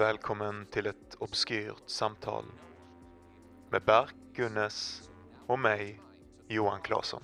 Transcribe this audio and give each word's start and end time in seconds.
Välkommen 0.00 0.66
till 0.72 0.86
ett 0.86 1.14
obskyrt 1.18 1.82
samtal 1.86 2.44
med 3.70 3.82
Berk 3.86 4.14
Gunnes 4.36 5.02
och 5.46 5.58
mig, 5.58 6.00
Johan 6.48 6.80
Claesson. 6.82 7.22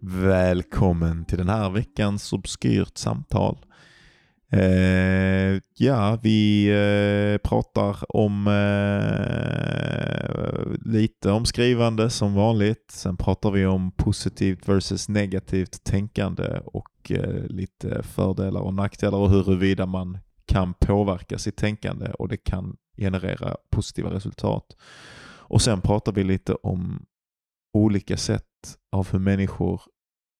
Välkommen 0.00 1.24
till 1.24 1.38
den 1.38 1.48
här 1.48 1.70
veckans 1.70 2.32
obskyrt 2.32 2.96
samtal. 2.96 3.58
Eh, 4.52 5.60
ja, 5.74 6.18
vi 6.22 6.68
eh, 6.68 7.48
pratar 7.48 8.16
om 8.16 8.46
eh, 8.46 10.09
lite 10.84 11.30
om 11.30 11.46
skrivande 11.46 12.10
som 12.10 12.34
vanligt. 12.34 12.90
Sen 12.90 13.16
pratar 13.16 13.50
vi 13.50 13.66
om 13.66 13.92
positivt 13.92 14.68
versus 14.68 15.08
negativt 15.08 15.84
tänkande 15.84 16.60
och 16.64 17.10
eh, 17.10 17.44
lite 17.46 18.02
fördelar 18.02 18.60
och 18.60 18.74
nackdelar 18.74 19.18
och 19.18 19.30
huruvida 19.30 19.86
man 19.86 20.18
kan 20.46 20.74
påverka 20.74 21.38
sitt 21.38 21.56
tänkande 21.56 22.10
och 22.10 22.28
det 22.28 22.36
kan 22.36 22.76
generera 22.96 23.56
positiva 23.70 24.10
resultat. 24.10 24.76
Och 25.22 25.62
sen 25.62 25.80
pratar 25.80 26.12
vi 26.12 26.24
lite 26.24 26.54
om 26.54 27.06
olika 27.72 28.16
sätt 28.16 28.78
av 28.92 29.12
hur 29.12 29.18
människor 29.18 29.82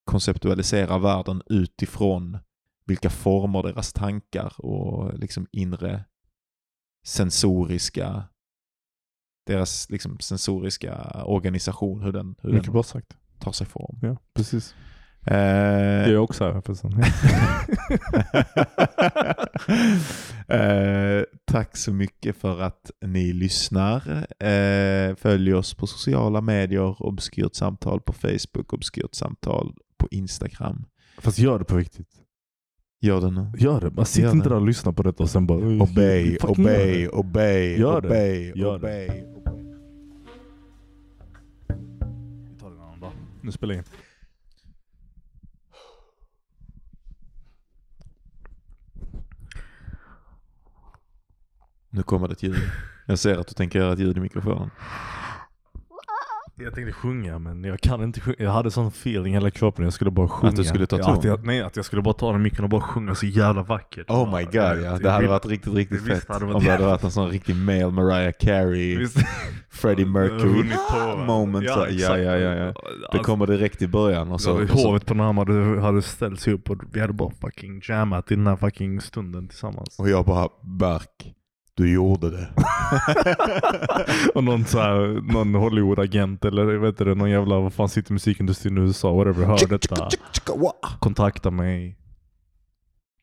konceptualiserar 0.05 0.99
världen 0.99 1.43
utifrån 1.47 2.39
vilka 2.87 3.11
former 3.11 3.63
deras 3.63 3.93
tankar 3.93 4.53
och 4.59 5.19
liksom 5.19 5.47
inre 5.53 6.05
sensoriska 7.07 8.25
deras 9.47 9.91
liksom 9.91 10.19
sensoriska 10.21 11.23
organisation, 11.25 12.03
hur 12.03 12.13
den, 12.13 12.35
hur 12.43 12.53
Mycket 12.53 12.73
den 12.73 12.83
sagt. 12.85 13.17
tar 13.39 13.53
sig 13.53 13.67
form. 13.67 13.99
Ja, 14.03 14.17
precis. 14.35 14.75
Eh, 15.27 15.37
Jag 15.37 16.09
är 16.11 16.17
också 16.17 16.45
här 16.45 16.61
förresten. 16.61 16.93
eh, 20.49 21.23
tack 21.45 21.77
så 21.77 21.93
mycket 21.93 22.37
för 22.37 22.61
att 22.61 22.91
ni 23.05 23.33
lyssnar. 23.33 24.27
Eh, 24.45 25.15
följ 25.17 25.55
oss 25.55 25.75
på 25.75 25.87
sociala 25.87 26.41
medier, 26.41 27.03
Obskyrt 27.03 27.55
samtal 27.55 28.01
på 28.01 28.13
Facebook, 28.13 28.73
Obskyrt 28.73 29.15
samtal 29.15 29.75
på 29.99 30.09
Instagram. 30.11 30.85
Fast 31.19 31.39
gör 31.39 31.59
det 31.59 31.65
på 31.65 31.77
riktigt. 31.77 32.09
Gör 33.03 33.21
det 33.21 33.31
nu. 33.31 33.53
Gör 33.59 33.81
det. 33.81 33.91
Bara 33.91 34.07
sitt 34.07 34.23
Gör 34.25 34.31
inte 34.31 34.49
det. 34.49 34.55
där 34.55 34.61
och 34.61 34.67
lyssna 34.67 34.93
på 34.93 35.03
detta 35.03 35.23
och 35.23 35.31
sen 35.31 35.47
bara... 35.47 35.59
Obey, 35.59 36.33
gör 36.33 36.51
obey, 36.51 37.03
det. 37.03 37.09
obey, 37.09 37.79
Gör 37.79 38.07
obey, 38.07 38.53
Gör 38.57 38.79
det. 38.79 38.87
obey. 38.87 39.09
Vi 42.49 42.59
tar 42.61 42.71
det 42.71 42.77
en 42.77 42.83
annan 42.83 43.01
dag. 43.01 43.13
Nu 43.43 43.53
spelar 43.53 43.75
jag 43.75 43.81
in. 43.81 43.85
Nu 51.91 52.03
kommer 52.03 52.29
det 52.29 52.33
ett 52.33 52.43
ljud. 52.43 52.71
Jag 53.07 53.19
ser 53.19 53.39
att 53.39 53.47
du 53.49 53.55
tänker 53.55 53.79
göra 53.79 53.93
ett 53.93 53.99
ljud 53.99 54.17
i 54.17 54.21
mikrofonen. 54.21 54.71
Jag 56.65 56.75
tänkte 56.75 56.93
sjunga 56.93 57.39
men 57.39 57.65
jag 57.65 57.81
kan 57.81 58.03
inte 58.03 58.21
sjunga. 58.21 58.37
Jag 58.39 58.51
hade 58.51 58.71
sån 58.71 58.89
feeling 58.89 59.33
i 59.33 59.37
hela 59.37 59.51
kroppen. 59.51 59.85
Jag 59.85 59.93
skulle 59.93 60.11
bara 60.11 60.29
sjunga. 60.29 60.53
du 60.53 60.65
skulle 60.65 60.87
ta 60.87 60.99
Ja, 60.99 61.05
ton? 61.05 61.19
att 61.19 61.25
jag, 61.25 61.47
Nej, 61.47 61.63
att 61.63 61.77
jag 61.77 61.85
skulle 61.85 62.03
bara 62.03 62.15
ta 62.15 62.33
den 62.33 62.43
micken 62.43 62.65
och 62.65 62.71
bara 62.71 62.81
sjunga 62.81 63.15
så 63.15 63.27
jävla 63.27 63.63
vackert. 63.63 64.11
Oh 64.11 64.37
my 64.37 64.45
god 64.45 64.55
ja, 64.55 64.99
det 64.99 65.11
hade 65.11 65.29
varit 65.29 65.47
riktigt, 65.47 65.75
riktigt 65.75 66.07
fett. 66.07 66.29
det 66.29 66.35
Om 66.35 66.65
det 66.65 66.71
hade 66.71 66.85
varit 66.87 67.03
en 67.05 67.11
sån 67.11 67.29
riktig 67.31 67.57
male 67.57 67.91
Mariah 67.91 68.33
Carey? 68.41 69.07
Freddie 69.71 70.05
Mercury 70.05 70.71
moment. 71.27 71.65
Ja, 71.67 71.87
exakt. 71.87 72.01
ja, 72.01 72.17
ja, 72.19 72.37
ja. 72.37 72.55
Det 72.65 72.75
Alltså, 73.13 73.23
kommer 73.25 73.47
direkt 73.47 73.83
i 73.83 73.89
början. 73.89 74.33
Och 74.33 74.41
så, 74.41 74.67
så, 74.67 74.75
hovet 74.89 75.07
på 75.07 75.15
Nam 75.15 75.39
hade, 75.39 75.81
hade 75.81 76.03
ställt 76.03 76.41
sig 76.41 76.53
upp 76.53 76.71
och 76.71 76.83
vi 76.93 77.01
hade 77.01 77.13
bara 77.13 77.31
fucking 77.41 77.81
jammat 77.85 78.31
i 78.33 78.35
den 78.35 78.47
här 78.47 78.57
fucking 78.57 79.01
stunden 79.01 79.49
tillsammans. 79.49 79.99
och 79.99 80.09
jag 80.11 80.25
bara, 80.25 80.49
Berk, 80.63 81.35
du 81.81 81.93
gjorde 81.93 82.31
det. 82.31 82.49
och 84.35 84.45
någon, 84.45 84.65
så 84.65 84.79
här, 84.79 85.33
någon 85.33 85.55
Hollywood-agent 85.55 86.45
eller 86.45 86.65
vet 86.65 86.99
du, 86.99 87.15
någon 87.15 87.31
jävla, 87.31 87.59
vad 87.59 87.73
fan 87.73 87.89
sitter 87.89 88.11
i 88.11 88.13
musikindustrin 88.13 88.79
i 88.79 88.81
USA, 88.81 89.13
whatever, 89.13 89.47
hör 89.47 89.69
detta. 89.69 90.09
Kontakta 90.99 91.51
mig. 91.51 91.97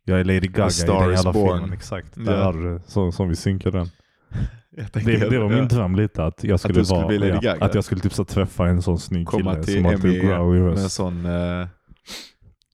Jag 0.04 0.20
är 0.20 0.24
Lady 0.24 0.48
Gaga 0.48 0.70
i 0.84 0.88
den 0.88 1.12
jävla 1.12 1.34
born. 1.34 1.58
filmen, 1.58 1.74
exakt. 1.74 2.16
Där 2.16 2.82
så, 2.88 3.12
som 3.12 3.30
vi 3.30 3.36
synkade 3.36 3.78
den. 3.78 3.90
Det, 4.94 5.30
det 5.30 5.40
var 5.40 5.50
min 5.50 5.58
ja. 5.58 5.64
dröm 5.64 5.96
lite, 5.96 6.24
att 6.24 6.44
jag 6.44 6.60
skulle, 6.60 6.80
du 6.80 6.86
skulle 6.86 7.00
vara, 7.00 7.08
bli 7.08 7.18
Lady 7.18 7.40
ja. 7.42 7.56
Att 7.60 7.76
jag 7.76 7.84
skulle 7.84 8.02
typ 8.02 8.14
så 8.14 8.26
träffa 8.26 8.68
en 8.68 8.82
sån 8.82 9.00
snygg 9.00 9.28
Komma 9.28 9.52
kille 9.54 9.66
till 9.66 9.84
som 9.84 10.02
typ 10.02 10.24
growly 10.24 10.60
med 10.60 10.72
en 10.72 10.90
sån 10.90 11.26
uh, 11.26 11.68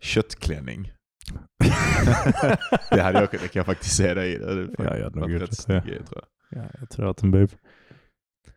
köttklänning. 0.01 0.92
Det, 2.89 3.01
hade 3.01 3.19
jag, 3.19 3.31
det 3.31 3.37
kan 3.37 3.59
jag 3.59 3.65
faktiskt 3.65 3.95
se 3.95 4.13
dig 4.13 4.33
i. 4.33 4.37
Det 4.37 4.45
hade 4.49 4.67
Ja, 4.77 4.97
jag 4.97 5.03
hade 5.03 5.19
nog 5.19 5.31
gjort 5.31 5.67
det. 5.67 5.83
grej, 5.87 6.03
tror 6.05 6.23
jag. 6.49 6.63
Ja, 6.63 6.69
jag 6.79 6.89
tror 6.89 7.09
att 7.09 7.17
den 7.17 7.31
babe. 7.31 7.47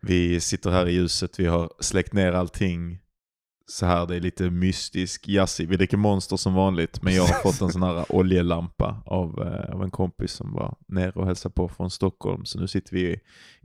Vi 0.00 0.40
sitter 0.40 0.70
här 0.70 0.86
i 0.88 0.92
ljuset, 0.92 1.40
vi 1.40 1.46
har 1.46 1.72
släckt 1.80 2.12
ner 2.12 2.32
allting 2.32 2.98
så 3.68 3.86
här, 3.86 4.06
det 4.06 4.16
är 4.16 4.20
lite 4.20 4.50
mystisk, 4.50 5.28
jazzig. 5.28 5.68
Vi 5.68 5.76
dricker 5.76 5.96
Monster 5.96 6.36
som 6.36 6.54
vanligt, 6.54 7.02
men 7.02 7.14
jag 7.14 7.22
har 7.22 7.42
fått 7.42 7.60
en 7.60 7.72
sån 7.72 7.82
här 7.82 8.04
oljelampa 8.12 9.02
av, 9.06 9.42
eh, 9.42 9.74
av 9.74 9.82
en 9.82 9.90
kompis 9.90 10.32
som 10.32 10.52
var 10.52 10.76
nere 10.88 11.10
och 11.10 11.26
hälsade 11.26 11.52
på 11.52 11.68
från 11.68 11.90
Stockholm. 11.90 12.44
Så 12.44 12.60
nu 12.60 12.68
sitter 12.68 12.92
vi 12.92 13.00
i, 13.12 13.20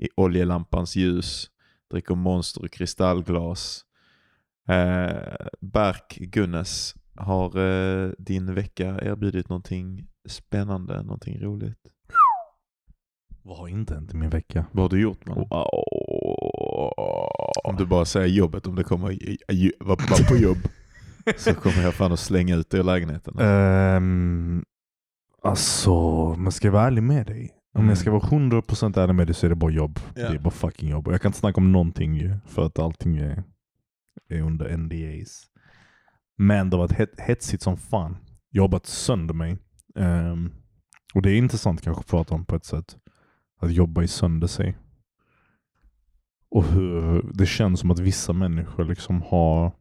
i 0.05 0.09
oljelampans 0.15 0.95
ljus, 0.95 1.49
dricker 1.91 2.15
Monster 2.15 2.65
i 2.65 2.69
kristallglas. 2.69 3.85
Eh, 4.69 5.47
Berk 5.61 6.17
Gunnes, 6.19 6.95
har 7.15 7.57
eh, 7.57 8.11
din 8.17 8.53
vecka 8.53 8.85
erbjudit 9.01 9.49
någonting 9.49 10.07
spännande, 10.29 11.03
någonting 11.03 11.39
roligt? 11.41 11.77
Vad 13.43 13.57
har 13.57 13.67
inte 13.67 13.93
hänt 13.93 14.13
i 14.13 14.17
min 14.17 14.29
vecka? 14.29 14.65
Vad 14.71 14.83
har 14.83 14.89
du 14.89 15.01
gjort 15.01 15.25
man? 15.27 15.37
Om 17.63 17.75
du 17.77 17.85
bara 17.85 18.05
säger 18.05 18.27
jobbet, 18.27 18.67
om 18.67 18.75
det 18.75 18.83
kommer 18.83 19.17
vara 19.85 20.27
på 20.29 20.35
jobb, 20.37 20.57
så 21.37 21.53
kommer 21.61 21.83
jag 21.83 21.93
fan 21.93 22.11
att 22.11 22.19
slänga 22.19 22.55
ut 22.55 22.69
dig 22.69 22.79
ur 22.79 22.83
lägenheten. 22.83 23.39
Um, 23.39 24.63
alltså, 25.43 25.93
man 26.37 26.51
ska 26.51 26.71
vara 26.71 26.83
ärlig 26.87 27.03
med 27.03 27.27
dig. 27.27 27.51
Om 27.73 27.79
Mm. 27.81 27.89
jag 27.89 27.97
ska 27.97 28.11
vara 28.11 28.21
100% 28.21 28.99
ärlig 28.99 29.15
med 29.15 29.27
dig 29.27 29.33
så 29.33 29.45
är 29.45 29.49
det 29.49 29.55
bara 29.55 29.71
jobb. 29.71 29.99
Ja. 30.15 30.29
Det 30.29 30.35
är 30.35 30.39
bara 30.39 30.49
fucking 30.51 30.89
jobb. 30.89 31.07
Jag 31.11 31.21
kan 31.21 31.29
inte 31.29 31.39
snacka 31.39 31.57
om 31.61 31.71
någonting 31.71 32.13
ju, 32.15 32.37
för 32.47 32.65
att 32.65 32.79
allting 32.79 33.17
är, 33.17 33.43
är 34.29 34.41
under 34.41 34.77
NDAs. 34.77 35.43
Men 36.37 36.69
det 36.69 36.77
har 36.77 36.87
varit 36.87 36.97
het, 36.97 37.19
hetsigt 37.19 37.63
som 37.63 37.77
fan. 37.77 38.17
Jobbat 38.51 38.85
sönder 38.85 39.33
mig. 39.33 39.57
Ehm, 39.95 40.51
och 41.13 41.21
det 41.21 41.31
är 41.31 41.37
intressant 41.37 41.81
kanske 41.81 41.99
att 41.99 42.07
prata 42.07 42.35
om 42.35 42.45
på 42.45 42.55
ett 42.55 42.65
sätt. 42.65 42.97
Att 43.61 43.73
jobba 43.73 44.03
i 44.03 44.07
sönder 44.07 44.47
sig. 44.47 44.77
Och 46.51 46.65
hur 46.65 47.31
det 47.33 47.45
känns 47.45 47.79
som 47.79 47.91
att 47.91 47.99
vissa 47.99 48.33
människor 48.33 48.85
liksom 48.85 49.21
har 49.21 49.71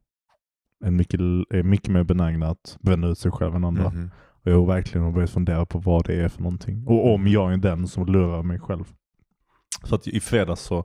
en 0.85 0.97
mycket, 0.97 1.21
är 1.51 1.63
mycket 1.63 1.89
mer 1.89 2.05
benägna 2.05 2.49
att 2.49 2.79
bränna 2.81 3.07
ut 3.07 3.19
sig 3.19 3.31
själv 3.31 3.55
än 3.55 3.65
andra. 3.65 3.91
Mhm. 3.91 4.11
Och 4.45 4.51
jag 4.51 4.61
har 4.61 4.67
verkligen 4.67 5.13
börjat 5.13 5.31
fundera 5.31 5.67
på 5.67 5.79
vad 5.79 6.07
det 6.07 6.15
är 6.15 6.29
för 6.29 6.43
någonting. 6.43 6.87
Och 6.87 7.15
om 7.15 7.27
jag 7.27 7.53
är 7.53 7.57
den 7.57 7.89
som 7.89 8.07
lurar 8.07 8.43
mig 8.43 8.59
själv. 8.59 8.85
Så 9.85 9.95
att 9.95 10.07
i 10.07 10.21
fredags 10.21 10.61
så 10.61 10.85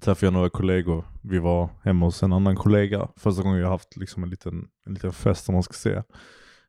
träffade 0.00 0.26
jag 0.26 0.32
några 0.32 0.50
kollegor. 0.50 1.04
Vi 1.22 1.38
var 1.38 1.68
hemma 1.82 2.06
hos 2.06 2.22
en 2.22 2.32
annan 2.32 2.56
kollega. 2.56 3.08
Första 3.16 3.42
gången 3.42 3.60
jag 3.60 3.68
haft 3.68 3.96
liksom 3.96 4.22
en, 4.22 4.30
liten, 4.30 4.68
en 4.86 4.94
liten 4.94 5.12
fest 5.12 5.48
om 5.48 5.54
man 5.54 5.62
ska 5.62 5.72
säga. 5.72 6.04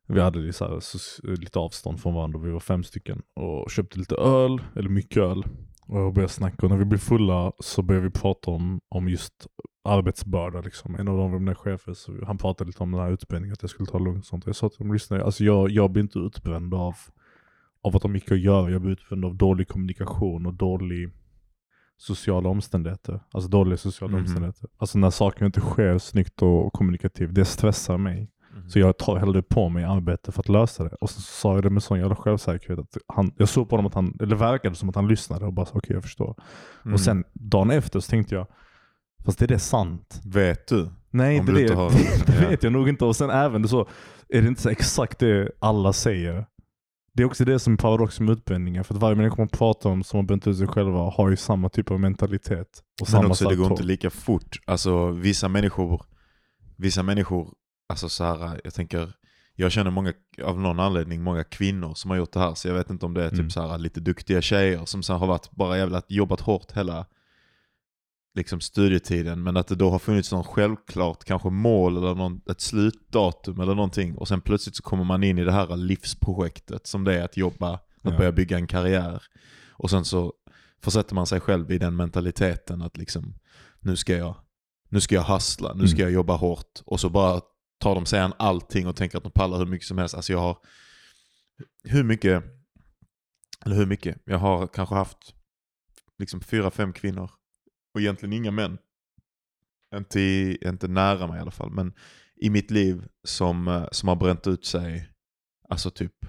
Vi 0.08 0.22
hade 0.22 0.54
så 0.54 0.66
här, 0.66 0.80
så, 0.80 1.28
lite 1.28 1.60
avstånd 1.60 2.02
från 2.02 2.14
varandra. 2.14 2.40
Vi 2.40 2.52
var 2.52 2.60
fem 2.60 2.84
stycken. 2.84 3.22
Och 3.36 3.72
köpte 3.72 4.00
lite 4.00 4.16
öl, 4.16 4.62
eller 4.76 4.90
mycket 4.90 5.18
öl. 5.18 5.44
Och 5.88 6.00
jag 6.00 6.14
började 6.14 6.34
snacka. 6.34 6.66
Och 6.66 6.70
när 6.70 6.78
vi 6.78 6.86
blev 6.86 7.00
fulla 7.00 7.52
så 7.60 7.82
började 7.82 8.08
vi 8.08 8.12
prata 8.12 8.52
om, 8.52 8.80
om 8.90 9.10
just 9.10 9.48
arbetsbörda. 9.84 10.62
Liksom. 10.62 10.96
En 10.96 11.08
av 11.08 11.18
dem 11.18 11.32
var 11.32 11.40
mina 11.40 11.56
chefer, 11.56 11.94
så 11.94 12.26
han 12.26 12.38
pratade 12.38 12.68
lite 12.68 12.84
om 12.84 12.92
den 12.92 13.02
här 13.02 13.12
utbränningen. 13.12 13.54
att 13.54 13.62
jag 13.64 13.70
skulle 13.70 13.90
ta 13.90 13.98
det 13.98 14.04
lugnt 14.04 14.20
och 14.20 14.26
sånt. 14.26 14.46
Jag 14.46 14.56
sa 14.56 14.70
till 14.70 14.78
dem, 14.78 14.94
lyssna, 14.94 15.22
alltså 15.22 15.44
jag, 15.44 15.72
jag 15.72 15.92
blir 15.92 16.04
inte 16.04 16.20
utbränd 16.20 16.74
av, 16.74 16.96
av 17.82 17.96
att 17.96 18.04
ha 18.04 18.10
mycket 18.10 18.32
att 18.32 18.40
göra. 18.40 18.72
Jag 18.72 18.82
blir 18.82 18.92
utbränd 18.92 19.26
av 19.26 19.36
dålig 19.36 19.68
kommunikation 19.68 20.46
och 20.46 20.54
dålig 20.54 21.10
sociala 22.02 22.50
omständigheter. 22.50 23.20
Alltså 23.32 23.50
dåliga 23.50 23.78
sociala 23.78 24.12
Mhm. 24.12 24.22
omständigheter. 24.22 24.70
Alltså 24.78 24.98
när 25.00 25.10
saker 25.10 25.46
inte 25.46 25.62
sker 25.62 25.98
snyggt 25.98 26.42
och, 26.42 26.74
kommunikativt, 26.74 27.34
det 27.36 27.46
stressar 27.46 27.98
mig. 27.98 28.30
Mhm. 28.56 28.70
Så 28.70 28.80
jag 28.80 28.98
tar 28.98 29.18
hellre 29.18 29.42
på 29.42 29.70
mig 29.70 29.84
arbete 29.84 30.32
för 30.32 30.40
att 30.40 30.50
lösa 30.50 30.84
det. 30.84 30.90
Och 31.02 31.10
så 31.10 31.22
sa 31.22 31.54
jag 31.56 31.64
det 31.64 31.70
med 31.70 31.84
sån 31.84 32.00
jävla 32.00 32.16
självsäkerhet. 32.16 32.80
Att 32.80 32.98
han, 33.08 33.32
jag 33.38 33.50
såg 33.50 33.70
på 33.70 33.76
honom 33.76 33.86
att 33.88 33.94
han, 33.94 34.14
eller 34.20 34.30
det 34.30 34.36
verkade 34.36 34.76
som 34.76 34.90
att 34.90 34.96
han 34.96 35.08
lyssnade 35.08 35.46
och 35.46 35.54
bara 35.54 35.66
okej 35.74 35.94
jag 35.96 36.04
förstår. 36.04 36.36
Mm. 36.86 36.94
Och 36.94 37.00
sen 37.00 37.24
dagen 37.34 37.72
efter 37.72 38.00
så 38.00 38.10
tänkte 38.10 38.36
jag, 38.36 38.48
fast 39.26 39.42
är 39.42 39.48
det 39.48 39.60
sant? 39.60 40.22
Vet 40.26 40.68
du? 40.68 40.90
Nej, 41.12 41.40
Om 41.40 41.46
det, 41.46 41.52
du 41.52 41.68
det, 41.68 41.74
har- 41.76 41.90
det 42.26 42.44
ja. 42.44 42.50
vet 42.50 42.64
jag 42.64 42.74
nog 42.74 42.90
inte. 42.90 43.06
Och 43.06 43.16
sen 43.16 43.30
även 43.30 43.62
det 43.62 43.68
så, 43.68 43.88
är 44.30 44.42
det 44.42 44.48
inte 44.48 44.62
så 44.62 44.70
exakt 44.70 45.20
det 45.20 45.52
alla 45.60 45.94
säger. 45.94 46.46
Det 47.20 47.24
är 47.24 47.28
också 47.28 47.46
det 47.46 47.60
som 47.60 47.74
är 47.74 47.78
paradoxen 47.78 48.26
med 48.26 48.34
utbildningar. 48.34 48.84
För 48.84 48.94
att 48.94 49.02
varje 49.02 49.16
människa 49.16 49.36
man 49.38 49.48
pratar 49.48 49.90
om 49.90 50.04
som 50.04 50.18
har 50.18 50.24
bränt 50.24 50.48
ut 50.48 50.58
sig 50.58 50.68
själva 50.68 51.00
har 51.00 51.30
ju 51.30 51.36
samma 51.36 51.70
typ 51.70 51.92
av 51.92 52.00
mentalitet. 52.00 52.84
Och 53.02 53.08
Men 53.08 53.12
samma 53.12 53.28
också 53.28 53.50
det 53.50 53.56
går 53.56 53.72
inte 53.72 53.84
lika 53.84 54.10
fort. 54.10 54.60
Alltså 54.66 55.12
vissa 55.12 55.48
människor, 55.50 56.02
vissa 56.78 57.04
människor 57.04 57.54
alltså 57.90 58.10
så 58.10 58.24
här, 58.24 58.62
jag 58.64 58.74
tänker, 58.74 59.14
jag 59.56 59.72
känner 59.72 59.92
många, 59.92 60.14
av 60.44 60.60
någon 60.60 60.80
anledning, 60.80 61.24
många 61.24 61.44
kvinnor 61.44 61.94
som 61.94 62.12
har 62.12 62.18
gjort 62.18 62.34
det 62.34 62.40
här. 62.40 62.54
Så 62.54 62.68
jag 62.68 62.76
vet 62.76 62.90
inte 62.90 63.06
om 63.06 63.14
det 63.14 63.24
är 63.24 63.30
typ 63.30 63.40
Mm. 63.40 63.50
så 63.50 63.68
här 63.68 63.78
lite 63.78 64.00
duktiga 64.00 64.42
tjejer 64.42 64.86
som 64.86 65.04
så 65.04 65.14
har 65.14 65.28
varit, 65.28 65.52
bara 65.52 65.78
jävla 65.78 66.02
jobbat 66.08 66.42
hårt 66.42 66.72
hela 66.72 67.06
liksom 68.36 68.62
studietiden. 68.62 69.44
Men 69.44 69.58
att 69.58 69.68
det 69.68 69.76
då 69.76 69.90
har 69.90 70.00
funnits 70.00 70.32
någon 70.32 70.44
självklart 70.44 71.24
kanske 71.24 71.50
mål 71.50 71.98
eller 71.98 72.16
någon, 72.16 72.42
ett 72.50 72.62
slutdatum 72.62 73.60
eller 73.60 73.76
någonting. 73.76 74.16
Och 74.18 74.28
sen 74.28 74.42
plötsligt 74.42 74.76
så 74.76 74.84
kommer 74.84 75.04
man 75.04 75.24
in 75.24 75.38
i 75.38 75.44
det 75.44 75.52
här 75.52 75.78
livsprojektet 75.78 76.88
som 76.88 77.04
det 77.04 77.20
är 77.20 77.24
att 77.26 77.38
jobba, 77.38 77.74
att 77.74 77.82
Ja. 78.02 78.18
börja 78.18 78.32
bygga 78.32 78.58
en 78.58 78.68
karriär. 78.68 79.24
Och 79.70 79.90
sen 79.90 80.06
så 80.06 80.34
försätter 80.84 81.16
man 81.16 81.26
sig 81.28 81.40
själv 81.40 81.72
i 81.72 81.78
den 81.78 81.96
mentaliteten 81.96 82.82
att 82.82 82.98
liksom, 82.98 83.36
nu 83.80 83.96
ska 83.96 84.18
jag, 84.18 84.36
nu 84.90 85.02
ska 85.02 85.16
jag 85.16 85.24
hustla, 85.24 85.74
nu 85.74 85.88
ska 85.88 85.96
Mm. 85.96 86.06
jag 86.08 86.12
jobba 86.12 86.36
hårt. 86.36 86.82
Och 86.86 87.00
så 87.00 87.10
bara 87.10 87.42
tar 87.80 87.96
de 87.96 88.06
sig 88.06 88.20
an 88.20 88.34
allting 88.40 88.88
och 88.88 88.96
tänker 88.96 89.18
att 89.18 89.24
de 89.24 89.32
pallar 89.32 89.58
hur 89.58 89.66
mycket 89.66 89.88
som 89.88 89.98
helst. 89.98 90.16
Alltså 90.16 90.34
jag 90.34 90.40
har 90.40 90.58
hur 91.84 92.04
mycket, 92.04 92.44
eller 93.66 93.76
hur 93.76 93.86
mycket, 93.86 94.18
jag 94.26 94.38
har 94.38 94.68
kanske 94.68 94.96
haft 94.96 95.34
liksom 96.20 96.42
fyra, 96.42 96.72
fem 96.72 96.94
kvinnor 96.94 97.32
och 97.94 98.02
egentligen 98.02 98.34
inga 98.34 98.52
män. 98.52 98.78
Inte, 99.96 100.20
i, 100.20 100.58
inte 100.66 100.88
nära 100.88 101.28
mig 101.28 101.38
i 101.38 101.42
alla 101.42 101.52
fall, 101.52 101.72
men 101.72 101.94
i 102.36 102.50
mitt 102.50 102.72
liv 102.72 103.04
som, 103.24 103.68
eh, 103.68 103.86
som 103.92 104.10
har 104.10 104.16
bränt 104.16 104.48
ut 104.48 104.66
sig, 104.66 105.10
alltså 105.70 105.92
typ 105.92 106.26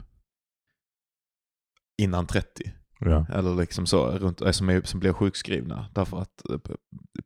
innan 1.99 2.27
30. 2.27 2.73
Ja. 3.01 3.27
Eller 3.33 3.55
liksom 3.55 3.87
så, 3.87 4.07
runt, 4.07 4.41
eh, 4.41 4.51
som, 4.51 4.69
är, 4.69 4.83
som 4.83 5.01
blir 5.01 5.13
sjukskrivna 5.13 5.87
därför 5.95 6.19
att 6.19 6.51
eh, 6.51 6.59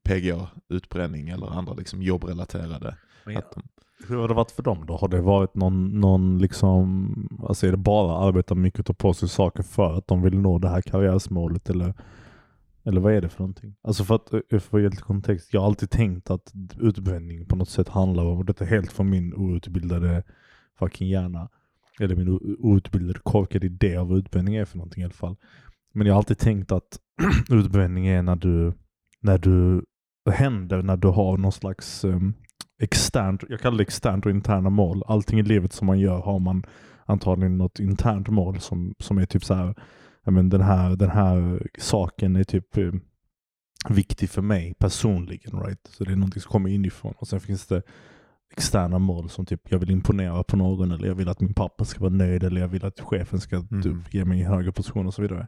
PGA, 0.05 0.49
utbränning 0.69 1.29
eller 1.29 1.47
andra 1.47 1.75
liksom 1.75 2.03
jobbrelaterade. 2.03 2.97
Att 3.37 3.53
de, 3.53 3.63
Hur 4.09 4.17
har 4.17 4.29
det 4.29 4.35
varit 4.35 4.51
för 4.51 4.63
dem 4.63 4.87
då? 4.87 4.97
Har 4.97 5.09
det 5.09 5.21
varit 5.21 5.55
någon, 5.55 6.01
någon 6.01 6.39
liksom, 6.39 7.39
alltså 7.49 7.67
är 7.67 7.71
det 7.71 7.77
bara 7.77 8.29
arbeta 8.29 8.55
mycket 8.55 8.81
och 8.81 8.87
ta 8.87 8.95
på 8.95 9.15
sig 9.15 9.29
saker 9.29 9.63
för 9.63 9.99
att 9.99 10.09
de 10.09 10.23
vill 10.23 10.39
nå 10.39 10.59
det 10.59 10.69
här 10.69 10.83
karriärsmålet 10.83 11.71
eller, 11.71 11.95
eller 12.85 13.01
vad 13.01 13.13
är 13.13 13.21
det 13.21 13.29
för 13.29 13.41
någonting? 13.41 13.77
Alltså 13.83 14.05
för 14.05 14.15
att, 14.15 14.33
eh, 14.51 14.59
få 14.59 14.81
ge 14.81 14.89
lite 14.89 15.03
kontext, 15.03 15.49
jag 15.53 15.61
har 15.61 15.67
alltid 15.67 15.91
tänkt 15.91 16.31
att 16.31 16.53
utbränning 16.81 17.47
på 17.47 17.57
något 17.57 17.69
sätt 17.69 17.89
handlar 17.89 18.25
om, 18.25 18.39
och 18.39 18.45
detta 18.45 18.65
är 18.65 18.69
helt 18.69 18.93
från 18.93 19.11
min 19.11 19.35
outbildade 19.35 20.23
fucking 20.79 21.09
hjärna, 21.09 21.49
eller 22.01 22.17
min 22.17 22.29
outbildade 22.59 23.21
korkade 23.23 23.67
idé 23.67 23.97
av 23.97 24.09
vad 24.09 24.19
utbränning 24.19 24.55
är 24.55 24.65
för 24.65 24.77
någonting 24.77 25.01
i 25.01 25.05
alla 25.05 25.13
fall. 25.13 25.37
Men 25.93 26.07
jag 26.07 26.15
har 26.15 26.19
alltid 26.19 26.39
tänkt 26.39 26.73
att 26.73 26.99
utbränning 27.51 28.07
är 28.07 28.23
när 28.23 28.37
du, 28.37 28.73
när 29.21 29.39
du 29.39 29.85
händer 30.31 30.83
när 30.83 30.97
du 30.97 31.09
har 31.09 31.37
någon 31.37 31.53
slags 31.53 32.05
um, 32.05 32.35
externt, 32.83 33.45
jag 33.49 33.61
kallar 33.61 33.77
det 33.77 33.83
externt 33.83 34.27
och 34.27 34.31
interna 34.31 34.71
mål. 34.71 35.03
Allting 35.07 35.39
i 35.39 35.43
livet 35.43 35.73
som 35.73 35.87
man 35.87 35.99
gör 35.99 36.21
har 36.21 36.39
man 36.39 36.65
antagligen 37.07 37.59
något 37.59 37.79
internt 37.81 38.29
mål 38.29 38.61
som, 38.61 38.95
som 38.99 39.19
är 39.19 39.27
typ 39.27 39.45
så 39.45 39.55
här, 39.55 39.75
ja, 40.25 40.31
men 40.31 40.49
den 40.49 40.61
här, 40.61 40.97
den 40.97 41.11
här 41.11 41.69
saken 41.79 42.37
är 42.37 42.45
typ 42.45 42.77
eh, 42.77 42.93
viktig 43.89 44.31
för 44.31 44.43
mig 44.43 44.75
personligen. 44.79 45.61
Right? 45.61 45.91
Så 45.91 46.05
det 46.05 46.13
är 46.13 46.17
någonting 46.17 46.43
som 46.43 46.51
kommer 46.51 46.71
inifrån. 46.71 47.15
Och 47.19 47.29
sen 47.29 47.41
finns 47.41 47.67
det 47.67 47.83
externa 48.57 48.99
mål 48.99 49.31
som 49.31 49.47
typ 49.47 49.61
jag 49.71 49.79
vill 49.79 49.91
imponera 49.91 50.43
på 50.43 50.57
någon 50.57 50.93
eller 50.93 51.09
jag 51.09 51.15
vill 51.15 51.29
att 51.29 51.41
min 51.41 51.55
pappa 51.55 51.85
ska 51.85 52.01
vara 52.01 52.11
nöjd 52.11 52.45
eller 52.45 52.61
jag 52.61 52.69
vill 52.69 52.85
att 52.85 53.01
chefen 53.01 53.41
ska 53.41 53.61
typ, 53.83 54.15
ge 54.15 54.25
mig 54.25 54.43
en 54.43 54.47
högre 54.47 54.73
position 54.73 55.07
och 55.07 55.15
så 55.15 55.23
vidare. 55.23 55.47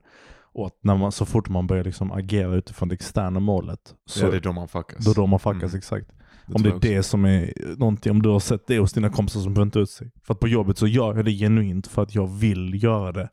Och 0.53 0.67
att 0.67 0.79
när 0.81 0.97
man, 0.97 1.13
så 1.13 1.27
fort 1.27 1.49
man 1.49 1.67
börjar 1.67 1.85
liksom 1.85 2.13
agera 2.13 2.55
utifrån 2.55 2.89
det 2.89 2.95
externa 2.95 3.41
målet 3.41 3.95
så 4.07 4.25
ja, 4.25 4.31
det 4.31 4.37
är 4.37 4.41
då 4.41 4.53
man 4.53 4.69
fuckas. 4.69 5.05
då 5.05 5.13
då 5.13 5.27
man 5.27 5.41
fuckas 5.41 5.63
Mm. 5.73 5.79
exakt. 5.79 6.09
Det 6.47 6.55
om 6.55 6.63
det 6.63 6.69
är 6.69 6.81
det 6.81 7.03
som 7.03 7.25
är 7.25 7.53
någonting, 7.79 8.13
om 8.13 8.23
du 8.23 8.29
har 8.29 8.41
sett 8.41 8.67
det 8.67 8.79
hos 8.79 8.93
dina 8.93 9.11
kompisar 9.11 9.41
som 9.41 9.55
bränt 9.55 9.77
ut 9.77 9.91
sig. 9.91 10.11
För 10.23 10.35
att 10.35 10.41
på 10.41 10.49
jobbet 10.49 10.79
så 10.79 10.87
gör 10.87 11.17
jag 11.17 11.25
det 11.25 11.31
genuint 11.31 11.87
för 11.87 12.03
att 12.03 12.15
jag 12.15 12.27
vill 12.27 12.83
göra 12.83 13.13
det 13.13 13.29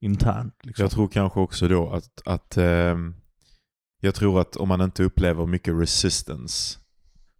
internt. 0.00 0.54
Liksom. 0.62 0.82
Jag 0.82 0.90
tror 0.90 1.08
kanske 1.08 1.40
också 1.40 1.68
då 1.68 1.90
att, 1.92 2.22
att 2.24 2.56
ehm, 2.56 3.14
jag 4.00 4.14
tror 4.14 4.40
att 4.40 4.56
om 4.56 4.68
man 4.68 4.80
inte 4.80 5.02
upplever 5.04 5.46
mycket 5.46 5.74
resistance 5.74 6.78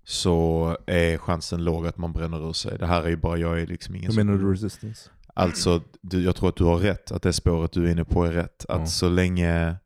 så 0.04 0.76
är 0.86 1.18
chansen 1.18 1.64
låg 1.64 1.86
att 1.86 1.96
man 1.98 2.12
bränner 2.12 2.48
ur 2.48 2.52
sig. 2.52 2.78
Det 2.78 2.86
här 2.86 3.02
är 3.02 3.08
ju 3.08 3.16
bara, 3.16 3.36
jag 3.36 3.60
är 3.60 3.66
liksom 3.66 3.94
ingen 3.94 4.10
Hur 4.10 4.24
menar 4.24 4.38
du 4.38 4.52
resistance? 4.52 5.10
Alltså, 5.34 5.82
du, 6.02 6.22
jag 6.24 6.36
tror 6.36 6.48
att 6.48 6.56
du 6.56 6.64
har 6.64 6.78
rätt, 6.78 7.10
att 7.12 7.22
det 7.22 7.32
spåret 7.32 7.72
du 7.72 7.86
är 7.86 7.90
inne 7.92 8.04
på 8.04 8.24
är 8.24 8.32
rätt. 8.32 8.64
Att 8.68 8.80
Ja. 8.80 8.86
så, 8.86 9.08
länge, 9.08 9.76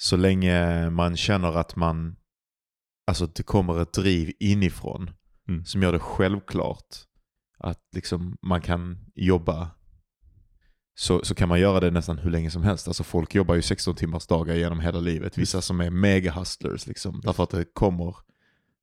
så 0.00 0.16
länge 0.16 0.90
man 0.90 1.16
känner 1.16 1.52
att 1.56 1.76
man, 1.76 2.16
alltså 3.06 3.26
det 3.26 3.42
kommer 3.42 3.82
ett 3.82 3.92
driv 3.92 4.32
inifrån 4.40 5.10
Mm. 5.48 5.64
som 5.64 5.82
gör 5.82 5.92
det 5.92 5.98
självklart 5.98 6.96
att 7.58 7.80
liksom 7.94 8.36
man 8.42 8.60
kan 8.60 8.98
jobba 9.14 9.70
så, 11.00 11.24
så 11.24 11.34
kan 11.34 11.48
man 11.48 11.60
göra 11.60 11.80
det 11.80 11.90
nästan 11.90 12.18
hur 12.18 12.30
länge 12.30 12.50
som 12.50 12.62
helst. 12.62 12.88
Alltså 12.88 13.04
folk 13.04 13.34
jobbar 13.34 13.54
ju 13.54 13.62
16 13.62 13.94
timmars 13.94 14.26
dagar 14.26 14.54
genom 14.54 14.80
hela 14.80 15.00
livet. 15.00 15.38
Vissa 15.38 15.60
som 15.60 15.80
är 15.80 15.90
mega 15.90 16.32
hustlers 16.32 16.86
liksom. 16.86 17.20
Därför 17.24 17.42
att 17.42 17.50
det 17.50 17.64
kommer 17.74 18.16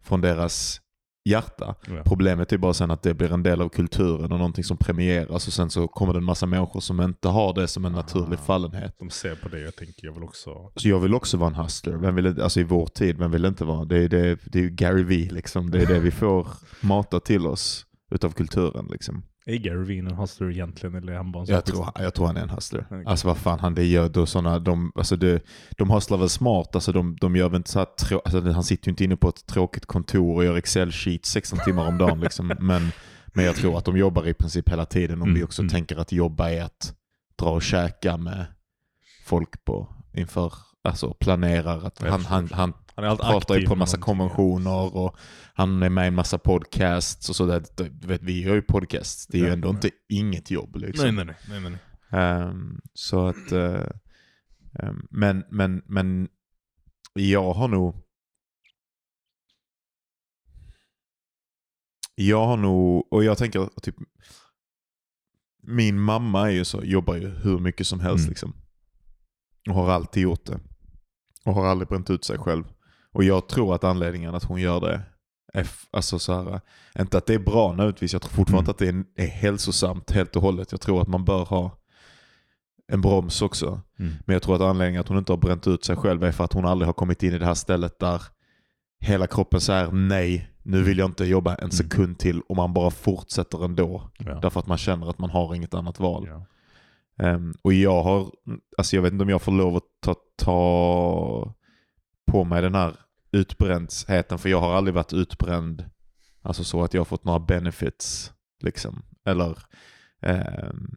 från 0.04 0.22
deras 0.22 0.82
hjärta. 1.26 1.76
Ja. 1.88 2.02
Problemet 2.06 2.54
är 2.54 2.58
bara 2.58 2.74
sen 2.74 2.92
att 2.92 3.04
det 3.04 3.14
blir 3.14 3.34
en 3.34 3.44
del 3.44 3.62
av 3.62 3.70
kulturen 3.70 4.32
och 4.32 4.38
någonting 4.38 4.64
som 4.64 4.78
premieras 4.78 5.48
och 5.48 5.54
sen 5.54 5.70
så 5.70 5.88
kommer 5.88 6.14
det 6.14 6.20
en 6.20 6.24
massa 6.24 6.46
människor 6.46 6.80
som 6.80 7.02
inte 7.02 7.28
har 7.28 7.54
det 7.54 7.68
som 7.68 7.86
en 7.86 7.92
naturlig 7.92 8.38
Ah. 8.40 8.46
fallenhet. 8.46 8.96
De 9.00 9.10
ser 9.10 9.36
på 9.36 9.50
det, 9.50 9.60
jag 9.60 9.76
tänker 9.76 10.06
jag 10.08 10.14
vill 10.14 10.24
också... 10.24 10.72
Så 10.76 10.90
jag 10.90 11.00
vill 11.00 11.14
också 11.16 11.38
vara 11.38 11.50
en 11.50 11.56
hustler. 11.56 11.94
Vem 11.98 12.16
vill, 12.16 12.42
alltså 12.42 12.60
i 12.60 12.64
vår 12.64 12.88
tid, 12.88 13.18
vem 13.18 13.32
vill 13.32 13.46
inte 13.46 13.66
vara? 13.66 13.86
Det 13.86 13.98
är, 13.98 14.10
det, 14.10 14.40
det 14.46 14.60
är 14.60 14.64
ju 14.64 14.70
Gary 14.70 15.04
V 15.04 15.28
liksom. 15.32 15.72
Det 15.72 15.82
är 15.82 15.86
det 15.86 16.00
vi 16.00 16.12
får 16.12 16.48
mata 16.82 17.20
till 17.20 17.48
oss 17.48 17.86
utav 18.12 18.32
kulturen 18.32 18.88
liksom. 18.92 19.24
Är 19.50 19.56
Gary 19.56 19.84
Vee 19.84 20.00
en 20.00 20.08
hustler 20.08 20.50
egentligen 20.50 20.96
eller 20.96 21.14
är 21.14 21.18
han 21.18 21.32
bara 21.32 21.44
en 21.44 21.50
Jag 21.50 21.66
tror, 21.66 21.88
jag 21.96 22.14
tror 22.14 22.28
han 22.28 22.38
är 22.38 22.42
en 22.42 22.50
hustler. 22.50 22.86
Okej. 22.90 23.04
Alltså 23.06 23.28
vad 23.28 23.38
fan 23.38 23.60
han 23.60 23.76
det 23.76 23.86
gör 23.86 24.10
då 24.10 24.26
såna, 24.26 24.60
de, 24.60 24.92
alltså 24.96 25.16
det, 25.16 25.42
de 25.78 25.90
hustlar 25.90 26.18
väl 26.18 26.30
smart, 26.30 26.76
alltså 26.76 26.92
de, 26.92 27.18
de 27.22 27.36
gör 27.36 27.50
väl 27.50 27.58
inte 27.58 27.70
så 27.70 27.80
här 27.80 27.86
trå, 27.86 28.22
alltså 28.26 28.42
han 28.42 28.64
sitter 28.64 28.88
ju 28.88 28.90
inte 28.90 29.04
inne 29.04 29.16
på 29.18 29.30
ett 29.30 29.46
tråkigt 29.46 29.86
kontor 29.86 30.36
och 30.36 30.46
gör 30.46 30.58
Excel-sheets 30.58 31.26
16 31.26 31.60
timmar 31.60 31.88
om 31.88 31.98
dagen 31.98 32.20
liksom. 32.20 32.48
Men, 32.60 32.92
men 33.28 33.46
jag 33.46 33.56
tror 33.56 33.78
att 33.78 33.86
de 33.86 33.98
jobbar 33.98 34.28
i 34.28 34.34
princip 34.34 34.70
hela 34.70 34.86
tiden 34.86 35.22
om 35.22 35.28
Mm, 35.28 35.36
vi 35.36 35.44
också 35.44 35.62
mm. 35.62 35.70
tänker 35.70 35.98
att 35.98 36.12
jobba 36.12 36.50
är 36.50 36.64
att 36.64 36.94
dra 37.40 37.50
och 37.50 37.62
käka 37.62 38.18
med 38.18 38.46
folk 39.26 39.66
på 39.66 39.88
inför, 40.14 40.54
alltså 40.84 41.14
planerar 41.14 41.86
att 41.86 42.02
han, 42.02 42.26
han, 42.26 42.50
han 42.54 42.74
Han 42.98 43.06
är 43.06 43.10
allt 43.10 43.22
pratar 43.22 43.56
ju 43.56 43.68
på 43.68 43.74
en 43.74 43.80
massa 43.80 43.98
konventioner 43.98 44.96
och 44.96 45.18
han 45.54 45.84
är 45.84 45.90
med 45.90 46.06
i 46.06 46.08
en 46.08 46.16
massa 46.16 46.38
podcasts 46.38 47.30
och 47.30 47.36
sådär. 47.36 47.64
Du 47.76 48.08
vet, 48.08 48.24
vi 48.24 48.44
gör 48.44 48.56
ju 48.56 48.62
podcasts. 48.62 49.28
Det 49.28 49.40
är 49.40 49.46
ju 49.46 49.50
ändå 49.50 49.70
inte 49.70 49.90
inget 50.10 50.52
jobb 50.52 50.76
liksom. 50.76 51.16
Nej, 51.16 51.26
nej, 51.26 51.36
nej. 51.50 51.62
nej, 51.62 51.72
nej. 51.72 52.22
Ehm, 52.22 52.82
så 52.94 53.28
att, 53.28 53.52
eh, 53.52 53.86
ehm, 54.80 55.08
men, 55.12 55.44
men, 55.50 55.82
men 55.86 56.28
jag 57.14 57.54
har 57.54 57.68
nog 57.68 57.96
Jag 62.16 62.46
har 62.46 62.58
nog, 62.58 63.14
och 63.14 63.24
jag 63.24 63.38
tänker 63.38 63.70
typ 63.82 63.96
Min 65.64 66.00
mamma 66.00 66.48
är 66.48 66.54
ju 66.54 66.66
så, 66.66 66.84
jobbar 66.84 67.16
ju 67.16 67.28
hur 67.28 67.60
mycket 67.60 67.88
som 67.88 68.00
helst 68.00 68.24
Mm. 68.24 68.30
liksom. 68.30 68.54
Och 69.70 69.76
har 69.76 69.92
alltid 69.92 70.24
gjort 70.24 70.46
det. 70.46 70.60
Och 71.46 71.54
har 71.54 71.66
aldrig 71.66 71.88
bränt 71.88 72.10
ut 72.10 72.24
sig 72.24 72.38
själv. 72.38 72.64
Och 73.14 73.24
jag 73.24 73.48
tror 73.48 73.76
att 73.76 73.84
anledningen 73.84 74.36
att 74.36 74.44
hon 74.44 74.62
gör 74.62 74.80
det 74.82 75.02
är, 75.54 75.68
alltså 75.92 76.20
så 76.20 76.34
här, 76.34 76.62
inte 77.00 77.18
att 77.18 77.26
det 77.26 77.34
är 77.34 77.40
bra 77.40 77.70
nödvändigtvis, 77.72 78.14
jag 78.14 78.22
tror 78.22 78.32
fortfarande 78.32 78.72
Mm. 78.72 78.72
att 78.72 79.06
det 79.16 79.22
är, 79.22 79.26
är 79.26 79.30
hälsosamt 79.32 80.12
helt 80.12 80.36
och 80.36 80.42
hållet. 80.42 80.72
Jag 80.72 80.82
tror 80.82 81.02
att 81.02 81.08
man 81.08 81.26
bör 81.26 81.46
ha 81.46 81.72
en 82.92 83.02
broms 83.02 83.42
också. 83.42 83.82
Mm. 84.00 84.14
Men 84.26 84.34
jag 84.34 84.42
tror 84.44 84.56
att 84.56 84.62
anledningen 84.62 85.02
att 85.02 85.08
hon 85.08 85.18
inte 85.18 85.32
har 85.32 85.38
bränt 85.38 85.68
ut 85.68 85.86
sig 85.86 85.96
själv 85.96 86.24
är 86.24 86.32
för 86.32 86.44
att 86.44 86.54
hon 86.54 86.66
aldrig 86.66 86.88
har 86.88 86.94
kommit 86.94 87.24
in 87.24 87.34
i 87.34 87.38
det 87.38 87.46
här 87.46 87.54
stället 87.54 88.00
där 88.00 88.22
hela 89.00 89.28
kroppen 89.28 89.62
säger 89.62 89.92
nej, 89.92 90.50
nu 90.64 90.84
vill 90.84 90.98
jag 90.98 91.10
inte 91.10 91.26
jobba 91.26 91.52
en 91.52 91.58
Mm. 91.60 91.72
sekund 91.72 92.20
till 92.20 92.42
och 92.42 92.56
man 92.56 92.74
bara 92.74 92.90
fortsätter 92.92 93.66
ändå. 93.66 94.10
Ja. 94.20 94.40
Därför 94.42 94.60
att 94.60 94.68
man 94.68 94.78
känner 94.78 95.10
att 95.10 95.20
man 95.20 95.30
har 95.30 95.56
inget 95.56 95.74
annat 95.74 96.00
val. 96.00 96.28
Ja. 96.30 96.46
Ehm, 97.26 97.54
och 97.62 97.74
jag 97.74 98.04
har, 98.04 98.32
alltså 98.78 98.96
jag 98.96 99.04
vet 99.04 99.14
inte 99.14 99.24
om 99.24 99.30
jag 99.30 99.42
får 99.42 99.52
lov 99.52 99.76
att 99.76 99.84
ta, 100.02 100.16
ta 100.38 101.54
på 102.28 102.44
mig 102.44 102.62
den 102.62 102.76
här 102.76 102.96
utbrändheten 103.32 104.40
för 104.40 104.50
jag 104.50 104.62
har 104.62 104.74
aldrig 104.74 104.94
varit 104.94 105.14
utbränd, 105.14 105.86
alltså 106.42 106.64
så 106.64 106.84
att 106.84 106.94
jag 106.94 107.02
har 107.02 107.06
fått 107.06 107.24
några 107.24 107.40
benefits 107.40 108.34
liksom. 108.64 109.04
Eller 109.26 109.58
ehm, 110.22 110.96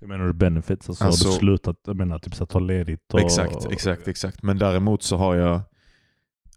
Jag 0.00 0.08
menar 0.08 0.26
du 0.26 0.32
benefits? 0.32 0.88
Alltså, 0.88 1.04
Alltså- 1.04 1.28
har 1.28 1.32
du 1.34 1.38
slutat, 1.38 1.76
jag 1.86 1.96
menar 1.96 2.18
typ 2.18 2.34
så 2.34 2.44
att 2.44 2.50
ta 2.50 2.58
ledigt 2.58 3.14
och... 3.14 3.20
Exakt, 3.20 3.66
exakt, 3.70 4.08
exakt. 4.08 4.42
Men 4.42 4.58
däremot 4.58 5.02
så 5.02 5.16
har 5.16 5.34
jag, 5.34 5.60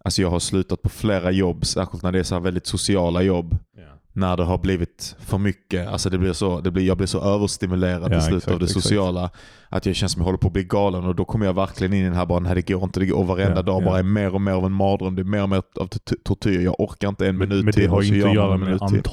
alltså 0.04 0.22
jag 0.22 0.30
har 0.30 0.40
slutat 0.40 0.82
på 0.82 0.90
flera 0.90 1.32
jobb, 1.32 1.66
särskilt 1.66 2.04
när 2.04 2.12
det 2.12 2.20
är 2.20 2.24
så 2.24 2.40
väldigt 2.40 2.68
sociala 2.68 3.22
jobb. 3.22 3.58
Ja. 3.76 3.82
när 4.14 4.38
det 4.38 4.44
har 4.44 4.58
blivit 4.58 5.16
för 5.20 5.38
mycket, 5.38 5.88
alltså 5.88 6.10
det 6.10 6.18
blir 6.18 6.34
så, 6.34 6.62
det 6.62 6.72
blir, 6.72 6.86
jag 6.88 6.98
blir 6.98 7.08
så 7.08 7.22
överstimulerad 7.36 8.04
Ja, 8.14 8.20
till 8.20 8.22
slut 8.28 8.38
exakt, 8.38 8.54
av 8.54 8.60
det 8.60 8.66
exakt. 8.66 8.84
sociala 8.84 9.30
att 9.74 9.86
jag 9.86 9.96
känner 9.96 10.08
som 10.10 10.20
jag 10.20 10.26
håller 10.26 10.38
på 10.38 10.48
att 10.48 10.54
bli 10.54 10.64
galen 10.64 11.06
och 11.06 11.16
då 11.16 11.26
kommer 11.26 11.46
jag 11.46 11.54
verkligen 11.54 11.94
in 11.94 12.00
i 12.02 12.04
den 12.04 12.14
här 12.14 12.26
bara, 12.26 12.40
nej 12.40 12.56
det 12.56 12.68
går 12.68 12.84
inte, 12.84 13.00
det 13.00 13.06
går, 13.06 13.18
och 13.18 13.28
varenda 13.28 13.56
Ja, 13.56 13.62
dag 13.62 13.82
ja. 13.82 13.86
bara 13.86 14.00
är 14.00 14.04
mer 14.04 14.34
och 14.36 14.42
mer 14.42 14.52
av 14.52 14.66
en 14.66 14.72
mardröm, 14.72 15.16
det 15.16 15.22
är 15.22 15.24
mer 15.24 15.44
och 15.44 15.50
mer 15.50 15.62
av 15.80 15.88
tortyr, 16.24 16.60
jag 16.62 16.80
orkar 16.80 17.10
inte 17.10 17.28
en 17.28 17.38
Men, 17.38 17.50
minut 17.50 17.66
men 17.66 17.74
till 17.74 17.84
det 17.84 17.90
har 17.90 18.02
ju 18.02 18.16
inte 18.16 18.30
att 18.30 18.36
göra 18.36 18.58
med 18.58 18.74
antalet 18.82 19.08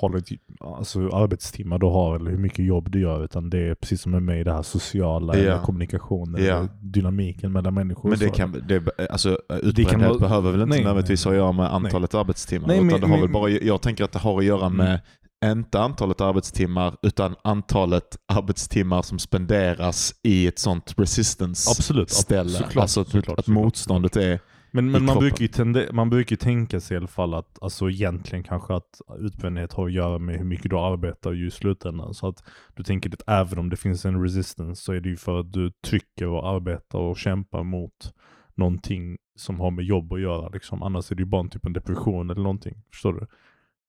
alltså, 0.61 1.09
arbetstimmar 1.09 1.79
du 1.79 1.87
har 1.87 2.17
eller 2.17 2.31
hur 2.31 2.39
mycket 2.39 2.65
jobb 2.65 2.91
du 2.91 3.01
gör. 3.01 3.25
Utan 3.25 3.51
det 3.51 3.59
är 3.59 3.75
precis 3.75 4.01
som 4.03 4.13
med 4.13 4.23
mig, 4.23 4.45
det 4.45 4.53
här 4.53 4.63
sociala, 4.63 5.37
Ja. 5.37 5.41
eller 5.43 5.59
kommunikationen, 5.63 6.45
Ja. 6.45 6.57
eller 6.57 6.69
dynamiken 6.83 7.53
mellan 7.53 7.75
människor. 7.75 8.09
Men 8.11 8.19
det 8.19 8.27
Så- 8.29 8.33
kan, 8.35 8.65
det, 8.69 8.83
alltså 9.11 9.39
utbrändhet 9.63 10.19
behöver 10.21 10.51
väl 10.53 10.61
inte 10.61 10.75
Nej, 10.77 10.85
nödvändigtvis 10.85 11.27
nej, 11.27 11.35
ha 11.39 11.39
att 11.41 11.45
göra 11.45 11.53
med 11.53 11.75
antalet 11.75 12.15
arbetstimmar. 12.15 12.69
Nej, 12.69 12.77
utan 12.77 12.87
men- 12.87 13.01
det 13.01 13.07
har 13.07 13.15
väl 13.17 13.25
men- 13.25 13.33
bara, 13.33 13.49
jag 13.51 13.81
tänker 13.83 14.05
att 14.05 14.13
det 14.13 14.19
har 14.19 14.39
att 14.39 14.45
göra 14.45 14.69
med 14.69 14.87
Mm. 14.87 15.01
Inte 15.45 15.81
antalet 15.81 16.21
arbetstimmar 16.21 16.97
utan 17.03 17.35
antalet 17.43 18.17
arbetstimmar 18.27 19.03
som 19.03 19.19
spenderas 19.19 20.15
i 20.23 20.47
ett 20.47 20.59
sånt 20.59 20.95
resistance 20.97 21.71
Absolut, 21.71 22.09
ab- 22.09 22.13
ställe. 22.13 22.51
såklart, 22.51 22.77
alltså 22.77 23.01
att, 23.01 23.09
såklart, 23.09 23.39
att 23.39 23.45
såklart. 23.45 23.65
motståndet 23.65 24.17
är... 24.17 24.41
Men, 24.71 24.91
men 24.91 25.05
man, 25.05 25.19
brukar 25.19 25.41
ju 25.41 25.49
tende, 25.49 25.89
man 25.93 26.11
brukar 26.11 26.37
tänka 26.37 26.81
sig 26.81 26.95
i 26.95 26.99
alla 26.99 27.07
fall 27.07 27.35
att, 27.35 27.59
alltså 27.61 27.91
egentligen 27.91 28.45
kanske 28.45 28.75
att 28.75 29.01
utbrändhet 29.19 29.73
har 29.73 29.87
att 29.87 29.93
göra 29.93 30.19
med 30.19 30.39
hur 30.39 30.45
mycket 30.45 30.71
du 30.71 30.79
arbetar 30.79 31.33
ju 31.33 31.47
i 31.47 31.51
slutändan. 31.51 32.15
Så 32.15 32.29
att 32.29 32.43
du 32.77 32.83
tänker 32.83 33.11
att 33.13 33.23
även 33.27 33.59
om 33.59 33.71
det 33.71 33.77
finns 33.77 34.05
en 34.05 34.23
resistance 34.23 34.83
så 34.83 34.93
är 34.93 35.01
det 35.01 35.09
ju 35.09 35.17
för 35.17 35.41
att 35.41 35.53
du 35.53 35.71
trycker 35.87 36.27
och 36.27 36.49
arbetar 36.49 36.99
och 36.99 37.19
kämpar 37.19 37.63
mot 37.63 38.15
någonting 38.55 39.17
som 39.37 39.61
har 39.61 39.71
med 39.71 39.85
jobb 39.85 40.13
att 40.13 40.21
göra. 40.21 40.49
Liksom. 40.49 40.83
Annars 40.83 41.11
är 41.11 41.15
det 41.15 41.23
ju 41.23 41.27
bara 41.27 41.41
en 41.41 41.51
typ 41.51 41.67
en 41.67 41.73
depression 41.73 42.31
eller 42.31 42.43
någonting. 42.43 42.75
Förstår 42.93 43.13
du? 43.13 43.27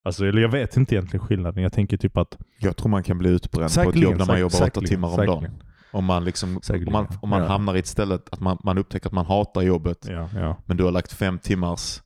Alltså, 0.04 0.26
eller 0.26 0.42
jag 0.42 0.50
vet 0.50 0.78
inte 0.78 0.96
egentligen 0.96 1.26
skillnaden. 1.26 1.64
Jag 1.64 1.74
tänker 1.74 1.98
typ 1.98 2.18
att... 2.18 2.38
Jag 2.60 2.78
tror 2.78 2.90
man 2.90 3.04
kan 3.04 3.18
bli 3.18 3.30
utbränd 3.30 3.76
på 3.76 3.90
ett 3.90 3.96
jobb 3.96 4.18
när 4.18 4.26
man 4.26 4.40
jobbar 4.40 4.68
åtta 4.68 4.82
timmar 4.82 5.20
om 5.20 5.26
dagen. 5.26 5.64
Om 5.92 6.06
man, 6.06 6.24
liksom, 6.26 6.60
om 6.70 6.92
man, 6.92 7.08
om 7.22 7.30
man 7.30 7.42
ja. 7.42 7.48
hamnar 7.48 7.76
i 7.76 7.80
ett 7.80 7.88
ställe 7.88 8.16
att 8.32 8.40
man, 8.40 8.58
man 8.64 8.78
upptäcker 8.78 9.08
att 9.08 9.14
man 9.14 9.26
hatar 9.26 9.62
jobbet 9.62 10.06
Ja, 10.10 10.30
ja. 10.36 10.58
men 10.66 10.78
du 10.78 10.84
har 10.84 10.92
lagt 10.92 11.14
fem 11.14 11.40
timmars, 11.40 12.02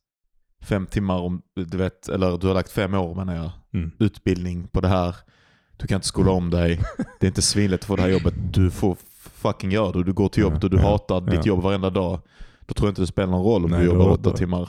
fem 0.61 0.85
timmar 0.85 1.19
om, 1.19 1.41
du 1.55 1.77
vet, 1.77 2.07
eller 2.07 2.37
du 2.37 2.47
har 2.47 2.53
lagt 2.53 2.71
fem 2.71 2.93
år 2.93 3.15
menar 3.15 3.35
jag, 3.35 3.51
Mm. 3.73 3.91
utbildning 3.99 4.67
på 4.67 4.81
det 4.81 4.87
här. 4.87 5.15
Du 5.77 5.87
kan 5.87 5.95
inte 5.95 6.07
skola 6.07 6.31
om 6.31 6.49
dig. 6.49 6.81
Det 7.19 7.25
är 7.25 7.27
inte 7.27 7.41
svinlätt 7.41 7.79
att 7.79 7.85
få 7.85 7.95
det 7.95 8.01
här 8.01 8.09
jobbet. 8.09 8.33
Du 8.53 8.71
får 8.71 8.97
fucking 9.17 9.71
göra 9.71 9.91
det. 9.91 10.03
Du 10.03 10.13
går 10.13 10.29
till 10.29 10.43
jobbet 10.43 10.63
och 10.63 10.69
du 10.69 10.79
hatar 10.79 11.21
ditt 11.21 11.45
jobb 11.45 11.61
varenda 11.63 11.89
dag. 11.89 12.19
Då 12.65 12.73
tror 12.73 12.87
jag 12.87 12.91
inte 12.91 13.01
det 13.01 13.07
spelar 13.07 13.27
någon 13.31 13.43
roll 13.45 13.65
om 13.65 13.71
Nej, 13.71 13.79
du 13.79 13.85
jobbar 13.85 14.09
åtta 14.09 14.31
timmar. 14.31 14.67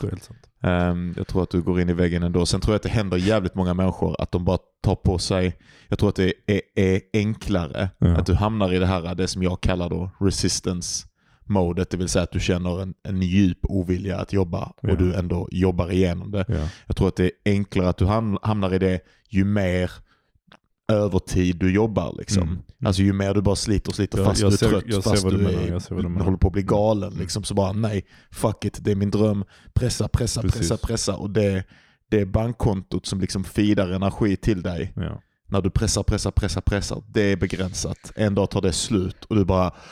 Ehm, 0.62 1.14
jag 1.16 1.26
tror 1.26 1.42
att 1.42 1.50
du 1.50 1.62
går 1.62 1.80
in 1.80 1.88
i 1.88 1.92
väggen 1.92 2.22
ändå. 2.22 2.46
Sen 2.46 2.60
tror 2.60 2.72
jag 2.72 2.76
att 2.76 2.82
det 2.82 2.88
händer 2.88 3.16
jävligt 3.16 3.54
många 3.54 3.74
människor 3.74 4.16
att 4.20 4.32
de 4.32 4.44
bara 4.44 4.58
tar 4.82 4.94
på 4.94 5.18
sig, 5.18 5.56
jag 5.88 5.98
tror 5.98 6.08
att 6.08 6.16
det 6.16 6.32
är, 6.46 6.60
är 6.74 7.00
enklare 7.12 7.90
Ja. 7.98 8.08
att 8.16 8.26
du 8.26 8.34
hamnar 8.34 8.72
i 8.72 8.78
det 8.78 8.86
här, 8.86 9.14
det 9.14 9.28
som 9.28 9.42
jag 9.42 9.60
kallar 9.60 9.90
då 9.90 10.10
resistance 10.20 11.06
modet, 11.46 11.90
det 11.90 11.96
vill 11.96 12.08
säga 12.08 12.22
att 12.22 12.32
du 12.32 12.40
känner 12.40 12.82
en, 12.82 12.94
en 13.08 13.22
djup 13.22 13.58
ovilja 13.62 14.18
att 14.20 14.32
jobba 14.32 14.64
och 14.64 14.88
Ja. 14.90 14.94
du 14.94 15.14
ändå 15.14 15.48
jobbar 15.50 15.92
igenom 15.92 16.30
det. 16.30 16.44
Ja. 16.48 16.68
Jag 16.86 16.96
tror 16.96 17.08
att 17.08 17.16
det 17.16 17.24
är 17.24 17.30
enklare 17.44 17.88
att 17.88 17.96
du 17.96 18.04
ham- 18.04 18.38
hamnar 18.42 18.74
i 18.74 18.78
det 18.78 19.00
ju 19.28 19.44
mer 19.44 19.90
övertid 20.92 21.56
du 21.56 21.72
jobbar. 21.74 22.14
Liksom. 22.18 22.42
Mm. 22.42 22.58
Alltså 22.84 23.02
ju 23.02 23.12
mer 23.12 23.34
du 23.34 23.42
bara 23.42 23.56
sliter 23.56 23.90
och 23.90 23.94
sliter 23.94 24.18
Jag- 24.18 24.26
fast 24.26 24.40
jag 24.40 24.50
du 24.50 24.54
är 24.54 24.58
ser- 24.58 24.68
trött, 24.90 25.04
fast 25.04 25.22
du 25.28 25.28
är, 25.48 26.02
du 26.18 26.22
håller 26.24 26.36
på 26.36 26.46
att 26.46 26.52
bli 26.52 26.62
galen. 26.62 27.08
Mm. 27.08 27.20
Liksom. 27.20 27.44
Så 27.44 27.54
bara 27.54 27.72
nej, 27.72 28.04
fuck 28.32 28.64
it, 28.64 28.78
det 28.84 28.90
är 28.90 28.96
min 28.96 29.10
dröm. 29.10 29.44
Pressa, 29.74 30.08
pressa, 30.08 30.42
Precis. 30.42 30.58
pressa, 30.60 30.76
pressa. 30.86 31.16
Och 31.16 31.30
det, 31.30 31.64
det 32.10 32.20
är 32.20 32.24
bankkontot 32.26 33.06
som 33.06 33.20
liksom 33.20 33.44
feedar 33.44 33.88
energi 33.90 34.36
till 34.36 34.62
dig. 34.62 34.92
Ja. 34.96 35.20
När 35.46 35.60
du 35.62 35.70
pressar, 35.70 36.02
pressar, 36.02 36.30
pressar, 36.30 36.60
pressar. 36.60 37.02
Det 37.08 37.22
är 37.22 37.36
begränsat. 37.36 38.12
En 38.16 38.34
dag 38.34 38.50
tar 38.50 38.60
det 38.62 38.72
slut 38.72 39.24
och 39.24 39.36
du 39.36 39.44
bara... 39.44 39.72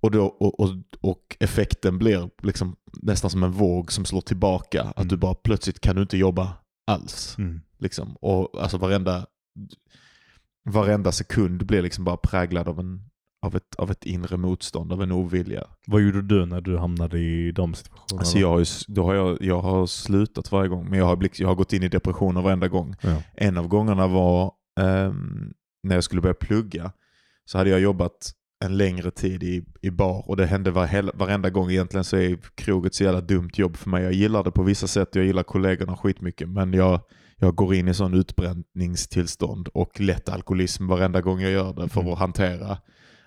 Och, 0.00 0.10
då, 0.10 0.24
och, 0.26 0.60
och, 0.60 0.70
och 1.00 1.36
effekten 1.40 1.98
blir 1.98 2.30
liksom 2.42 2.76
nästan 2.92 3.30
som 3.30 3.42
en 3.42 3.50
våg 3.52 3.92
som 3.92 4.04
slår 4.04 4.20
tillbaka. 4.20 4.82
Att 4.82 4.96
Mm. 4.96 5.08
du 5.08 5.16
bara 5.16 5.34
plötsligt 5.34 5.80
kan 5.80 5.96
du 5.96 6.02
inte 6.02 6.16
jobba 6.16 6.52
alls. 6.86 7.34
Mm. 7.38 7.60
Liksom. 7.78 8.16
Och 8.20 8.62
alltså 8.62 8.78
varenda, 8.78 9.26
varenda 10.64 11.12
sekund 11.12 11.66
blir 11.66 11.82
liksom 11.82 12.04
bara 12.04 12.16
präglad 12.16 12.68
av, 12.68 12.80
en, 12.80 13.00
av, 13.42 13.56
ett, 13.56 13.74
av 13.78 13.90
ett 13.90 14.04
inre 14.04 14.36
motstånd, 14.36 14.92
av 14.92 15.02
en 15.02 15.12
ovilja. 15.12 15.66
Vad 15.86 16.02
gjorde 16.02 16.22
du 16.22 16.46
när 16.46 16.60
du 16.60 16.78
hamnade 16.78 17.18
i 17.18 17.52
de 17.52 17.74
situationerna? 17.74 18.20
Alltså 18.20 18.38
jag 18.38 18.48
har, 18.48 18.58
ju, 18.58 18.64
då 18.88 19.04
har 19.04 19.14
jag, 19.14 19.42
jag 19.42 19.60
har 19.60 19.86
slutat 19.86 20.52
varje 20.52 20.68
gång, 20.68 20.90
men 20.90 20.98
jag 20.98 21.06
har, 21.06 21.16
blick, 21.16 21.40
jag 21.40 21.48
har 21.48 21.54
gått 21.54 21.72
in 21.72 21.82
i 21.82 21.88
depressioner 21.88 22.42
varenda 22.42 22.68
gång. 22.68 22.94
Ja. 23.00 23.22
En 23.34 23.58
av 23.58 23.68
gångerna 23.68 24.06
var 24.06 24.52
ehm, 24.80 25.52
när 25.82 25.94
jag 25.94 26.04
skulle 26.04 26.22
börja 26.22 26.34
plugga. 26.34 26.92
Så 27.44 27.58
hade 27.58 27.70
jag 27.70 27.80
jobbat 27.80 28.32
en 28.64 28.76
längre 28.76 29.10
tid 29.10 29.42
i, 29.42 29.64
i 29.82 29.90
bar 29.90 30.28
och 30.28 30.36
det 30.36 30.46
hände 30.46 30.70
var, 30.70 31.16
varenda 31.18 31.50
gång 31.50 31.70
egentligen 31.70 32.04
så 32.04 32.16
är 32.16 32.38
kroget 32.54 32.94
så 32.94 33.04
jävla 33.04 33.20
dumt 33.20 33.50
jobb 33.54 33.76
för 33.76 33.90
mig. 33.90 34.02
Jag 34.02 34.12
gillar 34.12 34.44
det 34.44 34.50
på 34.50 34.62
vissa 34.62 34.86
sätt, 34.86 35.08
jag 35.12 35.24
gillar 35.24 35.42
kollegorna 35.42 35.96
skitmycket 35.96 36.48
men 36.48 36.72
jag, 36.72 37.00
jag 37.40 37.54
går 37.54 37.74
in 37.74 37.88
i 37.88 37.94
sån 37.94 38.14
utbrändningstillstånd 38.14 39.68
och 39.68 40.00
lätt 40.00 40.28
alkoholism 40.28 40.86
varenda 40.86 41.20
gång 41.20 41.40
jag 41.40 41.50
gör 41.52 41.72
det 41.74 41.88
för 41.88 42.00
Mm. 42.00 42.12
att 42.12 42.18
hantera 42.18 42.78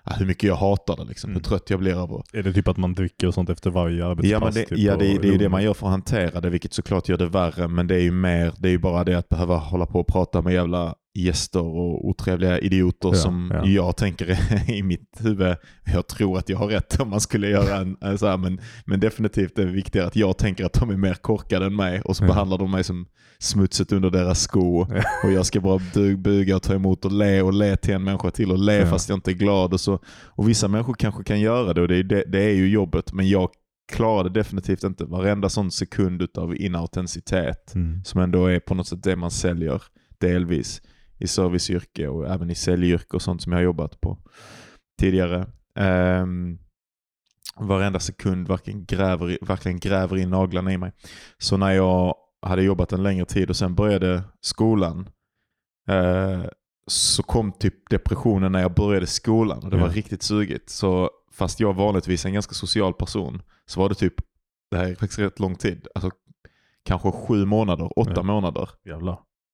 ja, 0.04 0.12
hur 0.18 0.26
mycket 0.26 0.42
jag 0.42 0.56
hatar 0.56 0.96
det, 0.96 1.04
liksom, 1.04 1.30
hur 1.30 1.36
Mm. 1.36 1.42
trött 1.42 1.70
jag 1.70 1.78
blir 1.80 2.02
av 2.02 2.14
att 2.14 2.34
Är 2.34 2.42
det 2.42 2.52
typ 2.52 2.68
att 2.68 2.76
man 2.76 2.94
dricker 2.94 3.26
och 3.26 3.34
sånt 3.34 3.50
efter 3.50 3.70
varje 3.70 4.06
arbetspass? 4.06 4.30
Ja, 4.30 4.40
men 4.40 4.54
det, 4.54 4.64
typ, 4.64 4.78
ja 4.78 4.92
och- 4.92 4.98
det, 4.98 5.18
det 5.18 5.28
är 5.28 5.32
ju 5.32 5.38
det 5.38 5.48
man 5.48 5.62
gör 5.62 5.74
för 5.74 5.86
att 5.86 5.90
hantera 5.92 6.40
det, 6.40 6.50
vilket 6.50 6.72
såklart 6.72 7.08
gör 7.08 7.16
det 7.18 7.26
värre. 7.28 7.68
Men 7.68 7.86
det 7.86 7.94
är 7.94 8.00
ju 8.02 8.10
mer, 8.12 8.52
det 8.58 8.68
är 8.68 8.72
ju 8.72 8.78
bara 8.78 9.04
det 9.04 9.14
att 9.18 9.28
behöva 9.28 9.56
hålla 9.56 9.86
på 9.86 10.00
och 10.00 10.06
prata 10.06 10.42
med 10.42 10.52
jävla 10.52 10.94
gäster 11.20 11.62
och 11.64 12.08
otrevliga 12.08 12.58
idioter 12.58 13.08
Ja, 13.08 13.14
som 13.14 13.50
ja. 13.54 13.66
jag 13.66 13.96
tänker 13.96 14.38
i 14.70 14.82
mitt 14.82 15.10
huvud. 15.18 15.56
Jag 15.92 16.06
tror 16.06 16.38
att 16.38 16.48
jag 16.48 16.58
har 16.58 16.66
rätt 16.66 17.00
om 17.00 17.10
man 17.10 17.20
skulle 17.20 17.48
göra 17.48 17.76
en, 17.76 17.96
en 18.00 18.18
så 18.18 18.26
här, 18.26 18.36
men, 18.36 18.60
men 18.86 19.00
definitivt 19.00 19.58
är 19.58 19.66
det 19.66 19.72
viktigare 19.72 20.06
att 20.06 20.16
jag 20.16 20.38
tänker 20.38 20.64
att 20.64 20.72
de 20.72 20.90
är 20.90 20.96
mer 20.96 21.14
korkade 21.14 21.66
än 21.66 21.76
mig 21.76 22.00
och 22.00 22.16
så 22.16 22.24
Ja. 22.24 22.28
behandlar 22.28 22.58
de 22.58 22.70
mig 22.70 22.84
som 22.84 23.06
smutset 23.38 23.92
under 23.92 24.10
deras 24.10 24.40
sko. 24.40 24.80
Och 25.24 25.32
jag 25.32 25.46
ska 25.46 25.60
bara 25.60 25.78
bu- 25.78 26.16
buga 26.16 26.56
och 26.56 26.62
ta 26.62 26.74
emot 26.74 27.04
och 27.04 27.12
le 27.12 27.42
och 27.42 27.52
le 27.52 27.76
till 27.76 27.94
en 27.94 28.04
människa 28.04 28.30
till 28.30 28.50
och 28.52 28.58
le 28.58 28.86
fast 28.86 29.08
jag 29.08 29.16
inte 29.16 29.30
är 29.30 29.34
glad. 29.34 29.72
Och, 29.72 29.80
så. 29.80 29.98
och 30.08 30.48
vissa 30.48 30.68
människor 30.68 30.94
kanske 30.94 31.24
kan 31.24 31.40
göra 31.40 31.72
det 31.74 31.80
och 31.80 31.88
det 31.88 31.96
är, 31.96 32.02
det, 32.02 32.24
det 32.26 32.42
är 32.42 32.54
ju 32.54 32.68
jobbet. 32.68 33.12
Men 33.12 33.28
jag 33.28 33.48
klarar 33.92 34.24
det 34.24 34.30
definitivt 34.30 34.84
inte. 34.84 35.04
Varenda 35.04 35.48
sån 35.48 35.70
sekund 35.70 36.28
av 36.38 36.56
inautenticitet 36.56 37.74
Mm. 37.74 38.04
som 38.04 38.20
ändå 38.20 38.46
är 38.46 38.60
på 38.60 38.74
något 38.74 38.86
sätt 38.88 39.02
det 39.02 39.16
man 39.16 39.30
säljer 39.30 39.82
delvis 40.20 40.82
i 41.20 41.26
serviceyrke 41.26 42.08
och 42.08 42.28
även 42.28 42.50
i 42.50 42.54
säljyrke 42.54 43.16
och 43.16 43.22
sånt 43.22 43.42
som 43.42 43.52
jag 43.52 43.58
har 43.58 43.64
jobbat 43.64 44.00
på 44.00 44.18
tidigare. 45.00 45.46
Um, 46.22 46.58
varenda 47.56 48.00
sekund 48.00 48.48
verkligen 48.48 48.84
gräver, 48.84 49.38
verkligen 49.40 49.78
gräver 49.78 50.16
in 50.16 50.30
naglarna 50.30 50.72
i 50.72 50.78
mig. 50.78 50.92
Så 51.38 51.56
när 51.56 51.70
jag 51.70 52.14
hade 52.42 52.62
jobbat 52.62 52.92
en 52.92 53.02
längre 53.02 53.24
tid 53.24 53.50
och 53.50 53.56
sen 53.56 53.74
började 53.74 54.22
skolan 54.40 55.08
eh, 55.88 56.44
så 56.86 57.22
kom 57.22 57.52
typ 57.52 57.74
depressionen 57.90 58.52
när 58.52 58.60
jag 58.60 58.74
började 58.74 59.06
skolan 59.06 59.58
och 59.64 59.70
det 59.70 59.76
var 59.76 59.86
Ja. 59.88 59.92
riktigt 59.94 60.22
sugigt. 60.22 60.70
Så 60.70 61.10
fast 61.32 61.60
jag 61.60 61.72
vanligtvis 61.74 62.24
är 62.24 62.28
en 62.28 62.34
ganska 62.34 62.54
social 62.54 62.94
person 62.94 63.42
så 63.66 63.80
var 63.80 63.88
det 63.88 63.94
typ, 63.94 64.14
det 64.70 64.76
här 64.76 64.84
är 64.84 64.94
faktiskt 64.94 65.18
rätt 65.18 65.40
lång 65.40 65.54
tid, 65.56 65.86
alltså 65.94 66.10
kanske 66.84 67.12
sju 67.12 67.44
månader, 67.44 67.98
åtta 67.98 68.12
Ja. 68.16 68.22
månader 68.22 68.68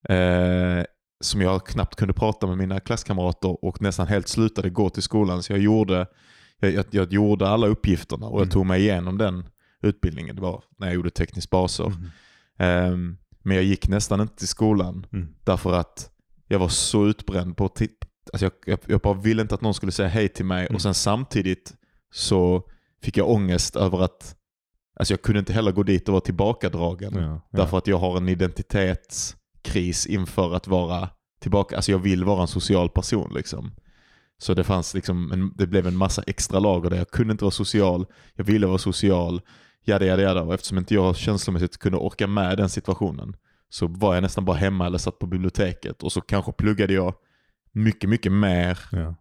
eh, 0.08 0.85
som 1.20 1.40
jag 1.40 1.66
knappt 1.66 1.96
kunde 1.96 2.14
prata 2.14 2.46
med 2.46 2.58
mina 2.58 2.80
klasskamrater 2.80 3.64
och 3.64 3.82
nästan 3.82 4.06
helt 4.06 4.28
slutade 4.28 4.70
gå 4.70 4.90
till 4.90 5.02
skolan. 5.02 5.42
Så 5.42 5.52
jag 5.52 5.61
gjorde, 5.61 6.06
jag, 6.61 6.73
jag, 6.73 6.85
jag 6.90 7.12
gjorde 7.12 7.49
alla 7.49 7.66
uppgifterna 7.66 8.26
och 8.26 8.35
jag 8.40 8.42
Mm. 8.46 8.50
tog 8.52 8.66
mig 8.66 8.80
igenom 8.80 9.18
den 9.18 9.49
utbildningen. 9.82 10.37
Det 10.37 10.42
var 10.42 10.62
när 10.78 10.87
jag 10.87 10.94
gjorde 10.94 11.11
teknisk 11.11 11.50
baser. 11.50 11.87
Mm. 11.87 12.11
Ehm, 12.58 13.16
men 13.42 13.56
jag 13.56 13.64
gick 13.64 13.88
nästan 13.88 14.20
inte 14.20 14.37
till 14.37 14.49
skolan 14.49 15.06
Mm. 15.12 15.28
därför 15.44 15.73
att 15.73 16.11
jag 16.49 16.58
var 16.58 16.68
så 16.68 17.06
utbränd 17.06 17.56
på 17.56 17.64
att 17.64 17.80
ti- 17.80 17.90
alltså 18.32 18.44
jag, 18.44 18.52
jag, 18.66 18.78
jag 18.87 19.00
bara 19.00 19.14
ville 19.14 19.42
inte 19.42 19.54
att 19.54 19.61
någon 19.61 19.75
skulle 19.75 19.92
säga 19.92 20.08
hej 20.08 20.28
till 20.28 20.44
mig 20.44 20.61
Mm. 20.66 20.75
och 20.75 20.82
sen 20.82 20.94
samtidigt 20.94 21.75
så 22.12 22.62
fick 23.02 23.16
jag 23.16 23.30
ångest 23.30 23.76
över 23.76 24.02
att 24.02 24.37
alltså 25.00 25.12
jag 25.14 25.23
kunde 25.23 25.38
inte 25.38 25.52
heller 25.52 25.73
gå 25.73 25.82
dit 25.82 26.08
och 26.08 26.12
vara 26.12 26.20
tillbakadragen. 26.20 27.12
Ja, 27.14 27.20
ja. 27.23 27.40
Därför 27.58 27.78
att 27.78 27.87
jag 27.87 27.99
har 27.99 28.16
en 28.16 28.25
identitetskris 29.66 30.06
inför 30.06 30.54
att 30.54 30.66
vara 30.66 31.08
tillbaka. 31.40 31.76
Alltså 31.76 31.92
jag 31.92 31.99
vill 31.99 32.25
vara 32.25 32.40
en 32.40 32.49
social 32.49 32.88
person 32.88 33.32
liksom. 33.35 33.73
Så 34.38 34.54
det 34.54 34.64
fanns 34.64 34.94
liksom, 34.94 35.32
en, 35.32 35.52
det 35.56 35.66
blev 35.66 35.87
en 35.87 35.96
massa 35.96 36.23
extra 36.23 36.58
lager 36.58 36.90
där 36.90 36.96
jag 36.96 37.11
kunde 37.11 37.32
inte 37.32 37.44
vara 37.44 37.50
social, 37.50 38.06
jag 38.35 38.44
ville 38.44 38.66
vara 38.66 38.78
social, 38.78 39.40
jada 39.85 40.06
jada 40.06 40.23
jada. 40.23 40.42
Och 40.42 40.54
eftersom 40.54 40.78
inte 40.78 40.94
jag 40.94 41.16
känslomässigt 41.16 41.78
kunde 41.78 41.99
orka 41.99 42.26
med 42.26 42.56
den 42.58 42.68
situationen 42.68 43.37
så 43.68 43.87
var 43.87 44.14
jag 44.14 44.23
nästan 44.23 44.44
bara 44.44 44.56
hemma 44.56 44.87
eller 44.87 44.99
satt 44.99 45.18
på 45.18 45.26
biblioteket 45.26 46.02
och 46.02 46.12
så 46.12 46.20
kanske 46.20 46.52
pluggade 46.52 46.92
jag 46.92 47.14
mycket, 47.73 48.11
mycket 48.11 48.32
mer 48.32 48.78
Ja. 48.92 49.14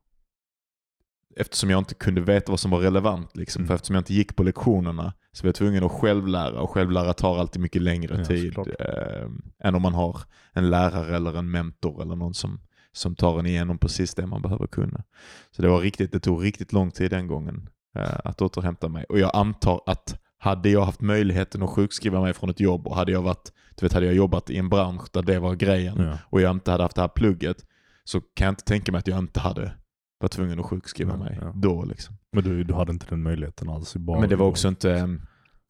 eftersom 1.37 1.69
jag 1.69 1.77
inte 1.79 1.95
kunde 1.95 2.21
veta 2.21 2.51
vad 2.51 2.59
som 2.59 2.71
var 2.71 2.79
relevant. 2.79 3.35
Liksom. 3.37 3.59
Mm. 3.59 3.67
För 3.67 3.75
eftersom 3.75 3.95
jag 3.95 4.01
inte 4.01 4.13
gick 4.13 4.35
på 4.35 4.43
lektionerna 4.43 5.13
så 5.35 5.43
var 5.43 5.47
jag 5.47 5.55
tvungen 5.55 5.83
att 5.83 5.91
självlära 5.91 6.61
och 6.61 6.69
självlära 6.69 7.13
tar 7.13 7.39
alltid 7.39 7.61
mycket 7.61 7.81
längre 7.81 8.15
Ja, 8.17 8.25
tid 8.25 8.57
eh, 8.57 9.27
än 9.63 9.75
om 9.75 9.81
man 9.81 9.93
har 9.93 10.19
en 10.53 10.69
lärare 10.69 11.15
eller 11.15 11.37
en 11.37 11.51
mentor 11.51 12.01
eller 12.01 12.15
någon 12.15 12.33
som, 12.33 12.59
som 12.91 13.15
tar 13.15 13.39
en 13.39 13.45
igenom 13.45 13.77
precis 13.77 14.15
det 14.15 14.25
man 14.27 14.41
behöver 14.41 14.67
kunna. 14.67 15.03
Så 15.51 15.61
det, 15.61 15.67
var 15.67 15.79
riktigt, 15.81 16.11
det 16.11 16.19
tog 16.19 16.43
riktigt 16.43 16.73
lång 16.73 16.91
tid 16.91 17.11
den 17.11 17.27
gången 17.27 17.69
eh, 17.95 18.19
att 18.23 18.41
återhämta 18.41 18.89
mig. 18.89 19.05
Och 19.09 19.19
jag 19.19 19.31
antar 19.33 19.81
att 19.85 20.19
hade 20.37 20.69
jag 20.69 20.85
haft 20.85 21.01
möjligheten 21.01 21.63
att 21.63 21.69
sjukskriva 21.69 22.21
mig 22.21 22.33
från 22.33 22.49
ett 22.49 22.59
jobb 22.59 22.87
och 22.87 22.95
hade 22.95 23.11
jag, 23.11 23.21
varit, 23.21 23.51
du 23.75 23.85
vet, 23.85 23.93
hade 23.93 24.05
jag 24.05 24.15
jobbat 24.15 24.49
i 24.49 24.57
en 24.57 24.69
bransch 24.69 25.07
där 25.13 25.21
det 25.21 25.39
var 25.39 25.55
grejen 25.55 25.95
Ja. 25.99 26.17
och 26.29 26.41
jag 26.41 26.51
inte 26.51 26.71
hade 26.71 26.83
haft 26.83 26.95
det 26.95 27.01
här 27.01 27.07
plugget 27.15 27.57
så 28.03 28.21
kan 28.21 28.45
jag 28.45 28.51
inte 28.51 28.63
tänka 28.63 28.91
mig 28.91 28.99
att 28.99 29.07
jag 29.07 29.19
inte 29.19 29.39
hade 29.39 29.71
varit 30.19 30.31
tvungen 30.31 30.59
att 30.59 30.65
sjukskriva 30.65 31.11
Ja, 31.13 31.17
mig 31.17 31.37
ja. 31.41 31.51
då. 31.55 31.83
Liksom. 31.85 32.15
Men 32.33 32.43
du, 32.43 32.63
du 32.63 32.73
hade 32.73 32.91
inte 32.91 33.05
den 33.09 33.23
möjligheten 33.23 33.69
alls? 33.69 33.95
Men 33.95 34.29
det 34.29 34.35
var 34.35 34.45
också 34.47 34.67
inte, 34.67 34.91
eh, 34.91 35.07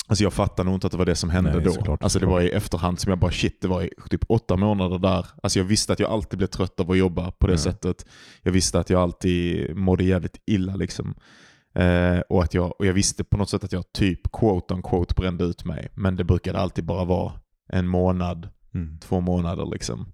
alltså 0.08 0.24
jag 0.24 0.34
fattar 0.34 0.64
nog 0.64 0.74
inte 0.74 0.88
att 0.88 0.92
det 0.92 0.98
var 0.98 1.06
det 1.06 1.16
som 1.16 1.30
hände 1.30 1.54
Nej, 1.56 1.64
då. 1.64 1.72
såklart, 1.72 2.04
alltså 2.04 2.20
det 2.20 2.24
såklart. 2.26 2.42
var 2.42 2.42
i 2.42 2.50
efterhand 2.52 3.00
som 3.00 3.10
jag 3.10 3.20
bara 3.20 3.32
shit, 3.32 3.62
det 3.62 3.68
var 3.68 3.82
i 3.84 3.90
typ 4.10 4.22
åtta 4.30 4.56
månader 4.58 5.00
där. 5.00 5.26
Alltså 5.44 5.60
jag 5.60 5.66
visste 5.66 5.94
att 5.94 6.00
jag 6.00 6.12
alltid 6.12 6.38
blev 6.38 6.48
trött 6.48 6.80
av 6.80 6.92
att 6.92 6.98
jobba 6.98 7.32
på 7.32 7.48
det 7.48 7.54
Ja. 7.54 7.58
sättet. 7.58 8.06
Jag 8.42 8.52
visste 8.52 8.80
att 8.80 8.90
jag 8.90 9.02
alltid 9.02 9.76
mådde 9.78 10.04
jävligt 10.04 10.38
illa 10.46 10.76
liksom. 10.76 11.16
Eh, 11.76 12.20
och, 12.30 12.44
att 12.44 12.54
jag, 12.54 12.74
och 12.80 12.86
jag 12.86 12.94
visste 12.94 13.24
på 13.24 13.38
något 13.38 13.50
sätt 13.50 13.64
att 13.64 13.72
jag 13.72 13.92
typ 13.94 14.32
quote 14.32 14.74
on 14.74 14.82
quote 14.84 15.14
brände 15.18 15.44
ut 15.44 15.66
mig. 15.66 15.88
Men 15.96 16.16
det 16.16 16.24
brukade 16.24 16.60
alltid 16.60 16.86
bara 16.86 17.06
vara 17.06 17.34
en 17.68 17.88
månad, 17.88 18.50
Mm. 18.74 19.00
två 19.00 19.20
månader 19.22 19.66
liksom. 19.66 20.06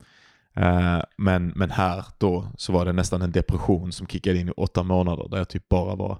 Eh, 0.53 1.01
men, 1.17 1.47
men 1.55 1.69
här 1.71 2.05
då 2.17 2.47
så 2.57 2.73
var 2.73 2.85
det 2.85 2.93
nästan 2.93 3.21
en 3.21 3.31
depression 3.31 3.91
som 3.91 4.07
kickade 4.07 4.37
in 4.39 4.49
i 4.49 4.51
åtta 4.57 4.83
månader 4.83 5.27
där 5.29 5.37
jag 5.37 5.49
typ 5.49 5.69
bara 5.69 5.95
var 5.95 6.17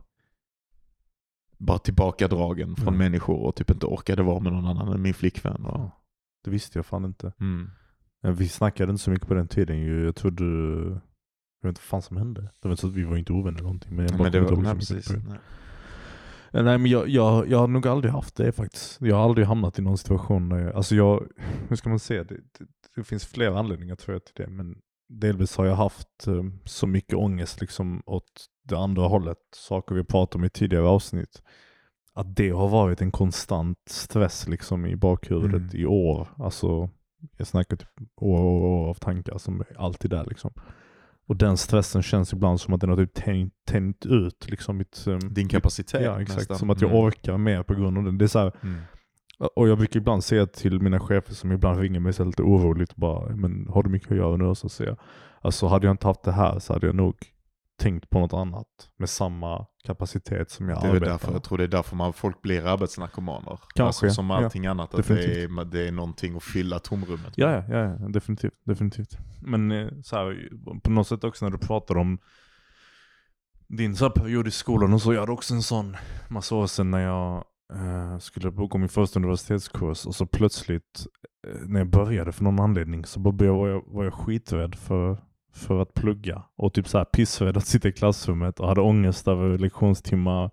bara 1.58 1.78
tillbakadragen 1.78 2.76
från 2.76 2.88
Mm. 2.88 2.98
människor 2.98 3.40
och 3.46 3.56
typ 3.56 3.70
inte 3.72 3.86
orkade 3.86 4.24
vara 4.24 4.40
med 4.40 4.54
någon 4.54 4.68
annan 4.68 4.88
än 4.94 5.02
min 5.02 5.14
flickvän. 5.14 5.66
Och, 5.66 5.80
Ja. 5.80 5.92
Det 6.44 6.52
visste 6.52 6.78
jag 6.78 6.86
fan 6.86 7.06
inte. 7.06 7.34
mm. 7.40 7.70
Vi 8.22 8.48
snackade 8.48 8.92
inte 8.92 9.04
så 9.04 9.12
mycket 9.12 9.28
på 9.28 9.34
den 9.34 9.48
tiden. 9.48 10.04
Jag 10.06 10.16
trodde... 10.16 10.44
Jag 11.62 11.68
vet 11.68 11.78
inte 11.78 11.80
vad 11.82 11.88
fan 11.90 12.02
som 12.02 12.18
hände. 12.18 12.42
Det 12.42 12.68
var 12.68 12.72
inte 12.72 12.82
så 12.82 12.88
att 12.88 12.94
vi 12.94 13.04
var 13.04 13.18
inte 13.18 13.34
ovänner 13.34 13.52
eller 13.58 13.64
någonting. 13.64 13.96
Men, 13.96 14.06
jag 14.06 14.18
bara 14.18 14.24
Men 14.24 14.32
det 14.32 14.42
var, 14.42 14.58
nej, 14.62 14.76
precis. 14.76 15.10
Nej. 15.10 15.38
Eh, 16.54 16.64
Nej 16.64 16.78
men 16.78 16.92
jag, 16.92 17.10
jag, 17.10 17.50
jag 17.50 17.58
har 17.58 17.68
nog 17.68 17.88
aldrig 17.88 18.14
haft 18.14 18.36
det 18.36 18.52
faktiskt. 18.52 18.98
Jag 19.02 19.16
har 19.16 19.24
aldrig 19.24 19.48
hamnat 19.48 19.80
i 19.80 19.82
någon 19.82 19.98
situation 19.98 20.50
där 20.50 20.58
jag, 20.58 20.76
alltså 20.76 20.96
jag, 20.96 21.28
hur 21.70 21.76
ska 21.76 21.90
man 21.90 22.00
säga, 22.00 22.24
det, 22.24 22.36
det, 22.36 22.66
det 22.96 23.04
finns 23.04 23.26
flera 23.26 23.60
anledningar 23.60 23.96
tror 23.96 24.16
jag 24.16 24.26
till 24.26 24.44
det. 24.46 24.48
Men 24.48 24.76
delvis 25.10 25.58
har 25.58 25.66
jag 25.66 25.76
haft 25.76 26.28
eh, 26.28 26.44
så 26.66 26.88
mycket 26.88 27.14
ångest 27.16 27.62
liksom 27.62 28.04
åt 28.06 28.46
det 28.64 28.78
andra 28.78 29.08
hållet. 29.08 29.38
Saker 29.56 29.96
vi 29.96 30.04
pratade 30.04 30.42
om 30.42 30.46
i 30.46 30.50
tidigare 30.50 30.88
avsnitt. 30.88 31.42
Att 32.14 32.36
det 32.36 32.50
har 32.50 32.68
varit 32.70 33.02
en 33.02 33.12
konstant 33.12 33.78
stress 33.90 34.48
liksom 34.48 34.86
i 34.86 34.96
bakhuvudet 34.96 35.62
Mm. 35.62 35.76
i 35.82 35.86
år. 35.86 36.28
Alltså 36.38 36.90
jag 37.38 37.48
snackar 37.48 37.78
typ 37.78 37.90
år 38.16 38.40
och 38.40 38.64
år 38.72 38.90
av 38.90 38.94
tankar 38.94 39.38
som 39.38 39.62
är 39.62 39.80
alltid 39.80 40.12
där 40.12 40.26
liksom. 40.26 40.52
Och 41.32 41.38
den 41.38 41.58
stressen 41.58 42.02
känns 42.02 42.34
ibland 42.34 42.62
som 42.62 42.74
att 42.74 42.82
den 42.82 42.90
har 42.90 42.98
typ 42.98 43.14
tänjt 43.66 44.06
ut 44.06 44.50
liksom 44.50 44.78
mitt... 44.78 45.08
eh, 45.08 45.18
Din 45.18 45.48
kapacitet 45.48 46.02
Ja 46.04 46.22
exakt, 46.22 46.40
nästan. 46.40 46.58
som 46.58 46.70
att 46.70 46.82
jag 46.82 46.90
Mm. 46.92 47.04
orkar 47.04 47.38
mer 47.38 47.64
på 47.64 47.74
grund 47.74 47.98
av 47.98 48.04
det. 48.04 48.12
det 48.18 48.26
är 48.26 48.28
så 48.28 48.40
här, 48.40 48.52
Mm. 48.64 48.76
och 49.56 49.70
jag 49.70 49.78
brukar 49.78 50.00
ibland 50.00 50.24
säga 50.24 50.46
till 50.46 50.82
mina 50.82 51.00
chefer 51.00 51.34
som 51.34 51.52
ibland 51.52 51.80
ringer 51.80 52.00
mig 52.00 52.14
så 52.14 52.24
lite 52.24 52.42
oroligt 52.44 52.96
bara, 52.96 53.36
men 53.36 53.68
har 53.70 53.84
du 53.84 53.90
mycket 53.90 54.12
att 54.12 54.18
göra 54.18 54.38
nu? 54.38 54.56
Så 54.56 54.70
säger 54.70 54.92
jag, 54.92 54.98
alltså 55.42 55.68
hade 55.68 55.88
jag 55.88 55.94
inte 55.94 56.08
haft 56.08 56.24
det 56.24 56.32
här 56.32 56.60
så 56.60 56.74
hade 56.74 56.86
jag 56.88 56.96
nog 56.96 57.16
tänkt 57.82 58.10
på 58.10 58.20
något 58.20 58.34
annat 58.34 58.68
med 58.98 59.10
samma 59.10 59.66
kapacitet 59.84 60.52
som 60.52 60.70
jag 60.70 60.82
Det 60.82 60.88
är 60.88 60.88
väl 60.88 60.96
arbetar 60.96 61.12
därför, 61.12 61.28
med. 61.28 61.36
jag 61.36 61.44
tror 61.44 61.58
det 61.58 61.64
är 61.64 61.68
därför 61.68 61.96
man, 61.96 62.14
folk 62.14 62.42
blir 62.42 62.66
arbetsnarkomaner. 62.66 63.60
Kanske, 63.76 64.06
alltså, 64.06 64.10
som 64.10 64.30
ja. 64.30 64.44
allting 64.44 64.66
annat, 64.66 64.94
att 64.96 65.08
det 65.08 65.44
är, 65.44 65.66
det 65.66 65.88
är 65.88 65.92
någonting 65.92 66.36
att 66.38 66.44
fylla 66.44 66.80
tomrummet 66.80 67.34
Ja, 67.36 67.48
med. 67.48 67.66
ja, 67.70 67.78
ja, 67.78 67.98
ja, 68.00 68.08
definitivt. 68.08 68.54
definitivt. 68.64 69.18
Men 69.42 69.72
eh, 69.72 69.88
så 70.04 70.16
här, 70.16 70.50
på 70.84 70.90
något 70.92 71.08
sätt 71.08 71.24
också 71.24 71.46
när 71.46 71.52
du 71.52 71.58
pratar 71.58 71.98
om 71.98 72.18
din 73.68 73.96
så 73.96 74.10
period 74.10 74.48
i 74.48 74.52
skolan 74.52 74.94
och 74.94 75.02
så, 75.02 75.14
jag 75.14 75.20
hade 75.20 75.32
också 75.32 75.54
en 75.54 75.62
sån 75.64 75.98
massa 76.30 76.56
år 76.56 76.68
sedan 76.68 76.92
när 76.92 77.00
jag 77.00 77.44
eh, 77.74 78.18
skulle 78.18 78.50
gå 78.50 78.78
min 78.78 78.90
första 78.90 79.20
universitetskurs 79.20 80.06
och 80.06 80.16
så 80.16 80.26
plötsligt 80.26 81.06
eh, 81.48 81.62
när 81.68 81.80
jag 81.80 81.90
började 81.90 82.32
för 82.32 82.44
någon 82.44 82.60
anledning 82.60 83.06
så 83.06 83.20
var 83.20 83.46
jag, 83.46 83.84
var 83.88 84.04
jag 84.04 84.14
skiträdd 84.14 84.76
för, 84.76 85.18
för 85.54 85.82
att 85.82 85.94
plugga 85.94 86.44
och 86.56 86.74
typ 86.74 86.88
så 86.88 86.98
här 86.98 87.06
pissrädd 87.06 87.58
att 87.58 87.66
sitta 87.68 87.88
i 87.88 87.92
klassrummet 87.92 88.60
och 88.60 88.68
hade 88.68 88.82
ångest 88.82 89.28
över 89.28 89.58
lektionstimmar, 89.58 90.52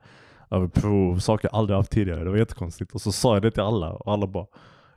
över 0.51 0.69
prov, 0.69 1.19
saker 1.19 1.49
jag 1.53 1.59
aldrig 1.59 1.77
haft 1.77 1.91
tidigare. 1.91 2.25
Det 2.25 2.31
var 2.31 2.37
jättekonstigt. 2.37 2.93
Och 2.93 3.01
så 3.01 3.13
sa 3.13 3.35
jag 3.35 3.43
det 3.43 3.51
till 3.51 3.63
alla 3.63 3.93
och 3.93 4.13
alla 4.13 4.27
bara 4.27 4.47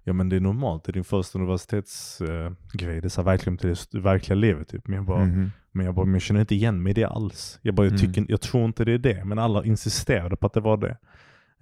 Ja 0.04 0.14
men 0.14 0.30
det 0.30 0.36
är 0.36 0.40
normalt, 0.40 0.84
det 0.84 0.92
är 0.92 0.94
din 0.94 1.04
första 1.04 1.40
universitetsgrej. 1.40 2.52
Grej. 2.74 3.02
det 3.02 3.08
är 3.08 3.10
så 3.10 3.22
här, 3.22 3.26
verkligen 3.26 3.58
till 3.58 3.76
det 3.92 4.00
verkliga 4.00 4.36
livet 4.36 4.68
typ. 4.68 4.88
Men 4.88 4.96
jag 4.96 5.06
bara, 5.06 5.26
Mhm. 5.26 5.52
men 5.72 5.86
jag 5.86 5.96
bara, 5.96 6.06
men 6.06 6.14
jag 6.14 6.22
känner 6.22 6.40
inte 6.42 6.56
igen 6.56 6.84
mig 6.84 6.90
i 6.92 6.94
det 6.94 7.04
alls. 7.04 7.60
Jag 7.62 7.76
bara, 7.76 7.88
jag, 7.88 7.94
Mm. 8.02 8.14
tycker, 8.14 8.32
jag 8.32 8.42
tror 8.42 8.66
inte 8.66 8.86
det 8.86 8.92
är 8.94 8.98
det. 8.98 9.26
Men 9.26 9.40
alla 9.40 9.66
insisterade 9.66 10.36
på 10.36 10.46
att 10.48 10.54
det 10.54 10.60
var 10.60 10.78
det. 10.78 10.98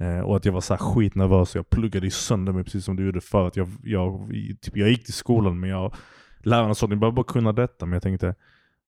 Eh, 0.06 0.20
och 0.20 0.36
att 0.38 0.46
jag 0.46 0.54
var 0.54 0.62
så 0.62 0.74
här 0.74 0.80
skitnervös 0.80 1.56
och 1.56 1.60
jag 1.60 1.70
pluggade 1.70 2.08
i 2.08 2.12
sönder 2.12 2.54
mig 2.54 2.64
precis 2.64 2.86
som 2.86 2.96
du 2.96 3.06
gjorde 3.06 3.22
för 3.22 3.48
att 3.48 3.56
jag, 3.58 3.70
jag, 3.84 4.30
typ, 4.62 4.78
jag 4.78 4.90
gick 4.90 5.06
till 5.06 5.14
skolan 5.14 5.60
men 5.60 5.70
jag, 5.70 5.94
lärarna 6.40 6.76
sa 6.76 6.86
att 6.86 6.90
ni 6.90 6.96
behöver 6.96 7.16
bara 7.16 7.24
kunna 7.26 7.52
detta. 7.54 7.86
Men 7.86 7.94
jag 7.94 8.04
tänkte, 8.04 8.36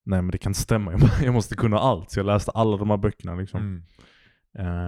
nej 0.04 0.22
men 0.22 0.32
det 0.32 0.38
kan 0.38 0.50
inte 0.50 0.60
stämma. 0.62 0.92
Jag, 0.92 1.00
må- 1.02 1.08
jag 1.26 1.34
måste 1.34 1.56
kunna 1.56 1.80
allt. 1.80 2.12
Så 2.12 2.20
jag 2.20 2.26
läste 2.26 2.52
alla 2.52 2.78
de 2.78 2.90
här 2.90 2.98
böckerna 2.98 3.36
liksom. 3.36 3.60
Mm. 3.60 3.84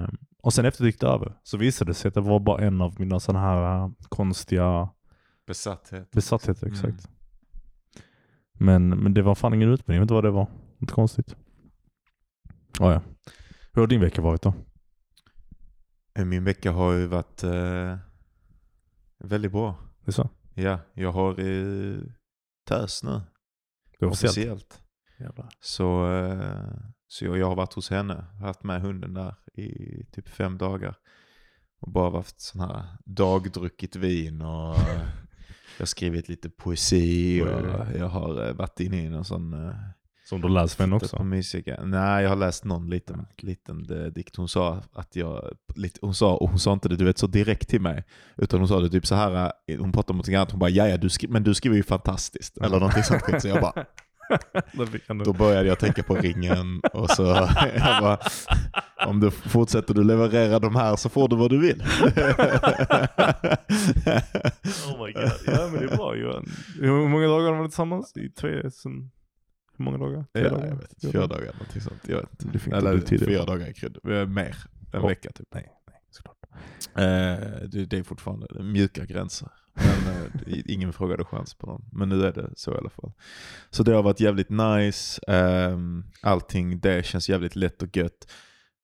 Eh, 0.04 0.10
och 0.42 0.54
sen 0.54 0.66
efter 0.66 0.84
det 0.84 0.88
gick 0.88 1.00
det 1.00 1.08
över 1.08 1.34
så 1.44 1.58
visade 1.58 1.90
det 1.92 1.96
sig 1.96 2.08
att 2.10 2.14
det 2.16 2.22
var 2.22 2.40
bara 2.40 2.62
en 2.66 2.82
av 2.82 3.00
mina 3.00 3.20
sådana 3.20 3.46
här 3.46 3.84
eh, 3.86 3.92
konstiga 4.10 4.90
Besatthet. 5.48 6.12
besattheter. 6.12 6.68
Mm. 6.68 6.74
Exakt. 6.74 7.10
Men, 8.54 8.90
men 8.90 9.14
det 9.14 9.22
var 9.22 9.36
fan 9.36 9.54
ingen 9.54 9.70
utbildning, 9.70 9.96
jag 9.96 10.02
vet 10.02 10.06
inte 10.06 10.14
vad 10.14 10.24
det 10.24 10.32
var. 10.32 10.48
Inte 10.80 10.94
konstigt. 10.94 11.36
Oh, 12.80 12.92
ja. 12.94 13.02
Hur 13.74 13.82
har 13.82 13.88
din 13.88 14.02
vecka 14.02 14.22
varit 14.22 14.42
då? 14.42 14.54
Eh, 16.16 16.26
Min 16.26 16.44
vecka 16.44 16.72
har 16.72 16.92
ju 16.94 17.08
varit 17.08 17.44
eh, 17.44 17.98
väldigt 19.20 19.52
bra. 19.52 19.76
Det 20.06 20.12
så? 20.12 20.30
Ja, 20.54 20.80
jag 20.94 21.12
har 21.12 21.40
eh, 21.40 21.98
tös 22.66 23.04
nu. 23.04 23.22
Officiellt? 24.00 24.82
Officiellt. 25.20 25.54
Så, 25.60 26.14
eh, 26.14 26.74
så 27.08 27.26
jag, 27.26 27.38
jag 27.38 27.48
har 27.48 27.56
varit 27.56 27.74
hos 27.74 27.90
henne, 27.90 28.26
haft 28.42 28.64
med 28.64 28.82
hunden 28.82 29.14
där 29.14 29.36
i 29.54 30.06
typ 30.12 30.30
fem 30.30 30.58
dagar. 30.58 30.96
Och 31.80 31.92
bara 31.92 32.18
haft 32.18 32.42
sån 32.42 32.62
här 32.62 32.86
dagdruckit 33.06 33.96
vin 33.96 34.42
och 34.42 34.76
eh, 34.76 34.86
jag 35.78 35.80
har 35.80 35.86
skrivit 35.86 36.30
lite 36.30 36.50
poesi 36.50 37.42
och 37.42 37.48
jag 37.98 38.10
har 38.10 38.48
eh, 38.48 38.54
varit 38.54 38.80
inne 38.80 39.06
i 39.06 39.10
någon 39.10 39.26
sån... 39.26 39.74
Som 40.26 40.42
du 40.42 40.50
läst 40.50 40.76
för 40.76 40.84
henne 40.84 40.96
också? 40.96 41.16
Nej, 41.84 42.24
jag 42.24 42.30
har 42.30 42.36
läst 42.36 42.66
någon 42.66 42.90
liten, 42.90 43.26
liten 43.38 43.90
eh, 44.06 44.06
dikt. 44.12 44.36
Hon 44.36 44.50
sa 44.50 44.82
att 44.94 45.16
jag, 45.16 45.52
lite, 45.76 46.00
hon 46.02 46.16
sa, 46.16 46.36
och 46.36 46.50
hon 46.50 46.60
sa 46.60 46.74
inte 46.74 46.90
det 46.90 46.96
du 46.96 47.06
vet 47.06 47.18
så 47.18 47.28
direkt 47.28 47.70
till 47.70 47.82
mig. 47.82 48.04
Utan 48.38 48.60
hon 48.60 48.68
sa 48.68 48.80
det 48.80 48.90
typ 48.90 49.06
så 49.08 49.16
här, 49.16 49.52
eh, 49.68 49.80
hon 49.80 49.92
pratade 49.92 50.12
om 50.14 50.18
något 50.18 50.30
annat, 50.30 50.52
hon 50.52 50.60
bara 50.60 50.70
ja, 50.70 50.98
du 50.98 51.10
skri- 51.10 51.28
men 51.30 51.44
du 51.44 51.54
skriver 51.54 51.76
ju 51.76 51.84
fantastiskt. 51.84 52.58
Eller 52.58 52.80
någonting 52.80 53.04
sånt 53.04 53.22
skit. 53.22 53.42
Så 53.42 53.48
jag 53.48 53.62
bara, 53.62 53.86
Då 55.26 55.34
började 55.34 55.68
jag 55.68 55.80
tänka 55.80 56.04
på 56.04 56.16
ringen 56.16 56.82
och 56.94 57.10
så 57.10 57.24
jag 57.76 58.02
bara, 58.02 58.18
om 59.08 59.20
du 59.20 59.32
fortsätter 59.32 59.94
du 59.94 60.04
leverera 60.04 60.60
de 60.60 60.76
här 60.76 60.96
så 60.96 61.10
får 61.10 61.28
du 61.28 61.36
vad 61.36 61.50
du 61.50 61.60
vill. 61.60 61.84
Oh 64.88 65.06
my 65.06 65.12
god. 65.14 65.32
Ja 65.48 65.70
men 65.72 65.80
det 65.80 65.94
är 65.94 65.98
bra 65.98 66.16
Johan. 66.16 66.46
Hur 66.80 67.08
många 67.08 67.28
dagar 67.28 67.44
har 67.44 67.52
de 67.52 67.58
varit 67.58 67.72
tillsammans? 67.72 68.18
I 68.18 68.30
tre, 68.30 68.72
sen, 68.72 69.12
hur 69.78 69.86
många 69.86 69.98
dagar? 69.98 70.26
Tre 70.34 70.44
Ja, 70.44 70.50
dagar? 70.50 70.66
jag 70.68 70.76
vet 70.76 70.94
inte, 70.94 71.12
fyra 71.12 71.28
dagar 71.28 71.42
eller 71.42 71.54
någonting 71.54 71.82
sånt. 71.82 72.02
Jag 72.08 72.18
vet 72.18 72.44
inte. 72.44 72.76
Eller 72.78 73.18
fyra 73.26 73.46
dagar 73.46 73.68
i 73.70 73.74
krydd. 73.74 73.98
Eh, 74.04 74.28
Mer. 74.28 74.56
En 74.94 75.02
Ja. 75.02 75.08
vecka 75.08 75.32
typ. 75.32 75.48
Nej, 75.54 75.72
nej 75.88 76.00
såklart. 76.12 76.38
Eh, 76.96 77.68
det, 77.70 77.86
det 77.86 77.98
är 77.98 78.04
fortfarande 78.04 78.64
mjuka 78.64 79.06
gränser. 79.06 79.50
Men 79.74 80.14
eh, 80.16 80.62
ingen 80.66 80.94
frågade 80.94 81.26
chans 81.26 81.54
på 81.54 81.66
någon. 81.68 81.86
Men 81.92 82.10
nu 82.10 82.26
är 82.26 82.32
det 82.32 82.50
så 82.56 82.74
i 82.74 82.78
alla 82.78 82.90
fall. 82.90 83.12
Så 83.70 83.84
det 83.84 83.92
har 83.94 84.04
varit 84.04 84.20
jävligt 84.20 84.50
nice. 84.50 85.22
Um, 85.28 86.06
allting 86.22 86.80
det 86.80 87.06
känns 87.06 87.30
jävligt 87.30 87.56
lätt 87.56 87.82
och 87.82 87.98
gött. 87.98 88.32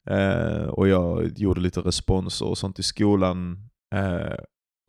Eh, 0.10 0.64
och 0.64 0.88
jag 0.88 1.38
gjorde 1.38 1.62
lite 1.62 1.80
responser 1.82 2.46
och 2.46 2.58
sånt 2.58 2.80
i 2.80 2.84
skolan. 2.84 3.70
eh, 3.96 4.36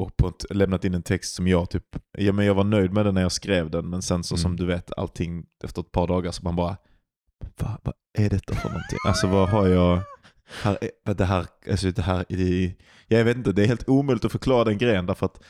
och 0.00 0.12
lämnat 0.50 0.84
in 0.84 0.94
en 0.94 1.02
text 1.02 1.34
som 1.34 1.48
jag 1.48 1.70
typ, 1.70 1.84
ja 2.18 2.32
men 2.32 2.46
jag 2.46 2.54
var 2.54 2.64
nöjd 2.64 2.92
med 2.92 3.04
den 3.06 3.14
när 3.14 3.22
jag 3.22 3.32
skrev 3.32 3.70
den. 3.70 3.90
Men 3.90 4.02
sen 4.02 4.24
så 4.24 4.34
Mm. 4.34 4.42
som 4.42 4.56
du 4.56 4.66
vet, 4.66 4.92
allting 4.96 5.44
efter 5.64 5.80
ett 5.82 5.92
par 5.92 6.06
dagar 6.06 6.30
så 6.30 6.42
man 6.44 6.56
bara, 6.56 6.76
vad, 7.58 7.76
vad 7.82 7.94
är 8.18 8.30
detta 8.30 8.54
för 8.54 8.68
någonting? 8.68 8.98
Alltså 9.08 9.26
vad 9.26 9.48
har 9.48 9.66
jag, 9.66 10.00
här, 10.62 10.78
är- 11.04 11.14
det 11.14 11.24
här, 11.24 11.46
alltså 11.70 11.90
det 11.90 12.02
här, 12.02 12.32
i, 12.32 12.76
jag 13.08 13.24
vet 13.24 13.36
inte, 13.36 13.52
det 13.52 13.62
är 13.62 13.66
helt 13.66 13.88
omöjligt 13.88 14.24
att 14.24 14.32
förklara 14.32 14.64
den 14.64 14.78
grejen 14.78 15.06
därför 15.06 15.26
att 15.26 15.40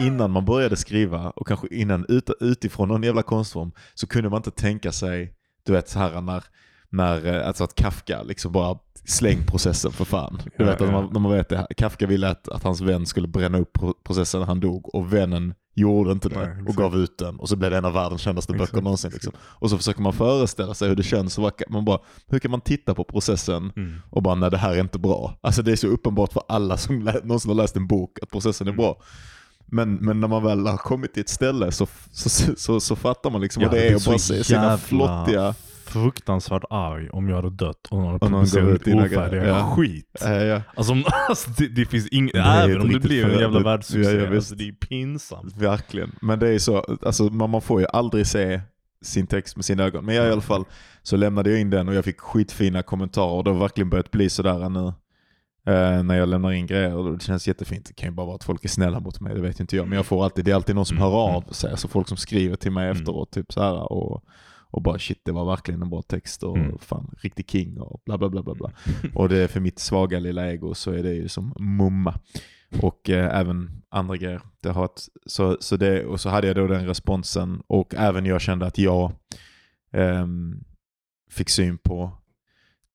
innan 0.00 0.30
man 0.30 0.44
började 0.44 0.76
skriva 0.76 1.30
och 1.30 1.46
kanske 1.46 1.68
innan 1.70 2.06
ut, 2.08 2.30
utifrån 2.40 2.88
någon 2.88 3.02
jävla 3.02 3.22
konstform 3.22 3.72
så 3.94 4.06
kunde 4.06 4.30
man 4.30 4.36
inte 4.36 4.50
tänka 4.50 4.92
sig, 4.92 5.34
du 5.62 5.72
vet 5.72 5.88
så 5.88 5.98
här 5.98 6.20
när 6.20 6.44
när, 6.90 7.26
eh, 7.26 7.46
alltså 7.48 7.64
att 7.64 7.74
Kafka 7.74 8.22
liksom 8.22 8.52
bara 8.52 8.78
släng 9.04 9.46
processen 9.46 9.92
för 9.92 10.04
fan. 10.04 10.40
Du 10.44 10.50
Ja, 10.56 10.64
vet, 10.64 10.74
att 10.80 10.86
ja. 10.86 10.92
man, 10.92 11.10
när 11.12 11.20
man 11.20 11.32
vet 11.32 11.48
det, 11.48 11.66
Kafka 11.76 12.06
ville 12.06 12.28
att, 12.30 12.48
att 12.48 12.62
hans 12.62 12.80
vän 12.80 13.06
skulle 13.06 13.28
bränna 13.28 13.58
upp 13.58 13.72
pro- 13.72 13.94
processen 14.04 14.40
när 14.40 14.46
han 14.46 14.60
dog 14.60 14.94
och 14.94 15.12
vännen 15.12 15.54
gjorde 15.74 16.12
inte 16.12 16.28
det 16.28 16.34
Nej, 16.38 16.46
och 16.52 16.58
exakt. 16.60 16.78
gav 16.78 16.96
ut 16.96 17.18
den 17.18 17.36
och 17.36 17.48
så 17.48 17.56
blev 17.56 17.70
det 17.70 17.76
en 17.76 17.84
av 17.84 17.92
världens 17.92 18.20
kändaste 18.20 18.52
Exakt, 18.52 18.72
böcker 18.72 18.82
någonsin. 18.84 19.10
Liksom. 19.14 19.32
Och 19.38 19.70
så 19.70 19.76
försöker 19.78 20.02
man 20.02 20.12
föreställa 20.12 20.74
sig 20.74 20.88
hur 20.88 20.96
det 20.96 21.02
känns 21.02 21.38
och 21.38 21.52
man 21.68 21.84
bara, 21.84 21.98
hur 22.26 22.38
kan 22.38 22.50
man 22.50 22.60
titta 22.60 22.94
på 22.94 23.04
processen 23.04 23.72
Mm. 23.76 23.94
och 24.10 24.22
bara 24.22 24.34
nej 24.34 24.50
det 24.50 24.56
här 24.58 24.74
är 24.74 24.80
inte 24.80 24.98
bra. 24.98 25.38
Alltså 25.40 25.62
det 25.62 25.72
är 25.72 25.76
så 25.76 25.86
uppenbart 25.86 26.32
för 26.32 26.42
alla 26.48 26.76
som 26.76 26.98
någonsin 26.98 27.48
har 27.50 27.56
läst 27.56 27.76
en 27.76 27.86
bok 27.86 28.18
att 28.22 28.30
processen 28.30 28.66
är 28.66 28.70
Mm. 28.72 28.76
bra. 28.82 28.96
Men, 29.66 29.94
men 29.94 30.20
när 30.20 30.28
man 30.28 30.44
väl 30.44 30.66
har 30.66 30.76
kommit 30.76 31.14
till 31.14 31.20
ett 31.20 31.28
ställe 31.28 31.72
så, 31.72 31.86
så, 32.12 32.28
så, 32.28 32.52
så, 32.56 32.80
så 32.80 32.96
fattar 32.96 33.30
man 33.30 33.40
liksom 33.40 33.62
Jag 33.62 33.68
vad 33.68 33.78
det 33.78 33.82
hade 33.84 33.92
är 33.92 33.96
och 33.96 34.02
bara 34.06 34.18
se 34.18 34.44
sina 34.44 34.78
flottiga... 34.78 35.54
Fruktansvärt 35.92 36.64
arg 36.70 37.10
om 37.10 37.28
jag 37.28 37.36
hade 37.36 37.50
dött 37.50 37.86
och 37.90 37.98
någon 37.98 38.06
hade 38.06 38.18
publicerat 38.18 38.80
ofärdiga. 39.10 39.46
Ja. 39.46 39.74
skit. 39.76 40.22
Äh, 40.26 40.32
ja. 40.32 40.62
Alltså, 40.76 40.92
om- 40.92 41.04
alltså 41.28 41.50
det, 41.50 41.68
det 41.68 41.86
finns 41.86 42.08
ing, 42.08 42.26
Det 42.32 42.38
är 42.38 42.64
även 42.68 42.80
om 42.80 42.92
det 42.92 43.00
blir 43.00 43.24
en 43.24 43.40
jävla 43.40 43.60
världssuccé, 43.60 44.10
Ja, 44.16 44.24
ja, 44.24 44.34
alltså, 44.34 44.54
det 44.54 44.68
är 44.68 44.72
pinsamt. 44.72 45.56
Verkligen. 45.56 46.12
Men 46.20 46.38
det 46.38 46.48
är 46.48 46.58
så, 46.58 46.98
alltså 47.02 47.22
man, 47.22 47.50
man 47.50 47.60
får 47.62 47.80
ju 47.80 47.86
aldrig 47.92 48.26
se 48.26 48.60
sin 49.02 49.26
text 49.26 49.56
med 49.56 49.64
sina 49.64 49.84
ögon. 49.84 50.04
Men 50.04 50.14
jag 50.14 50.28
i 50.28 50.32
alla 50.32 50.40
fall 50.40 50.64
så 51.02 51.16
lämnade 51.16 51.50
jag 51.50 51.60
in 51.60 51.70
den 51.70 51.88
och 51.88 51.94
jag 51.94 52.04
fick 52.04 52.20
skitfina 52.20 52.82
kommentarer 52.82 53.32
och 53.32 53.44
det 53.44 53.50
har 53.50 53.58
verkligen 53.58 53.90
börjat 53.90 54.10
bli 54.10 54.30
sådär 54.30 54.68
nu. 54.68 54.92
Eh, 55.72 56.02
när 56.02 56.14
jag 56.18 56.28
lämnar 56.28 56.52
in 56.52 56.66
grejer 56.66 56.94
och 56.94 57.12
det 57.18 57.24
känns 57.24 57.48
jättefint. 57.48 57.86
Det 57.86 57.92
kan 57.94 58.08
ju 58.08 58.14
bara 58.14 58.26
vara 58.26 58.36
att 58.36 58.44
folk 58.44 58.64
är 58.64 58.68
snälla 58.68 59.00
mot 59.00 59.20
mig, 59.20 59.34
det 59.34 59.40
vet 59.40 59.60
inte 59.60 59.76
jag. 59.76 59.88
Men 59.88 59.96
jag 59.96 60.06
får 60.06 60.24
alltid, 60.24 60.44
det 60.44 60.50
är 60.50 60.54
alltid 60.54 60.74
någon 60.74 60.86
som 60.86 60.96
Mm, 60.96 61.10
hör 61.10 61.18
av 61.18 61.42
mm. 61.42 61.54
sig. 61.54 61.70
Alltså 61.70 61.88
folk 61.88 62.08
som 62.08 62.16
skriver 62.16 62.56
till 62.56 62.72
mig 62.72 62.84
Mm. 62.88 62.96
efteråt 62.96 63.30
typ 63.30 63.52
så 63.52 63.62
här 63.62 63.92
och, 63.92 64.22
och 64.70 64.82
bara 64.82 64.98
shit 64.98 65.20
det 65.24 65.32
var 65.32 65.44
verkligen 65.44 65.82
en 65.82 65.90
bra 65.90 66.02
text 66.02 66.42
och 66.42 66.56
Mm. 66.56 66.78
fan 66.78 67.14
riktig 67.18 67.50
king 67.50 67.80
och 67.80 68.02
bla 68.04 68.18
bla 68.18 68.28
bla 68.28 68.42
bla 68.42 68.54
bla. 68.54 68.72
Och 69.14 69.28
det 69.28 69.38
är 69.38 69.48
för 69.48 69.60
mitt 69.60 69.78
svaga 69.78 70.18
lilla 70.18 70.50
ego 70.52 70.74
så 70.74 70.90
är 70.92 71.02
det 71.02 71.14
ju 71.14 71.28
som 71.28 71.54
mumma. 71.58 72.14
Och 72.82 73.10
eh, 73.10 73.38
även 73.40 73.82
andra 73.90 74.16
grejer. 74.16 74.40
Det 74.62 74.70
har 74.70 74.84
ett, 74.84 75.08
så, 75.26 75.56
så 75.60 75.76
det, 75.76 76.04
och 76.04 76.20
så 76.20 76.28
hade 76.28 76.46
jag 76.46 76.56
då 76.56 76.66
den 76.66 76.86
responsen 76.86 77.62
och 77.66 77.94
även 77.94 78.26
jag 78.26 78.40
kände 78.40 78.66
att 78.66 78.78
jag 78.78 79.12
ehm, 79.92 80.64
fick 81.30 81.48
syn 81.50 81.78
på 81.78 82.12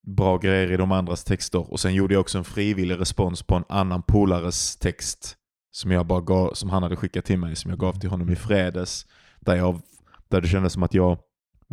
bra 0.07 0.37
grejer 0.37 0.71
i 0.71 0.77
de 0.77 0.91
andras 0.91 1.23
texter. 1.23 1.71
Och 1.71 1.79
sen 1.79 1.93
gjorde 1.93 2.13
jag 2.13 2.21
också 2.21 2.37
en 2.37 2.43
frivillig 2.43 2.99
respons 2.99 3.43
på 3.43 3.55
en 3.55 3.63
annan 3.69 4.01
polares 4.03 4.77
text 4.77 5.37
som, 5.71 5.91
jag 5.91 6.05
bara 6.05 6.21
gav, 6.21 6.53
som 6.53 6.69
han 6.69 6.83
hade 6.83 6.95
skickat 6.95 7.25
till 7.25 7.39
mig, 7.39 7.55
som 7.55 7.69
jag 7.69 7.79
gav 7.79 7.99
till 7.99 8.09
honom 8.09 8.29
i 8.29 8.35
fredags. 8.35 9.05
Där, 9.39 9.55
jag, 9.55 9.81
där 10.27 10.41
det 10.41 10.47
kändes 10.47 10.73
som 10.73 10.83
att 10.83 10.93
jag 10.93 11.17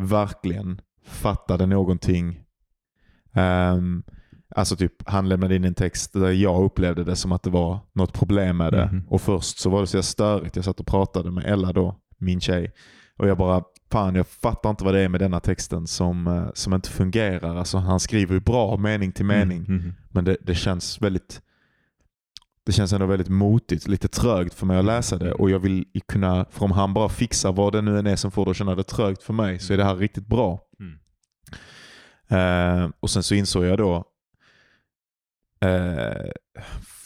verkligen 0.01 0.81
fattade 1.05 1.67
någonting. 1.67 2.41
Ehm, 3.33 4.03
alltså 4.57 4.77
typ, 4.77 5.09
han 5.09 5.29
lämnade 5.29 5.57
in 5.57 5.65
en 5.65 5.75
text 5.75 6.13
där 6.13 6.31
jag 6.31 6.65
upplevde 6.65 7.05
det 7.05 7.17
som 7.17 7.33
att 7.33 7.43
det 7.43 7.51
var 7.51 7.79
något 7.93 8.13
problem 8.13 8.57
med 8.57 8.73
det. 8.73 8.87
Mhm. 8.87 9.09
Och 9.09 9.21
först 9.21 9.59
så 9.59 9.71
var 9.71 9.81
det 9.81 9.87
så 9.87 9.97
jag 9.97 10.05
störigt. 10.05 10.57
Jag 10.57 10.65
satt 10.65 10.81
och 10.81 10.87
pratade 10.87 11.31
med 11.31 11.45
Ella 11.45 11.73
då, 11.73 11.97
min 12.19 12.41
tjej. 12.41 12.73
Och 13.17 13.29
jag 13.29 13.39
bara, 13.39 13.63
fan 13.91 14.15
jag 14.15 14.27
fattar 14.27 14.71
inte 14.71 14.85
vad 14.85 14.95
det 14.95 15.01
är 15.01 15.09
med 15.09 15.21
denna 15.21 15.41
texten 15.41 15.87
som, 15.87 16.27
eh, 16.27 16.49
som 16.55 16.75
inte 16.75 16.91
fungerar. 16.91 17.57
Alltså 17.57 17.79
han 17.79 18.01
skriver 18.01 18.35
ju 18.35 18.41
bra 18.41 18.77
mening 18.77 19.13
till 19.13 19.25
mening. 19.25 19.59
Mm, 19.59 19.81
mm. 19.81 19.93
Men 20.11 20.25
det, 20.25 20.37
det 20.41 20.55
känns 20.55 21.03
väldigt 21.03 21.43
det 22.71 22.75
känns 22.75 22.93
ändå 22.93 23.07
väldigt 23.07 23.29
motigt, 23.29 23.89
lite 23.89 24.09
trögt 24.09 24.55
för 24.55 24.67
mig 24.67 24.79
att 24.79 24.85
läsa 24.85 25.19
det 25.19 25.33
och 25.33 25.51
jag 25.51 25.59
vill 25.59 25.85
kunna, 26.09 26.47
för 26.51 26.65
om 26.65 26.73
han 26.73 26.95
bara 26.95 27.09
fixar 27.09 27.53
vad 27.53 27.73
det 27.73 27.83
nu 27.83 27.99
än 27.99 28.07
är 28.07 28.17
som 28.17 28.31
får 28.31 28.45
det 28.45 28.51
att 28.51 28.57
känna 28.57 28.75
det 28.75 28.83
trögt 28.83 29.23
för 29.23 29.33
mig 29.33 29.59
så 29.59 29.73
är 29.73 29.77
det 29.77 29.85
här 29.85 29.97
riktigt 29.97 30.27
bra. 30.27 30.61
Mm. 30.81 30.99
Eh, 32.29 32.91
och 33.01 33.11
sen 33.11 33.23
så 33.23 33.35
insåg 33.35 33.65
jag 33.65 33.79
då, 33.79 34.05
eh, 35.61 36.31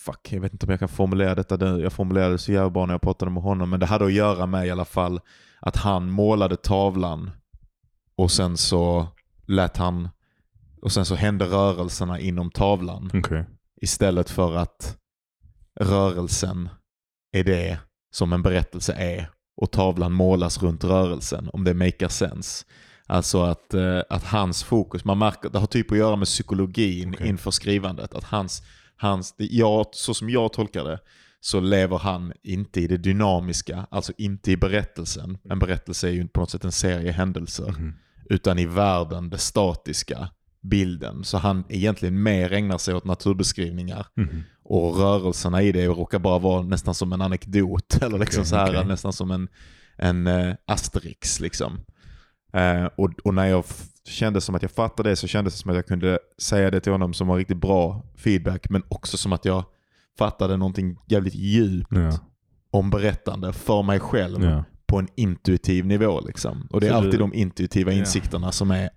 fuck 0.04 0.32
jag 0.32 0.40
vet 0.40 0.52
inte 0.52 0.66
om 0.66 0.70
jag 0.70 0.78
kan 0.78 0.88
formulera 0.88 1.34
detta 1.34 1.56
nu, 1.56 1.80
jag 1.82 1.92
formulerade 1.92 2.34
det 2.34 2.38
så 2.38 2.52
jävla 2.52 2.70
bra 2.70 2.86
när 2.86 2.94
jag 2.94 3.02
pratade 3.02 3.30
med 3.30 3.42
honom 3.42 3.70
men 3.70 3.80
det 3.80 3.86
hade 3.86 4.04
att 4.04 4.12
göra 4.12 4.46
med 4.46 4.66
i 4.66 4.70
alla 4.70 4.84
fall 4.84 5.20
att 5.60 5.76
han 5.76 6.10
målade 6.10 6.56
tavlan 6.56 7.30
och 8.16 8.30
sen 8.30 8.56
så 8.56 9.06
lät 9.46 9.76
han, 9.76 10.08
och 10.82 10.92
sen 10.92 11.04
så 11.04 11.14
hände 11.14 11.44
rörelserna 11.44 12.20
inom 12.20 12.50
tavlan 12.50 13.10
Okej. 13.14 13.44
istället 13.80 14.30
för 14.30 14.56
att 14.56 14.98
rörelsen 15.80 16.68
är 17.32 17.44
det 17.44 17.78
som 18.14 18.32
en 18.32 18.42
berättelse 18.42 18.92
är 18.92 19.30
och 19.56 19.70
tavlan 19.70 20.12
målas 20.12 20.62
runt 20.62 20.84
rörelsen 20.84 21.50
om 21.52 21.64
det 21.64 21.74
makar 21.74 22.08
sense. 22.08 22.64
Alltså 23.06 23.42
att, 23.42 23.74
eh, 23.74 24.00
att 24.10 24.24
hans 24.24 24.62
fokus, 24.64 25.04
man 25.04 25.18
märker, 25.18 25.48
det 25.50 25.58
har 25.58 25.66
typ 25.66 25.92
att 25.92 25.98
göra 25.98 26.16
med 26.16 26.26
psykologin 26.26 27.14
Okej. 27.14 27.28
inför 27.28 27.50
skrivandet. 27.50 28.14
Att 28.14 28.24
hans, 28.24 28.62
hans 28.96 29.34
jag, 29.38 29.86
så 29.92 30.14
som 30.14 30.30
jag 30.30 30.52
tolkar 30.52 30.84
det 30.84 30.98
så 31.40 31.60
lever 31.60 31.98
han 31.98 32.32
inte 32.42 32.80
i 32.80 32.86
det 32.86 32.96
dynamiska, 32.96 33.86
alltså 33.90 34.12
inte 34.18 34.50
i 34.52 34.56
berättelsen. 34.56 35.38
En 35.50 35.58
berättelse 35.58 36.08
är 36.08 36.12
ju 36.12 36.28
på 36.28 36.40
något 36.40 36.50
sätt 36.50 36.64
en 36.64 36.72
serie 36.72 37.12
händelser 37.12 37.68
Mhm. 37.78 37.94
utan 38.30 38.58
i 38.58 38.66
världen, 38.66 39.30
det 39.30 39.38
statiska, 39.38 40.28
bilden. 40.62 41.24
Så 41.24 41.38
han 41.38 41.64
egentligen 41.68 42.22
mer 42.22 42.52
ägnar 42.52 42.78
sig 42.78 42.94
åt 42.94 43.04
naturbeskrivningar 43.04 44.06
Mhm. 44.16 44.42
Och 44.64 44.96
rörelserna 44.96 45.62
i 45.62 45.72
det 45.72 45.86
råkar 45.86 46.18
bara 46.18 46.38
vara 46.38 46.62
nästan 46.62 46.94
som 46.94 47.12
en 47.12 47.22
anekdot 47.22 47.98
eller 48.02 48.18
liksom 48.18 48.40
Okej, 48.40 48.48
så 48.50 48.56
här, 48.56 48.70
okej. 48.70 48.84
nästan 48.86 49.12
som 49.12 49.30
en, 49.30 49.48
en 49.96 50.26
eh, 50.26 50.54
asterix 50.66 51.40
liksom. 51.40 51.80
Eh, 52.52 52.84
och, 52.96 53.10
och 53.24 53.34
när 53.34 53.46
jag 53.46 53.64
kände 54.08 54.40
som 54.40 54.54
att 54.54 54.62
jag 54.62 54.70
fattade 54.70 55.08
det 55.10 55.16
så 55.16 55.26
kändes 55.26 55.54
det 55.54 55.58
som 55.60 55.70
att 55.70 55.76
jag 55.76 55.86
kunde 55.86 56.18
säga 56.42 56.70
det 56.70 56.80
till 56.80 56.92
honom 56.92 57.14
som 57.14 57.26
var 57.28 57.36
riktigt 57.36 57.56
bra 57.56 58.02
feedback 58.16 58.70
men 58.70 58.82
också 58.88 59.16
som 59.16 59.32
att 59.32 59.44
jag 59.44 59.64
fattade 60.18 60.56
någonting 60.56 60.96
jävligt 61.06 61.34
djupt 61.34 61.88
Ja. 61.90 62.18
om 62.70 62.90
berättande 62.90 63.52
för 63.52 63.82
mig 63.82 64.00
själv 64.00 64.44
Ja. 64.44 64.64
På 64.86 64.98
en 64.98 65.08
intuitiv 65.16 65.86
nivå. 65.86 66.20
Liksom. 66.20 66.68
Och 66.70 66.80
det 66.80 66.86
är 66.86 66.90
Så 66.90 66.96
alltid 66.96 67.12
du- 67.12 67.18
de 67.18 67.34
intuitiva 67.34 67.92
Ja. 67.92 67.98
insikterna 67.98 68.52
som 68.52 68.70
är 68.70 68.90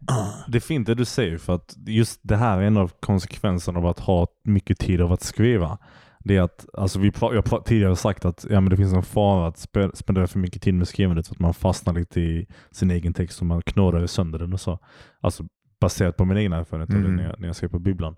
Det 0.47 0.58
är 0.58 0.60
fint 0.60 0.88
det 0.88 0.95
du 0.95 1.06
säger 1.06 1.38
för 1.38 1.56
att 1.56 1.76
just 1.86 2.19
det 2.23 2.36
här 2.36 2.58
är 2.58 2.62
en 2.62 2.78
av 2.78 2.91
konsekvenserna 3.00 3.80
av 3.80 3.86
att 3.86 4.00
ha 4.00 4.28
mycket 4.43 4.80
tid 4.80 5.02
av 5.02 5.12
att 5.12 5.21
skriva. 5.21 5.78
Det 6.19 6.38
är 6.38 6.41
att, 6.41 6.65
alltså 6.73 7.00
vi, 7.00 7.12
jag 7.21 7.47
har 7.50 7.62
tidigare 7.62 7.95
sagt 7.95 8.26
att 8.26 8.45
ja, 8.50 8.62
men 8.62 8.69
det 8.69 8.78
finns 8.78 8.93
en 8.93 9.04
fara 9.04 9.47
att 9.47 9.58
spe, 9.58 9.89
spendera 9.93 10.28
för 10.28 10.39
mycket 10.39 10.62
tid 10.62 10.73
med 10.73 10.88
skrivandet. 10.88 11.28
För 11.28 11.36
att 11.36 11.39
man 11.39 11.54
fastnar 11.54 11.93
lite 11.93 12.21
i 12.21 12.47
sin 12.71 12.91
egen 12.91 13.13
text 13.13 13.39
och 13.39 13.45
man 13.45 13.62
knådar 13.62 14.08
sönder 14.08 14.39
den 14.39 14.54
och 14.54 14.62
så. 14.62 14.80
Alltså 15.21 15.43
baserat 15.82 16.17
på 16.17 16.26
min 16.26 16.38
egen 16.38 16.54
erfarenhet 16.54 16.89
Mm. 16.89 17.15
när 17.15 17.23
jag, 17.23 17.39
när 17.39 17.47
jag 17.47 17.56
skrev 17.56 17.69
på 17.69 17.80
bibblan. 17.80 18.15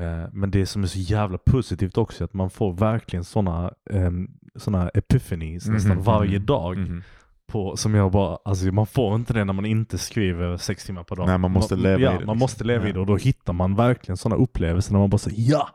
Eh, 0.00 0.28
men 0.32 0.50
det 0.50 0.66
som 0.66 0.82
är 0.82 0.86
så 0.86 0.98
jävla 0.98 1.38
positivt 1.38 1.98
också 1.98 2.22
är 2.22 2.24
att 2.24 2.34
man 2.34 2.50
får 2.50 2.72
verkligen 2.72 3.24
sådana 3.24 3.70
um, 3.90 4.30
såna 4.56 4.88
epiphanies 4.88 5.66
nästan 5.66 5.92
Mhm, 5.96 6.02
varje 6.04 6.38
dag. 6.38 6.78
Mhm. 6.78 7.02
På, 7.46 7.76
som 7.76 7.94
jag 7.94 8.12
bara, 8.12 8.38
alltså 8.44 8.66
man 8.66 8.86
får 8.86 9.14
inte 9.14 9.32
det 9.32 9.44
när 9.44 9.52
man 9.52 9.66
inte 9.66 9.98
skriver 9.98 10.56
sex 10.56 10.84
timmar 10.84 11.02
per 11.04 11.16
dag. 11.16 11.26
Nej, 11.26 11.38
man 11.38 11.50
måste 11.50 11.76
leva 11.76 11.88
ja, 11.90 11.96
i 11.96 12.00
det, 12.00 12.08
Man 12.10 12.18
liksom. 12.18 12.38
måste 12.38 12.64
leva 12.64 12.84
i 12.84 12.88
Ja. 12.88 12.94
det 12.94 13.00
och 13.00 13.06
då 13.06 13.16
hittar 13.16 13.52
man 13.52 13.74
verkligen 13.74 14.16
sådana 14.16 14.42
upplevelser 14.42 14.92
när 14.92 14.98
man 15.00 15.10
bara 15.10 15.18
säger 15.18 15.50
ja! 15.50 15.68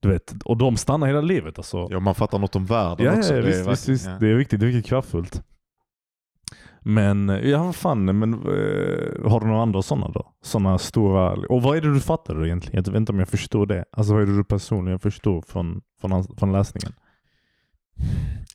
Du 0.00 0.08
vet, 0.08 0.34
och 0.44 0.56
de 0.56 0.76
stannar 0.76 1.06
hela 1.06 1.20
livet 1.20 1.58
alltså. 1.58 1.88
Ja, 1.90 2.00
man 2.00 2.14
fattar 2.14 2.38
något 2.38 2.56
om 2.56 2.66
världen 2.66 3.06
Ja, 3.06 3.18
också. 3.18 3.34
ja, 3.34 3.40
det, 3.42 3.46
är 3.46 3.46
visst, 3.46 3.58
visst, 3.58 3.68
verkligen- 3.68 3.94
visst. 3.94 4.06
ja. 4.06 4.16
Det 4.20 4.28
är 4.28 4.34
viktigt, 4.34 4.60
det 4.60 4.66
är 4.66 4.68
riktigt 4.68 4.86
kraftfullt. 4.86 5.42
Men, 6.88 7.28
ja 7.28 7.64
vad 7.64 7.76
fan, 7.76 8.04
men 8.18 8.32
eh, 8.34 9.30
har 9.30 9.40
du 9.40 9.46
några 9.46 9.62
andra 9.62 9.82
sådana 9.82 10.08
då? 10.08 10.32
Sådana 10.42 10.78
stora, 10.78 11.30
och 11.32 11.62
vad 11.62 11.76
är 11.76 11.80
det 11.80 11.94
du 11.94 12.00
fattar 12.00 12.44
egentligen? 12.46 12.82
Jag 12.86 12.92
vet 12.92 13.00
inte 13.00 13.12
om 13.12 13.18
jag 13.18 13.28
förstår 13.28 13.66
det. 13.66 13.84
Alltså 13.92 14.12
vad 14.12 14.22
är 14.22 14.26
det 14.26 14.36
du 14.36 14.44
personligen 14.44 14.98
förstår 14.98 15.42
från, 15.48 15.80
från, 16.00 16.24
från 16.38 16.52
läsningen? 16.52 16.92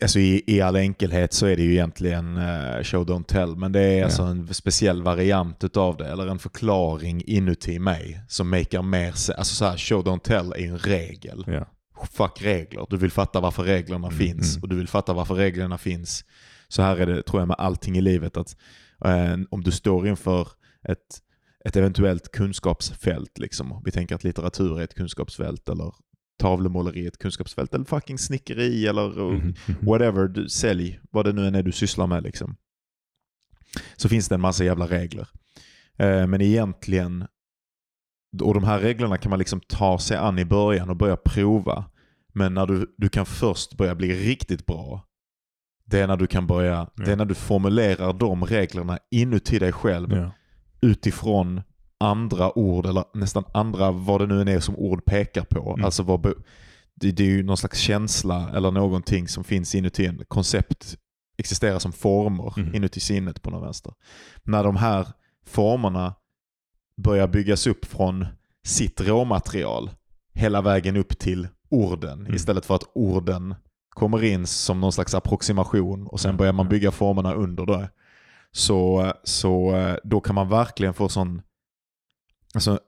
Alltså 0.02 0.20
i, 0.20 0.44
i 0.48 0.62
all 0.62 0.76
enkelhet 0.76 1.34
så 1.34 1.46
är 1.46 1.56
det 1.56 1.62
ju 1.64 1.72
egentligen 1.72 2.38
eh, 2.38 2.84
show 2.84 3.06
don't 3.06 3.24
tell. 3.24 3.56
Men 3.56 3.72
det 3.72 3.80
är 3.82 3.98
Ja. 3.98 4.06
alltså 4.06 4.24
en 4.24 4.54
speciell 4.54 5.04
variant 5.04 5.64
utav 5.64 5.98
det. 5.98 6.08
Eller 6.12 6.28
en 6.28 6.40
förklaring 6.40 7.24
inuti 7.26 7.80
mig 7.80 8.22
som 8.28 8.50
makar 8.50 8.82
mer 8.82 9.12
se- 9.12 9.34
Alltså 9.34 9.56
så 9.56 9.66
här, 9.66 9.78
show 9.78 10.04
don't 10.04 10.20
tell 10.20 10.52
är 10.52 10.68
en 10.68 10.78
regel. 10.78 11.44
Ja. 11.48 11.66
Fuck 12.12 12.42
regler. 12.42 12.86
Du 12.90 12.98
vill 12.98 13.12
fatta 13.12 13.40
varför 13.40 13.64
reglerna 13.64 14.08
Mm, 14.08 14.20
finns. 14.20 14.56
mm. 14.56 14.64
Och 14.64 14.70
du 14.70 14.76
vill 14.76 14.88
fatta 14.88 15.14
varför 15.14 15.36
reglerna 15.36 15.78
finns. 15.78 16.26
Så 16.72 16.82
här 16.82 16.98
är 16.98 17.06
det 17.06 17.24
tror 17.24 17.42
jag 17.42 17.48
med 17.48 17.56
allting 17.60 17.98
i 17.98 18.02
livet. 18.02 18.38
att 18.38 18.58
eh, 19.06 19.38
Om 19.50 19.64
du 19.64 19.72
står 19.72 20.08
inför 20.08 20.48
ett, 20.84 21.22
ett 21.66 21.76
eventuellt 21.76 22.32
kunskapsfält. 22.32 23.38
Liksom. 23.40 23.82
Vi 23.86 23.92
tänker 23.92 24.16
att 24.16 24.24
litteratur 24.24 24.80
är 24.80 24.84
ett 24.84 24.94
kunskapsfält. 24.96 25.70
Eller 25.70 25.94
tavlemåleri 26.40 27.04
är 27.04 27.08
ett 27.08 27.18
kunskapsfält. 27.18 27.74
Eller 27.74 27.86
fucking 27.86 28.18
snickeri. 28.18 28.88
Eller 28.88 29.10
Mhm, 29.10 29.54
mhm. 29.68 29.76
whatever, 29.82 30.28
du, 30.28 30.50
sälj, 30.50 31.00
vad 31.12 31.26
det 31.26 31.34
nu 31.34 31.48
än 31.48 31.56
är 31.56 31.64
du 31.64 31.72
sysslar 31.72 32.08
med 32.08 32.24
liksom. 32.24 32.56
Så 33.96 34.10
finns 34.10 34.30
det 34.30 34.36
en 34.36 34.42
massa 34.42 34.64
jävla 34.64 34.88
regler. 34.88 35.28
Eh, 35.98 36.28
men 36.28 36.42
egentligen, 36.42 37.28
och 38.42 38.54
de 38.54 38.64
här 38.64 38.80
reglerna 38.80 39.18
kan 39.18 39.30
man 39.30 39.40
liksom 39.40 39.62
ta 39.68 40.00
sig 40.00 40.18
an 40.18 40.40
i 40.40 40.46
början 40.46 40.90
och 40.90 40.96
börja 40.96 41.18
prova. 41.18 41.86
Men 42.34 42.54
när 42.54 42.66
du, 42.68 42.96
du 42.98 43.10
kan 43.10 43.26
först 43.26 43.78
börja 43.78 43.96
bli 43.96 44.14
riktigt 44.30 44.66
bra, 44.66 45.08
det 45.92 46.00
är 46.00 46.08
när 46.08 46.18
du 46.18 46.28
kan 46.28 46.48
börja, 46.48 46.88
det 46.96 47.12
är 47.12 47.16
när 47.16 47.26
du 47.26 47.34
formulerar 47.36 48.14
de 48.14 48.46
reglerna 48.46 49.00
inuti 49.12 49.60
dig 49.60 49.72
själv 49.72 50.14
Ja. 50.16 50.32
utifrån 50.82 51.62
andra 52.00 52.58
ord 52.58 52.86
eller 52.86 53.04
nästan 53.14 53.44
andra 53.54 53.92
vad 53.92 54.22
det 54.22 54.28
nu 54.28 54.42
än 54.42 54.48
är 54.48 54.60
som 54.60 54.76
ord 54.76 55.06
pekar 55.06 55.44
på. 55.44 55.74
Mm. 55.74 55.86
Alltså 55.86 56.04
vad 56.04 56.22
det, 56.96 57.12
det 57.14 57.24
är 57.24 57.28
ju 57.28 57.44
någon 57.44 57.58
slags 57.58 57.80
känsla 57.80 58.50
eller 58.56 58.72
någonting 58.72 59.28
som 59.28 59.44
finns 59.44 59.76
inuti 59.76 60.06
en. 60.06 60.24
Koncept 60.28 60.98
existerar 61.38 61.80
som 61.80 61.92
former 61.92 62.54
Mm. 62.60 62.76
inuti 62.76 63.00
sinnet 63.00 63.42
på 63.42 63.50
något 63.52 63.64
vänster. 63.64 63.94
När 64.44 64.64
de 64.64 64.76
här 64.76 65.08
formerna 65.46 66.16
börjar 66.98 67.28
byggas 67.28 67.68
upp 67.68 67.86
från 67.86 68.26
sitt 68.64 69.02
råmaterial 69.02 69.90
hela 70.34 70.62
vägen 70.62 70.98
upp 70.98 71.20
till 71.20 71.48
orden 71.70 72.20
Mm. 72.20 72.36
istället 72.36 72.66
för 72.66 72.76
att 72.76 72.84
orden 72.96 73.56
kommer 73.94 74.24
in 74.24 74.48
som 74.48 74.82
någon 74.82 74.92
slags 74.92 75.14
approximation 75.14 76.08
och 76.08 76.20
sen 76.20 76.32
Ja, 76.32 76.38
börjar 76.38 76.54
man 76.54 76.66
ja. 76.66 76.70
bygga 76.70 76.92
formerna 76.92 77.34
under 77.34 77.66
det. 77.66 77.90
Så, 78.52 79.12
så 79.24 79.76
eh, 79.76 79.96
då 80.04 80.22
kan 80.22 80.36
man 80.36 80.50
verkligen 80.50 80.94
få 80.94 81.10
sån... 81.10 81.42
Alltså, 82.54 82.80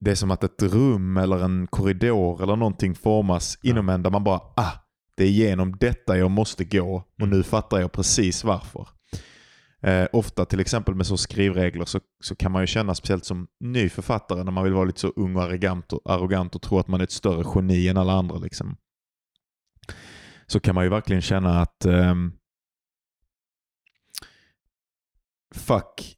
det 0.00 0.10
är 0.10 0.14
som 0.14 0.30
att 0.30 0.44
ett 0.44 0.62
rum 0.62 1.16
eller 1.16 1.44
en 1.44 1.66
korridor 1.66 2.42
eller 2.42 2.56
någonting 2.56 2.94
formas 2.94 3.58
inom 3.62 3.88
en 3.88 4.02
där 4.02 4.10
man 4.10 4.24
bara 4.24 4.40
ah, 4.56 4.72
det 5.16 5.24
är 5.24 5.28
genom 5.30 5.76
detta 5.76 6.18
jag 6.18 6.30
måste 6.30 6.64
gå 6.64 6.94
och 6.94 7.20
Mm. 7.20 7.36
nu 7.36 7.42
fattar 7.42 7.80
jag 7.80 7.92
precis 7.92 8.44
varför. 8.44 8.88
Eh, 9.82 10.06
ofta 10.12 10.44
till 10.44 10.60
exempel 10.60 10.94
med 10.94 11.06
så 11.06 11.16
skrivregler 11.16 11.84
så, 11.84 12.00
så 12.20 12.36
kan 12.36 12.52
man 12.52 12.62
ju 12.62 12.66
känna, 12.66 12.94
speciellt 12.94 13.24
som 13.24 13.46
ny 13.60 13.88
författare, 13.88 14.44
när 14.44 14.52
man 14.52 14.64
vill 14.64 14.72
vara 14.72 14.84
lite 14.84 15.00
så 15.00 15.08
ung 15.16 15.36
och 15.36 15.42
arrogant 15.42 15.92
och, 15.92 16.00
arrogant 16.04 16.54
och 16.54 16.62
tro 16.62 16.78
att 16.78 16.88
man 16.88 17.00
är 17.00 17.04
ett 17.04 17.10
större 17.10 17.44
geni 17.54 17.88
än 17.88 17.96
alla 17.96 18.12
andra. 18.12 18.38
Liksom. 18.38 18.76
Så 20.50 20.60
kan 20.60 20.74
man 20.74 20.84
ju 20.84 20.90
verkligen 20.90 21.22
känna 21.22 21.60
att 21.60 21.84
ehm, 21.84 22.32
fuck 25.54 26.16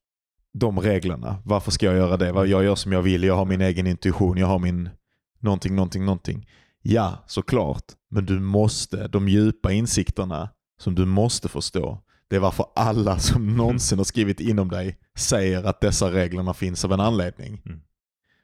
de 0.53 0.81
reglerna. 0.81 1.43
Varför 1.45 1.71
ska 1.71 1.87
jag 1.87 1.97
göra 1.97 2.17
det? 2.17 2.27
Jag 2.27 2.65
gör 2.65 2.75
som 2.75 2.93
jag 2.93 3.03
vill, 3.03 3.25
jag 3.25 3.37
har 3.37 3.45
min 3.45 3.61
egen 3.61 3.87
intuition, 3.87 4.37
jag 4.37 4.47
har 4.47 4.59
min 4.59 4.91
någonting, 5.39 5.75
någonting, 5.75 6.05
någonting. 6.05 6.49
Ja, 6.83 7.25
såklart. 7.27 7.85
Men 8.11 8.27
du 8.27 8.41
måste, 8.41 9.09
de 9.09 9.29
djupa 9.29 9.73
insikterna 9.73 10.49
som 10.79 10.95
du 10.95 11.05
måste 11.05 11.49
förstå, 11.49 12.03
det 12.29 12.37
är 12.37 12.41
varför 12.41 12.67
alla 12.75 13.19
som 13.19 13.57
någonsin 13.57 13.99
har 13.99 14.05
skrivit 14.05 14.41
inom 14.41 14.69
dig 14.69 14.99
säger 15.15 15.65
att 15.65 15.81
dessa 15.81 16.13
reglerna 16.13 16.55
finns 16.55 16.85
av 16.85 16.93
en 16.93 17.01
anledning. 17.01 17.63
Mm. 17.67 17.81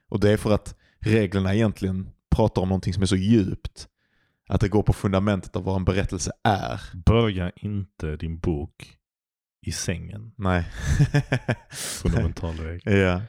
Och 0.09 0.19
det 0.19 0.31
är 0.31 0.37
för 0.37 0.51
att 0.51 0.75
reglerna 0.99 1.55
egentligen 1.55 2.09
pratar 2.35 2.61
om 2.61 2.69
någonting 2.69 2.93
som 2.93 3.03
är 3.03 3.07
så 3.07 3.15
djupt. 3.15 3.87
Att 4.49 4.61
det 4.61 4.69
går 4.69 4.83
på 4.83 4.93
fundamentet 4.93 5.55
av 5.55 5.63
vad 5.63 5.75
en 5.75 5.85
berättelse 5.85 6.31
är. 6.43 6.81
Börja 7.05 7.51
inte 7.55 8.15
din 8.15 8.39
bok 8.39 8.95
i 9.67 9.71
sängen. 9.71 10.31
Nej. 10.37 10.65
Fundamental 11.71 12.55
regel. 12.57 12.97
ja. 12.97 13.21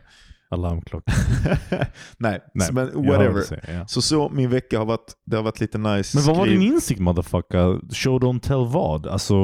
Alarmklocka. 0.53 1.13
Nej, 2.19 2.41
Nej, 2.55 2.69
men 2.73 2.87
whatever. 3.07 3.41
säger, 3.43 3.79
ja. 3.79 3.87
Så 3.87 4.03
så, 4.03 4.29
min 4.29 4.51
vecka 4.51 4.79
har 4.79 4.87
varit, 4.87 5.15
det 5.27 5.37
har 5.37 5.43
varit 5.43 5.61
lite 5.61 5.79
nice. 5.79 6.17
Men 6.17 6.27
vad 6.27 6.37
var 6.37 6.47
Skriv- 6.47 6.59
din 6.59 6.73
insikt 6.73 7.01
motherfucker? 7.01 7.95
Show 7.95 8.21
don't 8.21 8.41
tell 8.41 8.67
vad? 8.67 9.07
Alltså... 9.07 9.35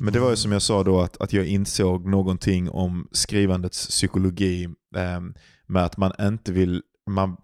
Men 0.00 0.12
det 0.12 0.20
var 0.20 0.30
ju 0.30 0.36
som 0.36 0.52
jag 0.52 0.62
sa 0.62 0.84
då, 0.84 1.00
att, 1.00 1.20
att 1.20 1.32
jag 1.32 1.46
insåg 1.46 2.06
någonting 2.06 2.70
om 2.70 3.08
skrivandets 3.12 3.88
psykologi 3.88 4.68
ehm, 4.96 5.34
med 5.66 5.84
att 5.84 5.96
man 5.96 6.12
inte 6.20 6.52
vill, 6.52 6.82
man, 7.10 7.36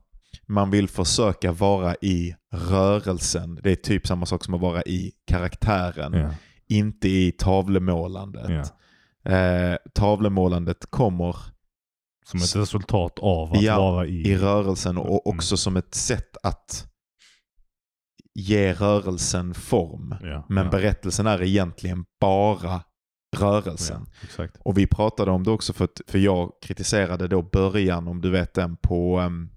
man 0.49 0.71
vill 0.71 0.89
försöka 0.89 1.53
vara 1.53 1.95
i 1.95 2.35
rörelsen. 2.53 3.59
Det 3.63 3.71
är 3.71 3.77
typ 3.77 4.07
samma 4.07 4.27
sak 4.27 4.45
som 4.45 4.55
att 4.55 4.61
vara 4.61 4.83
i 4.83 5.13
karaktären, 5.27 6.13
Ja, 6.13 6.31
inte 6.69 7.09
i 7.09 7.33
tavlemålandet. 7.33 8.51
ja. 8.51 9.33
Eh, 9.33 9.77
tavlemålandet 9.95 10.87
kommer 10.91 11.37
Som 12.27 12.41
ett 12.41 12.57
resultat 12.57 13.19
av 13.19 13.53
att 13.53 13.63
Ja, 13.63 13.79
vara 13.79 14.07
i... 14.07 14.29
i 14.31 14.37
rörelsen 14.39 14.99
och 14.99 15.07
Mm. 15.07 15.21
också 15.25 15.57
som 15.57 15.77
ett 15.77 15.95
sätt 15.95 16.37
att 16.43 16.87
ge 18.35 18.73
rörelsen 18.73 19.55
form. 19.55 20.15
Ja, 20.23 20.47
Men 20.49 20.65
ja, 20.65 20.71
berättelsen 20.71 21.27
är 21.27 21.43
egentligen 21.43 22.05
bara 22.21 22.81
rörelsen. 23.37 24.07
ja. 24.39 24.45
Och 24.61 24.79
vi 24.79 24.87
pratade 24.87 25.31
om 25.31 25.43
det 25.45 25.51
också 25.51 25.73
för, 25.73 25.85
att, 25.85 26.01
för 26.07 26.19
jag 26.19 26.53
kritiserade 26.63 27.29
då 27.29 27.43
början, 27.43 28.09
om 28.09 28.21
du 28.21 28.31
vet 28.31 28.55
den, 28.55 28.77
på 28.77 29.21
um, 29.21 29.51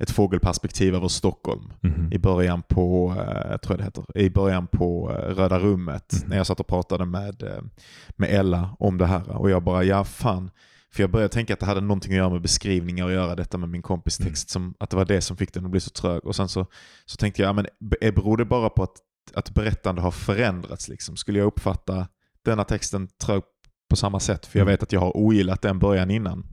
ett 0.00 0.10
fågelperspektiv 0.10 0.94
över 0.94 1.08
Stockholm. 1.08 1.72
Mhm. 1.80 2.12
I 2.12 2.18
början 2.18 2.62
på, 2.68 3.14
eh, 3.18 3.50
jag 3.50 3.62
tror 3.62 3.76
det 3.76 3.84
heter, 3.84 4.04
i 4.18 4.30
början 4.30 4.66
på 4.66 5.10
eh, 5.10 5.14
Röda 5.34 5.58
rummet. 5.58 6.12
Mhm. 6.12 6.30
När 6.30 6.36
jag 6.36 6.46
satt 6.46 6.60
och 6.60 6.66
pratade 6.66 7.04
med, 7.04 7.42
eh, 7.42 7.62
med 8.16 8.30
Ella 8.30 8.76
om 8.78 8.98
det 8.98 9.06
här. 9.06 9.28
Och 9.36 9.50
jag 9.50 9.62
bara, 9.62 9.84
ja 9.84 10.04
fan. 10.04 10.50
För 10.94 11.02
jag 11.02 11.10
började 11.10 11.32
tänka 11.32 11.54
att 11.54 11.60
det 11.60 11.66
hade 11.66 11.80
någonting 11.80 12.12
att 12.12 12.16
göra 12.16 12.30
med 12.30 12.42
beskrivningar 12.42 13.04
och 13.04 13.12
göra 13.12 13.34
detta 13.34 13.58
med 13.58 13.68
min 13.68 13.82
kompis 13.82 14.20
Mm. 14.20 14.28
text. 14.30 14.50
Som, 14.50 14.74
att 14.80 14.90
det 14.90 14.96
var 14.96 15.04
det 15.04 15.20
som 15.20 15.36
fick 15.36 15.54
den 15.54 15.64
att 15.64 15.70
bli 15.70 15.80
så 15.80 15.90
trög. 15.90 16.24
Och 16.26 16.36
sen 16.36 16.48
så, 16.48 16.66
så 17.06 17.16
tänkte 17.16 17.42
jag, 17.42 17.48
ja, 17.48 17.52
men 17.52 17.66
be- 17.80 18.12
beror 18.12 18.36
det 18.36 18.44
bara 18.44 18.70
på 18.70 18.82
att, 18.82 18.96
att 19.34 19.50
berättande 19.50 20.00
har 20.02 20.10
förändrats? 20.10 20.88
Liksom? 20.88 21.16
Skulle 21.16 21.38
jag 21.38 21.46
uppfatta 21.46 22.06
denna 22.44 22.64
texten 22.64 23.08
trög 23.24 23.42
på 23.90 23.96
samma 23.96 24.20
sätt? 24.20 24.46
För 24.46 24.58
jag 24.58 24.64
Mm. 24.64 24.72
vet 24.72 24.82
att 24.82 24.92
jag 24.92 25.00
har 25.00 25.16
ogillat 25.16 25.62
den 25.62 25.78
början 25.78 26.10
innan. 26.10 26.46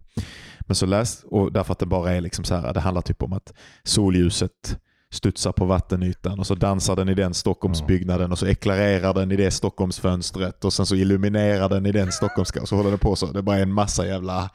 Men 0.68 0.76
så 0.76 0.86
läst, 0.86 1.24
och 1.24 1.52
därför 1.52 1.72
att 1.72 1.80
det 1.80 1.86
bara 1.86 2.14
är 2.14 2.22
liksom 2.22 2.46
så 2.46 2.56
här, 2.56 2.74
det 2.74 2.80
handlar 2.80 3.02
typ 3.02 3.24
om 3.24 3.34
att 3.34 3.54
solljuset 3.84 4.80
studsar 5.12 5.52
på 5.52 5.66
vattenytan 5.66 6.40
och 6.40 6.48
så 6.48 6.56
dansar 6.56 6.96
den 6.96 7.10
i 7.10 7.14
den 7.14 7.34
Stockholmsbyggnaden 7.34 8.32
och 8.32 8.40
så 8.40 8.48
eklarerar 8.48 9.14
den 9.14 9.32
i 9.32 9.36
det 9.36 9.52
Stockholmsfönstret 9.52 10.66
och 10.66 10.74
sen 10.74 10.86
så 10.86 10.96
illuminerar 10.96 11.70
den 11.70 11.86
i 11.86 11.92
den 11.92 12.12
Stockholmska 12.12 12.62
och 12.62 12.70
så 12.70 12.76
håller 12.76 12.92
det 12.92 12.98
på 12.98 13.16
så. 13.16 13.32
Det 13.32 13.40
är 13.40 13.44
bara 13.44 13.58
en 13.58 13.74
massa 13.74 14.08
jävla 14.08 14.50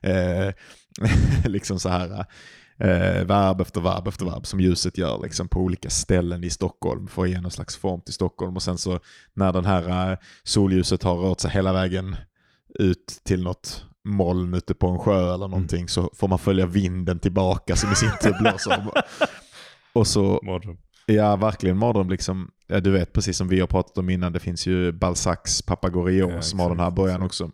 eh, 0.00 0.54
liksom 1.44 1.80
så 1.80 1.88
här 1.88 2.26
eh, 2.78 3.24
verb 3.24 3.60
efter 3.60 3.80
verb 3.80 4.08
efter 4.08 4.24
verb 4.24 4.46
som 4.46 4.60
ljuset 4.60 4.98
gör 4.98 5.22
liksom 5.22 5.48
på 5.48 5.60
olika 5.60 5.90
ställen 5.90 6.44
i 6.44 6.50
Stockholm 6.50 7.08
för 7.08 7.22
att 7.22 7.30
ge 7.30 7.40
någon 7.40 7.50
slags 7.50 7.76
form 7.76 8.00
till 8.00 8.14
Stockholm 8.14 8.56
och 8.56 8.62
sen 8.62 8.78
så 8.78 9.00
när 9.34 9.52
den 9.52 9.64
här 9.64 10.12
eh, 10.12 10.18
solljuset 10.44 11.02
har 11.02 11.16
rört 11.16 11.40
sig 11.40 11.50
hela 11.50 11.72
vägen 11.72 12.16
ut 12.78 13.20
till 13.24 13.42
något 13.42 13.84
moln 14.06 14.54
ute 14.54 14.74
på 14.74 14.88
en 14.88 14.98
sjö 14.98 15.34
eller 15.34 15.48
någonting 15.48 15.88
så 15.88 16.10
får 16.14 16.28
man 16.28 16.38
följa 16.38 16.66
vinden 16.66 17.18
tillbaka 17.18 17.76
som 17.76 17.92
i 17.92 17.94
sin 17.94 18.10
tur 18.22 18.34
blåser. 18.40 18.86
Och 19.92 20.06
så, 20.06 20.40
Mardröm. 20.42 20.76
ja 21.06 21.36
verkligen 21.36 21.78
mardröm 21.78 22.10
liksom. 22.10 22.50
Ja, 22.66 22.80
du 22.80 22.90
vet 22.90 23.12
precis 23.12 23.36
som 23.36 23.48
vi 23.48 23.60
har 23.60 23.66
pratat 23.66 23.98
om 23.98 24.10
innan, 24.10 24.32
det 24.32 24.40
finns 24.40 24.66
ju 24.66 24.92
Balzacs 24.92 25.62
Papagorios 25.62 26.32
Ja, 26.34 26.42
som 26.42 26.60
har 26.60 26.68
den 26.68 26.80
här 26.80 26.90
början 26.90 27.22
exakt. 27.22 27.26
också. 27.26 27.50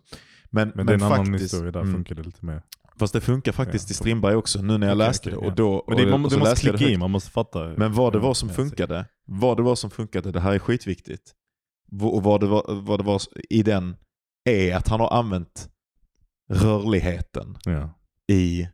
Men, 0.51 0.71
Men, 0.75 0.85
det 0.85 0.93
är 0.93 0.95
en 0.95 1.03
annan 1.03 1.25
faktiskt, 1.25 1.43
historia, 1.53 1.71
där 1.71 1.81
mm, 1.81 1.93
funkar 1.93 2.15
det 2.15 2.23
lite 2.23 2.45
mer. 2.45 2.61
Fast 2.99 3.13
det 3.13 3.21
funkar 3.21 3.51
faktiskt 3.51 3.89
Ja. 3.89 3.93
i 3.93 3.95
Strindberg 3.95 4.35
också 4.35 4.61
nu 4.61 4.77
när 4.77 4.87
jag 4.87 4.95
Okej, 4.97 5.07
läste 5.07 5.29
det. 5.29 5.35
Och 5.35 5.55
då, 5.55 5.85
Men 5.87 5.97
det, 5.97 6.05
man, 6.05 6.23
det 6.23 6.37
måste 6.37 6.49
det 6.49 6.55
klicka 6.55 6.77
högt. 6.77 6.89
in, 6.91 6.99
man 6.99 7.11
måste 7.11 7.31
fatta. 7.31 7.59
Men 7.77 7.93
vad 7.93 8.13
det 8.13 8.19
var 8.19 8.33
som 8.33 8.49
funkade, 8.49 9.05
vad 9.27 9.57
det 9.57 9.63
var 9.63 9.75
som 9.75 9.89
funkade, 9.89 10.31
det 10.31 10.39
här 10.39 10.53
är 10.53 10.59
skitviktigt. 10.59 11.31
Och 12.01 12.23
vad 12.23 12.39
det 12.41 12.47
var, 12.47 12.81
vad 12.81 12.99
det 12.99 13.03
var 13.03 13.21
i 13.49 13.63
den 13.63 13.95
är 14.49 14.75
att 14.75 14.87
han 14.87 14.99
har 14.99 15.13
använt 15.13 15.69
rörligheten 16.49 17.57
Ja. 17.65 17.99
i 18.27 18.67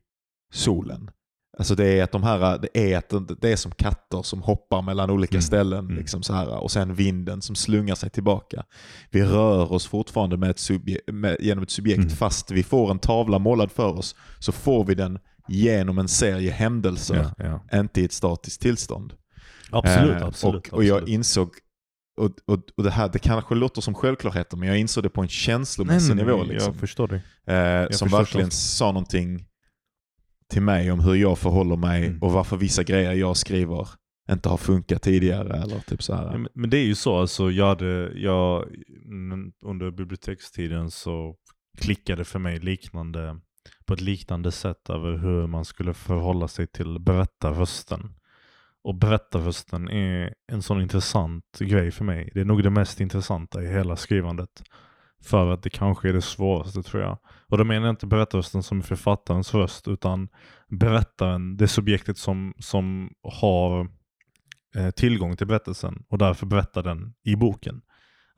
solen. 0.54 1.10
Alltså 1.58 1.76
det 1.76 1.86
är 2.00 2.04
att 2.04 2.12
de 2.12 2.24
här, 2.24 2.58
det 2.58 2.94
är, 2.94 2.98
att 2.98 3.42
det 3.42 3.52
är 3.52 3.56
som 3.56 3.72
katter 3.72 4.22
som 4.22 4.42
hoppar 4.42 4.82
mellan 4.82 5.10
olika 5.10 5.36
Mm, 5.36 5.42
ställen 5.42 5.80
mm. 5.86 5.98
liksom 5.98 6.24
så 6.24 6.34
här, 6.34 6.58
och 6.64 6.72
sen 6.72 6.96
vinden 6.96 7.42
som 7.42 7.56
slungar 7.56 7.96
sig 7.96 8.10
tillbaka. 8.10 8.64
Vi 9.12 9.24
rör 9.24 9.72
oss 9.74 9.88
fortfarande 9.88 10.38
med 10.38 10.50
ett 10.50 10.58
subje- 10.58 11.12
med, 11.12 11.38
genom 11.40 11.64
ett 11.64 11.70
subjekt 11.70 11.98
Mm. 12.00 12.10
fast 12.10 12.52
vi 12.52 12.64
får 12.64 12.92
en 12.92 13.00
tavla 13.00 13.40
målad 13.40 13.72
för 13.72 13.98
oss 13.98 14.16
så 14.40 14.52
får 14.52 14.86
vi 14.86 14.96
den 14.96 15.20
genom 15.48 15.98
en 15.98 16.08
serie 16.08 16.52
händelser, 16.52 17.32
Ja, 17.38 17.62
ja. 17.72 17.80
inte 17.80 18.02
i 18.02 18.06
ett 18.06 18.14
statiskt 18.14 18.62
tillstånd. 18.62 19.14
Absolut, 19.72 20.22
Eh, 20.22 20.28
absolut. 20.28 20.68
och, 20.68 20.74
och 20.74 20.84
jag 20.84 20.96
absolut. 20.98 21.14
insåg, 21.16 21.50
och, 22.20 22.32
och, 22.46 22.60
och 22.78 22.84
det 22.84 22.92
här 22.92 23.10
det 23.10 23.20
kanske 23.20 23.56
låter 23.56 23.82
som 23.82 23.94
självklarheter 23.94 24.58
men 24.58 24.68
jag 24.68 24.78
insåg 24.78 25.04
det 25.04 25.10
på 25.10 25.22
en 25.22 25.28
känslomässig 25.28 26.16
nej, 26.16 26.26
nivå. 26.26 26.38
nej, 26.38 26.48
Liksom. 26.48 26.74
Jag 26.74 26.80
förstår 26.80 27.08
dig. 27.08 27.22
Eh, 27.48 27.90
som 27.90 28.08
förstår 28.08 28.18
verkligen 28.18 28.46
känslan. 28.46 28.52
sa 28.52 28.86
någonting 28.92 29.46
till 30.50 30.62
mig 30.62 30.92
om 30.92 31.00
hur 31.00 31.16
jag 31.16 31.38
förhåller 31.40 31.76
mig 31.76 32.06
Mm. 32.06 32.22
och 32.22 32.32
varför 32.32 32.58
vissa 32.58 32.84
grejer 32.84 33.14
jag 33.14 33.38
skriver 33.38 33.88
inte 34.32 34.50
har 34.50 34.58
funkat 34.58 35.02
tidigare. 35.02 35.58
Eller 35.58 35.80
typ 35.80 36.04
så 36.04 36.16
här. 36.16 36.32
Men, 36.32 36.48
men 36.54 36.70
det 36.70 36.78
är 36.78 36.86
ju 36.86 36.96
så, 36.96 37.18
alltså, 37.18 37.52
jag 37.52 37.68
hade, 37.68 38.12
jag, 38.20 38.66
under 39.66 39.92
bibliotekstiden 39.92 40.92
så 40.92 41.36
klickade 41.78 42.26
för 42.26 42.40
mig 42.40 42.60
liknande, 42.60 43.40
på 43.86 43.94
ett 43.94 44.02
liknande 44.02 44.52
sätt 44.52 44.90
över 44.90 45.18
hur 45.18 45.48
man 45.48 45.66
skulle 45.66 45.94
förhålla 45.94 46.48
sig 46.48 46.68
till 46.68 47.00
berättarrösten. 47.00 48.14
Och 48.84 48.96
berättarrösten 48.96 49.90
är 49.90 50.34
en 50.52 50.62
sån 50.62 50.82
intressant 50.82 51.60
grej 51.60 51.92
för 51.92 52.06
mig. 52.06 52.32
Det 52.34 52.42
är 52.42 52.46
nog 52.46 52.64
det 52.64 52.70
mest 52.70 53.00
intressanta 53.00 53.64
i 53.64 53.68
hela 53.68 53.96
skrivandet. 53.96 54.64
För 55.24 55.52
att 55.52 55.64
det 55.64 55.70
kanske 55.70 56.10
är 56.10 56.14
det 56.14 56.22
svåraste 56.22 56.84
tror 56.84 57.04
jag. 57.04 57.18
Och 57.48 57.58
då 57.58 57.64
menar 57.64 57.88
jag 57.88 57.94
inte 57.94 58.08
berättarrösten 58.08 58.64
som 58.64 58.82
författarens 58.82 59.54
röst, 59.54 59.88
utan 59.88 60.30
berättaren, 60.68 61.58
det 61.58 61.68
subjektet 61.68 62.18
som, 62.18 62.54
som 62.60 63.14
har 63.24 63.88
eh, 64.76 64.90
tillgång 64.92 65.38
till 65.38 65.48
berättelsen 65.48 66.04
och 66.10 66.18
därför 66.18 66.46
berättar 66.46 66.84
den 66.84 67.14
i 67.24 67.36
boken. 67.36 67.82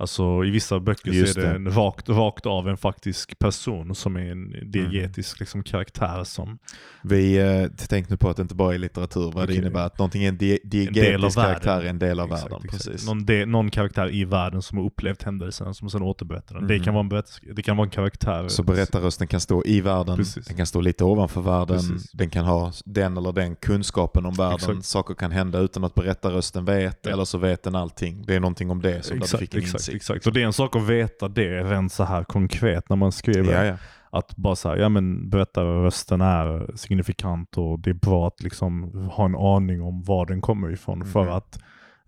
Alltså 0.01 0.45
i 0.45 0.49
vissa 0.49 0.79
böcker 0.79 1.11
Just 1.11 1.33
så 1.33 1.39
är 1.39 1.43
det, 1.43 1.49
det. 1.49 1.55
en 1.55 1.71
rakt, 1.71 2.09
rakt 2.09 2.45
av 2.45 2.69
en 2.69 2.77
faktisk 2.77 3.39
person 3.39 3.95
som 3.95 4.15
är 4.15 4.31
en 4.31 4.71
diegetisk 4.71 5.39
liksom, 5.39 5.63
karaktär 5.63 6.23
som 6.23 6.57
Vi 7.03 7.37
eh, 7.37 7.67
tänkte 7.87 8.13
nu 8.13 8.17
på 8.17 8.29
att 8.29 8.35
det 8.37 8.41
inte 8.41 8.55
bara 8.55 8.73
är 8.73 8.77
litteratur, 8.77 9.21
vad 9.21 9.35
Okej. 9.35 9.47
det 9.47 9.55
innebär 9.55 9.85
att 9.85 9.97
någonting 9.97 10.23
är 10.23 10.29
en 10.29 10.37
di- 10.37 10.59
en 10.63 10.69
del 10.69 10.87
av 10.87 10.93
diegetisk 10.93 11.35
karaktär 11.37 11.81
är 11.81 11.85
en 11.85 11.99
del 11.99 12.19
av 12.19 12.27
Exakt, 12.33 12.43
världen. 12.51 12.65
exakt. 12.65 12.85
Precis. 12.87 13.07
Någon, 13.07 13.25
de, 13.25 13.45
någon 13.45 13.69
karaktär 13.71 14.13
i 14.15 14.25
världen 14.25 14.61
som 14.61 14.77
har 14.77 14.85
upplevt 14.85 15.23
händelsen 15.23 15.73
som 15.73 15.89
sen 15.89 16.01
återberättar 16.01 16.55
den. 16.55 16.67
Det, 16.67 16.73
Mhm. 16.75 16.83
kan 16.83 16.93
vara 16.93 17.05
en 17.17 17.55
det 17.55 17.61
kan 17.61 17.77
vara 17.77 17.85
en 17.85 17.91
karaktär. 17.91 18.47
Så 18.47 18.63
berättarrösten 18.63 19.27
kan 19.27 19.39
stå 19.39 19.63
i 19.65 19.81
världen, 19.81 20.17
Precis. 20.17 20.45
den 20.47 20.57
kan 20.57 20.65
stå 20.65 20.81
lite 20.81 21.03
ovanför 21.03 21.41
världen, 21.41 21.77
Precis. 21.77 22.11
den 22.11 22.29
kan 22.29 22.45
ha 22.45 22.71
den 22.85 23.17
eller 23.17 23.31
den 23.31 23.55
kunskapen 23.55 24.25
om 24.25 24.33
världen. 24.33 24.55
Exakt. 24.55 24.85
Saker 24.85 25.13
kan 25.13 25.31
hända 25.31 25.59
utan 25.59 25.83
att 25.83 25.95
berättarrösten 25.95 26.65
vet, 26.65 26.99
Ja. 27.01 27.11
eller 27.11 27.25
så 27.25 27.37
vet 27.37 27.63
den 27.63 27.75
allting. 27.75 28.23
Det 28.27 28.35
är 28.35 28.39
någonting 28.39 28.69
om 28.71 28.81
det 28.81 29.05
som 29.05 29.15
där 29.15 29.19
du 29.19 29.23
Exakt, 29.23 29.39
fick 29.41 29.53
en 29.53 29.59
exakt, 29.59 29.73
insikt. 29.73 29.90
Exakt. 29.91 30.27
Och 30.27 30.33
det 30.33 30.41
är 30.41 30.45
en 30.45 30.53
sak 30.53 30.75
att 30.75 30.87
veta 30.87 31.27
det 31.27 31.63
rent 31.63 31.91
så 31.91 32.03
här 32.03 32.23
konkret 32.23 32.89
när 32.89 32.95
man 32.95 33.11
skriver. 33.11 33.53
Ja, 33.53 33.65
ja. 33.65 33.77
Att 34.13 34.35
bara 34.35 34.55
säga, 34.55 34.77
ja 34.77 34.89
men 34.89 35.29
berättarrösten 35.29 36.21
är 36.21 36.75
signifikant 36.75 37.57
och 37.57 37.79
det 37.79 37.89
är 37.89 37.93
bra 37.93 38.27
att 38.27 38.43
liksom 38.43 38.83
ha 39.11 39.25
en 39.25 39.35
aning 39.35 39.81
om 39.81 40.03
var 40.03 40.25
den 40.25 40.41
kommer 40.41 40.71
ifrån. 40.71 40.99
Mhm. 40.99 41.07
För 41.07 41.27
att 41.27 41.59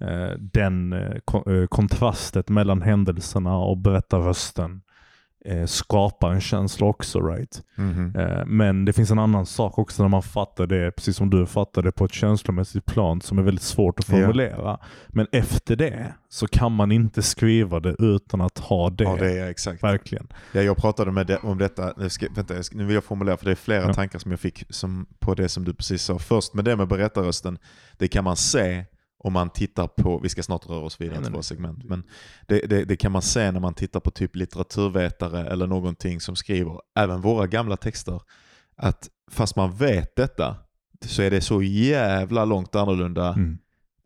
eh, 0.01 0.37
den 0.39 0.93
eh, 0.93 1.53
eh, 1.53 1.67
kontrastet 1.69 2.49
mellan 2.49 2.81
händelserna 2.81 3.57
och 3.57 3.77
berättarrösten 3.77 4.81
eh, 5.45 5.65
skapar 5.65 6.31
en 6.31 6.41
känsla 6.41 6.87
också. 6.87 7.19
right? 7.21 7.61
Mhm. 7.75 8.15
Eh, 8.15 8.45
men 8.45 8.85
det 8.85 8.93
finns 8.93 9.11
en 9.11 9.19
annan 9.19 9.45
sak 9.45 9.77
också 9.77 10.03
när 10.03 10.09
man 10.09 10.23
fattar 10.23 10.67
det, 10.67 10.91
precis 10.91 11.15
som 11.17 11.29
du 11.29 11.45
fattar 11.45 11.81
det, 11.81 11.91
på 11.91 12.05
ett 12.05 12.13
känslomässigt 12.13 12.85
plan 12.85 13.21
som 13.21 13.37
är 13.37 13.41
väldigt 13.43 13.63
svårt 13.63 13.99
att 13.99 14.05
formulera. 14.05 14.79
Men 15.07 15.27
efter 15.31 15.75
det 15.75 16.13
så 16.29 16.47
kan 16.47 16.71
man 16.71 16.91
inte 16.91 17.21
skriva 17.21 17.79
det 17.79 17.95
utan 17.99 18.41
att 18.41 18.59
ha 18.59 18.89
det. 18.89 19.03
Ja, 19.03 19.15
det 19.15 19.39
är 19.39 19.49
exakt. 19.49 19.83
Verkligen. 19.83 20.27
Ja, 20.51 20.61
jag 20.61 20.77
pratade 20.77 21.11
med 21.11 21.27
det, 21.27 21.37
om 21.37 21.57
detta, 21.57 21.93
nu, 21.97 22.09
ska, 22.09 22.27
vänta, 22.35 22.53
nu 22.71 22.85
vill 22.85 22.95
jag 22.95 23.03
formulera 23.03 23.37
för 23.37 23.45
det 23.45 23.51
är 23.51 23.55
flera 23.55 23.83
Ja. 23.87 23.93
tankar 23.93 24.19
som 24.19 24.31
jag 24.31 24.39
fick 24.39 24.63
som, 24.69 25.05
på 25.19 25.33
det 25.35 25.49
som 25.49 25.63
du 25.65 25.73
precis 25.73 26.03
sa. 26.03 26.19
Först 26.19 26.53
med 26.53 26.65
det 26.65 26.75
med 26.75 26.87
berättarrösten, 26.87 27.57
det 27.97 28.07
kan 28.07 28.23
man 28.23 28.35
se 28.35 28.83
om 29.23 29.33
man 29.33 29.49
tittar 29.49 29.87
på, 29.87 30.19
vi 30.19 30.29
ska 30.29 30.43
snart 30.43 30.69
röra 30.69 30.85
oss 30.85 31.01
vidare 31.01 31.23
till 31.23 31.31
våra 31.31 31.43
segment, 31.43 31.83
men 31.83 32.03
det, 32.47 32.59
det, 32.59 32.85
det 32.85 32.95
kan 32.95 33.11
man 33.11 33.21
se 33.21 33.51
när 33.51 33.59
man 33.59 33.73
tittar 33.73 33.99
på 33.99 34.11
typ 34.11 34.35
litteraturvetare 34.35 35.47
eller 35.47 35.67
någonting 35.67 36.19
som 36.21 36.35
skriver, 36.35 36.81
även 36.95 37.21
våra 37.21 37.47
gamla 37.47 37.77
texter, 37.77 38.21
att 38.75 39.09
fast 39.31 39.55
man 39.55 39.75
vet 39.75 40.15
detta 40.15 40.55
så 41.05 41.21
är 41.21 41.31
det 41.31 41.41
så 41.41 41.61
jävla 41.63 42.45
långt 42.45 42.75
annorlunda 42.75 43.33
Mm. 43.33 43.57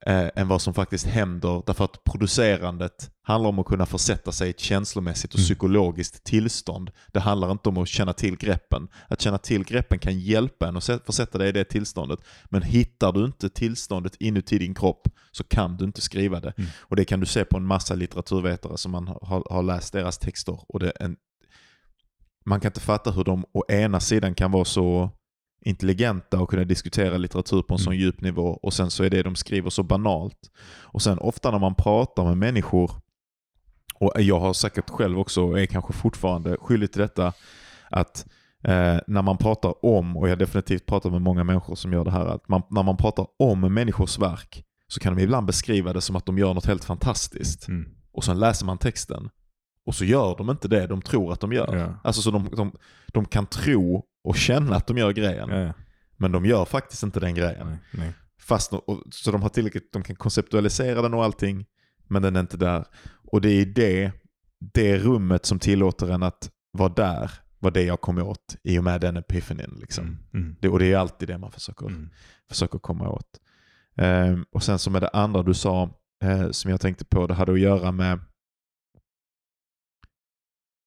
Eh, 0.08 0.30
än 0.36 0.48
vad 0.48 0.62
som 0.62 0.74
faktiskt 0.74 1.06
händer. 1.06 1.64
Därför 1.66 1.86
att 1.86 2.04
producerandet 2.04 3.12
handlar 3.22 3.50
om 3.50 3.60
att 3.60 3.66
kunna 3.66 3.86
försätta 3.86 4.32
sig 4.32 4.48
i 4.48 4.50
ett 4.50 4.60
känslomässigt 4.60 5.34
och 5.34 5.40
Mm. 5.40 5.46
psykologiskt 5.46 6.24
tillstånd. 6.24 6.92
Det 7.14 7.20
handlar 7.20 7.52
inte 7.52 7.70
om 7.70 7.78
att 7.78 7.88
känna 7.88 8.14
till 8.14 8.38
greppen. 8.38 8.88
Att 9.08 9.22
känna 9.22 9.38
till 9.38 9.64
greppen 9.64 10.00
kan 10.00 10.20
hjälpa 10.20 10.68
en 10.68 10.78
att 10.78 11.06
försätta 11.06 11.38
dig 11.38 11.50
i 11.50 11.52
det 11.52 11.64
tillståndet. 11.64 12.20
Men 12.46 12.62
hittar 12.62 13.12
du 13.12 13.26
inte 13.26 13.50
tillståndet 13.50 14.16
inuti 14.20 14.58
din 14.58 14.76
kropp 14.76 15.08
så 15.32 15.44
kan 15.44 15.78
du 15.78 15.86
inte 15.86 16.02
skriva 16.02 16.40
det. 16.40 16.54
Mm. 16.58 16.70
Och 16.80 16.96
det 16.96 17.06
kan 17.06 17.20
du 17.20 17.26
se 17.26 17.46
på 17.46 17.58
en 17.58 17.66
massa 17.66 17.96
litteraturvetare 17.96 18.78
som 18.78 18.92
man 18.92 19.08
har, 19.08 19.44
har 19.50 19.64
läst 19.64 19.94
deras 19.94 20.18
texter. 20.18 20.60
Och 20.68 20.80
det 20.80 20.90
en, 20.90 21.16
man 22.46 22.60
kan 22.60 22.70
inte 22.70 22.80
fatta 22.80 23.12
hur 23.12 23.24
de 23.24 23.46
å 23.54 23.64
ena 23.70 24.00
sidan 24.00 24.36
kan 24.36 24.52
vara 24.52 24.66
så 24.66 25.12
intelligenta 25.62 26.40
och 26.40 26.50
kunna 26.50 26.64
diskutera 26.64 27.18
litteratur 27.18 27.62
på 27.62 27.74
en 27.74 27.80
sån 27.80 27.94
Mm. 27.94 28.02
djup 28.02 28.22
nivå 28.22 28.60
och 28.64 28.74
sen 28.74 28.92
så 28.92 29.04
är 29.04 29.10
det 29.10 29.24
de 29.24 29.36
skriver 29.36 29.70
så 29.70 29.84
banalt. 29.84 30.52
Och 30.82 31.02
sen 31.02 31.20
ofta 31.20 31.52
när 31.52 31.60
man 31.60 31.76
pratar 31.76 32.24
med 32.24 32.38
människor, 32.38 32.92
och 33.96 34.14
jag 34.22 34.40
har 34.40 34.54
säkert 34.54 34.90
själv 34.90 35.20
också, 35.20 35.42
och 35.44 35.60
är 35.60 35.66
kanske 35.66 35.94
fortfarande 35.94 36.58
skyldig 36.60 36.92
till 36.92 37.02
detta, 37.02 37.34
att 37.90 38.26
eh, 38.64 38.98
när 39.08 39.22
man 39.22 39.38
pratar 39.38 39.86
om, 39.86 40.18
och 40.18 40.28
jag 40.28 40.32
har 40.32 40.38
definitivt 40.38 40.86
pratat 40.86 41.12
med 41.12 41.22
många 41.22 41.44
människor 41.44 41.76
som 41.76 41.94
gör 41.94 42.06
det 42.06 42.12
här, 42.12 42.26
att 42.26 42.50
man, 42.50 42.62
när 42.70 42.84
man 42.84 42.98
pratar 42.98 43.28
om 43.40 43.74
människors 43.74 44.20
verk 44.20 44.64
så 44.88 45.00
kan 45.00 45.16
de 45.16 45.24
ibland 45.24 45.48
beskriva 45.48 45.94
det 45.94 46.02
som 46.02 46.16
att 46.16 46.26
de 46.26 46.38
gör 46.38 46.54
något 46.54 46.66
helt 46.66 46.86
fantastiskt. 46.86 47.68
Mm. 47.68 47.90
Och 48.12 48.24
sen 48.24 48.40
läser 48.40 48.66
man 48.66 48.78
texten 48.78 49.30
och 49.88 49.96
så 49.96 50.06
gör 50.06 50.36
de 50.38 50.50
inte 50.50 50.68
det 50.68 50.88
de 50.88 51.02
tror 51.02 51.34
att 51.34 51.40
de 51.40 51.54
gör. 51.54 51.76
Ja. 51.76 52.00
Alltså 52.04 52.22
så 52.22 52.32
de, 52.32 52.50
de, 52.56 52.72
de 53.08 53.26
kan 53.26 53.46
tro 53.46 54.06
och 54.24 54.36
känna 54.36 54.76
att 54.76 54.88
de 54.88 54.98
gör 54.98 55.12
grejen, 55.12 55.50
Ja, 55.50 55.74
men 56.18 56.32
de 56.32 56.46
gör 56.46 56.66
faktiskt 56.66 57.04
inte 57.04 57.20
den 57.20 57.36
grejen. 57.36 57.68
Nej, 57.68 57.78
nej. 57.92 58.14
Fast, 58.40 58.74
och, 58.74 59.04
så 59.12 59.32
de 59.32 59.42
har 59.42 59.50
tillräckligt, 59.50 59.94
de 59.94 60.04
kan 60.04 60.16
konceptualisera 60.16 61.02
den 61.02 61.14
och 61.14 61.24
allting, 61.24 61.66
men 62.08 62.22
den 62.22 62.36
är 62.36 62.40
inte 62.40 62.58
där. 62.58 62.86
Och 63.32 63.42
det 63.42 63.50
är 63.50 63.66
det, 63.66 64.12
det 64.74 64.98
rummet 64.98 65.46
som 65.46 65.60
tillåter 65.60 66.10
en 66.10 66.24
att 66.24 66.50
vara 66.72 66.90
där, 66.90 67.32
var 67.60 67.72
det 67.72 67.84
jag 67.84 68.02
kom 68.02 68.18
åt 68.18 68.56
i 68.64 68.80
och 68.80 68.84
med 68.84 69.02
den 69.02 69.18
epiphanin. 69.18 69.78
Liksom. 69.82 70.04
Mm. 70.06 70.18
Mm. 70.34 70.56
Det, 70.60 70.70
och 70.70 70.80
det 70.80 70.94
är 70.94 70.98
alltid 70.98 71.28
det 71.28 71.38
man 71.38 71.52
försöker, 71.52 71.86
Mm. 71.86 72.10
försöker 72.50 72.80
komma 72.80 73.10
åt. 73.10 73.28
Ehm, 73.98 74.46
och 74.52 74.64
sen 74.64 74.80
som 74.80 74.94
med 74.94 75.02
det 75.02 75.10
andra 75.14 75.44
du 75.44 75.54
sa, 75.54 75.90
eh, 76.24 76.50
som 76.52 76.72
jag 76.72 76.82
tänkte 76.82 77.06
på, 77.06 77.28
det 77.28 77.34
hade 77.34 77.52
att 77.52 77.60
göra 77.60 77.92
med 77.92 78.20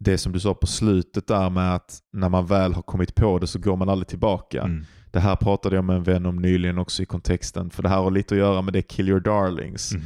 det 0.01 0.19
som 0.19 0.33
du 0.33 0.41
sa 0.41 0.55
på 0.55 0.67
slutet 0.67 1.27
där 1.27 1.51
med 1.51 1.75
att 1.75 1.99
när 2.13 2.29
man 2.29 2.47
väl 2.47 2.73
har 2.75 2.83
kommit 2.83 3.15
på 3.15 3.39
det 3.39 3.47
så 3.47 3.59
går 3.59 3.77
man 3.77 3.89
aldrig 3.89 4.09
tillbaka. 4.09 4.63
Mm. 4.63 4.85
Det 5.11 5.21
här 5.21 5.37
pratade 5.37 5.77
jag 5.77 5.85
med 5.85 5.97
en 5.97 6.03
vän 6.03 6.27
om 6.27 6.37
nyligen 6.37 6.79
också 6.79 7.03
i 7.03 7.07
kontexten, 7.07 7.71
för 7.71 7.83
det 7.83 7.89
här 7.89 7.97
har 7.99 8.11
lite 8.11 8.35
att 8.35 8.39
göra 8.39 8.63
med 8.63 8.73
det 8.73 8.83
Kill 8.83 9.09
Your 9.09 9.21
Darlings, 9.21 9.93
Mm. 9.93 10.05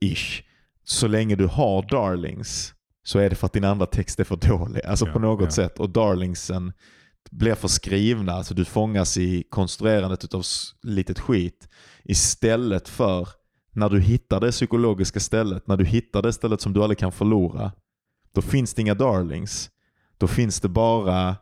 ish. 0.00 0.42
Så 0.84 1.06
länge 1.08 1.36
du 1.36 1.46
har 1.46 1.82
darlings 1.90 2.74
så 3.04 3.18
är 3.18 3.30
det 3.30 3.36
för 3.36 3.46
att 3.46 3.52
din 3.52 3.64
andra 3.64 3.86
text 3.86 4.20
är 4.20 4.24
för 4.24 4.36
dålig. 4.36 4.84
Alltså 4.86 5.06
Ja, 5.06 5.12
på 5.12 5.18
något 5.18 5.44
ja. 5.44 5.50
sätt. 5.50 5.78
Och 5.78 5.90
darlingsen 5.90 6.72
blir 7.30 7.54
för 7.54 7.68
skrivna, 7.68 8.32
alltså 8.32 8.54
du 8.54 8.64
fångas 8.64 9.16
i 9.18 9.44
konstruerandet 9.50 10.34
av 10.34 10.42
litet 10.82 11.18
skit 11.18 11.68
istället 12.04 12.88
för 12.88 13.28
när 13.74 13.88
du 13.88 14.00
hittar 14.00 14.40
det 14.40 14.50
psykologiska 14.50 15.20
stället, 15.20 15.66
när 15.66 15.76
du 15.76 15.84
hittar 15.84 16.22
det 16.22 16.32
stället 16.32 16.60
som 16.60 16.72
du 16.72 16.82
aldrig 16.82 16.98
kan 16.98 17.12
förlora, 17.12 17.72
då 18.32 18.42
finns 18.42 18.74
det 18.74 18.82
inga 18.82 18.94
darlings. 18.94 19.70
Då 20.18 20.26
finns 20.26 20.60
det 20.60 20.68
bara 20.68 21.36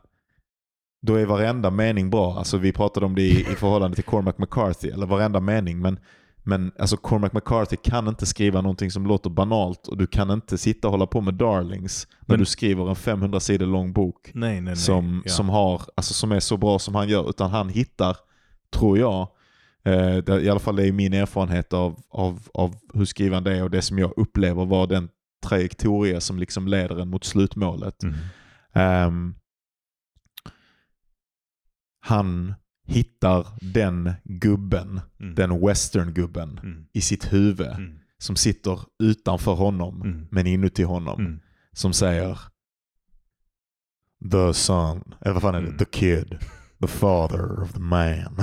då 1.01 1.15
är 1.15 1.25
varenda 1.25 1.69
mening 1.71 2.09
bra. 2.09 2.37
Alltså 2.37 2.57
vi 2.57 2.71
pratade 2.73 3.05
om 3.05 3.15
det 3.15 3.21
i, 3.21 3.41
i 3.41 3.43
förhållande 3.43 3.95
till 3.95 4.03
Cormac 4.03 4.37
McCarthy, 4.37 4.89
eller 4.89 5.05
varenda 5.05 5.39
mening. 5.39 5.79
Men, 5.79 5.99
men 6.43 6.71
alltså 6.79 6.97
Cormac 6.97 7.33
McCarthy 7.33 7.75
kan 7.75 8.07
inte 8.07 8.25
skriva 8.25 8.61
någonting 8.61 8.91
som 8.91 9.05
låter 9.05 9.29
banalt 9.29 9.87
och 9.87 9.97
du 9.97 10.07
kan 10.07 10.31
inte 10.31 10.57
sitta 10.57 10.87
och 10.87 10.91
hålla 10.91 11.05
på 11.07 11.21
med 11.21 11.33
darlings 11.33 12.07
när 12.19 12.33
Men- 12.33 12.39
du 12.39 12.45
skriver 12.45 12.89
en 12.89 12.95
500 12.95 13.39
sidor 13.39 13.65
lång 13.65 13.93
bok 13.93 14.31
Nej, 14.33 14.53
nej, 14.53 14.61
nej. 14.61 14.75
som, 14.75 15.21
ja. 15.25 15.31
som, 15.31 15.49
har, 15.49 15.81
alltså 15.95 16.13
som 16.13 16.31
är 16.31 16.39
så 16.39 16.57
bra 16.57 16.79
som 16.79 16.95
han 16.95 17.09
gör. 17.09 17.29
Utan 17.29 17.51
han 17.51 17.69
hittar, 17.69 18.17
tror 18.73 18.97
jag, 18.97 19.27
eh, 19.85 20.15
det, 20.17 20.41
i 20.41 20.49
alla 20.49 20.59
fall 20.59 20.75
det 20.75 20.87
är 20.87 20.91
min 20.91 21.13
erfarenhet 21.13 21.73
av, 21.73 21.99
av, 22.09 22.47
av 22.53 22.75
hur 22.93 23.05
skrivande 23.05 23.57
är 23.57 23.63
och 23.63 23.71
det 23.71 23.81
som 23.81 23.99
jag 23.99 24.13
upplever 24.17 24.65
var 24.65 24.87
den 24.87 25.09
trajektoria 25.41 26.21
som 26.21 26.39
liksom 26.39 26.67
leder 26.67 27.01
en 27.01 27.09
mot 27.09 27.23
slutmålet. 27.23 28.03
Mm. 28.03 28.15
Ehm, 28.73 29.35
han 31.99 32.53
hittar 32.87 33.47
den 33.61 34.11
gubben, 34.23 35.01
Mm. 35.19 35.35
den 35.35 35.61
western-gubben 35.67 36.59
Mm. 36.63 36.85
i 36.93 37.01
sitt 37.01 37.33
huvud 37.33 37.67
Mm. 37.77 37.99
som 38.17 38.35
sitter 38.35 38.79
utanför 39.03 39.53
honom 39.53 40.01
Mm. 40.01 40.27
men 40.31 40.47
inuti 40.47 40.83
honom. 40.83 41.19
Mm. 41.19 41.39
Som 41.73 41.93
säger 41.93 42.39
The 44.31 44.53
son, 44.53 45.13
eller 45.21 45.33
vad 45.33 45.41
fan 45.41 45.55
är 45.55 45.61
det? 45.61 45.77
The 45.77 45.85
kid. 45.85 46.37
The 46.81 46.87
father 46.87 47.61
of 47.61 47.73
the 47.73 47.79
man. 47.79 48.37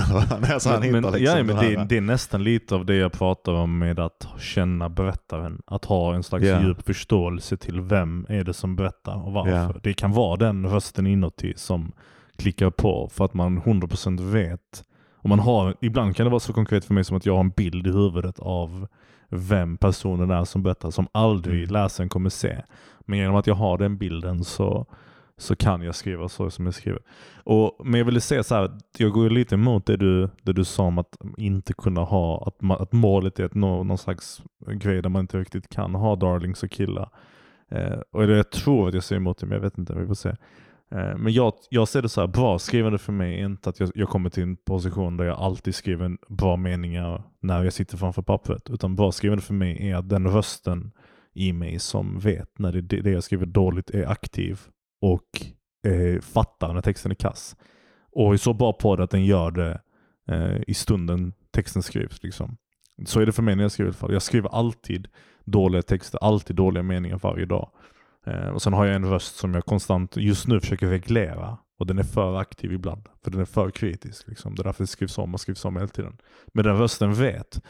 alltså 0.52 0.68
han 0.70 0.80
men, 0.80 1.02
liksom 1.02 1.22
ja, 1.24 1.42
men 1.42 1.56
det, 1.56 1.84
det 1.88 1.96
är 1.96 2.00
nästan 2.00 2.44
lite 2.44 2.74
av 2.74 2.86
det 2.86 2.94
jag 2.96 3.12
pratar 3.12 3.52
om 3.52 3.78
med 3.78 3.98
att 4.00 4.26
känna 4.38 4.88
berättaren. 4.88 5.62
Att 5.66 5.84
ha 5.84 6.14
en 6.14 6.22
slags 6.22 6.44
Ja. 6.44 6.62
djup 6.62 6.86
förståelse 6.86 7.56
till 7.56 7.80
vem 7.80 8.26
är 8.28 8.44
det 8.44 8.52
som 8.54 8.76
berättar 8.76 9.26
och 9.26 9.32
varför. 9.32 9.50
Ja. 9.74 9.74
Det 9.82 9.92
kan 9.92 10.12
vara 10.12 10.36
den 10.36 10.66
rösten 10.66 11.06
inuti 11.06 11.52
som 11.56 11.92
klickar 12.36 12.70
på 12.70 13.08
för 13.12 13.24
att 13.24 13.34
man 13.34 13.62
100% 13.62 14.20
vet. 14.30 14.84
Och 15.16 15.28
man 15.28 15.38
har, 15.38 15.74
ibland 15.80 16.16
kan 16.16 16.24
det 16.26 16.30
vara 16.30 16.40
så 16.40 16.52
konkret 16.52 16.84
för 16.84 16.94
mig 16.94 17.04
som 17.04 17.16
att 17.16 17.26
jag 17.26 17.32
har 17.34 17.40
en 17.40 17.50
bild 17.50 17.86
i 17.86 17.90
huvudet 17.90 18.38
av 18.38 18.86
vem 19.28 19.76
personen 19.76 20.30
är 20.30 20.44
som 20.44 20.62
berättar 20.62 20.90
som 20.90 21.08
aldrig 21.12 21.58
Mm. 21.62 21.72
läsaren 21.72 22.08
kommer 22.08 22.30
se. 22.30 22.56
Men 23.00 23.18
genom 23.18 23.36
att 23.36 23.46
jag 23.46 23.54
har 23.54 23.78
den 23.78 23.98
bilden 23.98 24.44
så, 24.44 24.86
så 25.38 25.56
kan 25.56 25.82
jag 25.82 25.94
skriva 25.94 26.28
så 26.28 26.50
som 26.50 26.64
jag 26.64 26.74
skriver. 26.74 27.00
Och, 27.44 27.80
men 27.84 27.98
jag 27.98 28.04
ville 28.04 28.20
säga 28.20 28.42
så 28.42 28.54
här, 28.54 28.70
jag 28.98 29.12
går 29.12 29.30
lite 29.30 29.54
emot 29.54 29.86
det 29.86 29.96
du, 29.96 30.28
det 30.42 30.52
du 30.52 30.64
sa 30.64 30.82
om 30.82 30.98
att 30.98 31.16
inte 31.36 31.72
kunna 31.72 32.00
ha, 32.00 32.46
att, 32.46 32.58
ma- 32.58 32.82
att 32.82 32.92
målet 32.92 33.40
är 33.40 33.44
att 33.44 33.54
nå 33.54 33.82
någon 33.82 33.98
slags 33.98 34.42
grej 34.66 35.02
där 35.02 35.08
man 35.08 35.20
inte 35.20 35.38
riktigt 35.38 35.68
kan 35.68 35.94
ha 35.94 36.16
darlings 36.16 36.62
och 36.62 36.70
killar. 36.70 37.10
Eh, 37.70 37.98
och 38.10 38.26
det, 38.26 38.36
jag 38.36 38.50
tror 38.50 38.88
att 38.88 38.94
jag 38.94 39.04
säger 39.04 39.20
emot 39.20 39.38
det, 39.38 39.46
men 39.46 39.56
jag 39.56 39.62
vet 39.62 39.78
inte, 39.78 39.94
vi 39.94 40.06
får 40.06 40.14
se. 40.14 40.28
Eh, 40.90 41.16
men 41.16 41.32
jag, 41.32 41.52
jag 41.70 41.88
ser 41.88 42.02
det 42.02 42.08
så 42.08 42.20
här, 42.20 42.28
bra 42.28 42.58
skrivande 42.58 42.98
för 42.98 43.12
mig 43.12 43.40
är 43.40 43.44
inte 43.44 43.70
att 43.70 43.80
jag, 43.80 43.90
jag 43.94 44.08
kommer 44.08 44.30
till 44.30 44.42
en 44.42 44.56
position 44.56 45.16
där 45.16 45.24
jag 45.24 45.38
alltid 45.38 45.74
skriver 45.74 46.16
bra 46.28 46.56
meningar 46.56 47.22
när 47.40 47.64
jag 47.64 47.72
sitter 47.72 47.96
framför 47.96 48.22
pappret. 48.22 48.70
Utan 48.70 48.96
bra 48.96 49.12
skrivande 49.12 49.42
för 49.42 49.54
mig 49.54 49.88
är 49.88 49.96
att 49.96 50.08
den 50.08 50.26
rösten 50.26 50.92
i 51.34 51.52
mig 51.52 51.78
som 51.78 52.18
vet 52.18 52.58
när 52.58 52.72
det, 52.72 52.80
det 52.80 53.10
jag 53.10 53.24
skriver 53.24 53.46
dåligt 53.46 53.90
är 53.90 54.06
aktiv 54.06 54.60
och 55.00 55.46
eh, 55.92 56.20
fattar 56.20 56.74
när 56.74 56.80
texten 56.80 57.10
är 57.10 57.14
kass. 57.14 57.56
Och 58.12 58.32
är 58.32 58.36
så 58.36 58.52
bra 58.52 58.72
på 58.72 58.96
det 58.96 59.04
att 59.04 59.10
den 59.10 59.24
gör 59.24 59.50
det 59.50 59.80
eh, 60.28 60.60
i 60.66 60.74
stunden 60.74 61.32
texten 61.50 61.82
skrivs. 61.82 62.22
Liksom. 62.22 62.56
Så 63.06 63.20
är 63.20 63.26
det 63.26 63.32
för 63.32 63.42
mig 63.42 63.56
när 63.56 63.64
jag 63.64 63.72
skriver 63.72 63.88
i 63.88 63.90
alla 63.90 63.96
fall. 63.96 64.12
Jag 64.12 64.22
skriver 64.22 64.48
alltid 64.48 65.08
dåliga 65.44 65.82
texter, 65.82 66.18
alltid 66.18 66.56
dåliga 66.56 66.82
meningar 66.82 67.18
varje 67.18 67.46
dag. 67.46 67.70
Eh, 68.26 68.48
och 68.48 68.62
sen 68.62 68.72
har 68.72 68.86
jag 68.86 68.94
en 68.94 69.10
röst 69.10 69.36
som 69.36 69.54
jag 69.54 69.64
konstant 69.64 70.16
just 70.16 70.46
nu 70.46 70.60
försöker 70.60 70.86
reglera. 70.86 71.58
Och 71.78 71.86
den 71.86 71.98
är 71.98 72.02
för 72.02 72.36
aktiv 72.36 72.72
ibland. 72.72 73.08
För 73.24 73.30
den 73.30 73.40
är 73.40 73.44
för 73.44 73.70
kritisk. 73.70 74.28
Liksom. 74.28 74.54
Det 74.54 74.62
är 74.62 74.64
därför 74.64 74.82
det 74.82 74.86
skrivs 74.86 75.18
om 75.18 75.34
och 75.34 75.40
skrivs 75.40 75.64
om 75.64 75.76
hela 75.76 75.88
tiden. 75.88 76.18
Men 76.46 76.64
den 76.64 76.76
rösten 76.76 77.14
vet. 77.14 77.60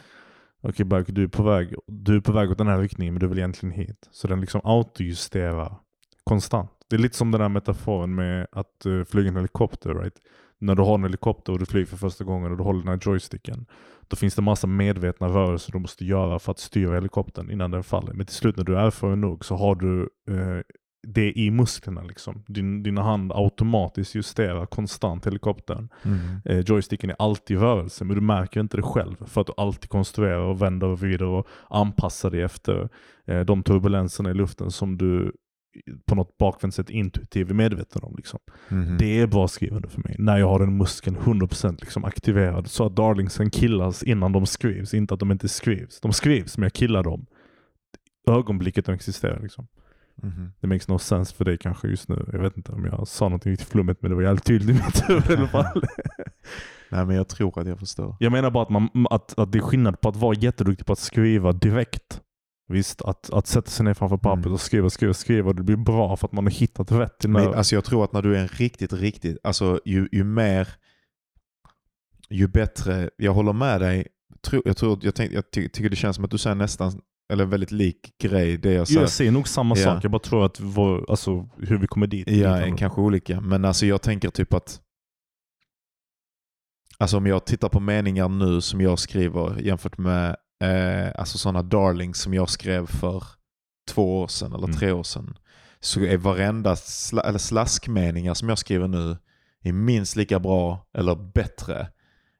Okej 0.61 0.85
okay, 0.85 1.03
du 1.07 1.23
är 1.23 1.27
på 1.27 1.43
väg 1.43 1.75
du 1.87 2.15
är 2.15 2.21
på 2.21 2.31
väg 2.31 2.51
åt 2.51 2.57
den 2.57 2.67
här 2.67 2.79
riktningen 2.79 3.13
men 3.13 3.19
du 3.19 3.27
vill 3.27 3.37
egentligen 3.37 3.75
hit. 3.75 4.09
Så 4.11 4.27
den 4.27 4.41
liksom 4.41 4.61
autojusterar 4.63 5.75
konstant. 6.23 6.78
Det 6.89 6.95
är 6.95 6.99
lite 6.99 7.17
som 7.17 7.31
den 7.31 7.41
här 7.41 7.49
metaforen 7.49 8.15
med 8.15 8.47
att 8.51 8.85
uh, 8.85 9.03
flyga 9.03 9.29
en 9.29 9.35
helikopter. 9.35 9.93
Right? 9.95 10.15
När 10.59 10.75
du 10.75 10.81
har 10.81 10.95
en 10.95 11.03
helikopter 11.03 11.53
och 11.53 11.59
du 11.59 11.65
flyger 11.65 11.85
för 11.85 11.97
första 11.97 12.23
gången 12.23 12.51
och 12.51 12.57
du 12.57 12.63
håller 12.63 12.79
den 12.79 12.87
här 12.87 12.99
joysticken. 13.01 13.65
Då 14.07 14.15
finns 14.15 14.35
det 14.35 14.41
massa 14.41 14.67
medvetna 14.67 15.27
rörelser 15.27 15.71
du 15.71 15.79
måste 15.79 16.05
göra 16.05 16.39
för 16.39 16.51
att 16.51 16.59
styra 16.59 16.95
helikoptern 16.95 17.51
innan 17.51 17.71
den 17.71 17.83
faller. 17.83 18.13
Men 18.13 18.25
till 18.25 18.35
slut 18.35 18.57
när 18.57 18.63
du 18.63 18.77
är 18.77 18.85
erfaren 18.85 19.21
nog 19.21 19.45
så 19.45 19.55
har 19.55 19.75
du 19.75 20.09
uh, 20.29 20.61
det 21.07 21.39
i 21.39 21.51
musklerna. 21.51 22.01
Liksom. 22.01 22.43
Din, 22.47 22.83
dina 22.83 23.01
hand 23.01 23.31
automatiskt 23.31 24.15
justerar 24.15 24.65
konstant 24.65 25.25
helikoptern. 25.25 25.89
Mm. 26.03 26.19
Eh, 26.45 26.59
joysticken 26.59 27.09
är 27.09 27.15
alltid 27.19 27.57
i 27.57 27.59
rörelse 27.59 28.05
men 28.05 28.15
du 28.15 28.21
märker 28.21 28.59
inte 28.59 28.77
det 28.77 28.83
själv 28.83 29.15
för 29.25 29.41
att 29.41 29.47
du 29.47 29.53
alltid 29.57 29.89
konstruerar 29.89 30.39
och 30.39 30.61
vänder 30.61 30.87
och 30.87 30.99
vrider 30.99 31.25
och 31.25 31.47
anpassar 31.69 32.31
dig 32.31 32.41
efter 32.41 32.89
eh, 33.25 33.39
de 33.39 33.63
turbulenserna 33.63 34.31
i 34.31 34.33
luften 34.33 34.71
som 34.71 34.97
du 34.97 35.33
på 36.05 36.15
något 36.15 36.37
bakvänt 36.37 36.75
sätt 36.75 36.89
intuitivt 36.89 37.49
medveten 37.49 38.03
om. 38.03 38.13
Liksom. 38.17 38.39
Mm. 38.69 38.97
Det 38.97 39.19
är 39.19 39.27
bra 39.27 39.47
skrivande 39.47 39.89
för 39.89 40.01
mig. 40.01 40.15
När 40.19 40.37
jag 40.37 40.47
har 40.47 40.59
den 40.59 40.77
muskeln 40.77 41.17
100% 41.17 41.77
liksom 41.79 42.05
aktiverad 42.05 42.67
så 42.67 42.85
att 42.85 42.95
darlingsen 42.95 43.49
killas 43.49 44.03
innan 44.03 44.31
de 44.31 44.45
skrivs. 44.45 44.93
Inte 44.93 45.13
att 45.13 45.19
de 45.19 45.31
inte 45.31 45.49
skrivs. 45.49 45.99
De 46.01 46.13
skrivs 46.13 46.57
men 46.57 46.63
jag 46.63 46.73
killar 46.73 47.03
dem. 47.03 47.25
Ögonblicket 48.27 48.85
de 48.85 48.95
existerar. 48.95 49.39
Liksom. 49.39 49.67
Mm. 50.23 50.51
Det 50.59 50.67
makes 50.67 50.87
no 50.87 50.99
sense 50.99 51.35
för 51.35 51.45
dig 51.45 51.57
kanske 51.57 51.87
just 51.87 52.09
nu. 52.09 52.29
Jag 52.31 52.39
vet 52.39 52.57
inte 52.57 52.71
om 52.71 52.85
jag 52.85 53.07
sa 53.07 53.29
något 53.29 53.45
riktigt 53.45 53.67
flummigt 53.67 54.01
men 54.01 54.11
det 54.11 54.15
var 54.15 54.23
jävligt 54.23 54.45
tydligt 54.45 54.69
i 54.69 54.73
mitt 54.73 55.09
huvud 55.09 55.29
i 55.29 55.33
alla 55.33 55.47
fall. 55.63 55.83
Nej 56.89 57.05
men 57.05 57.15
jag 57.15 57.27
tror 57.27 57.59
att 57.59 57.67
jag 57.67 57.79
förstår. 57.79 58.15
Jag 58.19 58.31
menar 58.31 58.51
bara 58.51 58.63
att, 58.63 58.69
man, 58.69 58.89
att, 59.09 59.39
att 59.39 59.51
det 59.51 59.57
är 59.57 59.61
skillnad 59.61 60.01
på 60.01 60.09
att 60.09 60.15
vara 60.15 60.35
jätteduktig 60.35 60.85
på 60.85 60.93
att 60.93 60.99
skriva 60.99 61.51
direkt. 61.51 62.21
Visst, 62.69 63.01
att, 63.01 63.29
att 63.29 63.47
sätta 63.47 63.69
sig 63.69 63.85
ner 63.85 63.93
framför 63.93 64.17
pappret 64.17 64.45
mm. 64.45 64.53
och 64.53 64.61
skriva, 64.61 64.89
skriva, 64.89 65.13
skriva. 65.13 65.53
Det 65.53 65.63
blir 65.63 65.77
bra 65.77 66.17
för 66.17 66.27
att 66.27 66.31
man 66.31 66.45
har 66.45 66.51
hittat 66.51 66.91
rätt. 66.91 67.25
Men, 67.25 67.53
alltså 67.53 67.75
jag 67.75 67.85
tror 67.85 68.03
att 68.03 68.13
när 68.13 68.21
du 68.21 68.35
är 68.35 68.39
en 68.39 68.47
riktigt, 68.47 68.93
riktigt, 68.93 69.37
alltså 69.43 69.79
ju, 69.85 70.09
ju 70.11 70.23
mer, 70.23 70.67
ju 72.29 72.47
bättre, 72.47 73.09
jag 73.17 73.33
håller 73.33 73.53
med 73.53 73.81
dig. 73.81 74.07
Jag, 74.65 74.77
tror, 74.77 74.99
jag, 75.01 75.15
tänk, 75.15 75.31
jag 75.31 75.51
ty, 75.51 75.69
tycker 75.69 75.89
det 75.89 75.95
känns 75.95 76.15
som 76.15 76.25
att 76.25 76.31
du 76.31 76.37
säger 76.37 76.55
nästan 76.55 77.01
eller 77.33 77.45
väldigt 77.45 77.71
lik 77.71 78.13
grej. 78.21 78.57
Det 78.57 78.73
jag, 78.73 78.87
säger. 78.87 79.01
jag 79.01 79.09
säger 79.09 79.31
nog 79.31 79.47
samma 79.47 79.77
ja. 79.77 79.83
sak, 79.83 80.03
jag 80.03 80.11
bara 80.11 80.19
tror 80.19 80.45
att 80.45 80.59
vår, 80.59 81.05
alltså, 81.09 81.49
hur 81.57 81.77
vi 81.77 81.87
kommer 81.87 82.07
dit. 82.07 82.27
Ja, 82.27 82.57
är 82.57 82.77
kanske 82.77 83.01
olika. 83.01 83.41
Men 83.41 83.65
alltså 83.65 83.85
jag 83.85 84.01
tänker 84.01 84.29
typ 84.29 84.53
att 84.53 84.81
Alltså 87.01 87.17
om 87.17 87.27
jag 87.27 87.45
tittar 87.45 87.69
på 87.69 87.79
meningar 87.79 88.29
nu 88.29 88.61
som 88.61 88.81
jag 88.81 88.99
skriver 88.99 89.61
jämfört 89.61 89.97
med 89.97 90.35
eh, 90.59 91.11
alltså 91.15 91.37
sådana 91.37 91.61
darlings 91.61 92.21
som 92.21 92.33
jag 92.33 92.49
skrev 92.49 92.87
för 92.87 93.23
två 93.89 94.21
år 94.21 94.27
sedan 94.27 94.53
eller 94.53 94.67
mm. 94.67 94.77
tre 94.77 94.91
år 94.91 95.03
sedan. 95.03 95.37
Så 95.79 96.01
är 96.05 96.17
varenda 96.17 96.75
sla 96.75 97.21
eller 97.21 97.39
slaskmeningar 97.39 98.33
som 98.33 98.49
jag 98.49 98.57
skriver 98.57 98.87
nu 98.87 99.17
är 99.63 99.73
minst 99.73 100.15
lika 100.15 100.39
bra 100.39 100.87
eller 100.93 101.15
bättre 101.15 101.87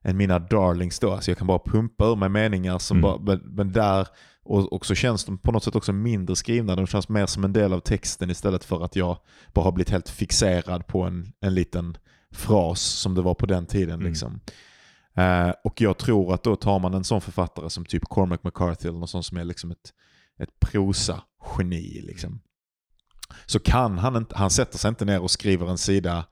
än 0.03 0.17
mina 0.17 0.39
darlings 0.39 0.99
då. 0.99 1.11
Alltså 1.11 1.31
jag 1.31 1.37
kan 1.37 1.47
bara 1.47 1.59
pumpa 1.59 2.05
ur 2.05 2.15
mig 2.15 2.29
meningar 2.29 2.79
som 2.79 2.97
mm. 2.97 3.01
bara, 3.01 3.19
men, 3.19 3.39
men 3.55 3.71
där 3.71 4.07
och, 4.43 4.73
och 4.73 4.85
så 4.85 4.95
känns 4.95 5.25
de 5.25 5.37
på 5.37 5.51
något 5.51 5.63
sätt 5.63 5.75
också 5.75 5.93
mindre 5.93 6.35
skrivna. 6.35 6.75
De 6.75 6.87
känns 6.87 7.09
mer 7.09 7.25
som 7.25 7.43
en 7.43 7.53
del 7.53 7.73
av 7.73 7.79
texten 7.79 8.29
istället 8.29 8.63
för 8.63 8.85
att 8.85 8.95
jag 8.95 9.17
bara 9.53 9.65
har 9.65 9.71
blivit 9.71 9.89
helt 9.89 10.09
fixerad 10.09 10.87
på 10.87 11.03
en, 11.03 11.33
en 11.39 11.55
liten 11.55 11.97
fras 12.31 12.81
som 12.81 13.15
det 13.15 13.21
var 13.21 13.33
på 13.33 13.45
den 13.45 13.65
tiden. 13.65 13.93
Mm. 13.93 14.07
Liksom. 14.07 14.39
Uh, 15.17 15.53
och 15.63 15.81
jag 15.81 15.97
tror 15.97 16.33
att 16.33 16.43
då 16.43 16.55
tar 16.55 16.79
man 16.79 16.93
en 16.93 17.03
sån 17.03 17.21
författare 17.21 17.69
som 17.69 17.85
typ 17.85 18.03
Cormac 18.03 18.39
McCarthy 18.43 18.89
eller 18.89 18.99
någon 18.99 19.07
sån 19.07 19.23
som 19.23 19.37
är 19.37 19.43
liksom 19.43 19.71
ett, 19.71 19.93
ett 20.39 20.59
prosa-geni. 20.59 22.01
Liksom. 22.01 22.41
Så 23.45 23.59
kan 23.59 23.97
han 23.97 24.15
inte, 24.15 24.37
han 24.37 24.49
sätter 24.49 24.77
sig 24.77 24.89
inte 24.89 25.05
ner 25.05 25.21
och 25.21 25.31
skriver 25.31 25.69
en 25.69 25.77
sida 25.77 26.25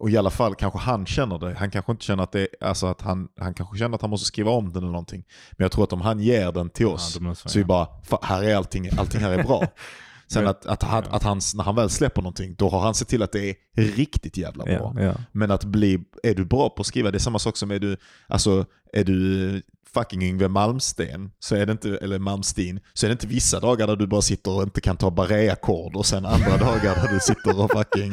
och 0.00 0.10
i 0.10 0.16
alla 0.16 0.30
fall 0.30 0.54
kanske 0.54 0.78
han 0.78 1.06
känner 1.06 1.38
det. 1.38 1.54
Han 1.54 1.70
kanske 1.70 1.92
inte 1.92 2.04
känner 2.04 2.22
att 2.22 2.32
det 2.32 2.48
alltså 2.60 2.86
att 2.86 3.00
han, 3.00 3.28
han 3.40 3.54
kanske 3.54 3.78
känner 3.78 3.94
att 3.94 4.00
han 4.00 4.10
måste 4.10 4.26
skriva 4.26 4.50
om 4.50 4.72
den 4.72 4.82
eller 4.82 4.92
någonting. 4.92 5.24
Men 5.50 5.64
jag 5.64 5.72
tror 5.72 5.84
att 5.84 5.92
om 5.92 6.00
han 6.00 6.20
ger 6.20 6.52
den 6.52 6.70
till 6.70 6.86
oss 6.86 7.18
ja, 7.20 7.34
så 7.34 7.58
vi 7.58 7.64
bara, 7.64 7.88
här 8.22 8.42
är 8.42 8.56
allting, 8.56 8.88
allting 8.98 9.20
här 9.20 9.30
är 9.30 9.42
bra. 9.42 9.62
Sen 10.32 10.46
att, 10.46 10.66
att, 10.66 10.84
att, 10.84 11.08
att 11.08 11.22
han, 11.22 11.40
när 11.54 11.64
han 11.64 11.74
väl 11.74 11.90
släpper 11.90 12.22
någonting, 12.22 12.54
då 12.58 12.68
har 12.68 12.80
han 12.80 12.94
sett 12.94 13.08
till 13.08 13.22
att 13.22 13.32
det 13.32 13.50
är 13.50 13.54
riktigt 13.74 14.36
jävla 14.36 14.64
bra. 14.64 14.94
Ja, 14.96 15.02
ja. 15.02 15.14
Men 15.32 15.50
att 15.50 15.64
bli, 15.64 16.04
är 16.22 16.34
du 16.34 16.44
bra 16.44 16.70
på 16.70 16.80
att 16.80 16.86
skriva, 16.86 17.10
det 17.10 17.16
är 17.16 17.20
samma 17.20 17.38
sak 17.38 17.56
som 17.56 17.70
är 17.70 17.78
du, 17.78 17.96
alltså, 18.28 18.64
är 18.92 19.04
du 19.04 19.62
fucking 19.94 20.22
Yngve 20.22 20.48
Malmsten, 20.48 21.30
så 21.38 21.56
är 21.56 21.66
det 21.66 21.72
inte, 21.72 21.96
eller 21.96 22.18
Malmsteen, 22.18 22.80
så 22.92 23.06
är 23.06 23.08
det 23.08 23.12
inte 23.12 23.26
vissa 23.26 23.60
dagar 23.60 23.86
där 23.86 23.96
du 23.96 24.06
bara 24.06 24.22
sitter 24.22 24.56
och 24.56 24.62
inte 24.62 24.80
kan 24.80 24.96
ta 24.96 25.10
barré-ackord 25.10 25.96
och 25.96 26.06
sen 26.06 26.26
andra 26.26 26.56
dagar 26.66 26.94
där 26.94 27.14
du 27.14 27.20
sitter 27.20 27.60
och 27.60 27.70
fucking 27.70 28.12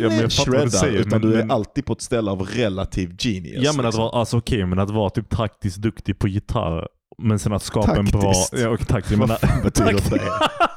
ja, 0.00 0.08
men 0.08 0.30
shreddar, 0.30 0.88
utan 0.88 1.20
men, 1.20 1.30
du 1.30 1.34
är 1.34 1.38
men, 1.38 1.50
alltid 1.50 1.86
på 1.86 1.92
ett 1.92 2.02
ställe 2.02 2.30
av 2.30 2.42
relativ 2.42 3.16
genius. 3.18 3.64
Ja 3.64 3.72
men 3.72 3.80
att 3.80 3.84
liksom. 3.84 4.02
vara, 4.02 4.18
alltså, 4.18 4.36
okay, 4.36 4.64
men 4.64 4.78
att 4.78 4.90
vara 4.90 5.10
typ 5.10 5.28
taktiskt 5.30 5.78
duktig 5.78 6.18
på 6.18 6.28
gitarr, 6.28 6.88
men 7.18 7.38
sen 7.38 7.52
att 7.52 7.62
skapa 7.62 7.86
taktiskt. 7.86 8.14
en 8.14 8.20
bra... 8.20 8.34
Ja, 8.52 8.68
och 8.68 8.88
taktiskt. 8.88 9.20
Vad 9.20 9.40
fan 9.40 9.62
betyder 9.62 9.92
det? 10.10 10.69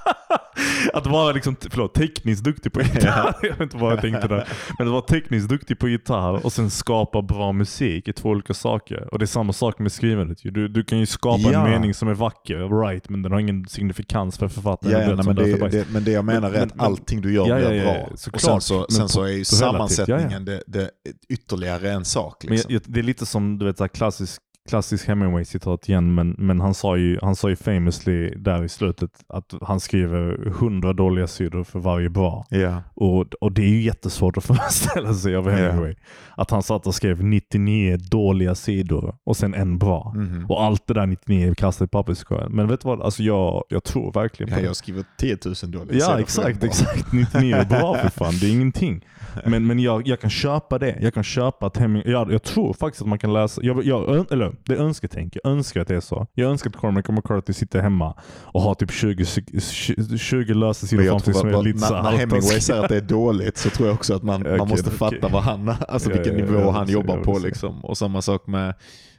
att 0.93 1.07
vara 1.07 1.31
liksom, 1.31 1.55
förlåt, 1.69 1.93
tekniskt 1.93 2.43
duktig 2.43 2.73
på 2.73 2.81
gitarr. 2.93 3.35
jag 3.41 3.49
vet 3.49 3.61
inte 3.61 3.77
vad 3.77 3.91
jag 3.91 4.01
tänkte 4.01 4.27
där. 4.27 4.47
Men 4.77 4.87
att 4.87 4.91
vara 4.91 5.01
tekniskt 5.01 5.49
duktig 5.49 5.79
på 5.79 5.87
gitarr 5.87 6.45
och 6.45 6.53
sen 6.53 6.69
skapa 6.69 7.21
bra 7.21 7.51
musik 7.51 8.07
är 8.07 8.11
två 8.13 8.29
olika 8.29 8.53
saker. 8.53 9.13
Och 9.13 9.19
det 9.19 9.25
är 9.25 9.27
samma 9.27 9.53
sak 9.53 9.79
med 9.79 9.91
skrivandet. 9.91 10.37
Du, 10.43 10.67
du 10.67 10.83
kan 10.83 10.99
ju 10.99 11.05
skapa 11.05 11.51
ja. 11.51 11.65
en 11.65 11.71
mening 11.71 11.93
som 11.93 12.07
är 12.07 12.13
vacker, 12.13 12.81
right, 12.81 13.09
men 13.09 13.21
den 13.21 13.31
har 13.31 13.39
ingen 13.39 13.65
signifikans 13.67 14.37
för 14.37 14.47
författaren. 14.47 15.01
Ja, 15.01 15.15
ja 15.17 15.23
men, 15.23 15.35
det, 15.35 15.69
det, 15.69 15.89
men 15.89 16.03
det 16.03 16.11
jag 16.11 16.25
menar 16.25 16.51
är 16.51 16.61
att 16.61 16.79
allting 16.79 17.21
du 17.21 17.33
gör 17.33 17.47
ja, 17.47 17.69
blir 17.69 17.83
bra. 17.83 18.09
och 18.33 18.41
sen 18.41 18.61
så, 18.61 18.85
sen 18.89 19.09
så 19.09 19.23
är 19.23 19.31
ju 19.31 19.45
sammansättningen 19.45 20.45
det, 20.45 20.63
det, 20.67 20.89
ytterligare 21.29 21.91
en 21.91 22.05
sak. 22.05 22.43
Liksom. 22.43 22.73
Men 22.73 22.81
det 22.85 22.99
är 22.99 23.03
lite 23.03 23.25
som 23.25 23.57
du 23.57 23.65
vet, 23.65 23.77
så 23.77 23.87
klassisk 23.87 24.41
klassisk 24.69 25.07
Hemingway-citat 25.07 25.89
igen, 25.89 26.15
men, 26.15 26.35
men 26.37 26.61
han, 26.61 26.73
sa 26.73 26.97
ju, 26.97 27.19
han 27.21 27.35
sa 27.35 27.49
ju 27.49 27.55
famously 27.55 28.29
där 28.29 28.63
i 28.63 28.69
slutet 28.69 29.09
att 29.27 29.53
han 29.61 29.79
skriver 29.79 30.49
hundra 30.59 30.93
dåliga 30.93 31.27
sidor 31.27 31.63
för 31.63 31.79
varje 31.79 32.09
bra. 32.09 32.45
Yeah. 32.51 32.79
Och, 32.93 33.33
och 33.33 33.51
det 33.51 33.61
är 33.61 33.69
ju 33.69 33.81
jättesvårt 33.81 34.37
att 34.37 34.43
föreställa 34.45 35.13
sig 35.13 35.35
av 35.35 35.49
Hemingway. 35.49 35.89
Yeah. 35.89 35.99
Att 36.37 36.51
han 36.51 36.63
satt 36.63 36.87
och 36.87 36.95
skrev 36.95 37.23
99 37.23 37.97
dåliga 37.97 38.55
sidor 38.55 39.15
och 39.23 39.37
sen 39.37 39.53
en 39.53 39.77
bra. 39.77 40.13
Mm 40.15 40.29
-hmm. 40.29 40.47
Och 40.47 40.63
allt 40.63 40.87
det 40.87 40.93
där 40.93 41.05
99 41.05 41.53
kastade 41.55 41.85
i 41.85 41.89
papperskorgen. 41.89 42.51
Men 42.51 42.67
vet 42.67 42.81
du 42.81 42.87
vad, 42.87 43.01
alltså 43.01 43.23
jag, 43.23 43.63
jag 43.69 43.83
tror 43.83 44.11
verkligen 44.11 44.49
på 44.49 44.55
ja, 44.55 44.61
det. 44.61 44.65
Jag 44.65 44.75
skriver 44.75 45.03
10 45.17 45.37
000 45.45 45.55
dåliga 45.71 45.99
Ja 45.99 46.19
exakt, 46.19 46.63
exakt. 46.63 47.13
99 47.13 47.55
är 47.55 47.65
bra 47.65 47.97
för 47.97 48.09
fan, 48.09 48.33
det 48.41 48.47
är 48.47 48.51
ingenting. 48.51 49.05
Men, 49.45 49.67
men 49.67 49.79
jag, 49.79 50.07
jag 50.07 50.19
kan 50.19 50.29
köpa 50.29 50.79
det. 50.79 50.97
Jag 51.01 51.13
kan 51.13 51.23
köpa 51.23 51.65
att 51.65 51.77
Hemingway, 51.77 52.11
jag, 52.11 52.31
jag 52.31 52.43
tror 52.43 52.73
faktiskt 52.73 53.01
att 53.01 53.07
man 53.07 53.19
kan 53.19 53.33
läsa, 53.33 53.61
jag, 53.63 53.85
jag, 53.85 54.31
eller 54.31 54.55
det 54.63 54.73
är 54.73 54.77
önsketänk. 54.77 55.37
Jag 55.43 55.51
önskar 55.51 55.81
att 55.81 55.87
det 55.87 55.95
är 55.95 55.99
så. 55.99 56.27
Jag 56.33 56.51
önskar 56.51 56.69
att 56.69 56.75
Cormac 56.75 57.07
McCarthy 57.09 57.53
sitter 57.53 57.81
hemma 57.81 58.15
och 58.41 58.61
har 58.61 58.75
typ 58.75 58.91
20, 58.91 59.25
20, 59.25 60.17
20 60.17 60.53
lösa 60.53 60.87
sidor 60.87 61.03
framför 61.03 61.31
sig 61.31 61.41
som 61.41 61.49
är 61.49 61.63
lite 61.63 61.91
När, 61.91 62.03
när 62.03 62.11
Hemingway 62.11 62.59
säger 62.61 62.83
att 62.83 62.89
det 62.89 62.97
är 62.97 63.01
dåligt 63.01 63.57
så 63.57 63.69
tror 63.69 63.87
jag 63.87 63.95
också 63.95 64.15
att 64.15 64.23
man, 64.23 64.41
okay, 64.41 64.57
man 64.57 64.67
måste 64.67 64.87
okay. 64.87 64.97
fatta 64.97 65.27
vad 65.27 65.43
han, 65.43 65.75
alltså 65.87 66.09
ja, 66.09 66.15
vilken 66.15 66.39
ja, 66.39 66.45
nivå 66.45 66.71
han 66.71 66.89
jobbar 66.89 67.17
på. 67.17 67.39
Liksom. 67.39 67.85
Och 67.85 67.97
samma 67.97 68.21
sak 68.21 68.47
med, 68.47 68.73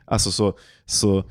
alltså 0.05 0.31
så, 0.31 0.59
så 0.87 1.25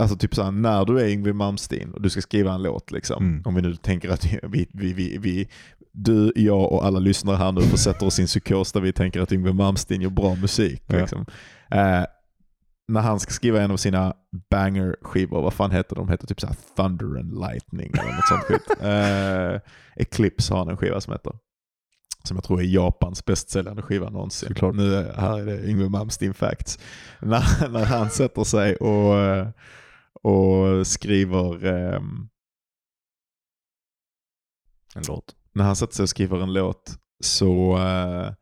Alltså 0.00 0.16
typ 0.16 0.34
såhär, 0.34 0.50
när 0.50 0.84
du 0.84 1.00
är 1.00 1.08
Yngwie 1.08 1.32
Malmsteen 1.32 1.94
och 1.94 2.02
du 2.02 2.10
ska 2.10 2.20
skriva 2.20 2.52
en 2.52 2.62
låt, 2.62 2.90
liksom, 2.90 3.24
mm. 3.24 3.42
om 3.44 3.54
vi 3.54 3.62
nu 3.62 3.76
tänker 3.76 4.08
att 4.08 4.24
vi, 4.42 4.66
vi, 4.72 4.92
vi, 4.92 5.18
vi, 5.18 5.48
du, 5.92 6.32
jag 6.34 6.72
och 6.72 6.84
alla 6.84 6.98
lyssnare 6.98 7.36
här 7.36 7.52
nu 7.52 7.60
försätter 7.60 8.06
oss 8.06 8.18
i 8.18 8.22
en 8.22 8.26
psykos 8.26 8.72
där 8.72 8.80
vi 8.80 8.92
tänker 8.92 9.20
att 9.20 9.32
Yngwie 9.32 9.52
Malmsteen 9.52 10.00
gör 10.00 10.10
bra 10.10 10.34
musik. 10.34 10.82
Liksom. 10.88 11.26
Eh, 11.70 12.04
när 12.88 13.00
han 13.00 13.20
ska 13.20 13.30
skriva 13.32 13.62
en 13.62 13.70
av 13.70 13.76
sina 13.76 14.14
banger-skivor, 14.50 15.42
vad 15.42 15.52
fan 15.52 15.70
heter 15.70 15.96
de? 15.96 16.06
De 16.06 16.12
heter 16.12 16.26
typ 16.26 16.40
såhär 16.40 16.56
Thunder 16.76 17.20
and 17.20 17.40
Lightning 17.40 17.90
eller 17.92 18.12
något 18.12 18.28
sånt 18.28 18.42
skit. 18.42 18.82
Uh, 18.82 19.60
Eclipse 20.02 20.52
har 20.54 20.58
han 20.58 20.68
en 20.68 20.76
skiva 20.76 21.00
som 21.00 21.12
heter. 21.12 21.32
Som 22.24 22.36
jag 22.36 22.44
tror 22.44 22.60
är 22.60 22.64
Japans 22.64 23.24
bästsäljande 23.24 23.82
skiva 23.82 24.10
någonsin. 24.10 24.48
Såklart. 24.48 24.74
Nu 24.74 24.94
är, 24.94 25.12
här 25.12 25.38
är 25.38 25.46
det 25.46 25.68
Yngwie 25.68 25.88
Malmsteen 25.88 26.34
Facts. 26.34 26.78
När, 27.20 27.68
när 27.68 27.84
han 27.84 28.10
sätter 28.10 28.44
sig 28.44 28.76
och, 28.76 29.14
och 30.22 30.86
skriver 30.86 31.66
um, 31.66 32.28
En 34.94 35.02
låt 35.08 35.37
när 35.58 35.64
han 35.64 35.76
sätter 35.76 35.94
sig 35.94 36.02
och 36.02 36.08
skriver 36.08 36.40
en 36.40 36.52
låt 36.52 36.98
så, 37.20 37.78
eh, 37.78 38.32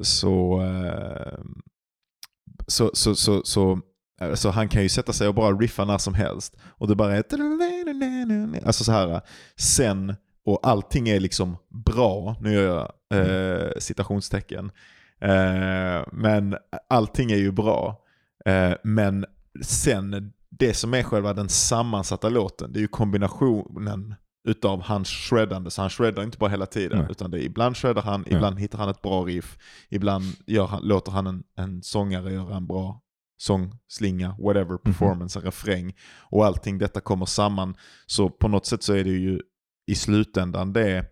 så, 0.00 0.62
eh, 0.62 1.38
så, 2.66 2.90
så, 2.94 3.14
så, 3.14 3.42
så, 3.44 3.80
eh, 4.20 4.34
så 4.34 4.50
han 4.50 4.68
kan 4.68 4.82
ju 4.82 4.88
sätta 4.88 5.12
sig 5.12 5.28
och 5.28 5.34
bara 5.34 5.56
riffa 5.56 5.84
när 5.84 5.98
som 5.98 6.14
helst. 6.14 6.56
Och 6.62 6.88
det 6.88 6.94
bara 6.94 7.16
är... 7.16 7.24
Alltså 8.66 8.84
så 8.84 8.92
här. 8.92 9.20
Sen, 9.56 10.14
och 10.44 10.60
allting 10.62 11.08
är 11.08 11.20
liksom 11.20 11.56
bra, 11.68 12.36
nu 12.40 12.52
gör 12.52 12.92
jag 13.10 13.20
eh, 13.20 13.70
citationstecken. 13.78 14.70
Eh, 15.20 16.06
men 16.12 16.56
allting 16.88 17.30
är 17.30 17.36
ju 17.36 17.52
bra. 17.52 18.04
Eh, 18.44 18.72
men 18.84 19.26
sen, 19.62 20.32
det 20.50 20.74
som 20.74 20.94
är 20.94 21.02
själva 21.02 21.34
den 21.34 21.48
sammansatta 21.48 22.28
låten, 22.28 22.72
det 22.72 22.78
är 22.78 22.82
ju 22.82 22.88
kombinationen 22.88 24.14
utav 24.44 24.82
hans 24.82 25.08
shreddande. 25.08 25.70
Så 25.70 25.80
han 25.80 25.90
shreddar 25.90 26.22
inte 26.22 26.38
bara 26.38 26.50
hela 26.50 26.66
tiden, 26.66 26.98
Nej. 26.98 27.08
utan 27.10 27.30
det 27.30 27.38
är, 27.38 27.42
ibland 27.42 27.76
shreddar 27.76 28.02
han, 28.02 28.24
Ja. 28.30 28.36
ibland 28.36 28.58
hittar 28.60 28.78
han 28.78 28.88
ett 28.88 29.02
bra 29.02 29.24
riff, 29.24 29.58
ibland 29.88 30.24
han, 30.68 30.82
låter 30.82 31.12
han 31.12 31.26
en, 31.26 31.42
en 31.56 31.82
sångare 31.82 32.32
göra 32.32 32.56
en 32.56 32.66
bra 32.66 33.02
sång, 33.40 33.74
slinga, 33.88 34.36
whatever, 34.38 34.76
performance, 34.76 35.38
en 35.38 35.44
refräng. 35.44 35.94
Och 36.30 36.46
allting 36.46 36.78
detta 36.78 37.00
kommer 37.00 37.26
samman. 37.26 37.76
Så 38.06 38.30
på 38.30 38.48
något 38.48 38.66
sätt 38.66 38.82
så 38.82 38.92
är 38.92 39.04
det 39.04 39.10
ju 39.10 39.40
i 39.86 39.94
slutändan 39.94 40.72
det, 40.72 41.04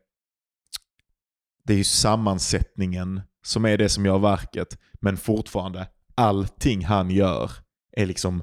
det 1.64 1.72
är 1.72 1.76
ju 1.78 1.84
sammansättningen 1.84 3.22
som 3.44 3.64
är 3.64 3.78
det 3.78 3.88
som 3.88 4.06
gör 4.06 4.18
verket. 4.18 4.78
Men 5.00 5.16
fortfarande, 5.16 5.88
allting 6.14 6.84
han 6.84 7.10
gör 7.10 7.50
är 7.92 8.06
liksom 8.06 8.42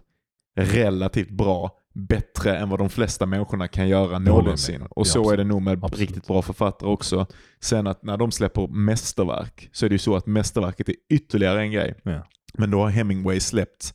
relativt 0.56 1.30
bra. 1.30 1.78
Bättre 1.96 2.58
än 2.58 2.70
vad 2.70 2.80
de 2.80 2.90
flesta 2.90 3.26
människorna 3.26 3.68
kan 3.68 3.88
göra 3.88 4.20
någonsin. 4.20 4.82
Och 4.82 4.90
Ja, 5.08 5.12
så 5.12 5.32
är 5.32 5.38
det 5.38 5.44
nog 5.44 5.62
med 5.62 5.74
Absolut. 5.84 6.00
riktigt 6.00 6.28
bra 6.28 6.42
författare 6.42 6.90
också. 6.90 7.26
Sen 7.60 7.88
att 7.88 8.04
när 8.04 8.18
de 8.18 8.32
släpper 8.32 8.68
mästerverk 8.68 9.70
så 9.72 9.86
är 9.86 9.90
det 9.90 9.94
ju 9.96 10.00
så 10.00 10.16
att 10.16 10.26
mästerverket 10.26 10.90
är 10.90 10.96
ytterligare 11.10 11.62
en 11.62 11.72
grej. 11.72 11.96
Ja. 12.04 12.28
Men 12.54 12.72
då 12.72 12.80
har 12.80 12.90
Hemingway 12.90 13.40
släppt, 13.40 13.94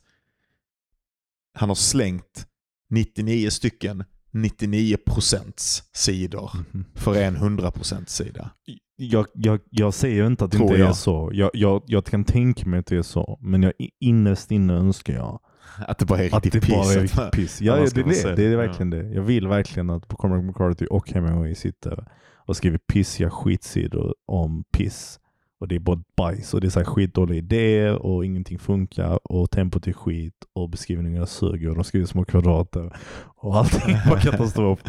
han 1.53 1.69
har 1.69 1.75
slängt 1.75 2.47
99 2.89 3.49
stycken 3.49 4.03
99% 4.31 5.83
sidor 5.93 6.51
Mhm. 6.71 6.85
för 6.95 7.15
en 7.21 7.37
100% 7.37 8.09
sida. 8.09 8.51
Jag, 8.95 9.25
jag, 9.33 9.59
jag 9.69 9.93
säger 9.93 10.25
inte 10.27 10.45
att 10.45 10.51
det 10.51 10.57
Tror 10.57 10.69
inte 10.69 10.81
är 10.81 10.85
jag. 10.85 10.95
så. 10.95 11.29
Jag, 11.33 11.49
jag, 11.53 11.83
jag 11.85 12.05
kan 12.05 12.23
tänka 12.23 12.65
mig 12.69 12.79
att 12.79 12.85
det 12.85 12.95
är 12.97 13.01
så. 13.01 13.39
Men 13.41 13.63
jag, 13.63 13.73
innerst 13.99 14.51
inne 14.51 14.73
önskar 14.73 15.13
jag 15.13 15.39
Att 15.77 15.97
det 15.97 16.05
bara 16.05 16.19
är 16.23 16.35
att 16.35 16.43
riktigt 16.45 16.63
det 16.67 16.69
bara 16.73 16.83
piss. 16.83 16.95
är 16.95 16.97
att 16.97 17.03
riktigt 17.03 17.31
piss. 17.31 17.55
att 17.55 17.61
Ja, 17.61 17.75
det, 17.75 18.03
det. 18.03 18.35
det 18.35 18.43
är 18.45 18.55
verkligen 18.55 18.89
det. 18.89 19.03
Jag 19.09 19.21
vill 19.21 19.47
verkligen 19.47 19.89
att 19.89 20.07
Cormac 20.07 20.43
McCarthy 20.43 20.85
och 20.85 21.11
Hemingway 21.11 21.55
sitter 21.55 22.05
och 22.35 22.55
skriver 22.57 22.77
pissiga 22.77 23.29
skitsidor 23.29 24.15
om 24.25 24.63
piss. 24.71 25.19
Och 25.59 25.67
det 25.67 25.75
är 25.75 25.79
bara 25.79 26.03
bajs 26.17 26.53
och 26.53 26.61
det 26.61 26.67
är 26.67 26.69
så 26.69 26.79
här 26.79 26.85
skitdåliga 26.85 27.37
idéer 27.37 27.95
och 27.95 28.25
ingenting 28.25 28.59
funkar 28.59 29.31
och 29.31 29.51
tempot 29.51 29.87
är 29.87 29.93
skit 29.93 30.35
och 30.53 30.69
beskrivningarna 30.69 31.25
suger 31.25 31.69
och 31.69 31.75
de 31.75 31.83
skriver 31.83 32.05
små 32.07 32.25
kvadrater 32.25 32.97
och 33.35 33.57
allting 33.57 33.95
är 33.95 34.09
bara 34.09 34.19
katastrof. 34.31 34.79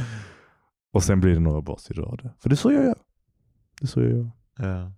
Och 0.92 1.02
sen 1.02 1.20
blir 1.20 1.34
det 1.34 1.40
några 1.40 1.62
bra 1.62 1.76
sidor 1.76 2.04
av 2.08 2.16
det. 2.16 2.30
För 2.42 2.48
det 2.48 2.54
är 2.54 2.56
så 2.56 2.72
jag 2.72 2.84
gör. 2.84 2.96
Det 3.80 3.84
är 3.84 3.88
så 3.88 4.00
jag 4.00 4.10
gör. 4.10 4.30
Ja. 4.58 4.92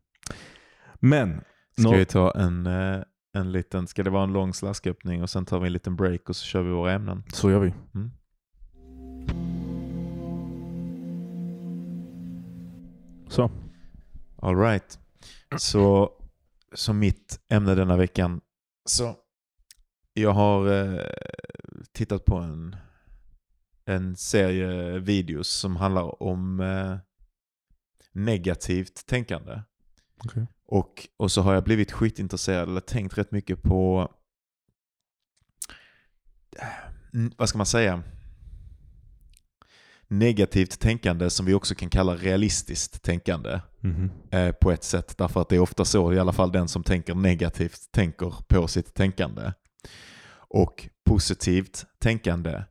Men, 1.01 1.41
Ska 1.79 1.91
vi 1.91 2.05
ta 2.05 2.31
en, 2.31 2.67
eh, 2.67 3.03
en 3.33 3.53
liten, 3.53 3.87
ska 3.87 4.03
det 4.03 4.11
vara 4.11 4.25
en 4.25 4.33
lång 4.33 4.55
slasköppning 4.55 5.23
och 5.23 5.31
sen 5.31 5.45
tar 5.45 5.61
vi 5.61 5.67
en 5.67 5.73
liten 5.73 5.97
break 5.97 6.29
och 6.29 6.37
så 6.37 6.45
kör 6.45 6.63
vi 6.63 6.71
våra 6.71 6.93
ämnen. 6.93 7.25
så 7.33 7.51
gör 7.51 7.61
vi. 7.61 7.75
Mm. 7.95 8.11
Så. 13.29 13.51
All 14.37 14.57
right. 14.57 14.99
Så, 15.57 16.13
så 16.73 16.93
mitt 16.93 17.41
ämne 17.49 17.75
denna 17.75 17.97
veckan. 17.97 18.41
Så 18.85 19.17
jag 20.15 20.33
har 20.33 20.73
eh, 20.73 21.07
tittat 21.93 22.25
på 22.25 22.37
en, 22.37 22.77
en 23.85 24.17
serie 24.17 24.99
videos 24.99 25.49
som 25.49 25.77
handlar 25.77 26.23
om 26.23 26.61
eh, 26.61 26.97
negativt 28.13 29.07
tänkande. 29.07 29.63
Okej. 30.25 30.47
Och, 30.73 31.09
och 31.17 31.33
så 31.33 31.43
har 31.43 31.55
jag 31.55 31.65
blivit 31.65 31.93
skitintresserad 31.93 32.69
eller 32.69 32.81
tänkt 32.81 33.19
rätt 33.19 33.33
mycket 33.33 33.63
på, 33.63 34.13
mm, 37.15 37.33
vad 37.37 37.49
ska 37.49 37.59
man 37.59 37.67
säga, 37.67 38.03
negativt 40.09 40.81
tänkande 40.81 41.31
som 41.31 41.47
vi 41.47 41.55
också 41.55 41.75
kan 41.75 41.91
kalla 41.91 42.15
realistiskt 42.17 43.03
tänkande 43.03 43.61
Mhm. 43.81 44.11
eh, 44.31 44.53
på 44.53 44.71
ett 44.73 44.85
sätt. 44.85 45.19
Därför 45.19 45.41
att 45.41 45.49
det 45.49 45.57
är 45.57 45.61
ofta 45.61 45.85
så, 45.85 46.13
i 46.13 46.19
alla 46.19 46.33
fall 46.33 46.53
den 46.53 46.69
som 46.69 46.83
tänker 46.83 47.15
negativt 47.15 47.93
tänker 47.93 48.35
på 48.49 48.69
sitt 48.69 48.95
tänkande. 48.95 49.53
Och 50.35 50.89
positivt 51.05 51.87
tänkande 51.99 52.63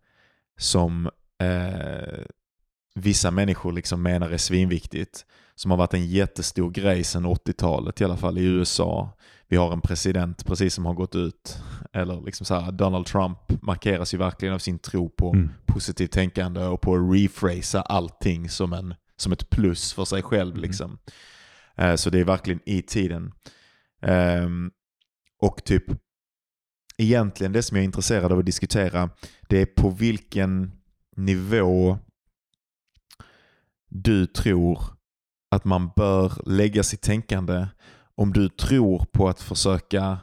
som 0.58 1.10
eh, 1.44 2.24
vissa 2.96 3.32
människor 3.32 3.72
liksom 3.72 4.02
menar 4.02 4.30
är 4.30 4.38
svinviktigt. 4.38 5.26
Som 5.62 5.72
har 5.72 5.78
varit 5.78 5.94
en 5.94 6.06
jättestor 6.08 6.72
grej 6.72 7.04
sedan 7.04 7.26
80-talet, 7.26 8.02
i 8.02 8.04
alla 8.04 8.18
fall 8.18 8.38
i 8.38 8.44
USA. 8.44 9.10
Vi 9.48 9.58
har 9.58 9.74
en 9.74 9.82
president 9.82 10.46
precis 10.46 10.74
som 10.74 10.86
har 10.86 10.94
gått 10.94 11.16
ut. 11.16 11.58
Eller 11.94 12.22
liksom 12.22 12.46
så 12.46 12.56
här, 12.60 12.72
Donald 12.72 13.06
Trump 13.06 13.38
markeras 13.62 14.14
ju 14.14 14.18
verkligen 14.18 14.54
av 14.54 14.60
sin 14.60 14.80
tro 14.80 15.10
på 15.10 15.34
Mm. 15.34 15.50
positivt 15.66 16.12
tänkande 16.12 16.64
och 16.64 16.82
på 16.82 16.96
att 16.96 17.16
rephrasa 17.16 17.82
allting 17.82 18.50
som, 18.50 18.74
en, 18.74 18.96
som 19.18 19.32
ett 19.32 19.50
plus 19.50 19.94
för 19.94 20.06
sig 20.06 20.22
själv. 20.24 20.52
Mm. 20.52 20.62
Liksom. 20.62 20.98
Eh, 21.76 21.96
Så 21.96 22.10
det 22.10 22.20
är 22.20 22.24
verkligen 22.26 22.60
i 22.66 22.82
tiden. 22.82 23.32
Ehm, 24.02 24.72
och 25.42 25.64
typ 25.64 25.84
egentligen 26.98 27.52
det 27.54 27.64
som 27.64 27.78
jag 27.78 27.82
är 27.82 27.86
intresserad 27.86 28.32
av 28.32 28.40
att 28.40 28.46
diskutera 28.46 29.10
det 29.50 29.58
är 29.62 29.66
på 29.66 29.90
vilken 29.90 30.72
nivå 31.16 31.98
du 33.90 34.26
tror 34.26 34.80
att 35.52 35.66
man 35.66 35.92
bör 35.96 36.32
lägga 36.46 36.84
sitt 36.84 37.02
tänkande 37.02 37.68
om 38.16 38.34
du 38.34 38.50
tror 38.50 39.06
på 39.12 39.30
att 39.30 39.42
försöka 39.42 40.20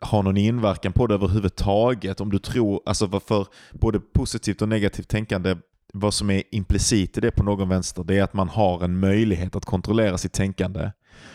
ha 0.00 0.22
någon 0.22 0.36
inverkan 0.36 0.92
på 0.92 1.06
det 1.06 1.14
överhuvudtaget. 1.14 2.20
Om 2.20 2.30
du 2.30 2.38
tror, 2.38 2.80
alltså 2.86 3.06
varför 3.06 3.46
både 3.72 4.00
positivt 4.00 4.62
och 4.62 4.68
negativt 4.68 5.08
tänkande, 5.08 5.56
vad 5.92 6.14
som 6.14 6.30
är 6.30 6.42
implicit 6.50 7.18
i 7.18 7.20
det 7.20 7.30
på 7.30 7.42
någon 7.42 7.68
vänster, 7.68 8.04
det 8.04 8.18
är 8.18 8.22
att 8.22 8.34
man 8.34 8.48
har 8.48 8.84
en 8.84 9.00
möjlighet 9.00 9.56
att 9.56 9.64
kontrollera 9.64 10.18
sitt 10.18 10.32
tänkande. 10.32 10.90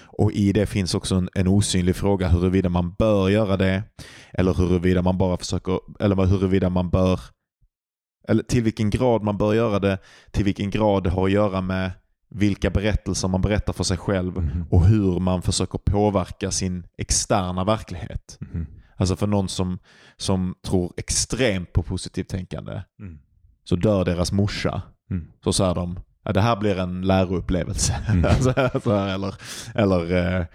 Och 0.05 0.31
i 0.31 0.51
det 0.51 0.65
finns 0.65 0.95
också 0.95 1.15
en, 1.15 1.29
en 1.33 1.47
osynlig 1.47 1.95
fråga 1.95 2.27
huruvida 2.27 2.69
man 2.69 2.93
bör 2.93 3.29
göra 3.29 3.57
det 3.57 3.83
eller 4.33 4.53
huruvida 4.53 5.01
man 5.01 5.17
bara 5.17 5.37
försöker, 5.37 5.79
eller 5.99 6.25
huruvida 6.25 6.69
man 6.69 6.89
bör, 6.89 7.19
eller 8.27 8.43
till 8.43 8.63
vilken 8.63 8.89
grad 8.89 9.23
man 9.23 9.37
bör 9.37 9.53
göra 9.53 9.79
det, 9.79 9.97
till 10.31 10.45
vilken 10.45 10.69
grad 10.69 11.03
det 11.03 11.09
har 11.09 11.25
att 11.25 11.31
göra 11.31 11.61
med 11.61 11.91
vilka 12.29 12.69
berättelser 12.69 13.27
man 13.27 13.41
berättar 13.41 13.73
för 13.73 13.83
sig 13.83 13.97
själv 13.97 14.37
Mhm. 14.37 14.65
och 14.69 14.85
hur 14.85 15.19
man 15.19 15.41
försöker 15.41 15.77
påverka 15.77 16.51
sin 16.51 16.85
externa 16.97 17.63
verklighet. 17.63 18.37
Mhm. 18.41 18.67
Alltså 18.97 19.15
för 19.15 19.27
någon 19.27 19.49
som, 19.49 19.79
som 20.17 20.55
tror 20.65 20.93
extremt 20.97 21.73
på 21.73 21.83
positivt 21.83 22.27
tänkande 22.29 22.81
Mm. 22.99 23.17
så 23.63 23.75
dör 23.75 24.05
deras 24.05 24.31
morsa. 24.31 24.81
Mm. 25.11 25.27
Så 25.43 25.53
säger 25.53 25.75
de, 25.75 25.99
ja, 26.23 26.31
det 26.33 26.41
här 26.41 26.55
blir 26.55 26.79
en 26.79 27.01
läroupplevelse. 27.01 27.95
Mm. 28.09 28.25
alltså, 28.29 28.51
eller 28.91 29.35
eller 29.75 30.11
eh, 30.39 30.45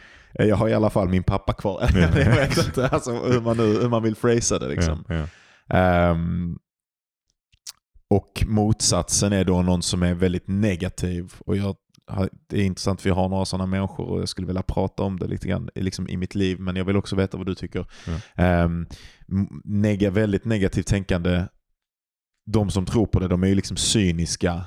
jag 0.47 0.57
har 0.57 0.69
i 0.69 0.75
alla 0.75 0.91
fall 0.91 1.09
min 1.09 1.23
pappa 1.23 1.53
kvar. 1.53 1.81
Ja, 1.95 2.01
jag 2.01 2.37
vet 2.37 2.67
inte 2.67 2.89
alltså, 2.89 3.13
hur, 3.13 3.41
man 3.41 3.57
nu, 3.57 3.63
hur 3.81 3.89
man 3.89 4.03
vill 4.03 4.17
phrasa 4.17 4.59
det. 4.59 4.69
Liksom. 4.69 5.05
Ja, 5.09 5.15
ja. 5.15 5.27
Ehm, 5.77 6.59
och 8.17 8.45
motsatsen 8.47 9.33
är 9.33 9.45
då 9.45 9.63
någon 9.63 9.83
som 9.83 10.03
är 10.03 10.15
väldigt 10.15 10.49
negativ. 10.49 11.33
Och 11.47 11.57
jag, 11.57 11.77
det 12.49 12.57
är 12.61 12.65
intressant 12.65 13.01
för 13.01 13.09
jag 13.09 13.17
har 13.17 13.29
några 13.29 13.45
sådana 13.45 13.67
människor 13.67 14.05
och 14.07 14.21
jag 14.21 14.29
skulle 14.29 14.47
vilja 14.47 14.63
prata 14.63 15.03
om 15.03 15.19
det 15.19 15.27
lite 15.27 15.49
grann 15.49 15.69
liksom 15.75 16.09
i 16.09 16.17
mitt 16.17 16.35
liv. 16.35 16.61
Men 16.61 16.77
jag 16.77 16.85
vill 16.85 16.97
också 16.97 17.17
veta 17.17 17.37
vad 17.37 17.47
du 17.47 17.55
tycker. 17.55 17.87
Ehm, 18.35 18.87
m- 19.29 19.61
nega, 19.65 20.11
väldigt 20.11 20.45
negativt 20.45 20.87
tänkande, 20.87 21.45
de 22.47 22.71
som 22.71 22.87
tror 22.87 23.07
på 23.07 23.21
det, 23.21 23.29
de 23.29 23.43
är 23.43 23.47
ju 23.49 23.55
liksom 23.55 23.77
cyniska 23.77 24.65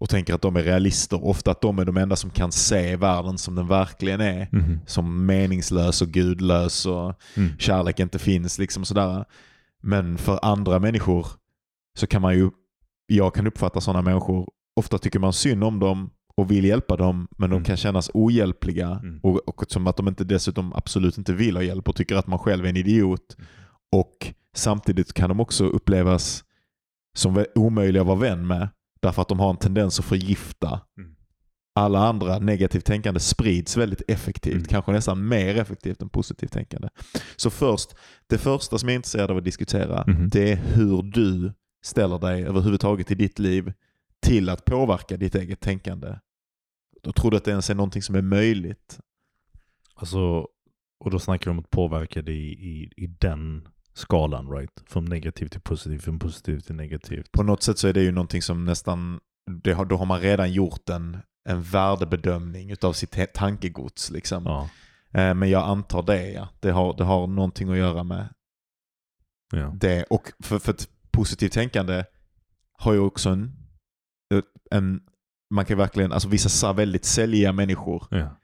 och 0.00 0.08
tänker 0.08 0.34
att 0.34 0.42
de 0.42 0.56
är 0.56 0.62
realister. 0.62 1.24
Ofta 1.24 1.50
att 1.50 1.60
de 1.60 1.78
är 1.78 1.84
de 1.84 1.96
enda 1.96 2.16
som 2.16 2.30
kan 2.30 2.52
se 2.52 2.96
världen 2.96 3.38
som 3.38 3.54
den 3.54 3.68
verkligen 3.68 4.20
är. 4.20 4.48
Mhm. 4.52 4.80
Som 4.86 5.26
meningslös 5.26 6.02
och 6.02 6.08
gudlös 6.08 6.86
och 6.86 7.14
Mm. 7.36 7.58
kärlek 7.58 8.00
inte 8.00 8.18
finns. 8.18 8.58
liksom 8.58 8.84
sådär. 8.84 9.24
Men 9.82 10.18
för 10.18 10.38
andra 10.42 10.78
människor 10.78 11.26
så 11.98 12.06
kan 12.06 12.22
man 12.22 12.34
ju, 12.34 12.50
jag 13.16 13.34
kan 13.34 13.46
uppfatta 13.46 13.80
sådana 13.80 14.02
människor, 14.02 14.48
ofta 14.76 14.98
tycker 14.98 15.18
man 15.18 15.32
synd 15.32 15.64
om 15.64 15.78
dem 15.78 16.10
och 16.36 16.50
vill 16.50 16.64
hjälpa 16.64 16.96
dem 16.96 17.28
men 17.38 17.50
de 17.50 17.56
Mm. 17.56 17.64
kan 17.64 17.76
kännas 17.76 18.10
ohjälpliga 18.14 18.88
Mm. 19.02 19.20
och, 19.22 19.48
och 19.48 19.64
som 19.68 19.86
att 19.86 19.96
de 19.96 20.08
inte 20.08 20.24
dessutom 20.24 20.72
absolut 20.72 21.18
inte 21.18 21.32
vill 21.32 21.56
ha 21.56 21.62
hjälp 21.62 21.88
och 21.88 21.96
tycker 21.96 22.16
att 22.16 22.26
man 22.26 22.38
själv 22.38 22.64
är 22.64 22.68
en 22.68 22.76
idiot. 22.76 23.34
Mm. 23.38 23.48
Och 23.92 24.34
samtidigt 24.56 25.12
kan 25.12 25.28
de 25.28 25.40
också 25.40 25.64
upplevas 25.64 26.44
som 27.16 27.44
omöjliga 27.54 28.00
att 28.02 28.06
vara 28.06 28.18
vän 28.18 28.46
med 28.46 28.68
Därför 29.02 29.22
att 29.22 29.28
de 29.28 29.40
har 29.40 29.50
en 29.50 29.56
tendens 29.56 29.98
att 29.98 30.04
förgifta. 30.04 30.80
Mm. 30.98 31.14
Alla 31.74 31.98
andra 32.08 32.38
negativt 32.38 32.84
tänkande 32.84 33.20
sprids 33.20 33.76
väldigt 33.76 34.02
effektivt. 34.08 34.54
Mm. 34.54 34.64
Kanske 34.64 34.92
nästan 34.92 35.28
mer 35.28 35.56
effektivt 35.56 36.02
än 36.02 36.08
positivt 36.08 36.52
tänkande. 36.52 36.88
Så 37.36 37.50
först, 37.50 37.94
det 38.26 38.38
första 38.38 38.78
som 38.78 38.88
jag 38.88 38.92
är 38.94 38.96
intresserad 38.96 39.30
av 39.30 39.36
att 39.36 39.44
diskutera, 39.44 40.04
Mhm. 40.06 40.28
det 40.28 40.52
är 40.52 40.56
hur 40.56 41.02
du 41.02 41.52
ställer 41.82 42.18
dig 42.18 42.44
överhuvudtaget 42.44 43.10
i 43.10 43.14
ditt 43.14 43.38
liv 43.38 43.72
till 44.20 44.48
att 44.48 44.64
påverka 44.64 45.16
ditt 45.16 45.34
eget 45.34 45.60
tänkande. 45.60 46.18
Då 47.02 47.12
tror 47.12 47.30
du 47.30 47.36
att 47.36 47.44
det 47.44 47.50
ens 47.50 47.70
är 47.70 47.74
någonting 47.74 48.02
som 48.02 48.14
är 48.14 48.22
möjligt? 48.22 49.00
Alltså, 49.94 50.48
och 51.00 51.10
då 51.10 51.18
snackar 51.18 51.44
vi 51.44 51.50
om 51.50 51.58
att 51.58 51.70
påverka 51.70 52.22
det 52.22 52.32
i, 52.32 52.52
i, 52.52 52.92
i 52.96 53.06
den 53.06 53.68
skalan, 53.94 54.50
right? 54.50 54.82
Från 54.86 55.04
negativ 55.04 55.46
till 55.46 55.60
positiv, 55.60 55.98
från 55.98 56.18
positiv 56.18 56.60
till 56.60 56.74
negativt. 56.74 57.32
På 57.32 57.42
något 57.42 57.62
sätt 57.62 57.78
så 57.78 57.88
är 57.88 57.92
det 57.92 58.02
ju 58.02 58.12
någonting 58.12 58.42
som 58.42 58.64
nästan, 58.64 59.20
har, 59.74 59.84
då 59.84 59.96
har 59.96 60.06
man 60.06 60.20
redan 60.20 60.52
gjort 60.52 60.88
en, 60.88 61.18
en 61.48 61.62
värdebedömning 61.62 62.70
utav 62.70 62.92
sitt 62.92 63.34
tankegods. 63.34 64.10
Liksom. 64.10 64.44
Ja, 64.46 64.68
Eh, 65.14 65.34
Men 65.34 65.50
jag 65.50 65.68
antar 65.68 66.02
det 66.02 66.30
ja. 66.30 66.48
Det 66.60 66.70
har, 66.70 66.94
det 66.94 67.04
har 67.04 67.26
någonting 67.26 67.70
att 67.70 67.76
göra 67.76 68.04
med 68.04 68.28
ja. 69.52 69.72
det. 69.74 70.04
Och 70.04 70.32
för, 70.40 70.58
för 70.58 70.72
ett 70.72 70.88
positivt 71.12 71.52
tänkande 71.52 72.04
har 72.78 72.92
ju 72.92 72.98
också 72.98 73.28
en, 73.28 73.52
en 74.70 75.00
man 75.50 75.64
kan 75.64 75.78
verkligen, 75.78 76.12
alltså 76.12 76.28
vissa 76.28 76.72
väldigt 76.72 77.04
säljiga 77.04 77.52
människor, 77.52 78.06
ja. 78.10 78.36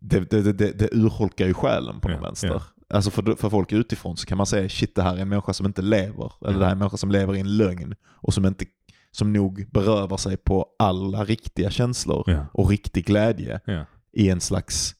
det, 0.00 0.30
det, 0.30 0.52
det, 0.52 0.72
det, 0.72 0.88
urholkar 0.94 1.46
ju 1.46 1.54
själen 1.54 2.00
på 2.00 2.10
Ja, 2.10 2.16
något 2.16 2.24
vänster. 2.26 2.48
ja. 2.48 2.62
Alltså 2.88 3.10
för, 3.10 3.36
för 3.36 3.50
folk 3.50 3.72
utifrån 3.72 4.16
så 4.16 4.26
kan 4.26 4.36
man 4.38 4.46
säga 4.46 4.68
shit 4.68 4.94
det 4.94 5.02
här 5.02 5.16
är 5.16 5.20
en 5.20 5.28
människa 5.28 5.52
som 5.52 5.66
inte 5.66 5.82
lever. 5.82 6.32
Eller 6.40 6.48
Mm. 6.50 6.58
det 6.58 6.64
här 6.64 6.70
är 6.70 6.72
en 6.72 6.78
människa 6.78 6.96
som 6.96 7.10
lever 7.10 7.34
i 7.36 7.40
en 7.40 7.56
lögn. 7.56 7.94
Och 8.04 8.34
som, 8.34 8.46
inte, 8.46 8.64
som 9.10 9.32
nog 9.32 9.70
berövar 9.72 10.16
sig 10.16 10.36
på 10.36 10.66
alla 10.78 11.24
riktiga 11.24 11.70
känslor 11.70 12.24
Ja. 12.26 12.46
och 12.52 12.68
riktig 12.70 13.06
glädje 13.06 13.60
Ja. 13.64 13.84
i 14.12 14.30
en 14.30 14.40
slags 14.40 14.94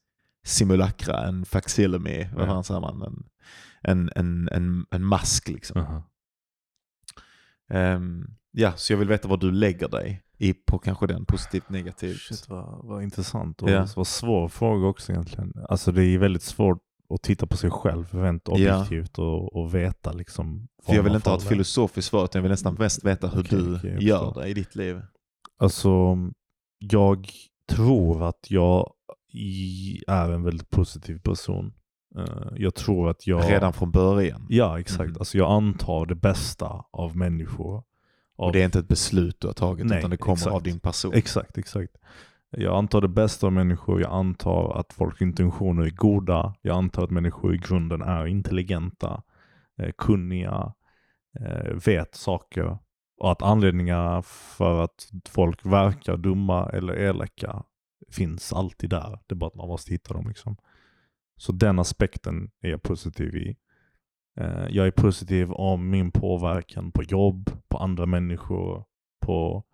simulacra, 0.47 1.25
en 1.27 1.45
facsimile, 1.45 2.31
vad 2.35 2.43
Ja. 2.45 2.47
fan 2.47 2.65
säger 2.65 2.81
man? 2.81 3.03
En, 3.03 3.25
en, 3.83 4.11
en, 4.17 4.49
en, 4.53 4.87
en 4.91 5.05
mask 5.05 5.49
liksom. 5.49 5.81
Aha. 5.81 6.03
Ehm, 7.71 8.25
ja, 8.53 8.73
så 8.77 8.93
jag 8.93 8.99
vill 8.99 9.09
veta 9.09 9.29
vad 9.29 9.41
du 9.41 9.51
lägger 9.53 9.89
dig 9.89 10.23
i 10.39 10.53
på 10.53 10.79
kanske 10.79 11.07
den 11.07 11.27
positivt 11.27 11.69
negativt. 11.69 12.21
Shit 12.21 12.49
vad, 12.49 12.87
vad 12.87 13.03
intressant 13.03 13.63
och 13.63 13.71
Ja. 13.71 13.87
vad 13.97 14.07
svår 14.07 14.49
fråga 14.49 14.87
också 14.87 15.13
egentligen. 15.13 15.53
Alltså 15.69 15.93
det 15.93 16.03
är 16.05 16.19
väldigt 16.19 16.43
svårt 16.43 16.83
att 17.15 17.23
titta 17.23 17.47
på 17.47 17.57
sig 17.57 17.71
själv 17.71 18.15
rent 18.15 18.49
objektivt 18.49 19.19
och, 19.19 19.57
och 19.57 19.75
veta 19.75 20.13
liksom. 20.13 20.69
För 20.87 20.93
jag 20.95 21.03
var 21.03 21.05
vill 21.05 21.17
inte 21.17 21.31
ha 21.31 21.37
ett 21.37 21.49
filosofiskt 21.49 22.11
svar, 22.11 22.25
utan 22.25 22.39
jag 22.39 22.43
vill 22.43 22.51
nästan 22.51 22.75
mest 22.75 23.05
veta 23.05 23.29
hur 23.29 23.41
Okej, 23.41 23.59
du 23.59 23.81
jag 23.83 24.03
gör 24.03 24.35
det 24.35 24.49
i 24.49 24.55
ditt 24.55 24.75
liv. 24.75 25.03
Alltså, 25.59 26.17
jag 26.79 27.29
tror 27.69 28.29
att 28.29 28.51
jag 28.51 28.93
är 30.07 30.31
en 30.31 30.43
väldigt 30.43 30.71
positiv 30.71 31.19
person. 31.19 31.73
Eh, 32.19 32.49
jag 32.57 32.75
tror 32.75 33.11
att 33.11 33.27
jag... 33.27 33.51
Redan 33.51 33.73
från 33.73 33.91
början. 33.91 34.47
Ja, 34.49 34.81
exakt. 34.81 35.11
Mhm. 35.11 35.17
Alltså 35.19 35.39
jag 35.39 35.51
antar 35.51 36.07
det 36.07 36.15
bästa 36.15 36.85
av 36.91 37.17
människor. 37.17 37.77
Av, 37.77 38.47
Och 38.47 38.53
det 38.53 38.61
är 38.61 38.65
inte 38.65 38.79
ett 38.79 38.89
beslut 38.89 39.41
du 39.41 39.47
har 39.47 39.55
tagit, 39.55 39.87
Nej, 39.87 39.99
utan 39.99 40.11
det 40.11 40.17
kommer 40.17 40.37
exakt. 40.37 40.55
av 40.55 40.63
din 40.63 40.81
person. 40.81 41.13
Exakt, 41.15 41.59
exakt. 41.59 41.93
Jag 42.51 42.77
antar 42.77 43.01
det 43.01 43.09
bästa 43.09 43.47
av 43.47 43.53
människor. 43.53 44.01
Jag 44.01 44.13
antar 44.13 44.81
att 44.81 44.93
folks 44.93 45.23
intentioner 45.23 45.83
är 45.83 45.91
goda. 45.91 46.55
Jag 46.63 46.77
antar 46.77 47.05
att 47.05 47.11
människor 47.11 47.55
i 47.55 47.59
grunden 47.59 48.03
är 48.03 48.27
intelligenta, 48.27 49.23
eh, 49.83 49.93
kunniga, 49.99 50.73
eh, 51.41 51.73
vet 51.87 52.15
saker. 52.15 52.79
Och 53.19 53.33
att 53.33 53.43
anledningar 53.43 54.23
för 54.23 54.85
att 54.85 55.11
folk 55.29 55.67
verkar 55.67 56.17
dumma 56.17 56.71
eller 56.71 56.95
elaka 56.95 57.63
finns 58.11 58.53
alltid 58.53 58.91
där. 58.91 59.19
Det 59.27 59.33
är 59.33 59.37
bara 59.37 59.47
att 59.49 59.55
man 59.55 59.69
måste 59.69 59.93
hitta 59.93 60.15
dem. 60.15 60.29
Liksom. 60.29 60.57
Så 61.37 61.53
den 61.53 61.79
aspekten 61.79 62.51
är 62.63 62.71
jag 62.71 62.83
positiv 62.83 63.37
i. 63.37 63.57
Eh, 64.41 64.67
jag 64.71 64.87
är 64.87 64.91
positiv 64.91 65.53
om 65.53 65.91
min 65.91 66.11
påverkan 66.11 66.93
på 66.93 67.03
jobb, 67.03 67.51
på 67.69 67.79
andra 67.79 68.07
människor, 68.07 68.85
på 69.21 69.65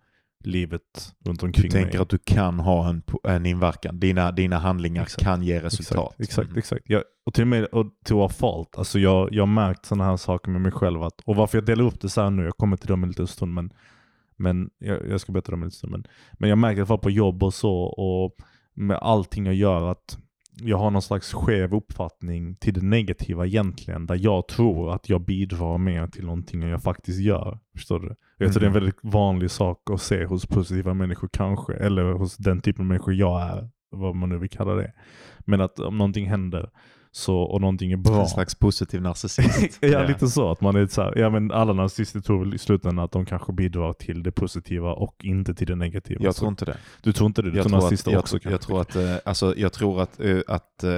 livet 0.43 0.81
runt 1.25 1.39
Du 1.39 1.45
omkring 1.45 1.71
tänker 1.71 1.93
mig. 1.93 2.01
att 2.01 2.09
du 2.09 2.17
kan 2.17 2.59
ha 2.59 2.89
en, 2.89 3.03
en 3.23 3.45
inverkan. 3.45 3.99
Dina, 3.99 4.31
dina 4.31 4.57
handlingar 4.57 5.03
Exakt. 5.03 5.23
kan 5.23 5.43
ge 5.43 5.59
resultat. 5.59 6.15
Exakt, 6.19 6.29
exakt. 6.29 6.47
Mm. 6.47 6.57
exakt. 6.57 6.83
Jag, 6.89 7.03
och 7.25 7.33
till 7.33 7.41
och 7.41 7.47
med 7.47 7.65
och 7.65 7.85
till 8.05 8.21
att 8.21 8.35
falt. 8.35 8.77
Alltså 8.77 8.99
jag, 8.99 9.33
jag 9.33 9.41
har 9.41 9.47
märkt 9.47 9.85
sådana 9.85 10.03
här 10.03 10.17
saker 10.17 10.51
med 10.51 10.61
mig 10.61 10.71
själv. 10.71 11.03
Att, 11.03 11.21
och 11.25 11.35
varför 11.35 11.57
jag 11.57 11.65
delar 11.65 11.83
upp 11.83 12.01
det 12.01 12.09
så 12.09 12.21
här 12.21 12.29
nu, 12.29 12.43
jag 12.43 12.57
kommer 12.57 12.77
till 12.77 12.87
dem 12.87 13.03
en 13.03 13.09
liten 13.09 13.27
stund. 13.27 13.53
Men, 13.53 13.73
men 14.35 14.69
jag, 14.77 15.09
jag 15.09 15.21
ska 15.21 15.31
berätta 15.31 15.51
dem 15.51 15.61
en 15.61 15.67
liten 15.67 15.77
stund. 15.77 15.91
Men, 15.91 16.03
men 16.33 16.49
jag 16.49 16.57
märker 16.57 16.93
att 16.93 17.01
på 17.01 17.09
jobb 17.09 17.43
och 17.43 17.53
så 17.53 17.75
och 17.83 18.35
med 18.73 18.97
allting 18.97 19.45
jag 19.45 19.55
gör 19.55 19.91
att 19.91 20.17
jag 20.61 20.77
har 20.77 20.91
någon 20.91 21.01
slags 21.01 21.33
skev 21.33 21.73
uppfattning 21.73 22.55
till 22.55 22.73
det 22.73 22.81
negativa 22.81 23.45
egentligen. 23.45 24.05
Där 24.05 24.19
jag 24.21 24.47
tror 24.47 24.93
att 24.93 25.09
jag 25.09 25.25
bidrar 25.25 25.77
mer 25.77 26.07
till 26.07 26.25
någonting 26.25 26.63
än 26.63 26.69
jag 26.69 26.83
faktiskt 26.83 27.21
gör. 27.21 27.59
Förstår 27.75 27.99
du? 27.99 28.15
Jag 28.37 28.53
tror 28.53 28.59
det 28.59 28.65
är 28.65 28.67
en 28.67 28.73
väldigt 28.73 28.99
vanlig 29.01 29.51
sak 29.51 29.89
att 29.91 30.01
se 30.01 30.25
hos 30.25 30.45
positiva 30.45 30.93
människor 30.93 31.29
kanske. 31.33 31.73
Eller 31.73 32.13
hos 32.13 32.37
den 32.37 32.61
typen 32.61 32.81
av 32.81 32.87
människor 32.87 33.13
jag 33.13 33.41
är. 33.41 33.69
Vad 33.91 34.15
man 34.15 34.29
nu 34.29 34.37
vill 34.37 34.49
kalla 34.49 34.73
det. 34.73 34.93
Men 35.39 35.61
att 35.61 35.79
om 35.79 35.97
någonting 35.97 36.29
händer 36.29 36.69
så, 37.15 37.37
och 37.37 37.61
någonting 37.61 37.91
är 37.91 37.97
bra. 37.97 38.21
En 38.21 38.27
slags 38.27 38.55
positiv 38.55 39.01
narcissist. 39.01 39.77
ja, 39.81 40.03
lite 40.03 40.27
så. 40.27 40.51
Att 40.51 40.61
man 40.61 40.75
är 40.75 40.87
så 40.87 41.01
här, 41.01 41.17
ja 41.17 41.29
men 41.29 41.51
alla 41.51 41.73
narcissister 41.73 42.19
tror 42.19 42.39
väl 42.39 42.53
i 42.53 42.57
slutändan 42.57 43.05
att 43.05 43.11
de 43.11 43.25
kanske 43.25 43.53
bidrar 43.53 43.93
till 43.93 44.23
det 44.23 44.31
positiva 44.31 44.93
och 44.93 45.15
inte 45.23 45.53
till 45.53 45.67
det 45.67 45.75
negativa. 45.75 46.23
Jag 46.23 46.35
tror 46.35 46.49
inte 46.49 46.65
det. 46.65 46.77
du 47.01 47.13
tror 47.13 47.27
inte 47.27 47.41
det? 47.41 47.51
Du 47.51 47.57
Jag 47.57 47.63
tror 47.63 47.69
tror 47.69 47.77
att, 47.77 47.83
narcissister 47.83 48.11
jag, 48.11 48.19
också 48.19 48.35
jag 48.35 48.43
kanske? 48.43 48.67
tror 48.67 48.81
att, 48.81 48.95
eh, 48.95 49.15
alltså, 49.25 49.53
jag 49.57 49.73
tror 49.73 50.01
att, 50.01 50.19
eh, 50.19 50.37
att 50.47 50.83
eh, 50.83 50.89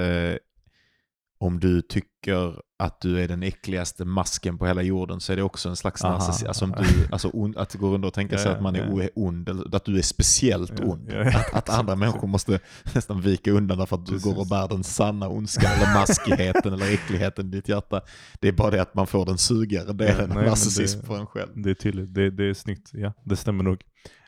om 1.38 1.60
du 1.60 1.82
tycker 1.82 2.60
att 2.78 3.00
du 3.00 3.20
är 3.20 3.28
den 3.28 3.42
äckligaste 3.42 4.04
masken 4.04 4.58
på 4.58 4.66
hela 4.66 4.82
jorden 4.82 5.20
så 5.20 5.32
är 5.32 5.36
det 5.36 5.42
också 5.42 5.68
en 5.68 5.76
slags 5.76 6.02
narcissism. 6.02 6.46
Alltså, 6.46 6.66
du, 6.66 7.08
alltså 7.12 7.30
on, 7.32 7.54
att 7.56 7.74
gå 7.74 7.94
runt 7.94 8.04
och 8.04 8.12
tänka 8.14 8.38
sig 8.38 8.46
Ja, 8.50 8.56
att 8.56 8.62
man 8.62 8.76
är 8.76 9.00
ja. 9.02 9.08
ond, 9.14 9.48
eller 9.48 9.76
att 9.76 9.84
du 9.84 9.98
är 9.98 10.02
speciellt 10.02 10.80
ond. 10.80 11.10
ja. 11.12 11.28
Att, 11.28 11.54
att 11.54 11.68
andra 11.68 11.96
människor 11.96 12.28
måste 12.28 12.58
nästan 12.94 13.20
vika 13.20 13.50
undan 13.50 13.78
därför 13.78 13.96
att 13.96 14.06
du 14.06 14.12
Precis. 14.12 14.24
går 14.34 14.40
och 14.40 14.46
bär 14.46 14.68
den 14.68 14.84
sanna 14.84 15.28
ondskan 15.28 15.70
eller 15.76 15.94
maskigheten 15.94 16.72
eller 16.72 16.92
äckligheten 16.94 17.46
i 17.46 17.50
ditt 17.50 17.68
hjärta. 17.68 18.00
Det 18.40 18.48
är 18.48 18.52
bara 18.52 18.70
det 18.70 18.82
att 18.82 18.94
man 18.94 19.06
får 19.06 19.26
den 19.26 19.38
sugare 19.38 19.92
delen 19.92 20.16
Ja, 20.18 20.22
av 20.22 20.28
nej, 20.28 20.48
narcissism 20.48 21.00
det- 21.00 21.06
på 21.06 21.14
en 21.14 21.26
själv. 21.26 21.50
Det 21.54 21.70
är 21.70 21.74
tydligt, 21.74 22.14
det, 22.14 22.30
det 22.30 22.44
är 22.44 22.54
snyggt. 22.54 22.90
Ja, 22.92 23.12
det 23.24 23.36
stämmer 23.36 23.64
nog. 23.64 23.80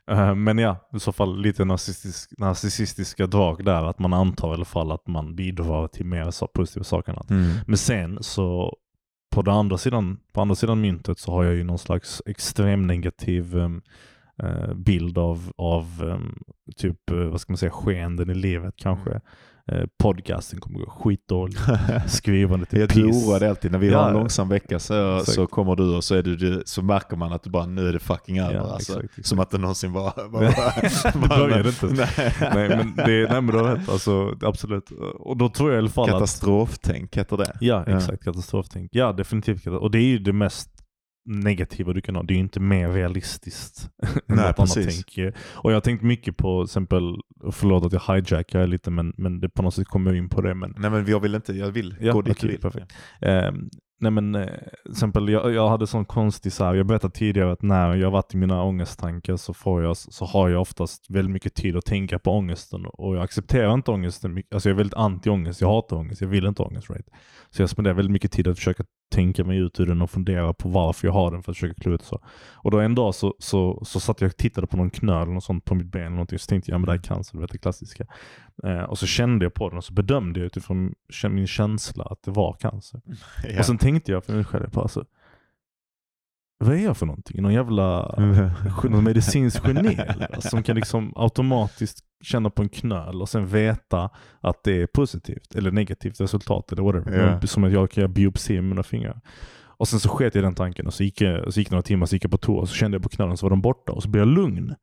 Eh, 0.09 0.35
men 0.35 0.59
ja, 0.59 0.77
i 0.95 1.01
så 1.01 1.13
fall 1.13 1.41
lite 1.41 1.65
narcissistisk, 1.65 2.39
narcissistiska 2.39 3.27
drag 3.27 3.65
där. 3.65 3.83
Att 3.83 3.99
man 3.99 4.13
antar 4.13 4.51
i 4.51 4.55
alla 4.55 4.65
fall 4.65 4.93
att 4.93 5.07
man 5.07 5.35
bidrar 5.35 5.89
till 5.89 6.07
mer 6.07 6.31
så 6.31 6.47
positiva 6.47 6.85
saker. 6.85 7.23
Mm. 7.31 7.57
Men 7.67 7.79
sen 7.79 8.19
så 8.21 8.77
på, 9.31 9.43
den 9.43 9.55
andra 9.55 9.79
sidan, 9.79 10.19
på 10.33 10.41
andra 10.41 10.55
sidan 10.55 10.81
myntet 10.81 11.19
så 11.19 11.33
har 11.33 11.45
jag 11.45 11.55
ju 11.55 11.65
någon 11.65 11.79
slags 11.79 12.23
extrem 12.27 12.87
negativ 12.87 13.59
eh, 14.43 14.75
bild 14.75 15.19
av, 15.19 15.53
av 15.57 16.11
em, 16.13 16.39
typ, 16.77 17.11
eh, 17.11 17.17
vad 17.17 17.41
ska 17.41 17.53
man 17.53 17.59
säga, 17.59 17.73
skeenden 17.73 18.31
i 18.31 18.35
livet 18.35 18.75
kanske. 18.77 19.21
Eh, 19.73 19.85
podcasten 19.99 20.61
kommer 20.61 20.79
gå 20.79 20.91
skitdåligt. 20.91 21.61
Skrivandet 22.07 22.73
är 22.75 22.79
Jag 22.79 22.91
är 22.91 22.95
piss. 22.95 23.27
oroad 23.27 23.43
alltid. 23.43 23.73
När 23.73 23.79
vi 23.79 23.91
Ja, 23.91 23.99
har 23.99 24.09
en 24.09 24.15
ja. 24.15 24.21
långsam 24.21 24.49
vecka 24.49 24.79
så, 24.79 25.17
Exakt. 25.19 25.35
så 25.35 25.47
kommer 25.47 25.77
du 25.77 25.97
och 25.97 26.05
så, 26.05 26.15
är 26.15 26.23
du, 26.23 26.63
så 26.67 26.83
märker 26.83 27.17
man 27.17 27.33
att 27.33 27.43
du 27.43 27.51
bara 27.51 27.67
nu 27.67 27.89
är 27.89 27.93
det 27.93 27.99
fucking 27.99 28.39
över. 28.39 28.55
Ja, 28.55 28.61
alltså. 28.61 28.93
exakt, 28.93 29.05
exakt. 29.05 29.27
Som 29.29 29.39
att 29.39 29.51
det 29.51 29.59
någonsin 29.59 29.93
var... 29.93 30.13
var, 30.29 31.21
Det 31.23 31.29
började 31.29 31.69
inte. 31.69 31.87
Nej. 31.91 32.35
nej, 32.55 32.69
men 32.69 32.97
det, 32.97 33.05
nej 33.31 33.41
men 33.43 33.47
du 33.47 33.59
har 33.59 33.75
rätt, 33.77 33.89
alltså, 33.89 34.35
absolut. 34.43 34.91
Och 35.19 35.37
då 35.37 35.49
tror 35.49 35.71
jag 35.71 35.77
i 35.77 35.79
alla 35.79 35.89
fall 35.89 36.05
att 36.05 36.11
Katastroftänk 36.11 37.17
heter 37.17 37.37
det. 37.37 37.53
Ja, 37.61 37.85
Ja. 37.87 37.97
exakt. 37.97 38.25
Katastroftänk. 38.25 38.91
Ja, 38.95 39.13
definitivt. 39.13 39.67
Och 39.67 39.91
det 39.91 39.99
är 39.99 40.03
ju 40.07 40.19
det 40.19 40.33
mest 40.33 40.71
negativa 41.29 41.93
du 41.93 42.01
kan 42.01 42.17
ha. 42.17 42.23
Det 42.23 42.33
är 42.33 42.37
ju 42.37 42.41
inte 42.41 42.61
mer 42.61 42.89
realistiskt 42.89 43.91
än 44.03 44.09
Nej, 44.27 44.47
något 44.47 44.59
annat 44.59 44.75
tänk. 44.75 45.35
Och 45.45 45.71
jag 45.71 45.77
har 45.77 45.81
tänkt 45.81 46.03
mycket 46.03 46.37
på, 46.37 46.63
exempel, 46.63 47.03
förlåt 47.53 47.85
att 47.85 47.93
jag 47.93 48.03
hijackar 48.15 48.67
lite, 48.67 48.91
men, 48.91 49.13
men 49.17 49.41
det 49.41 49.49
på 49.49 49.63
något 49.63 49.75
sätt 49.75 49.87
kommer 49.89 50.11
jag 50.11 50.19
in 50.19 50.29
på 50.29 50.41
det. 50.41 50.55
Men, 50.55 50.75
Nej 50.79 50.91
men 50.91 51.07
jag 51.07 51.21
vill 51.21 51.35
inte, 51.35 51.53
jag 51.53 51.71
vill 51.71 51.97
Ja, 52.01 52.13
gå 52.13 52.23
dit 52.23 52.37
okej, 52.37 52.47
du 52.49 52.53
vill. 52.53 52.61
perfekt. 52.61 52.93
Ehm, 53.21 53.71
nej 54.01 54.11
men, 54.11 54.35
eh, 54.35 54.47
till 54.83 54.93
exempel, 54.93 55.29
jag, 55.29 55.55
jag 55.55 55.69
hade 55.69 55.87
sån 55.87 56.05
konstig, 56.05 56.53
så 56.53 56.65
här, 56.65 56.75
jag 56.75 56.87
berättade 56.87 57.15
tidigare 57.15 57.53
att 57.53 57.63
när 57.63 57.95
jag 57.95 58.11
varit 58.11 58.35
i 58.35 58.37
mina 58.37 58.63
ångesttankar 58.63 59.37
så, 59.37 59.55
får 59.55 59.83
jag, 59.83 59.97
så 59.97 60.25
har 60.25 60.49
jag 60.49 60.61
oftast 60.61 61.11
väldigt 61.11 61.33
mycket 61.33 61.55
tid 61.55 61.77
att 61.77 61.85
tänka 61.85 62.19
på 62.19 62.31
ångesten 62.31 62.87
och 62.87 63.17
jag 63.17 63.23
accepterar 63.23 63.75
inte 63.75 63.91
ångesten. 63.91 64.43
Alltså 64.51 64.69
jag 64.69 64.75
är 64.75 64.79
väldigt 64.79 64.99
anti-ångest, 64.99 65.61
jag 65.61 65.69
hatar 65.69 65.97
ångest, 65.97 66.21
jag 66.21 66.29
vill 66.29 66.47
inte 66.47 66.63
ha 66.63 66.69
ångest. 66.69 66.91
Right? 66.91 67.07
Så 67.51 67.63
jag 67.63 67.71
spenderar 67.71 67.95
väldigt 67.95 68.13
mycket 68.13 68.33
tid 68.33 68.49
att 68.49 68.57
försöka 68.57 68.85
tänka 69.11 69.45
mig 69.45 69.59
ut 69.59 69.81
ur 69.81 69.87
den 69.87 70.03
och 70.03 70.11
fundera 70.11 70.53
på 70.53 70.69
varför 70.69 71.09
jag 71.09 71.13
har 71.13 71.31
den 71.31 71.43
för 71.43 71.53
att 71.53 71.57
försöka 71.57 71.75
klura 71.75 71.95
ut 71.95 72.03
så. 72.03 72.21
Och 72.55 72.71
då 72.71 72.79
en 72.79 72.95
dag 72.95 73.15
så, 73.15 73.35
så, 73.39 73.85
så 73.85 74.01
satt 74.01 74.21
jag 74.21 74.29
och 74.29 74.37
tittade 74.37 74.67
på 74.67 74.77
någon 74.77 74.91
knöl 74.91 75.23
eller 75.23 75.33
något 75.33 75.45
sånt 75.45 75.65
på 75.65 75.75
mitt 75.75 75.93
ben 75.93 76.03
eller 76.03 76.11
någonting, 76.11 76.39
så 76.39 76.47
tänkte 76.47 76.71
jag 76.71 76.75
ja 76.75 76.79
men 76.79 76.87
det 76.87 76.93
här 76.93 76.99
är 76.99 77.03
cancer, 77.03 77.39
det 77.39 77.45
är 77.45 77.49
det 77.53 77.59
klassiska. 77.59 78.07
Eh, 78.65 78.83
och 78.83 78.99
så 78.99 79.07
kände 79.07 79.45
jag 79.45 79.55
på 79.55 79.69
den 79.69 79.79
och 79.79 79.85
så 79.85 79.93
bedömde 79.93 80.41
jag 80.41 80.47
utifrån 80.47 80.95
min 81.31 81.47
känsla 81.47 82.05
att 82.05 82.23
det 82.23 82.31
var 82.31 82.53
cancer. 82.53 83.01
Ja. 83.49 83.59
Och 83.59 83.67
sen 83.67 83.79
tänkte 83.79 84.13
jag 84.13 84.25
för 84.25 84.33
mig 84.33 84.45
själv 84.45 84.71
på 84.71 84.81
alltså, 84.81 85.05
vad 86.65 86.75
är 86.75 86.85
jag 86.85 86.97
för 86.97 87.07
någonting? 87.07 87.43
Någon 87.43 87.53
jävla 87.53 88.15
någon 88.85 89.05
medicinsk 89.05 89.67
geni 89.67 89.99
som 90.39 90.63
kan 90.63 90.77
liksom 90.77 91.13
automatiskt 91.17 92.05
känna 92.23 92.51
på 92.51 92.63
en 92.63 92.69
knöl 92.69 93.23
och 93.23 93.29
sen 93.29 93.47
veta 93.47 94.11
att 94.41 94.65
det 94.65 94.83
är 94.83 94.87
positivt 94.87 95.55
eller 95.55 95.71
negativt 95.71 96.21
resultat 96.21 96.73
eller 96.73 96.83
whatever. 96.83 97.39
Ja. 97.41 97.47
Som 97.47 97.65
att 97.65 97.73
jag 97.73 97.91
kan 97.91 98.01
göra 98.03 98.13
biopsi 98.13 98.55
med 98.55 98.65
mina 98.65 98.83
fingrar. 98.83 99.21
Och 99.79 99.89
sen 99.89 100.01
så 100.01 100.09
sket 100.09 100.35
jag 100.35 100.43
i 100.43 100.45
den 100.45 100.55
tanken 100.55 100.87
och 100.87 100.95
så 100.95 101.05
gick, 101.05 101.21
jag, 101.21 101.53
så 101.53 101.61
gick 101.61 101.71
några 101.71 101.83
timmar, 101.83 102.07
så 102.07 102.17
gick 102.17 102.25
jag 102.25 102.31
på 102.31 102.39
toa 102.39 102.61
och 102.61 102.69
så 102.69 102.75
kände 102.75 102.95
jag 102.95 103.03
på 103.03 103.09
knölen 103.09 103.37
så 103.37 103.47
var 103.47 103.51
de 103.51 103.61
borta 103.61 103.93
och 103.93 104.03
så 104.03 104.09
blev 104.09 104.21
jag 104.21 104.29
lugn. 104.29 104.75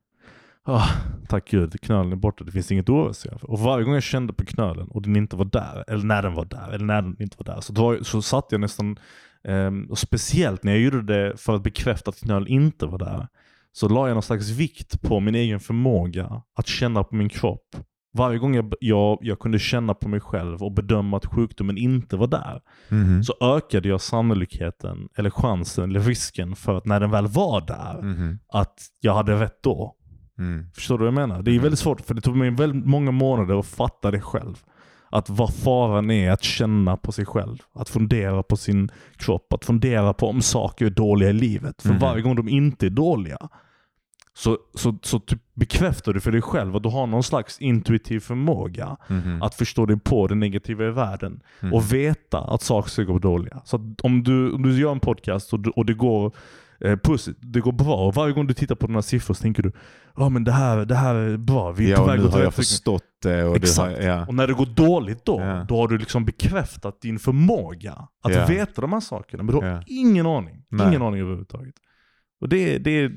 Ah, 0.68 0.90
tack 1.30 1.50
gud, 1.50 1.82
knölen 1.82 2.12
är 2.12 2.16
borta, 2.16 2.44
det 2.44 2.52
finns 2.52 2.72
inget 2.72 2.86
att 2.86 2.90
oroa 2.90 3.14
sig 3.14 3.32
över. 3.32 3.50
Och 3.52 3.60
varje 3.60 3.86
gång 3.86 3.94
jag 3.94 4.04
kände 4.04 4.34
på 4.34 4.46
knölen 4.46 4.88
och 4.88 5.02
den 5.02 5.16
inte 5.16 5.36
var 5.36 5.46
där, 5.46 5.84
eller 5.88 6.04
när 6.04 6.22
den 6.24 6.34
var 6.34 6.46
där, 6.46 6.70
eller 6.72 6.86
när 6.86 7.02
den 7.02 7.16
inte 7.20 7.38
var 7.40 7.56
där, 7.56 7.62
så, 7.62 7.74
då, 7.74 8.04
så 8.04 8.22
satt 8.22 8.48
jag 8.50 8.62
nästan, 8.62 9.00
ehm, 9.48 9.86
och 9.90 9.98
speciellt 9.98 10.64
när 10.64 10.72
jag 10.72 10.82
gjorde 10.82 11.02
det 11.02 11.38
för 11.38 11.56
att 11.56 11.64
bekräfta 11.64 12.10
att 12.10 12.20
knölen 12.22 12.48
inte 12.48 12.86
var 12.86 12.98
där, 12.98 13.28
så 13.72 13.90
la 13.90 14.08
jag 14.08 14.14
någon 14.16 14.24
slags 14.24 14.50
vikt 14.50 15.02
på 15.02 15.20
min 15.20 15.36
egen 15.36 15.60
förmåga 15.60 16.42
att 16.56 16.68
känna 16.68 17.04
på 17.04 17.16
min 17.16 17.30
kropp. 17.30 17.76
Varje 18.18 18.40
gång 18.40 18.56
jag, 18.56 18.74
jag, 18.80 19.18
jag 19.22 19.40
kunde 19.40 19.60
känna 19.60 19.94
på 19.94 20.10
mig 20.10 20.20
själv 20.20 20.64
och 20.64 20.72
bedöma 20.72 21.18
att 21.18 21.26
sjukdomen 21.26 21.78
inte 21.78 22.18
var 22.18 22.28
där, 22.28 22.62
Mhm. 22.90 23.24
så 23.24 23.34
ökade 23.42 23.88
jag 23.90 24.02
sannolikheten, 24.02 25.10
eller 25.18 25.30
chansen, 25.30 25.90
eller 25.90 26.00
risken 26.00 26.56
för 26.56 26.76
att 26.78 26.86
när 26.86 27.00
den 27.00 27.12
väl 27.12 27.28
var 27.28 27.62
där, 27.62 28.02
Mhm. 28.02 28.40
att 28.54 28.80
jag 29.02 29.14
hade 29.14 29.40
rätt 29.42 29.64
då. 29.64 29.95
Mm. 30.40 30.66
Förstår 30.76 30.98
du 30.98 31.04
vad 31.04 31.08
jag 31.08 31.28
menar? 31.28 31.42
Det 31.44 31.56
är 31.56 31.60
väldigt 31.60 31.80
svårt, 31.80 32.02
för 32.02 32.14
det 32.14 32.22
tog 32.22 32.36
mig 32.36 32.50
väldigt 32.50 32.86
många 32.86 33.12
månader 33.12 33.60
att 33.60 33.66
fatta 33.66 34.12
det 34.12 34.22
själv. 34.22 34.64
Att 35.10 35.30
vad 35.30 35.54
faran 35.56 36.12
är 36.12 36.32
att 36.32 36.44
känna 36.44 36.98
på 36.98 37.12
sig 37.12 37.26
själv. 37.26 37.58
Att 37.76 37.90
fundera 37.90 38.44
på 38.44 38.58
sin 38.58 38.90
kropp. 39.18 39.54
Att 39.54 39.66
fundera 39.66 40.14
på 40.14 40.30
om 40.30 40.42
saker 40.42 40.86
är 40.86 40.90
dåliga 40.90 41.30
i 41.30 41.34
livet. 41.34 41.82
För 41.82 41.90
Mhm. 41.90 42.00
varje 42.00 42.22
gång 42.22 42.36
de 42.36 42.50
inte 42.50 42.86
är 42.86 42.90
dåliga 42.90 43.38
så, 44.38 44.58
så, 44.74 44.98
så 45.02 45.20
typ 45.20 45.40
bekräftar 45.54 46.14
du 46.14 46.20
för 46.20 46.32
dig 46.32 46.42
själv 46.42 46.76
att 46.76 46.84
du 46.84 46.90
har 46.90 47.08
någon 47.08 47.24
slags 47.24 47.60
intuitiv 47.62 48.20
förmåga 48.20 48.98
Mhm. 49.08 49.42
att 49.42 49.56
förstå 49.56 49.86
dig 49.86 50.00
på 50.00 50.28
det 50.28 50.36
negativa 50.36 50.86
i 50.88 50.92
världen. 50.92 51.42
Mm. 51.60 51.74
Och 51.74 51.94
veta 51.94 52.40
att 52.40 52.62
saker 52.62 52.90
ska 52.90 53.04
gå 53.04 53.20
dåliga. 53.20 53.62
Så 53.66 53.96
om 54.04 54.24
du, 54.24 54.52
om 54.52 54.62
du 54.64 54.80
gör 54.80 54.92
en 54.92 55.00
podcast 55.00 55.54
och, 55.54 55.60
du, 55.60 55.70
och 55.70 55.86
det 55.86 55.94
går 55.94 56.32
eh, 56.80 56.98
pussigt, 57.04 57.40
det 57.42 57.60
går 57.60 57.72
bra. 57.72 58.08
Och 58.08 58.16
varje 58.16 58.34
gång 58.34 58.48
du 58.48 58.54
tittar 58.54 58.76
på 58.76 58.88
dina 58.88 59.02
siffror 59.02 59.34
så 59.36 59.42
tänker 59.42 59.64
du 59.64 59.72
ja 60.16 60.30
men 60.30 60.44
det 60.44 60.52
här, 60.52 60.86
det 60.86 60.96
här 60.96 61.16
är 61.16 61.38
bra. 61.38 61.72
Vi 61.72 61.86
är 61.86 61.90
Ja, 61.90 61.96
på 61.98 62.04
och 62.04 62.10
väg 62.10 62.26
åt 62.26 62.32
har 62.32 62.40
jag 62.40 62.48
rätt 62.48 62.58
riktning." 62.60 62.64
förstått 62.66 63.04
det. 63.24 63.44
Och 63.44 63.60
det 63.60 63.78
har, 63.78 63.88
Exakt. 63.90 64.04
ja. 64.04 64.26
Och 64.28 64.34
när 64.36 64.48
det 64.48 64.54
går 64.54 64.66
dåligt 64.66 65.26
då, 65.26 65.42
Ja. 65.42 65.66
då 65.70 65.78
har 65.78 65.88
du 65.88 65.98
liksom 65.98 66.26
bekräftat 66.26 67.02
din 67.02 67.20
förmåga 67.20 67.94
att 68.24 68.34
Ja. 68.36 68.46
veta 68.46 68.82
de 68.82 68.94
här 68.94 69.00
sakerna. 69.00 69.44
Men 69.44 69.56
du 69.56 69.62
har 69.68 69.84
ingen 69.88 70.26
aning. 70.26 70.64
Nej. 70.70 70.88
Ingen 70.88 71.02
aning 71.02 71.20
överhuvudtaget. 71.22 71.76
Och 72.42 72.50
det, 72.50 72.78
det 72.78 72.92
är 72.92 73.12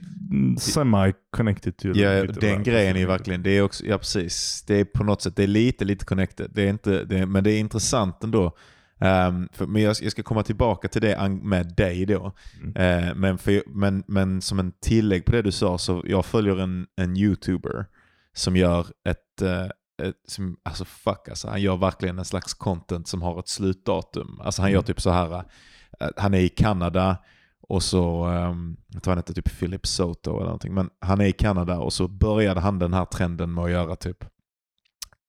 semi-connected 0.58 1.72
to 1.76 1.88
Ja, 1.98 2.24
den 2.24 2.62
grejen 2.62 2.96
är 2.96 3.06
verkligen, 3.06 3.42
det 3.42 3.50
är 3.50 3.62
också, 3.62 3.84
ja 3.86 3.98
precis, 3.98 4.64
det 4.66 4.74
är 4.80 4.84
på 4.84 5.04
något 5.04 5.22
sätt, 5.22 5.36
det 5.36 5.42
är 5.42 5.46
lite, 5.46 5.84
lite 5.84 6.04
connected. 6.04 6.50
Det 6.54 6.62
är 6.62 6.68
inte, 6.70 7.04
det, 7.04 7.26
men 7.26 7.44
det 7.44 7.50
är 7.52 7.58
intressant 7.58 8.24
ändå. 8.24 8.56
Um, 9.00 9.48
för, 9.52 9.66
men 9.66 9.82
jag, 9.82 9.96
jag 10.00 10.12
ska 10.12 10.22
komma 10.22 10.42
tillbaka 10.42 10.88
till 10.88 11.02
det 11.02 11.28
med 11.28 11.74
dig 11.76 12.06
då. 12.06 12.32
Mm. 12.62 12.76
Eh, 12.76 13.14
men, 13.14 13.38
för, 13.38 13.62
men, 13.66 14.04
men 14.06 14.42
som 14.42 14.58
en 14.58 14.72
tillägg 14.80 15.24
på 15.24 15.32
det 15.32 15.42
du 15.42 15.52
sa, 15.52 15.78
så 15.78 16.02
jag 16.06 16.24
följer 16.26 16.56
en, 16.56 16.86
en 16.96 17.16
YouTuber 17.16 17.86
som 18.32 18.56
gör 18.56 18.86
ett, 19.08 19.42
eh, 19.42 19.64
ett 20.08 20.16
som, 20.28 20.56
alltså 20.62 20.84
fuck 20.84 21.28
alltså, 21.28 21.48
han 21.48 21.62
gör 21.62 21.76
verkligen 21.76 22.18
en 22.18 22.24
slags 22.24 22.54
content 22.54 23.08
som 23.08 23.22
har 23.22 23.38
ett 23.38 23.48
slutdatum. 23.48 24.40
Alltså 24.40 24.62
han 24.62 24.70
gör 24.70 24.78
Mm. 24.78 24.86
typ 24.86 25.00
så 25.00 25.10
här, 25.10 25.34
eh, 26.00 26.08
han 26.16 26.34
är 26.34 26.40
i 26.40 26.48
Kanada 26.48 27.16
och 27.60 27.82
så, 27.82 28.26
um, 28.26 28.76
jag 28.88 29.02
tror 29.02 29.10
han 29.10 29.18
heter 29.18 29.34
typ 29.34 29.58
Philip 29.58 29.86
Soto 29.86 30.30
eller 30.30 30.44
någonting, 30.44 30.74
men 30.74 30.90
han 31.00 31.20
är 31.20 31.24
i 31.24 31.32
Kanada 31.32 31.78
och 31.78 31.92
så 31.92 32.08
började 32.08 32.60
han 32.60 32.78
den 32.78 32.92
här 32.92 33.04
trenden 33.04 33.54
med 33.54 33.64
att 33.64 33.70
göra 33.70 33.96
typ 33.96 34.24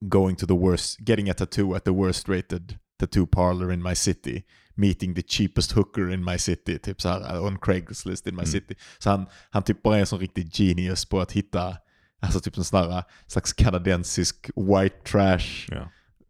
going 0.00 0.36
to 0.36 0.46
the 0.46 0.54
worst, 0.54 1.08
getting 1.08 1.30
a 1.30 1.34
tattoo 1.34 1.74
at 1.74 1.84
the 1.84 1.90
worst 1.90 2.28
rated 2.28 2.78
tattoo 3.00 3.26
parlor 3.26 3.72
in 3.72 3.82
my 3.82 3.94
city, 3.94 4.42
meeting 4.74 5.14
the 5.14 5.22
cheapest 5.22 5.72
hooker 5.72 6.10
in 6.12 6.24
my 6.24 6.38
city, 6.38 6.78
typ 6.78 7.00
så 7.00 7.08
här 7.08 7.40
on 7.42 7.58
Craigslist 7.58 8.26
in 8.26 8.34
my 8.34 8.40
Mm. 8.42 8.46
city. 8.52 8.74
Så 8.98 9.10
han, 9.10 9.26
han 9.50 9.62
typ 9.62 9.82
bara 9.82 9.96
är 9.96 10.00
en 10.00 10.06
sån 10.06 10.18
riktig 10.20 10.50
genius 10.54 11.04
på 11.04 11.20
att 11.20 11.32
hitta, 11.32 11.76
alltså 12.20 12.40
typ 12.40 12.56
en 12.56 12.64
sån 12.64 12.88
där 12.90 13.02
slags 13.26 13.52
kanadensisk 13.52 14.50
white 14.56 14.96
trash 15.10 15.66
Ja. 15.68 15.88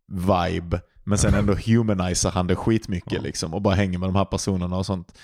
vibe. 0.09 0.81
Men 1.05 1.19
sen 1.19 1.35
ändå 1.35 1.55
humanisar 1.67 2.31
han 2.31 2.47
det 2.47 2.57
skitmycket 2.57 3.13
Ja. 3.13 3.21
liksom 3.21 3.55
och 3.55 3.63
bara 3.63 3.75
hänger 3.75 3.99
med 3.99 4.09
de 4.09 4.17
här 4.17 4.25
personerna 4.25 4.77
och 4.77 4.87
sånt. 4.87 5.19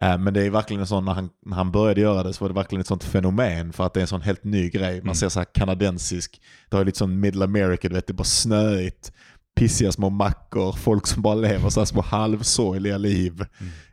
Eh, 0.00 0.18
Men 0.18 0.34
det 0.34 0.42
är 0.42 0.50
verkligen 0.50 0.80
en 0.80 0.86
sån, 0.86 1.04
när 1.04 1.12
han, 1.12 1.30
när 1.46 1.56
han 1.56 1.70
började 1.72 2.00
göra 2.00 2.22
det 2.22 2.32
så 2.32 2.44
var 2.44 2.48
det 2.48 2.54
verkligen 2.54 2.80
ett 2.80 2.86
sånt 2.86 3.04
fenomen 3.04 3.72
för 3.72 3.86
att 3.86 3.94
det 3.94 4.00
är 4.00 4.02
en 4.02 4.06
sån 4.08 4.22
helt 4.22 4.44
ny 4.44 4.70
grej. 4.70 4.94
Man 4.94 5.02
Mm. 5.02 5.14
ser 5.14 5.28
så 5.28 5.40
här 5.40 5.46
kanadensisk, 5.54 6.40
det 6.70 6.76
har 6.76 6.80
ju 6.80 6.84
lite 6.86 6.98
sån 6.98 7.20
middle 7.20 7.44
America, 7.44 7.88
du 7.88 7.94
vet 7.94 8.06
det 8.06 8.10
är 8.10 8.14
bara 8.14 8.24
snöigt, 8.24 9.12
pissiga 9.54 9.92
små 9.92 10.10
mackor, 10.10 10.72
folk 10.72 11.06
som 11.06 11.22
bara 11.22 11.34
lever 11.34 11.70
så 11.70 11.80
här 11.80 11.84
små 11.84 12.02
halvsorgliga 12.02 12.98
liv. 12.98 13.44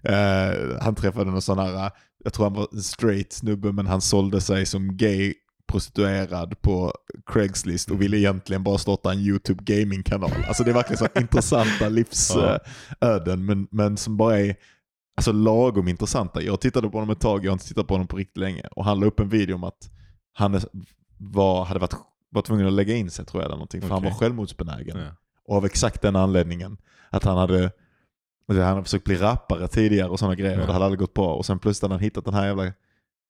Eh, 0.03 0.81
han 0.81 0.95
träffade 0.95 1.31
någon 1.31 1.41
sån 1.41 1.59
här, 1.59 1.91
jag 2.23 2.33
tror 2.33 2.45
han 2.45 2.53
var 2.53 2.67
en 2.71 2.81
straight 2.81 3.33
snubbe 3.33 3.71
men 3.71 3.87
han 3.87 4.01
sålde 4.01 4.41
sig 4.41 4.65
som 4.65 4.97
gay 4.97 5.33
prostituerad 5.69 6.61
på 6.61 6.93
Craigslist 7.25 7.91
och 7.91 8.01
ville 8.01 8.17
egentligen 8.17 8.63
bara 8.63 8.77
starta 8.77 9.11
en 9.11 9.19
YouTube 9.19 9.63
gaming-kanal. 9.63 10.31
Alltså 10.47 10.63
det 10.63 10.69
är 10.69 10.73
verkligen 10.73 10.97
så 10.97 11.07
intressanta 11.19 11.89
livsöden 11.89 13.45
men, 13.45 13.67
men 13.71 13.97
som 13.97 14.17
bara 14.17 14.39
är 14.39 14.55
alltså 15.17 15.31
lagom 15.31 15.87
intressanta. 15.87 16.41
Jag 16.41 16.61
tittade 16.61 16.89
på 16.89 16.97
honom 16.97 17.09
ett 17.09 17.19
tag, 17.19 17.45
jag 17.45 17.51
har 17.51 17.53
inte 17.53 17.67
tittat 17.67 17.87
på 17.87 17.93
honom 17.93 18.07
på 18.07 18.17
riktigt 18.17 18.37
länge 18.37 18.61
och 18.71 18.85
han 18.85 18.99
la 18.99 19.05
upp 19.05 19.19
en 19.19 19.29
video 19.29 19.55
om 19.55 19.63
att 19.63 19.89
han 20.33 20.61
var, 21.17 21.65
hade 21.65 21.79
varit, 21.79 21.95
var 22.29 22.41
tvungen 22.41 22.67
att 22.67 22.73
lägga 22.73 22.95
in 22.95 23.11
sig 23.11 23.25
tror 23.25 23.43
jag 23.43 23.45
eller 23.45 23.55
någonting 23.55 23.81
för 23.81 23.89
han 23.89 23.97
Okej. 23.97 24.09
var 24.09 24.17
självmordsbenägen. 24.17 24.97
Ja. 24.99 25.11
Och 25.49 25.55
av 25.55 25.65
exakt 25.65 26.01
den 26.01 26.15
anledningen. 26.15 26.77
Att 27.09 27.23
han 27.23 27.37
hade, 27.37 27.71
han 28.47 28.57
hade 28.57 28.83
försökt 28.83 29.05
bli 29.05 29.15
rappare 29.15 29.67
tidigare 29.67 30.09
och 30.09 30.19
sådana 30.19 30.35
grejer 30.35 30.55
Ja. 30.55 30.61
och 30.61 30.67
det 30.67 30.73
hade 30.73 30.85
aldrig 30.85 30.99
gått 30.99 31.13
bra. 31.13 31.33
Och 31.35 31.45
sen 31.45 31.59
plötsligt 31.59 31.81
hade 31.81 31.93
han 31.93 32.03
hittat 32.03 32.25
den 32.25 32.33
här 32.33 32.45
jävla 32.47 32.73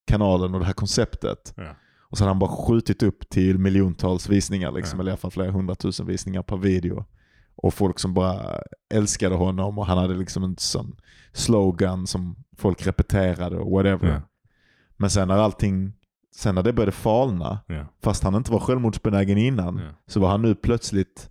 kanalen 0.07 0.53
och 0.53 0.59
det 0.59 0.65
här 0.65 0.73
konceptet. 0.73 1.53
Ja. 1.57 1.75
Och 1.99 2.17
sen 2.17 2.27
har 2.27 2.33
han 2.33 2.39
bara 2.39 2.49
skjutit 2.49 3.03
upp 3.03 3.29
till 3.29 3.57
miljontals 3.59 4.29
visningar, 4.29 4.71
liksom, 4.71 4.99
Ja. 4.99 5.01
eller 5.01 5.09
i 5.09 5.13
alla 5.13 5.17
fall 5.17 5.31
flera 5.31 5.51
hundratusen 5.51 6.05
visningar 6.05 6.41
per 6.43 6.57
video. 6.57 7.05
Och 7.55 7.73
folk 7.73 7.99
som 7.99 8.13
bara 8.13 8.61
älskade 8.93 9.35
honom 9.35 9.79
och 9.79 9.85
han 9.85 9.97
hade 9.97 10.13
liksom 10.15 10.43
en 10.43 10.57
sån 10.57 10.95
slogan 11.33 12.07
som 12.07 12.35
folk 12.57 12.87
repeterade 12.87 13.57
och 13.57 13.71
whatever. 13.71 14.07
Men 14.97 15.09
sen 15.09 15.27
när 15.27 15.37
allting, 15.37 15.93
sen 16.35 16.55
när 16.55 16.63
det 16.63 16.73
började 16.73 16.91
falna, 16.91 17.59
fast 18.03 18.23
han 18.23 18.35
inte 18.35 18.51
var 18.51 18.59
självmordsbenägen 18.59 19.37
innan, 19.37 19.75
så 20.07 20.19
var 20.19 20.29
han 20.29 20.41
nu 20.41 20.55
plötsligt 20.55 21.29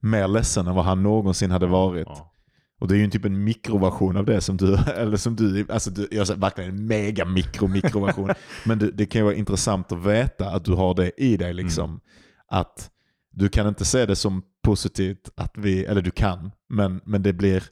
mer 0.00 0.28
ledsen 0.28 0.66
än 0.66 0.74
vad 0.74 0.84
han 0.84 1.02
någonsin 1.02 1.50
hade 1.50 1.66
varit. 1.66 2.06
Ja. 2.06 2.34
Och 2.80 2.88
det 2.88 2.94
är 2.94 2.98
ju 2.98 3.04
en 3.04 3.10
typ 3.10 3.24
en 3.24 3.44
mikroversion 3.44 4.16
av 4.16 4.24
det 4.24 4.40
som 4.40 4.56
du, 4.56 4.76
eller 4.96 5.16
som 5.16 5.36
du, 5.36 5.66
alltså 5.68 5.90
du, 5.90 6.08
jag 6.10 6.26
säger 6.26 6.40
verkligen 6.40 6.70
en 6.70 6.86
mega 6.86 7.24
mikro 7.24 7.66
mikroversion. 7.66 8.30
Men 8.64 8.78
det, 8.78 8.90
det 8.90 9.06
kan 9.06 9.20
ju 9.20 9.24
vara 9.24 9.34
intressant 9.34 9.92
att 9.92 10.06
veta 10.06 10.50
att 10.50 10.64
du 10.64 10.72
har 10.72 10.94
det 10.94 11.10
i 11.16 11.36
dig 11.36 11.54
liksom. 11.54 11.90
Mm. 11.90 12.00
Att 12.48 12.90
du 13.32 13.48
kan 13.48 13.68
inte 13.68 13.84
se 13.84 14.06
det 14.06 14.16
som 14.16 14.42
positivt 14.62 15.30
att 15.36 15.52
vi, 15.56 15.84
eller 15.84 16.02
du 16.02 16.10
kan, 16.10 16.50
men, 16.68 17.00
men 17.04 17.22
det 17.22 17.32
blir 17.32 17.64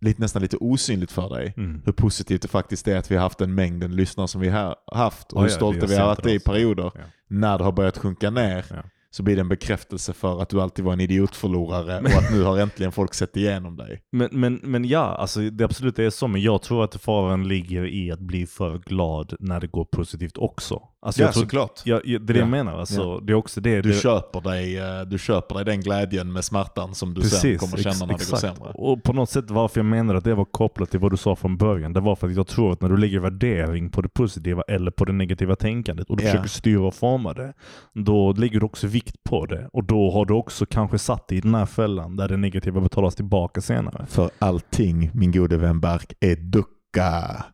lite, 0.00 0.20
nästan 0.20 0.42
lite 0.42 0.56
osynligt 0.56 1.12
för 1.12 1.28
dig. 1.28 1.54
Mm. 1.56 1.82
Hur 1.84 1.92
positivt 1.92 2.42
det 2.42 2.48
faktiskt 2.48 2.88
är 2.88 2.96
att 2.96 3.10
vi 3.10 3.14
har 3.14 3.22
haft 3.22 3.38
den 3.38 3.54
mängden 3.54 3.96
lyssnare 3.96 4.28
som 4.28 4.40
vi 4.40 4.48
har 4.48 4.76
haft 4.92 5.32
och 5.32 5.40
hur 5.40 5.48
ja, 5.48 5.54
stolta 5.54 5.86
vi 5.86 5.96
har 5.96 6.06
varit 6.06 6.26
i 6.26 6.38
perioder. 6.38 6.90
Ja. 6.94 7.00
När 7.28 7.58
det 7.58 7.64
har 7.64 7.72
börjat 7.72 7.98
sjunka 7.98 8.30
ner 8.30 8.64
Ja 8.70 8.82
så 9.10 9.22
blir 9.22 9.34
det 9.36 9.40
en 9.40 9.48
bekräftelse 9.48 10.12
för 10.12 10.42
att 10.42 10.48
du 10.48 10.60
alltid 10.60 10.84
var 10.84 10.92
en 10.92 11.00
idiotförlorare 11.00 12.00
och 12.00 12.22
att 12.24 12.32
nu 12.32 12.42
har 12.42 12.58
äntligen 12.58 12.92
folk 12.92 13.14
sett 13.14 13.36
igenom 13.36 13.76
dig. 13.76 14.02
Men, 14.12 14.28
men, 14.32 14.60
men 14.62 14.84
ja, 14.84 15.16
alltså 15.16 15.40
det 15.40 15.64
absolut 15.64 15.98
är 15.98 16.10
så. 16.10 16.28
Men 16.28 16.42
jag 16.42 16.62
tror 16.62 16.84
att 16.84 17.02
faran 17.02 17.48
ligger 17.48 17.86
i 17.86 18.12
att 18.12 18.20
bli 18.20 18.46
för 18.46 18.78
glad 18.78 19.34
när 19.40 19.60
det 19.60 19.66
går 19.66 19.84
positivt 19.84 20.38
också. 20.38 20.82
Alltså 21.06 21.22
jag 21.22 21.32
tror, 21.32 21.42
såklart. 21.42 21.80
ja, 21.84 22.00
ja, 22.04 22.18
det 22.18 22.32
är 22.32 22.34
det 22.34 22.34
Ja. 22.34 22.38
jag 22.38 22.48
menar. 22.48 22.78
Alltså, 22.80 23.18
Det 23.18 23.32
är 23.32 23.34
också 23.34 23.60
det. 23.60 23.82
Du 23.82 23.88
det, 23.88 23.94
köper, 24.00 24.40
dig, 24.40 24.78
eh, 24.78 25.00
du 25.06 25.18
köper 25.18 25.54
dig 25.54 25.64
den 25.64 25.80
glädjen 25.80 26.32
med 26.32 26.44
smärtan 26.44 26.94
som 26.94 27.14
du 27.14 27.22
sen 27.22 27.58
kommer 27.58 27.76
känna 27.76 28.06
när 28.06 28.18
det 28.18 28.30
går 28.30 28.36
sämre. 28.36 28.68
Och 28.74 29.02
på 29.02 29.12
något 29.12 29.30
sätt 29.30 29.50
varför 29.50 29.78
jag 29.80 29.84
menar 29.86 30.14
att 30.14 30.24
det 30.24 30.34
var 30.34 30.44
kopplat 30.44 30.90
till 30.90 31.00
vad 31.00 31.10
du 31.12 31.16
sa 31.16 31.36
från 31.36 31.56
början. 31.56 31.92
Det 31.92 32.00
var 32.00 32.16
för 32.16 32.28
att 32.28 32.36
jag 32.36 32.46
tror 32.46 32.72
att 32.72 32.80
när 32.80 32.88
du 32.88 32.96
lägger 32.96 33.20
värdering 33.20 33.90
på 33.90 34.02
det 34.02 34.08
positiva 34.08 34.62
eller 34.68 34.90
på 34.90 35.04
det 35.04 35.12
negativa 35.12 35.56
tänkandet 35.56 36.10
och 36.10 36.16
du 36.16 36.24
Ja. 36.24 36.30
försöker 36.30 36.48
styra 36.48 36.80
och 36.86 36.94
forma 36.94 37.32
det. 37.34 37.52
Då 37.94 38.32
lägger 38.32 38.60
du 38.60 38.66
också 38.66 38.86
vikt 38.86 39.24
på 39.24 39.46
det. 39.46 39.68
Och 39.72 39.84
då 39.84 40.10
har 40.10 40.24
du 40.26 40.34
också 40.34 40.66
kanske 40.66 40.98
satt 40.98 41.28
dig 41.28 41.38
i 41.38 41.40
den 41.40 41.54
här 41.54 41.66
fällan 41.66 42.16
där 42.16 42.28
det 42.28 42.36
negativa 42.36 42.80
betalas 42.80 43.14
tillbaka 43.14 43.60
senare. 43.60 44.06
För 44.08 44.30
allting, 44.38 45.10
min 45.14 45.32
gode 45.32 45.56
vän 45.56 45.80
Bark, 45.80 46.12
är 46.20 46.36
ducka 46.36 47.44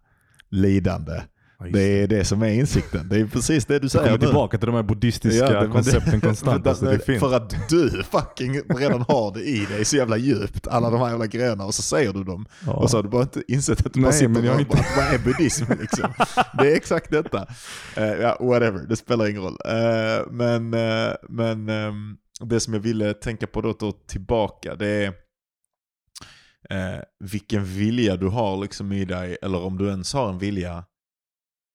lidande. 0.51 1.13
Det 1.71 2.03
är 2.03 2.07
det 2.07 2.25
som 2.25 2.43
är 2.43 2.49
insikten. 2.49 3.09
Det 3.09 3.21
är 3.21 3.27
precis 3.27 3.67
det 3.67 3.79
du 3.79 3.89
säger 3.89 4.05
kommer 4.05 4.19
nu. 4.19 4.27
tillbaka 4.27 4.59
till 4.59 4.67
de 4.67 4.75
här 4.75 4.83
buddhistiska 4.83 5.53
Ja, 5.53 5.73
koncepten 5.73 6.21
konstant. 6.21 6.67
alltså, 6.67 6.85
det 6.85 6.99
finns. 6.99 7.21
för 7.21 7.35
att 7.35 7.69
du 7.69 8.03
fucking 8.03 8.61
redan 8.61 9.03
har 9.09 9.35
det 9.35 9.43
i 9.43 9.65
dig 9.65 9.85
så 9.85 9.97
jävla 9.97 10.17
djupt, 10.17 10.67
alla 10.67 10.91
de 10.91 11.01
här 11.01 11.09
jävla 11.11 11.27
grejerna, 11.27 11.65
och 11.65 11.75
så 11.75 11.83
säger 11.83 12.13
du 12.13 12.25
dem. 12.25 12.47
Ja. 12.67 12.73
Och 12.73 12.91
så 12.91 12.99
har 12.99 13.03
du 13.03 13.09
bara 13.09 13.23
inte 13.23 13.43
insett 13.49 13.87
att 13.87 13.93
du 13.93 14.01
bara 14.01 14.09
Nej, 14.11 14.19
sitter 14.19 14.29
men 14.29 14.45
jag 14.45 14.61
och 14.61 14.67
bara, 14.67 14.85
vad 14.97 15.15
är 15.15 15.19
buddhism 15.19 15.65
liksom? 15.81 16.13
Det 16.59 16.73
är 16.73 16.77
exakt 16.77 17.11
detta. 17.11 17.47
Eh, 17.97 18.05
ja, 18.05 18.37
whatever, 18.41 18.87
det 18.89 18.97
spelar 18.97 19.29
ingen 19.29 19.43
roll. 19.43 19.57
Eh, 19.65 20.27
men 20.31 20.75
eh, 20.75 21.13
men 21.29 21.69
ehm, 21.69 22.17
det 22.41 22.61
som 22.61 22.75
jag 22.75 22.81
ville 22.81 23.15
tänka 23.15 23.47
på 23.47 23.61
då, 23.61 23.77
då 23.79 23.93
tillbaka, 23.93 24.75
det 24.75 24.87
är 24.89 25.13
vilken 27.25 27.65
vilja 27.65 28.17
du 28.17 28.29
har 28.29 28.57
liksom 28.57 28.93
i 28.93 29.05
dig, 29.05 29.37
eller 29.43 29.63
om 29.63 29.79
du 29.79 29.89
ens 29.89 30.15
har 30.15 30.29
en 30.29 30.39
vilja 30.39 30.85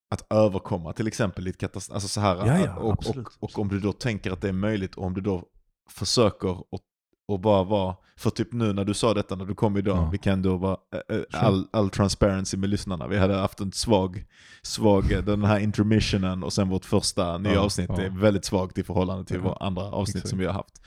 att 0.10 0.34
överkomma 0.34 0.94
till 0.94 1.08
exempel 1.08 1.44
ditt 1.44 1.58
katastrof. 1.58 1.96
Alltså 1.96 2.08
så 2.08 2.22
här, 2.22 2.36
Ja, 2.36 2.60
ja, 2.60 2.76
och, 2.76 2.86
och, 2.86 2.94
absolut, 2.94 3.28
och 3.40 3.60
om 3.60 3.68
du 3.68 3.80
då 3.80 3.94
tänker 3.94 4.32
att 4.32 4.42
det 4.42 4.50
är 4.50 4.54
möjligt 4.54 4.96
och 4.96 5.06
om 5.06 5.14
du 5.14 5.22
då 5.22 5.44
försöker 5.90 6.50
och, 6.50 6.82
och 7.28 7.40
bara 7.40 7.64
vara, 7.64 7.96
för 8.18 8.30
typ 8.30 8.54
nu 8.54 8.74
när 8.74 8.86
du 8.86 8.94
sa 8.94 9.14
detta 9.14 9.36
när 9.36 9.46
du 9.46 9.56
kom 9.56 9.78
idag, 9.78 9.98
Ja. 9.98 10.10
vi 10.12 10.18
kan 10.18 10.42
då 10.42 10.58
vara 10.58 10.78
äh, 11.10 11.18
äh, 11.18 11.46
all, 11.46 11.68
all 11.72 11.90
transparency 11.90 12.58
med 12.58 12.70
lyssnarna. 12.70 13.08
Vi 13.08 13.18
hade 13.18 13.36
haft 13.36 13.60
en 13.60 13.72
svag, 13.72 14.26
svag, 14.62 15.12
eh, 15.12 15.24
den 15.24 15.44
här 15.44 15.60
intermissionen 15.60 16.44
och 16.44 16.54
sen 16.54 16.70
vårt 16.70 16.86
första 16.86 17.38
nya 17.38 17.62
avsnitt 17.62 17.90
är 17.90 18.10
väldigt 18.10 18.46
svagt 18.46 18.78
i 18.78 18.84
förhållande 18.84 19.26
till 19.26 19.40
våra 19.40 19.56
andra 19.56 19.84
avsnitt 19.84 20.16
exakt. 20.16 20.30
som 20.30 20.40
vi 20.40 20.46
har 20.46 20.54
haft. 20.54 20.82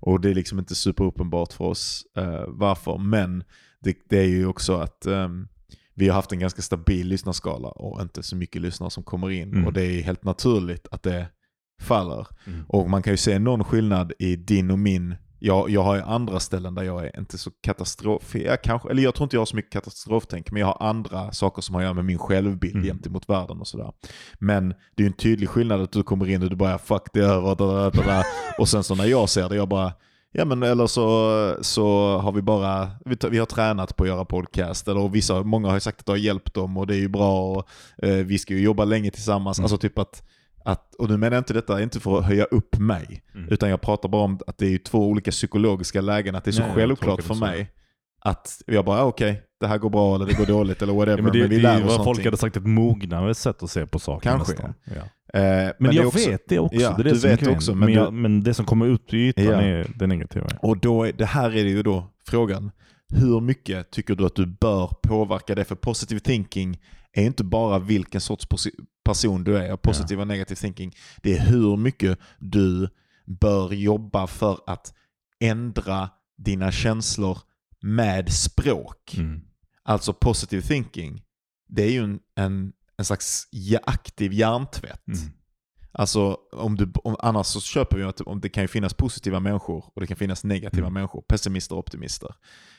Och 0.00 0.20
det 0.20 0.30
är 0.30 0.34
liksom 0.34 0.58
inte 0.58 0.74
superuppenbart 0.74 1.52
för 1.52 1.64
oss 1.64 2.06
eh, 2.16 2.44
varför, 2.48 2.98
men 2.98 3.44
det, 3.80 3.96
det 4.08 4.18
är 4.18 4.28
ju 4.28 4.46
också 4.46 4.76
att 4.76 5.06
ehm, 5.06 5.48
vi 6.02 6.08
har 6.08 6.14
haft 6.14 6.32
en 6.32 6.38
ganska 6.38 6.62
stabil 6.62 7.08
lyssnarskala 7.08 7.68
och 7.68 8.02
inte 8.02 8.22
så 8.22 8.36
mycket 8.36 8.62
lyssnare 8.62 8.90
som 8.90 9.02
kommer 9.02 9.30
in. 9.30 9.52
Mm. 9.52 9.66
Och 9.66 9.72
det 9.72 9.84
är 9.84 10.02
helt 10.02 10.24
naturligt 10.24 10.86
att 10.90 11.02
det 11.02 11.26
faller. 11.82 12.26
Mm. 12.46 12.64
Och 12.68 12.90
man 12.90 13.02
kan 13.02 13.12
ju 13.12 13.16
se 13.16 13.38
någon 13.38 13.64
skillnad 13.64 14.12
i 14.18 14.36
din 14.36 14.70
och 14.70 14.78
min. 14.78 15.16
Jag, 15.38 15.70
jag 15.70 15.82
har 15.82 15.96
ju 15.96 16.02
andra 16.02 16.40
ställen 16.40 16.74
där 16.74 16.82
jag 16.82 17.04
är 17.04 17.18
inte 17.18 17.38
så 17.38 17.50
katastrof... 17.62 18.34
Jag 18.34 18.62
kanske, 18.62 18.90
eller 18.90 19.02
jag 19.02 19.14
tror 19.14 19.24
inte 19.24 19.36
jag 19.36 19.40
har 19.40 19.46
så 19.46 19.56
mycket 19.56 19.72
katastroftänk, 19.72 20.50
men 20.50 20.60
jag 20.60 20.66
har 20.66 20.88
andra 20.88 21.32
saker 21.32 21.62
som 21.62 21.74
har 21.74 21.82
att 21.82 21.84
göra 21.84 21.94
med 21.94 22.04
min 22.04 22.18
självbild 22.18 22.76
Mm. 22.76 22.86
gentemot 22.86 23.28
världen 23.28 23.60
och 23.60 23.68
sådär. 23.68 23.92
Men 24.38 24.68
det 24.68 25.02
är 25.02 25.04
ju 25.04 25.06
en 25.06 25.12
tydlig 25.12 25.48
skillnad 25.48 25.80
att 25.80 25.92
du 25.92 26.02
kommer 26.02 26.28
in 26.28 26.42
och 26.42 26.50
du 26.50 26.56
bara 26.56 26.78
fuck 26.78 27.02
det 27.12 27.20
är 27.20 27.50
över, 27.50 28.24
och 28.58 28.68
sen 28.68 28.84
så 28.84 28.94
när 28.94 29.04
jag 29.06 29.28
ser 29.28 29.48
det, 29.48 29.56
jag 29.56 29.68
bara 29.68 29.92
Ja 30.34 30.44
men 30.44 30.62
eller 30.62 30.86
så, 30.86 31.56
så 31.60 32.16
har 32.18 32.32
vi 32.32 32.42
bara, 32.42 32.90
vi, 33.04 33.16
vi 33.30 33.38
har 33.38 33.46
tränat 33.46 33.96
på 33.96 34.04
att 34.04 34.08
göra 34.08 34.24
podcast, 34.24 34.88
eller 34.88 35.00
och 35.00 35.14
vissa, 35.14 35.42
många 35.42 35.68
har 35.68 35.74
ju 35.74 35.80
sagt 35.80 36.00
att 36.00 36.06
det 36.06 36.12
har 36.12 36.16
hjälpt 36.16 36.54
dem 36.54 36.76
och 36.76 36.86
det 36.86 36.94
är 36.94 36.98
ju 36.98 37.08
bra 37.08 37.50
och 37.52 37.68
eh, 38.06 38.14
vi 38.16 38.38
ska 38.38 38.54
ju 38.54 38.60
jobba 38.60 38.84
länge 38.84 39.10
tillsammans. 39.10 39.58
Mm. 39.58 39.64
Alltså 39.64 39.78
typ 39.78 39.98
att, 39.98 40.22
att, 40.64 40.94
och 40.94 41.08
nu 41.08 41.16
menar 41.16 41.36
jag 41.36 41.40
inte 41.40 41.52
detta, 41.54 41.82
inte 41.82 42.00
för 42.00 42.18
att 42.18 42.24
höja 42.24 42.44
upp 42.44 42.78
mig, 42.78 43.22
Mm. 43.34 43.48
utan 43.52 43.70
jag 43.70 43.80
pratar 43.80 44.08
bara 44.08 44.22
om 44.24 44.38
att 44.46 44.58
det 44.58 44.74
är 44.74 44.78
två 44.78 45.06
olika 45.08 45.30
psykologiska 45.30 46.00
lägen, 46.00 46.34
att 46.34 46.44
det 46.44 46.50
är 46.50 46.52
så 46.52 46.62
Nej, 46.62 46.72
självklart 46.74 47.22
för 47.22 47.34
så. 47.34 47.40
mig 47.40 47.70
att 48.24 48.62
jag 48.66 48.84
bara, 48.84 49.00
ah, 49.00 49.04
okej, 49.04 49.42
det 49.60 49.66
här 49.66 49.78
går 49.78 49.90
bra 49.90 50.14
eller 50.14 50.26
det 50.26 50.34
går 50.34 50.46
dåligt 50.46 50.82
eller 50.82 50.92
whatever, 50.92 51.18
Ja, 51.18 51.22
men 51.22 51.32
det, 51.32 51.38
men 51.38 51.48
vi 51.48 51.56
det 51.56 51.62
lär 51.62 51.70
är 51.70 51.76
oss 51.76 51.82
vad 51.82 51.90
folk 51.96 51.98
någonting. 52.06 52.24
hade 52.24 52.36
sagt 52.36 52.56
ett 52.56 52.66
mognare 52.66 53.34
sätt 53.34 53.62
att 53.62 53.70
se 53.70 53.86
på 53.86 53.98
saker 53.98 54.30
Kanske. 54.30 54.74
Ja. 54.84 54.92
Eh, 55.34 55.40
Men, 55.42 55.74
det 55.78 55.88
är 55.88 55.92
jag 55.92 56.06
också- 56.06 56.30
vet 56.30 56.48
det 56.48 56.58
också. 56.58 56.80
Ja, 56.80 56.94
det 56.96 57.02
är 57.02 57.04
det 57.04 57.10
du 57.10 57.18
som 57.20 57.30
vet 57.30 57.46
också, 57.46 57.74
men 57.74 57.80
Men, 57.86 57.94
jag, 57.94 58.12
men 58.12 58.42
det 58.42 58.54
som 58.54 58.64
kommer 58.66 58.86
ut 58.86 59.14
i 59.14 59.16
ytan 59.16 59.44
Ja. 59.44 59.62
är 59.62 59.92
det 59.96 60.06
negativa. 60.06 60.46
Och 60.62 60.78
då 60.78 61.04
är, 61.04 61.12
det 61.12 61.24
här 61.26 61.50
är 61.50 61.64
det 61.64 61.70
ju 61.70 61.82
då 61.82 62.12
frågan. 62.26 62.70
Hur 63.14 63.40
mycket 63.40 63.90
tycker 63.90 64.14
du 64.14 64.26
att 64.26 64.34
du 64.34 64.46
bör 64.46 64.86
påverka 65.02 65.54
det? 65.54 65.64
För 65.64 65.74
positive 65.74 66.20
thinking 66.20 66.78
är 67.12 67.24
inte 67.24 67.44
bara 67.44 67.78
vilken 67.78 68.20
sorts 68.20 68.46
person 69.04 69.44
du 69.44 69.56
är. 69.58 69.76
Positiv 69.76 70.20
och 70.20 70.26
negativ 70.26 70.54
thinking. 70.54 70.92
Det 71.22 71.36
är 71.38 71.40
hur 71.46 71.76
mycket 71.76 72.18
du 72.38 72.88
bör 73.40 73.72
jobba 73.72 74.26
för 74.26 74.58
att 74.66 74.94
ändra 75.40 76.08
dina 76.38 76.72
känslor 76.72 77.38
med 77.82 78.32
språk. 78.32 79.14
Mm. 79.18 79.40
Alltså 79.82 80.12
positive 80.12 80.62
thinking. 80.62 81.22
Det 81.68 81.82
är 81.82 81.90
ju 81.90 82.04
en, 82.04 82.18
en, 82.36 82.72
en 82.96 83.04
slags 83.04 83.48
aktiv 83.82 84.32
hjärntvätt. 84.32 85.06
Mm. 85.08 85.32
Alltså 85.92 86.38
om 86.52 86.76
du, 86.76 86.92
om, 87.04 87.16
annars 87.18 87.46
så 87.46 87.60
köper 87.60 87.96
vi 87.96 88.02
att 88.02 88.20
om 88.20 88.40
det 88.40 88.48
kan 88.48 88.64
ju 88.64 88.68
finnas 88.68 88.94
positiva 88.94 89.40
människor 89.40 89.84
och 89.94 90.00
det 90.00 90.06
kan 90.06 90.16
finnas 90.16 90.44
negativa 90.44 90.86
Mm. 90.86 90.94
människor, 90.94 91.22
pessimister 91.22 91.74
och 91.74 91.78
optimister. 91.78 92.34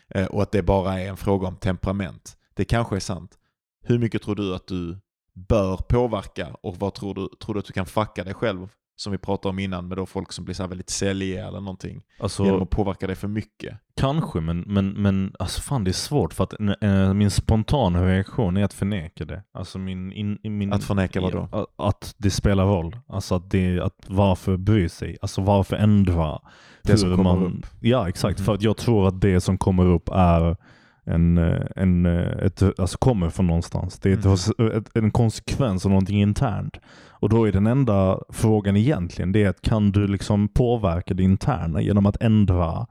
Eh, 0.09 0.25
och 0.25 0.41
att 0.43 0.51
det 0.51 0.63
bara 0.63 1.01
är 1.01 1.09
en 1.09 1.17
fråga 1.17 1.47
om 1.47 1.55
temperament. 1.55 2.37
Det 2.53 2.65
kanske 2.65 2.95
är 2.95 2.99
sant. 2.99 3.37
Hur 3.83 3.99
mycket 3.99 4.21
tror 4.21 4.35
du 4.35 4.55
att 4.55 4.67
du 4.67 4.99
bör 5.33 5.77
påverka 5.77 6.55
och 6.63 6.77
vad 6.77 6.93
tror 6.93 7.15
du, 7.15 7.29
tror 7.45 7.53
du 7.53 7.59
att 7.59 7.65
du 7.65 7.73
kan 7.73 7.85
fucka 7.85 8.23
dig 8.23 8.33
själv? 8.33 8.67
Som 8.95 9.11
vi 9.11 9.17
pratade 9.17 9.49
om 9.49 9.59
innan 9.59 9.87
med 9.87 9.97
då 9.97 10.05
folk 10.05 10.31
som 10.31 10.45
blir 10.45 10.55
så 10.55 10.67
väldigt 10.67 10.89
säljiga 10.89 11.47
eller 11.47 11.59
någonting. 11.59 12.01
Alltså, 12.19 12.45
Genom 12.45 12.61
att 12.61 12.69
påverka 12.69 13.07
dig 13.07 13.15
för 13.15 13.27
mycket. 13.27 13.77
Kanske, 13.95 14.39
men, 14.41 14.59
men, 14.59 14.89
men 14.89 15.35
alltså 15.39 15.61
fan 15.61 15.83
det 15.83 15.91
är 15.91 15.93
svårt 15.93 16.33
för 16.33 16.43
att 16.43 16.53
äh, 16.81 17.13
min 17.13 17.31
spontana 17.31 18.05
reaktion 18.05 18.57
är 18.57 18.63
att 18.63 18.73
förneka 18.73 19.25
det. 19.25 19.43
Alltså 19.53 19.79
min... 19.79 20.11
In, 20.11 20.39
min 20.43 20.73
Att 20.73 20.83
förneka 20.83 21.21
vad 21.21 21.31
då? 21.31 21.49
Att, 21.51 21.65
att 21.75 22.15
det 22.17 22.29
spelar 22.29 22.65
roll. 22.65 22.97
Alltså 23.07 23.35
att 23.35 23.51
det, 23.51 23.79
att 23.79 24.05
varför 24.07 24.57
bry 24.57 24.89
sig? 24.89 25.17
Alltså 25.21 25.41
varför 25.41 25.75
ändra? 25.75 26.39
Det 26.83 26.97
som 26.97 27.17
kommer 27.17 27.45
upp. 27.45 27.65
Ja, 27.79 28.09
exakt. 28.09 28.39
Mhm. 28.39 28.45
För 28.45 28.53
att 28.53 28.61
jag 28.61 28.77
tror 28.77 29.07
att 29.07 29.21
det 29.21 29.41
som 29.41 29.57
kommer 29.57 29.85
upp 29.85 30.09
är 30.09 30.57
en, 31.05 31.37
eh, 31.37 31.61
en, 31.75 32.05
eh, 32.05 32.45
ett, 32.45 32.79
alltså 32.79 32.97
kommer 32.97 33.29
från 33.29 33.47
någonstans. 33.47 33.99
Det 33.99 34.09
är 34.09 34.13
ett, 34.13 34.57
Mhm. 34.57 34.71
ett, 34.71 34.97
en 34.97 35.11
konsekvens 35.11 35.85
av 35.85 35.91
någonting 35.91 36.21
internt. 36.21 36.77
Och 37.09 37.29
då 37.29 37.47
är 37.47 37.51
den 37.51 37.67
enda 37.67 38.19
frågan 38.29 38.75
egentligen 38.77 39.31
det 39.31 39.43
är 39.43 39.49
att 39.49 39.61
kan 39.61 39.91
du 39.91 40.07
liksom 40.07 40.47
påverka 40.47 41.13
det 41.13 41.23
interna 41.23 41.81
genom 41.81 42.05
att 42.05 42.21
ändra 42.21 42.87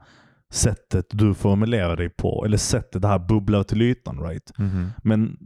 sättet 0.51 1.05
du 1.11 1.33
formulerar 1.33 1.97
dig 1.97 2.09
på 2.09 2.45
eller 2.45 2.57
sättet 2.57 3.01
det 3.01 3.07
här 3.07 3.19
bubblar 3.19 3.63
till 3.63 3.81
ytan. 3.81 4.19
Right? 4.19 4.51
Men, 5.03 5.37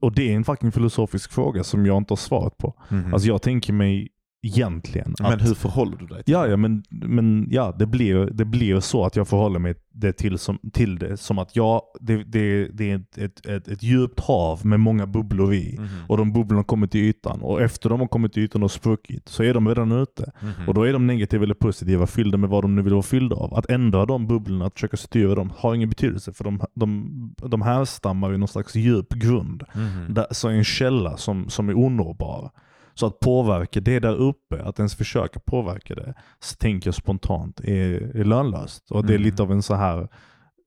och 0.00 0.14
det 0.14 0.32
är 0.32 0.36
en 0.36 0.44
fucking 0.44 0.72
filosofisk 0.72 1.32
fråga 1.32 1.64
som 1.64 1.86
jag 1.86 1.96
inte 1.96 2.12
har 2.12 2.16
svaret 2.16 2.58
på. 2.58 2.74
Mhm. 2.88 3.12
Alltså 3.14 3.28
jag 3.28 3.42
tänker 3.42 3.72
mig 3.72 4.08
egentligen 4.46 5.14
att 5.18 5.30
Men 5.30 5.40
hur 5.40 5.54
förhåller 5.54 5.96
du 5.96 6.06
dig 6.06 6.24
till 6.24 6.32
Ja, 6.32 6.46
ja 6.46 6.56
men, 6.56 6.82
men 6.90 7.48
ja, 7.50 7.74
det, 7.78 7.86
blir, 7.86 8.16
det 8.16 8.44
blir 8.44 8.80
så 8.80 9.04
att 9.04 9.16
jag 9.16 9.28
förhåller 9.28 9.58
mig 9.58 9.74
det 9.92 10.12
till, 10.12 10.38
som, 10.38 10.58
till 10.72 10.98
det 10.98 11.16
som 11.16 11.38
att 11.38 11.56
jag, 11.56 11.82
det, 12.00 12.24
det, 12.24 12.68
det 12.68 12.90
är 12.90 13.02
ett, 13.16 13.46
ett, 13.46 13.68
ett, 13.68 13.82
djupt 13.82 14.20
hav 14.20 14.66
med 14.66 14.80
många 14.80 15.06
bubblor 15.06 15.54
i. 15.54 15.76
Mhm. 15.78 15.88
Och 16.08 16.16
de 16.16 16.32
bubblorna 16.32 16.64
kommer 16.64 16.86
till 16.86 17.00
ytan. 17.00 17.42
Och 17.42 17.62
efter 17.62 17.90
de 17.90 18.00
har 18.00 18.06
kommit 18.06 18.32
till 18.32 18.42
ytan 18.42 18.62
och 18.62 18.70
spruckit 18.70 19.28
så 19.28 19.42
är 19.42 19.54
de 19.54 19.68
redan 19.68 19.92
ute. 19.92 20.32
Mhm. 20.40 20.68
Och 20.68 20.74
då 20.74 20.82
är 20.82 20.92
de 20.92 21.06
negativa 21.06 21.44
eller 21.44 21.54
positiva 21.54 22.06
fyllda 22.06 22.38
med 22.38 22.50
vad 22.50 22.64
de 22.64 22.74
nu 22.74 22.82
vill 22.82 22.92
vara 22.92 23.02
fyllda 23.02 23.36
av. 23.36 23.54
Att 23.54 23.70
ändra 23.70 24.06
de 24.06 24.26
bubblorna, 24.26 24.66
att 24.66 24.74
försöka 24.74 24.96
styra 24.96 25.34
dem, 25.34 25.52
har 25.56 25.74
ingen 25.74 25.88
betydelse. 25.88 26.32
För 26.32 26.44
de, 26.44 26.60
de, 26.74 27.34
de 27.36 27.62
härstammar 27.62 28.34
i 28.34 28.38
någon 28.38 28.48
slags 28.48 28.74
djup 28.74 29.12
grund. 29.12 29.62
Mhm. 29.74 30.14
Där, 30.14 30.26
så 30.30 30.48
en 30.48 30.64
källa 30.64 31.16
som, 31.16 31.48
som 31.48 31.68
är 31.68 31.78
onåbar. 31.78 32.50
Så 32.98 33.06
att 33.06 33.20
påverka 33.20 33.80
det 33.80 33.98
där 34.00 34.14
uppe, 34.14 34.62
att 34.64 34.78
ens 34.78 34.94
försöka 34.94 35.40
påverka 35.40 35.94
det, 35.94 36.14
så 36.40 36.56
tänker 36.56 36.88
jag 36.88 36.94
spontant 36.94 37.60
är, 37.60 38.16
är 38.16 38.24
lönlöst. 38.24 38.90
Och 38.90 39.06
det 39.06 39.12
är 39.12 39.16
Mm. 39.16 39.24
lite 39.24 39.42
av 39.42 39.52
en 39.52 39.62
så 39.62 39.74
här 39.74 39.98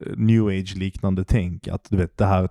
eh, 0.05 0.13
new 0.17 0.47
age-liknande 0.47 1.23
tänk. 1.23 1.67
Att 1.67 1.87
du 1.89 1.97
vet, 1.97 2.17
det 2.17 2.25
här, 2.25 2.49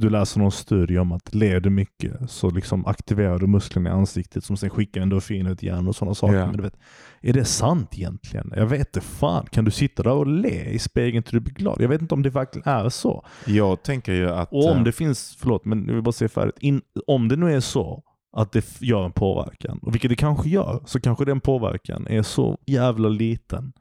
du 0.00 0.10
läser 0.10 0.40
någon 0.40 0.52
studie 0.52 0.98
om 0.98 1.12
att 1.12 1.34
ler 1.34 1.60
du 1.60 1.70
mycket 1.70 2.30
så 2.30 2.50
liksom 2.50 2.86
aktiverar 2.86 3.38
du 3.38 3.46
musklerna 3.46 3.90
i 3.90 3.92
ansiktet 3.92 4.44
som 4.44 4.56
sen 4.56 4.70
skickar 4.70 5.00
endorfiner 5.00 5.54
till 5.54 5.68
hjärnan 5.68 5.88
och 5.88 5.96
sådana 5.96 6.14
saker. 6.14 6.34
Ja. 6.34 6.46
Men 6.46 6.56
du 6.56 6.62
vet, 6.62 6.76
är 7.20 7.32
det 7.32 7.44
sant 7.44 7.88
egentligen? 7.98 8.52
Jag 8.56 8.66
vet 8.66 8.96
inte 8.96 9.00
fan. 9.00 9.46
Kan 9.50 9.64
du 9.64 9.70
sitta 9.70 10.02
där 10.02 10.12
och 10.12 10.26
le 10.26 10.64
i 10.64 10.78
spegeln 10.78 11.22
till 11.22 11.34
du 11.34 11.40
blir 11.40 11.54
glad? 11.54 11.76
Jag 11.80 11.88
vet 11.88 12.00
inte 12.02 12.14
om 12.14 12.22
det 12.22 12.30
verkligen 12.30 12.68
är 12.68 12.88
så. 12.88 13.26
Jag 13.46 13.82
tänker 13.82 14.12
ju 14.12 14.30
att... 14.30 14.52
Och 14.52 14.70
om 14.70 14.78
eh, 14.78 14.84
det 14.84 14.92
finns, 14.92 15.36
förlåt 15.40 15.64
men 15.64 15.86
jag 15.86 15.94
vill 15.94 16.02
bara 16.02 16.12
säga 16.12 16.28
färdigt. 16.28 16.56
In, 16.60 16.82
om 17.06 17.28
det 17.28 17.36
nu 17.36 17.52
är 17.54 17.60
så 17.60 18.02
att 18.32 18.52
det 18.52 18.80
gör 18.80 19.04
en 19.04 19.12
påverkan, 19.12 19.78
och 19.82 19.94
vilket 19.94 20.08
det 20.08 20.16
kanske 20.16 20.48
gör, 20.48 20.82
så 20.86 21.00
kanske 21.00 21.24
den 21.24 21.40
påverkan 21.40 22.06
är 22.06 22.22
så 22.22 22.58
jävla 22.66 23.08
liten 23.08 23.72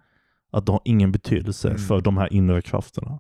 att 0.52 0.66
det 0.66 0.72
har 0.72 0.82
ingen 0.86 1.12
betydelse 1.12 1.68
Mm. 1.70 1.80
för 1.82 2.02
de 2.02 2.18
här 2.18 2.34
inre 2.34 2.62
krafterna. 2.62 3.20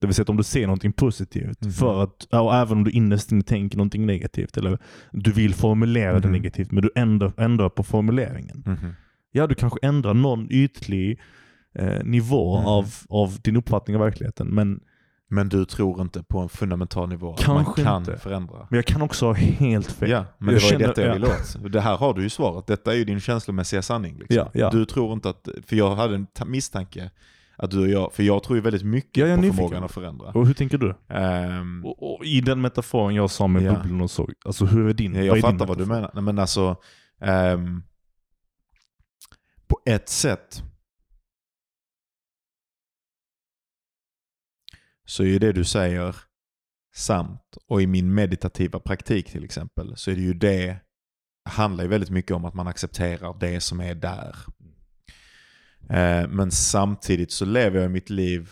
Det 0.00 0.06
vill 0.06 0.14
säga 0.14 0.22
att 0.22 0.28
om 0.30 0.36
du 0.36 0.42
ser 0.42 0.66
någonting 0.66 0.92
positivt, 0.92 1.60
Mhm. 1.60 1.72
för 1.72 2.02
att, 2.02 2.24
och 2.24 2.54
även 2.54 2.78
om 2.78 2.84
du 2.84 2.90
innerst 2.90 3.32
inne 3.32 3.42
tänker 3.42 3.76
någonting 3.76 4.06
negativt, 4.06 4.56
eller 4.56 4.78
du 5.12 5.32
vill 5.32 5.54
formulera 5.54 6.12
det 6.20 6.28
Mhm. 6.28 6.32
negativt, 6.32 6.70
men 6.70 6.82
du 6.82 6.90
ändrar, 6.94 7.32
ändrar 7.36 7.68
på 7.68 7.82
formuleringen. 7.82 8.62
Mhm. 8.66 8.92
Ja, 9.32 9.46
du 9.46 9.54
kanske 9.54 9.78
ändrar 9.82 10.14
någon 10.14 10.46
ytlig 10.50 11.20
eh, 11.74 12.04
nivå 12.04 12.56
Mm. 12.56 12.66
av, 12.68 12.94
av 13.08 13.40
din 13.42 13.56
uppfattning 13.56 13.96
av 13.96 14.02
verkligheten, 14.02 14.46
men 14.48 14.80
Men 15.34 15.48
du 15.48 15.64
tror 15.64 16.00
inte 16.00 16.22
på 16.22 16.38
en 16.38 16.48
fundamental 16.48 17.08
nivå 17.08 17.32
att 17.32 17.40
Kanske 17.40 17.80
man 17.82 17.86
kan 17.90 18.00
inte. 18.02 18.18
förändra? 18.18 18.66
men 18.70 18.76
jag 18.76 18.84
kan 18.86 19.02
också 19.02 19.26
ha 19.26 19.32
helt 19.32 19.92
fel. 19.92 20.10
Ja, 20.10 20.24
men 20.38 20.54
det 20.54 20.60
Jag 20.60 20.70
var 20.72 20.78
ju 20.80 20.86
detta 20.86 21.00
jag 21.00 21.10
ja. 21.10 21.14
ville 21.14 21.26
åt. 21.26 21.72
Det 21.72 21.80
här 21.80 21.96
har 21.96 22.14
du 22.14 22.22
ju 22.22 22.30
svaret. 22.30 22.66
Detta 22.66 22.92
är 22.92 22.96
ju 22.96 23.04
din 23.04 23.20
känslomässiga 23.20 23.82
sanning. 23.82 24.18
Liksom. 24.18 24.36
Ja, 24.36 24.50
ja. 24.54 24.70
Du 24.70 24.84
tror 24.84 25.12
inte 25.12 25.28
att, 25.30 25.48
för 25.66 25.76
jag 25.76 25.96
hade 25.96 26.14
en 26.14 26.26
ta- 26.26 26.44
misstanke 26.44 27.10
att 27.56 27.70
du 27.70 27.78
och 27.80 27.88
jag, 27.88 28.12
för 28.12 28.22
jag 28.22 28.42
tror 28.42 28.56
ju 28.56 28.62
väldigt 28.62 28.84
mycket 28.84 29.28
Ja, 29.28 29.34
på 29.36 29.40
nyfiken. 29.42 29.56
förmågan 29.56 29.84
att 29.84 29.92
förändra. 29.92 30.26
Och 30.26 30.46
hur 30.46 30.54
tänker 30.54 30.78
du? 30.78 30.94
Ehm, 31.08 31.84
Och, 31.86 32.14
och 32.18 32.24
I 32.24 32.40
den 32.40 32.60
metaforen 32.60 33.14
jag 33.14 33.30
sa 33.30 33.46
med 33.46 33.62
Ja. 33.62 33.72
bubblan 33.74 34.00
och 34.00 34.10
så, 34.10 34.28
alltså 34.44 34.64
hur 34.64 34.88
är 34.88 34.92
din? 34.94 35.12
Ja, 35.14 35.18
vad 35.18 35.26
jag 35.26 35.34
din 35.34 35.42
fattar 35.42 35.66
vad 35.66 35.78
du 35.78 35.86
menar. 35.86 36.20
Men 36.20 36.38
alltså, 36.38 36.76
ehm, 37.20 37.82
på 39.68 39.78
ett 39.86 40.08
sätt 40.08 40.62
så 45.04 45.22
är 45.22 45.26
ju 45.26 45.38
det 45.38 45.52
du 45.52 45.64
säger 45.64 46.16
sant. 46.94 47.56
Och 47.66 47.82
i 47.82 47.86
min 47.86 48.14
meditativa 48.14 48.80
praktik 48.80 49.30
till 49.30 49.44
exempel 49.44 49.96
så 49.96 50.10
är 50.10 50.14
det 50.14 50.22
ju 50.22 50.34
det, 50.34 50.76
handlar 51.44 51.84
ju 51.84 51.90
väldigt 51.90 52.10
mycket 52.10 52.36
om 52.36 52.44
att 52.44 52.54
man 52.54 52.66
accepterar 52.66 53.36
det 53.40 53.60
som 53.60 53.80
är 53.80 53.94
där. 53.94 54.36
Eh, 55.90 56.28
men 56.28 56.50
samtidigt 56.50 57.32
så 57.32 57.44
lever 57.44 57.80
jag 57.80 57.90
mitt 57.90 58.10
liv 58.10 58.50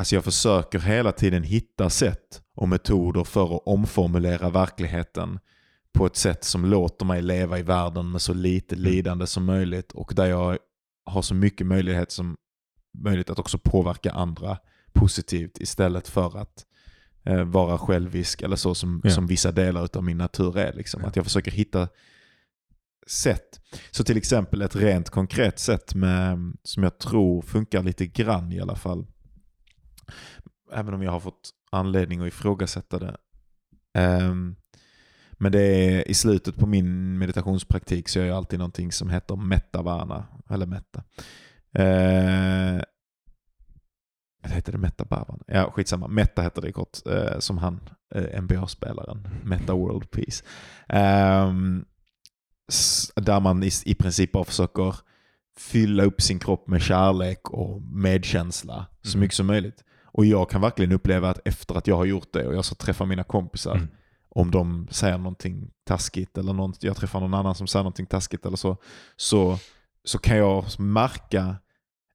Alltså 0.00 0.14
jag 0.14 0.24
försöker 0.24 0.78
hela 0.78 1.12
tiden 1.12 1.42
hitta 1.42 1.90
sätt 1.90 2.42
och 2.56 2.68
metoder 2.68 3.24
för 3.24 3.56
att 3.56 3.62
omformulera 3.66 4.50
verkligheten 4.50 5.38
på 5.92 6.06
ett 6.06 6.16
sätt 6.16 6.44
som 6.44 6.64
låter 6.64 7.06
mig 7.06 7.22
leva 7.22 7.58
i 7.58 7.62
världen 7.62 8.10
med 8.10 8.22
så 8.22 8.34
lite 8.34 8.76
lidande 8.76 9.26
som 9.26 9.44
möjligt 9.44 9.92
och 9.92 10.12
där 10.16 10.26
jag 10.26 10.58
har 11.04 11.22
så 11.22 11.34
mycket 11.34 11.66
möjlighet 11.66 12.12
som 12.12 12.36
möjligt 13.02 13.30
att 13.30 13.38
också 13.38 13.58
påverka 13.58 14.12
andra 14.12 14.58
positivt 14.92 15.58
istället 15.60 16.08
för 16.08 16.38
att 16.38 16.66
eh, 17.24 17.44
vara 17.44 17.78
självisk 17.78 18.42
eller 18.42 18.56
så 18.56 18.74
som, 18.74 19.00
Ja. 19.04 19.10
som 19.10 19.26
vissa 19.26 19.52
delar 19.52 19.88
av 19.96 20.04
min 20.04 20.18
natur 20.18 20.58
är. 20.58 20.72
Liksom. 20.72 21.00
Ja. 21.02 21.08
Att 21.08 21.16
jag 21.16 21.24
försöker 21.24 21.50
hitta 21.50 21.88
sätt. 23.06 23.60
Så 23.90 24.04
till 24.04 24.16
exempel 24.16 24.62
ett 24.62 24.76
rent 24.76 25.10
konkret 25.10 25.58
sätt 25.58 25.94
med, 25.94 26.52
som 26.62 26.82
jag 26.82 26.98
tror 26.98 27.42
funkar 27.42 27.82
lite 27.82 28.06
grann 28.06 28.52
i 28.52 28.60
alla 28.60 28.76
fall. 28.76 29.06
Även 30.72 30.94
om 30.94 31.02
jag 31.02 31.10
har 31.12 31.20
fått 31.20 31.50
anledning 31.70 32.20
att 32.20 32.28
ifrågasätta 32.28 32.98
det. 32.98 33.16
Ehm, 33.94 34.56
men 35.32 35.52
det 35.52 35.60
är 35.62 36.08
i 36.08 36.14
slutet 36.14 36.56
på 36.56 36.66
min 36.66 37.18
meditationspraktik 37.18 38.08
så 38.08 38.18
gör 38.18 38.26
jag 38.26 38.36
alltid 38.36 38.58
någonting 38.58 38.92
som 38.92 39.10
heter 39.10 39.36
mettavana. 39.36 40.26
Eller 40.50 40.66
metta. 40.66 41.02
Eh, 41.74 42.82
eller 44.44 44.54
heter 44.54 44.72
det 44.72 44.78
Metta 44.78 45.04
Bhavan? 45.04 45.40
Ja, 45.46 45.70
skitsamma. 45.70 46.08
Metta 46.08 46.42
heter 46.42 46.62
det 46.62 46.72
kort. 46.72 46.98
Eh, 47.06 47.38
som 47.38 47.58
han, 47.58 47.80
eh, 48.14 48.42
NBA-spelaren. 48.42 49.28
Metta 49.44 49.74
World 49.74 50.10
Peace. 50.10 50.44
S- 52.68 53.12
där 53.16 53.40
man 53.40 53.62
i, 53.62 53.70
i 53.84 53.94
princip 53.94 54.32
bara 54.32 54.44
försöker 54.44 54.94
fylla 55.58 56.02
upp 56.04 56.20
sin 56.22 56.38
kropp 56.38 56.68
med 56.68 56.82
kärlek 56.82 57.50
och 57.50 57.82
medkänsla 57.82 58.86
så 59.02 59.16
Mhm. 59.16 59.20
mycket 59.20 59.36
som 59.36 59.46
möjligt. 59.46 59.84
Och 60.04 60.24
jag 60.26 60.50
kan 60.50 60.60
verkligen 60.60 60.92
uppleva 60.92 61.30
att 61.30 61.40
efter 61.48 61.74
att 61.74 61.86
jag 61.86 61.96
har 61.96 62.04
gjort 62.04 62.32
det 62.32 62.46
och 62.46 62.54
jag 62.54 62.64
så 62.64 62.74
träffar 62.74 63.06
mina 63.06 63.24
kompisar, 63.24 63.74
Mm. 63.74 63.88
om 64.28 64.50
de 64.50 64.88
säger 64.90 65.18
någonting 65.18 65.70
taskigt 65.84 66.38
eller 66.38 66.52
någon, 66.52 66.74
jag 66.80 66.96
träffar 66.96 67.20
någon 67.20 67.34
annan 67.34 67.54
som 67.54 67.66
säger 67.66 67.82
någonting 67.82 68.06
taskigt 68.06 68.46
eller 68.46 68.56
så, 68.56 68.76
så, 69.16 69.58
så 70.08 70.18
kan 70.18 70.36
jag 70.36 70.64
märka, 70.78 71.56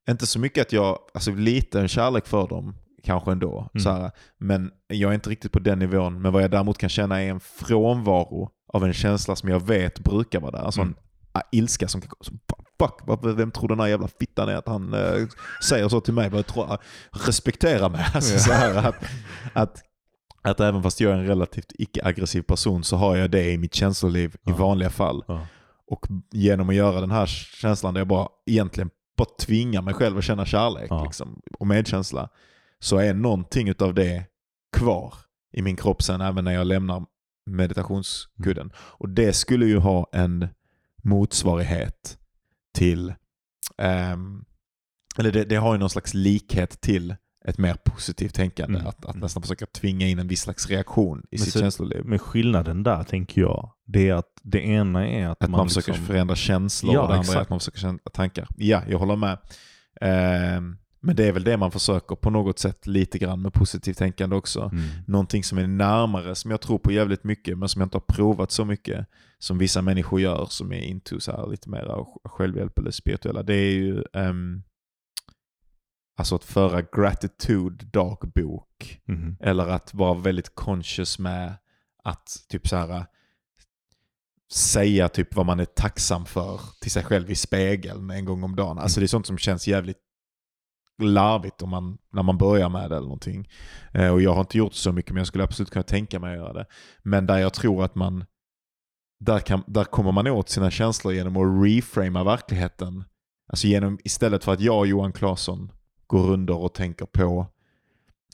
inte 0.10 0.28
så 0.28 0.40
mycket 0.40 0.62
att 0.68 0.74
jag, 0.74 1.00
alltså 1.14 1.32
lite 1.32 1.80
en 1.80 1.88
kärlek 1.88 2.28
för 2.28 2.48
dem 2.48 2.76
kanske 3.04 3.32
ändå, 3.32 3.70
Mm. 3.74 3.84
så 3.84 3.92
här, 3.92 4.12
men 4.40 4.72
jag 4.88 5.10
är 5.12 5.16
inte 5.16 5.30
riktigt 5.30 5.52
på 5.52 5.60
den 5.60 5.80
nivån. 5.80 6.22
Men 6.22 6.34
vad 6.34 6.44
jag 6.44 6.52
däremot 6.52 6.78
kan 6.78 6.90
känna 6.90 7.22
är 7.24 7.30
en 7.30 7.40
frånvaro 7.40 8.50
av 8.74 8.84
en 8.84 8.94
känsla 8.94 9.36
som 9.36 9.50
jag 9.50 9.60
vet 9.68 10.00
brukar 10.00 10.40
vara 10.40 10.52
där. 10.52 10.60
Alltså 10.60 10.82
Mm. 10.82 10.96
en 11.34 11.42
ilska 11.52 11.88
som, 11.88 12.02
som 12.22 12.40
fuck, 12.80 13.20
vem 13.38 13.52
tror 13.52 13.68
den 13.68 13.80
här 13.80 13.88
jävla 13.88 14.08
fittan 14.20 14.50
är 14.50 14.56
att 14.56 14.68
han 14.68 14.94
eh, 14.94 15.26
säger 15.64 15.90
så 15.90 16.02
till 16.02 16.14
mig? 16.14 16.30
Vad 16.30 16.46
tror, 16.46 16.78
respektera 17.28 17.90
mig. 17.90 18.06
Alltså, 18.14 18.40
så 18.40 18.52
här, 18.54 18.76
att, 18.88 18.96
att, 19.54 19.82
att 20.42 20.60
även 20.60 20.84
fast 20.84 21.00
jag 21.02 21.12
är 21.12 21.16
en 21.18 21.28
relativt 21.28 21.72
icke-aggressiv 21.80 22.42
person 22.42 22.84
så 22.84 22.96
har 22.98 23.16
jag 23.16 23.32
det 23.32 23.52
i 23.52 23.58
mitt 23.58 23.74
känsloliv 23.74 24.36
i 24.36 24.38
Ja. 24.44 24.56
vanliga 24.56 24.90
fall. 24.90 25.24
Ja. 25.28 25.48
Och 25.94 26.08
genom 26.32 26.70
att 26.70 26.76
göra 26.76 27.02
den 27.02 27.12
här 27.12 27.26
känslan 27.26 27.94
där 27.94 28.02
jag 28.02 28.08
bara 28.08 28.28
egentligen 28.46 28.90
bara 29.18 29.30
tvingar 29.40 29.82
mig 29.82 29.94
själv 29.94 30.18
att 30.18 30.24
känna 30.24 30.46
kärlek 30.46 30.88
Ja. 30.90 31.04
liksom, 31.04 31.42
och 31.60 31.68
medkänsla 31.68 32.30
så 32.80 32.98
är 32.98 33.14
någonting 33.14 33.70
utav 33.70 33.94
det 33.94 34.26
kvar 34.78 35.14
i 35.52 35.62
min 35.62 35.76
kropp 35.76 36.02
sen 36.02 36.22
även 36.22 36.46
när 36.46 36.54
jag 36.54 36.68
lämnar 36.68 37.06
meditationskudden. 37.46 38.72
Och 38.76 39.10
det 39.10 39.34
skulle 39.34 39.66
ju 39.66 39.78
ha 39.78 40.10
en 40.14 40.48
motsvarighet 41.04 42.18
till, 42.74 43.14
ehm, 43.78 44.46
eller 45.18 45.32
det, 45.32 45.44
det 45.46 45.56
har 45.56 45.74
ju 45.74 45.80
någon 45.80 45.90
slags 45.90 46.14
likhet 46.14 46.82
till 46.82 47.16
ett 47.48 47.58
mer 47.58 47.74
positivt 47.84 48.34
tänkande. 48.36 48.76
Mm. 48.80 48.88
Att, 48.90 49.06
att 49.06 49.16
nästan 49.16 49.42
försöka 49.44 49.66
tvinga 49.66 50.08
in 50.08 50.20
en 50.20 50.28
viss 50.28 50.42
slags 50.42 50.70
reaktion 50.70 51.20
i 51.20 51.26
Men 51.32 51.40
sitt 51.40 51.54
så- 51.54 51.60
känsloliv. 51.60 52.06
Men 52.06 52.20
skillnaden 52.20 52.84
där 52.84 53.04
tänker 53.04 53.42
jag, 53.42 53.70
det 53.86 54.10
är 54.10 54.14
att 54.14 54.28
det 54.44 54.60
ena 54.68 55.08
är 55.08 55.28
att, 55.28 55.44
Att 55.44 55.50
man, 55.50 55.68
försöker 55.68 55.92
liksom, 55.92 56.08
förändra 56.08 56.36
känslor 56.36 56.94
Ja, 56.94 57.02
och 57.02 57.08
det 57.08 57.14
andra 57.14 57.26
är 57.28 57.32
exakt. 57.32 57.42
att 57.42 57.50
man 57.50 57.60
försöker 57.60 57.80
känna 57.80 58.00
tankar. 58.14 58.48
Ja, 58.58 58.82
jag 58.90 59.00
håller 59.00 59.16
med. 59.16 59.38
Ehm, 60.02 60.78
men 61.06 61.16
det 61.16 61.28
är 61.28 61.32
väl 61.32 61.44
det 61.44 61.58
man 61.58 61.72
försöker 61.72 62.16
på 62.16 62.30
något 62.30 62.60
sätt 62.60 62.88
lite 62.88 63.18
grann 63.18 63.42
med 63.42 63.54
positivt 63.54 63.98
tänkande 63.98 64.36
också. 64.36 64.62
Mm. 64.62 64.84
Någonting 65.08 65.44
som 65.44 65.58
är 65.58 65.68
närmare, 65.68 66.36
som 66.36 66.52
jag 66.52 66.62
tror 66.62 66.78
på 66.78 66.92
jävligt 66.92 67.24
mycket, 67.24 67.58
men 67.58 67.70
som 67.70 67.82
jag 67.82 67.86
inte 67.86 67.98
har 67.98 68.14
provat 68.16 68.52
så 68.52 68.66
mycket 68.66 69.08
som 69.40 69.58
vissa 69.58 69.82
människor 69.82 70.22
gör 70.22 70.46
som 70.50 70.72
är 70.72 70.80
into 70.82 71.20
så 71.20 71.32
här 71.32 71.48
lite 71.52 71.70
mer 71.70 72.06
självhjälp 72.26 72.80
eller 72.80 72.92
spirituella. 72.92 73.44
Det 73.44 73.54
är 73.56 73.72
ju 73.72 74.04
ehm, 74.14 74.64
alltså 76.18 76.36
att 76.36 76.44
föra 76.44 76.82
gratitude 76.82 77.86
dagbok. 77.86 79.02
Mhm. 79.06 79.38
Eller 79.40 79.68
att 79.68 79.94
vara 79.94 80.14
väldigt 80.14 80.56
conscious 80.56 81.20
med 81.20 81.54
att 82.04 82.46
typ 82.50 82.68
så 82.68 82.76
här 82.76 83.06
säga 84.54 85.10
typ 85.10 85.36
vad 85.36 85.46
man 85.46 85.60
är 85.60 85.66
tacksam 85.66 86.26
för 86.26 86.62
till 86.82 86.92
sig 86.92 87.04
själv 87.04 87.32
i 87.32 87.36
spegeln 87.36 88.10
en 88.10 88.26
gång 88.26 88.44
om 88.44 88.56
dagen. 88.56 88.80
Alltså 88.80 89.00
det 89.00 89.06
är 89.06 89.08
sånt 89.08 89.28
som 89.28 89.38
känns 89.38 89.68
jävligt 89.68 89.98
larvigt 91.02 91.62
om 91.62 91.70
man, 91.70 91.98
när 92.14 92.24
man 92.24 92.38
börjar 92.38 92.70
med 92.70 92.90
det 92.90 92.96
eller 92.96 93.08
någonting. 93.08 93.50
Eh, 93.94 94.14
och 94.14 94.22
jag 94.22 94.34
har 94.34 94.42
inte 94.42 94.58
gjort 94.58 94.74
så 94.74 94.92
mycket 94.92 95.12
men 95.12 95.18
jag 95.18 95.28
skulle 95.28 95.44
absolut 95.44 95.70
kunna 95.70 95.84
tänka 95.84 96.20
mig 96.20 96.32
att 96.32 96.38
göra 96.38 96.54
det. 96.54 96.66
Men 97.04 97.26
där 97.26 97.38
jag 97.38 97.54
tror 97.54 97.84
att 97.84 97.96
man 97.96 98.26
där, 99.20 99.40
kan, 99.40 99.64
där 99.68 99.84
kommer 99.84 100.12
man 100.12 100.28
åt 100.28 100.50
sina 100.50 100.72
känslor 100.72 101.14
genom 101.14 101.38
att 101.38 101.66
reframa 101.66 102.24
verkligheten. 102.24 103.04
Alltså 103.48 103.68
genom, 103.68 104.00
istället 104.04 104.44
för 104.44 104.54
att 104.54 104.62
jag 104.62 104.78
och 104.78 104.88
Johan 104.88 105.14
Claesson 105.14 105.72
går 106.08 106.24
runder 106.28 106.56
och 106.58 106.74
tänker 106.74 107.06
på 107.06 107.48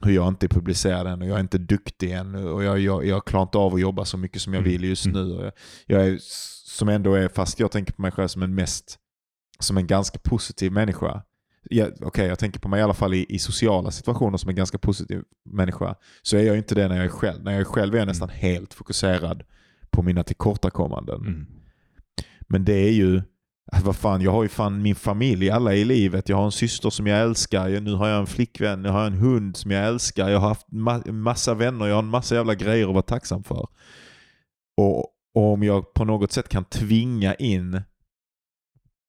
hur 0.01 0.11
jag 0.11 0.27
inte 0.27 0.45
är 0.45 0.47
publicerad 0.47 1.07
än 1.07 1.21
och 1.21 1.27
jag 1.27 1.35
är 1.35 1.39
inte 1.39 1.57
duktig 1.57 2.11
än 2.11 2.35
och 2.35 2.63
jag, 2.63 2.79
jag, 2.79 3.05
jag 3.05 3.25
klarar 3.25 3.43
inte 3.43 3.57
av 3.57 3.73
att 3.73 3.81
jobba 3.81 4.05
så 4.05 4.17
mycket 4.17 4.41
som 4.41 4.53
jag 4.53 4.61
Mm. 4.61 4.71
vill 4.71 4.83
just 4.83 5.05
Mm. 5.05 5.27
nu. 5.27 5.33
Och 5.35 5.43
jag, 5.45 5.51
jag 5.85 6.07
är, 6.07 6.17
som 6.67 6.89
ändå 6.89 7.13
är, 7.13 7.27
fast 7.27 7.59
jag 7.59 7.71
tänker 7.71 7.93
på 7.93 8.01
mig 8.01 8.11
själv 8.11 8.27
som 8.27 8.43
en 8.43 8.55
mest, 8.55 8.99
som 9.59 9.77
en 9.77 9.87
ganska 9.87 10.19
positiv 10.19 10.71
människa. 10.71 11.23
Ja, 11.69 11.87
Okej, 12.01 12.27
jag 12.27 12.39
tänker 12.39 12.59
på 12.59 12.67
mig 12.69 12.79
i 12.79 12.83
alla 12.83 12.93
fall 12.93 13.13
i, 13.13 13.25
i 13.29 13.39
sociala 13.39 13.91
situationer 13.91 14.37
som 14.37 14.49
en 14.49 14.55
ganska 14.55 14.77
positiv 14.77 15.23
människa. 15.45 15.95
Så 16.21 16.37
är 16.37 16.41
jag 16.43 16.57
inte 16.57 16.75
det 16.75 16.87
när 16.87 16.95
jag 16.95 17.05
är 17.05 17.09
själv. 17.09 17.43
När 17.43 17.51
jag 17.51 17.61
är 17.61 17.65
själv 17.65 17.93
är 17.95 17.99
jag 17.99 18.07
nästan 18.07 18.29
helt 18.29 18.73
fokuserad 18.73 19.43
på 19.89 20.01
mina 20.03 20.23
tillkortakommanden. 20.23 21.21
Mm. 21.21 21.45
Men 22.47 22.65
det 22.65 22.73
är 22.73 22.91
ju, 22.91 23.21
vad 23.83 23.95
fan, 23.95 24.21
jag 24.21 24.31
har 24.31 24.43
ju 24.43 24.49
fan 24.49 24.81
min 24.81 24.95
familj, 24.95 25.49
alla 25.49 25.75
i 25.75 25.85
livet. 25.85 26.29
Jag 26.29 26.37
har 26.37 26.45
en 26.45 26.51
syster 26.51 26.89
som 26.89 27.07
jag 27.07 27.21
älskar, 27.21 27.67
jag, 27.67 27.83
nu 27.83 27.93
har 27.93 28.07
jag 28.07 28.19
en 28.19 28.27
flickvän, 28.27 28.83
jag 28.83 28.91
har 28.91 29.05
en 29.05 29.13
hund 29.13 29.57
som 29.57 29.71
jag 29.71 29.87
älskar, 29.87 30.29
jag 30.29 30.39
har 30.39 30.47
haft 30.47 30.67
ma- 30.67 31.11
massa 31.11 31.53
vänner, 31.53 31.85
jag 31.87 31.95
har 31.95 32.03
en 32.03 32.09
massa 32.09 32.35
jävla 32.35 32.55
grejer 32.55 32.87
att 32.87 32.93
vara 32.93 33.01
tacksam 33.01 33.43
för. 33.43 33.67
Och, 34.77 34.97
och 35.35 35.53
om 35.53 35.63
jag 35.63 35.93
på 35.93 36.05
något 36.05 36.31
sätt 36.31 36.49
kan 36.49 36.65
tvinga 36.65 37.35
in 37.35 37.81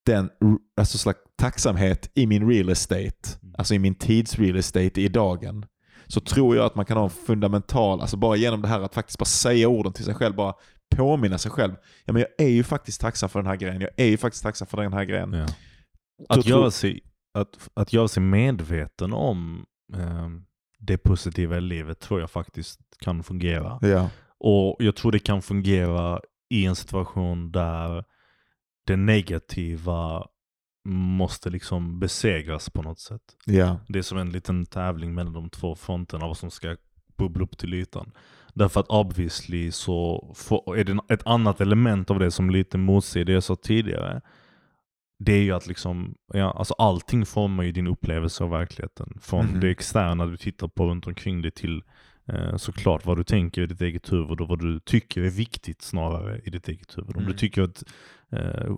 den 0.07 0.31
alltså 0.77 0.99
slags 0.99 1.19
tacksamhet 1.39 2.11
i 2.15 2.27
min 2.27 2.51
real 2.51 2.69
estate, 2.69 3.29
alltså 3.59 3.75
i 3.75 3.79
min 3.79 3.95
tids 3.95 4.39
real 4.39 4.57
estate 4.57 5.01
i 5.01 5.09
dagen, 5.09 5.67
så 6.07 6.21
tror 6.21 6.57
jag 6.57 6.67
att 6.67 6.75
man 6.75 6.85
kan 6.85 6.97
ha 6.97 7.05
en 7.05 7.11
fundamental, 7.11 8.01
alltså 8.01 8.17
bara 8.17 8.37
genom 8.37 8.63
det 8.63 8.69
här 8.69 8.81
att 8.81 8.95
faktiskt 8.95 9.19
bara 9.19 9.25
säga 9.25 9.69
orden 9.69 9.93
till 9.93 10.05
sig 10.05 10.15
själv, 10.15 10.35
bara 10.35 10.55
påminna 10.97 11.39
sig 11.39 11.51
själv. 11.51 11.73
Ja 12.05 12.13
men 12.13 12.23
jag 12.23 12.47
är 12.47 12.51
ju 12.51 12.63
faktiskt 12.65 13.01
tacksam 13.01 13.29
för 13.29 13.39
den 13.39 13.47
här 13.47 13.57
grejen, 13.57 13.81
jag 13.81 13.91
är 13.97 14.07
ju 14.07 14.17
faktiskt 14.17 14.43
tacksam 14.43 14.67
för 14.69 14.83
den 14.83 14.93
här 14.93 15.05
grejen. 15.05 15.33
Ja. 15.33 15.47
Att, 16.29 16.45
tror- 16.45 16.59
göra 16.59 16.71
sig, 16.71 17.01
att, 17.35 17.69
att 17.75 17.93
göra 17.93 18.09
sig 18.09 18.23
medveten 18.23 19.13
om 19.13 19.67
ehm, 19.95 20.45
det 20.79 20.99
positiva 20.99 21.57
i 21.57 21.61
livet 21.61 22.01
tror 22.01 22.21
jag 22.21 22.31
faktiskt 22.31 22.81
kan 22.99 23.23
fungera. 23.23 23.79
Ja. 23.83 24.11
Och 24.39 24.77
jag 24.79 24.97
tror 24.97 25.13
det 25.13 25.19
kan 25.19 25.43
fungera 25.43 26.21
i 26.51 26.67
en 26.67 26.77
situation 26.77 27.53
där 27.53 28.05
det 28.87 28.97
negativa 28.97 30.27
måste 30.89 31.51
liksom 31.51 32.01
besegras 32.01 32.71
på 32.71 32.83
något 32.83 32.99
sätt. 32.99 33.23
Ja. 33.45 33.81
Det 33.89 33.99
är 33.99 34.03
som 34.03 34.19
en 34.19 34.31
liten 34.31 34.67
tävling 34.67 35.15
mellan 35.15 35.33
de 35.33 35.51
två 35.51 35.75
fronterna 35.75 36.27
vad 36.27 36.37
som 36.37 36.51
ska 36.51 36.77
bubbla 37.19 37.45
upp 37.45 37.59
till 37.59 37.75
ytan. 37.75 38.13
Därför 38.55 38.81
att 38.81 38.89
obviously 38.89 39.71
så 39.73 40.31
får, 40.37 40.77
är 40.79 40.85
det 40.85 40.99
ett 41.09 41.27
annat 41.27 41.61
element 41.61 42.11
av 42.11 42.19
det 42.19 42.31
som 42.31 42.51
lite 42.51 42.79
motsäger 42.79 43.25
det 43.25 43.33
jag 43.33 43.43
sa 43.43 43.57
tidigare. 43.57 44.21
det 45.23 45.33
är 45.33 45.43
ju 45.43 45.53
att 45.53 45.67
liksom, 45.67 46.15
ja, 46.33 46.51
alltså 46.53 46.75
allting 46.75 47.27
formar 47.27 47.65
ju 47.65 47.73
din 47.73 47.87
upplevelse 47.87 48.45
av 48.45 48.51
verkligheten. 48.51 49.19
Från 49.21 49.47
Mhm. 49.47 49.61
det 49.61 49.71
externa 49.71 50.27
du 50.27 50.37
tittar 50.37 50.69
på 50.69 50.87
runt 50.87 51.07
omkring 51.07 51.43
dig 51.43 51.51
till 51.51 51.83
såklart 52.57 53.07
vad 53.07 53.17
du 53.17 53.25
tänker 53.25 53.63
i 53.63 53.67
ditt 53.67 53.81
eget 53.81 54.13
huvud 54.13 54.41
och 54.41 54.49
vad 54.49 54.59
du 54.59 54.81
tycker 54.81 55.23
är 55.23 55.31
viktigt 55.31 55.83
snarare 55.83 56.41
i 56.45 56.51
ditt 56.51 56.69
eget 56.69 56.99
huvud. 56.99 57.17
Om 57.17 57.23
Mm. 57.23 57.33
du 57.33 57.39
tycker 57.39 57.63
att, 57.63 57.85
eh, 58.33 58.77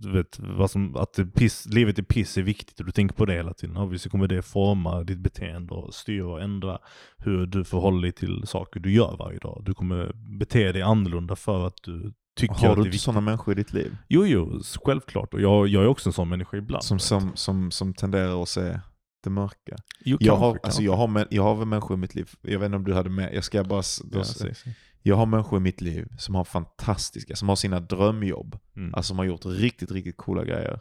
du 0.00 0.12
vet, 0.12 0.38
vad 0.38 0.70
som, 0.70 0.96
att 0.96 1.18
piss, 1.34 1.66
livet 1.66 1.98
är 1.98 2.02
piss 2.02 2.38
är 2.38 2.42
viktigt 2.42 2.80
och 2.80 2.86
du 2.86 2.92
tänker 2.92 3.14
på 3.14 3.24
det 3.26 3.32
hela 3.34 3.54
tiden, 3.54 3.98
så 3.98 4.10
kommer 4.10 4.28
det 4.28 4.42
forma 4.42 5.02
ditt 5.02 5.18
beteende 5.18 5.74
och 5.74 5.94
styra 5.94 6.26
och 6.26 6.42
ändra 6.42 6.78
hur 7.18 7.46
du 7.46 7.64
förhåller 7.64 8.02
dig 8.02 8.12
till 8.12 8.42
saker 8.46 8.80
du 8.80 8.92
gör 8.92 9.16
varje 9.18 9.38
dag. 9.38 9.62
Du 9.66 9.74
kommer 9.74 10.12
bete 10.38 10.72
dig 10.72 10.82
annorlunda 10.82 11.36
för 11.36 11.66
att 11.66 11.76
du 11.82 12.12
tycker 12.36 12.54
Har 12.54 12.60
att 12.60 12.62
du 12.62 12.66
det 12.66 12.70
är 12.70 12.78
inte 12.78 12.82
viktigt. 12.88 13.00
sådana 13.00 13.20
människor 13.20 13.52
i 13.52 13.54
ditt 13.54 13.72
liv? 13.72 13.96
Jo, 14.08 14.26
jo, 14.26 14.60
självklart. 14.84 15.34
Och 15.34 15.40
jag, 15.40 15.68
jag 15.68 15.82
är 15.82 15.86
också 15.86 16.08
en 16.08 16.12
sån 16.12 16.28
människa 16.28 16.56
ibland. 16.56 16.84
Som, 16.84 16.98
som, 16.98 17.32
som, 17.34 17.70
som 17.70 17.94
tenderar 17.94 18.42
att 18.42 18.48
se 18.48 18.80
det 19.22 19.30
mörka? 19.30 19.76
jo, 20.00 20.16
Jag 20.20 20.28
kanske, 20.28 20.44
har, 20.44 20.48
alltså 20.48 20.60
kanske. 20.62 20.82
jag, 20.82 20.96
har, 20.96 21.26
jag 21.30 21.42
har 21.42 21.54
väl 21.54 21.66
människor 21.66 21.96
i 21.96 22.00
mitt 22.00 22.14
liv, 22.14 22.30
jag 22.42 22.58
vet 22.58 22.66
inte 22.66 22.76
om 22.76 22.84
du 22.84 22.94
hade 22.94 23.10
med, 23.10 23.34
jag 23.34 23.44
ska 23.44 23.64
bara... 23.64 23.82
då 24.04 24.18
Ja. 24.18 24.72
Jag 25.02 25.16
har 25.16 25.26
människor 25.26 25.58
i 25.58 25.60
mitt 25.60 25.80
liv 25.80 26.08
som 26.18 26.34
har 26.34 26.44
fantastiska, 26.44 27.36
som 27.36 27.48
har 27.48 27.56
sina 27.56 27.80
drömjobb. 27.80 28.58
Mm. 28.76 28.94
Alltså 28.94 29.08
som 29.08 29.18
har 29.18 29.24
gjort 29.24 29.44
riktigt, 29.44 29.90
riktigt 29.90 30.16
coola 30.16 30.44
grejer. 30.44 30.80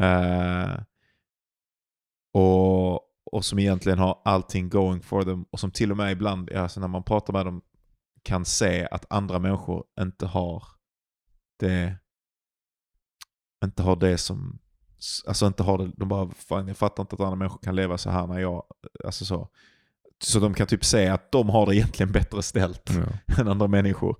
Eh, 0.00 0.80
och, 2.32 2.94
och 3.32 3.44
som 3.44 3.58
egentligen 3.58 3.98
har 3.98 4.22
allting 4.24 4.68
going 4.68 5.02
for 5.02 5.22
them. 5.22 5.42
Och 5.50 5.60
som 5.60 5.70
till 5.70 5.90
och 5.90 5.96
med 5.96 6.12
ibland, 6.12 6.50
alltså 6.50 6.80
när 6.80 6.88
man 6.88 7.02
pratar 7.02 7.32
med 7.32 7.46
dem, 7.46 7.62
kan 8.22 8.44
se 8.44 8.88
att 8.90 9.12
andra 9.12 9.38
människor 9.38 9.84
inte 10.00 10.26
har 10.26 10.64
det, 11.58 11.96
inte 13.64 13.82
har 13.82 13.96
det 13.96 14.18
som, 14.18 14.58
alltså 15.26 15.46
inte 15.46 15.62
har 15.62 15.78
det, 15.78 15.90
de 15.96 16.08
bara, 16.08 16.30
fan 16.48 16.68
jag 16.68 16.76
fattar 16.76 17.02
inte 17.02 17.14
att 17.14 17.20
andra 17.20 17.36
människor 17.36 17.58
kan 17.62 17.76
leva 17.76 17.98
så 17.98 18.10
här 18.10 18.26
när 18.26 18.38
jag, 18.38 18.62
alltså 19.04 19.24
så. 19.24 19.48
Så 20.22 20.40
de 20.40 20.54
kan 20.54 20.66
typ 20.66 20.84
säga 20.84 21.14
att 21.14 21.32
de 21.32 21.48
har 21.48 21.66
det 21.66 21.76
egentligen 21.76 22.12
bättre 22.12 22.42
ställt 22.42 22.90
Ja. 22.90 23.34
än 23.40 23.48
andra 23.48 23.66
människor. 23.66 24.16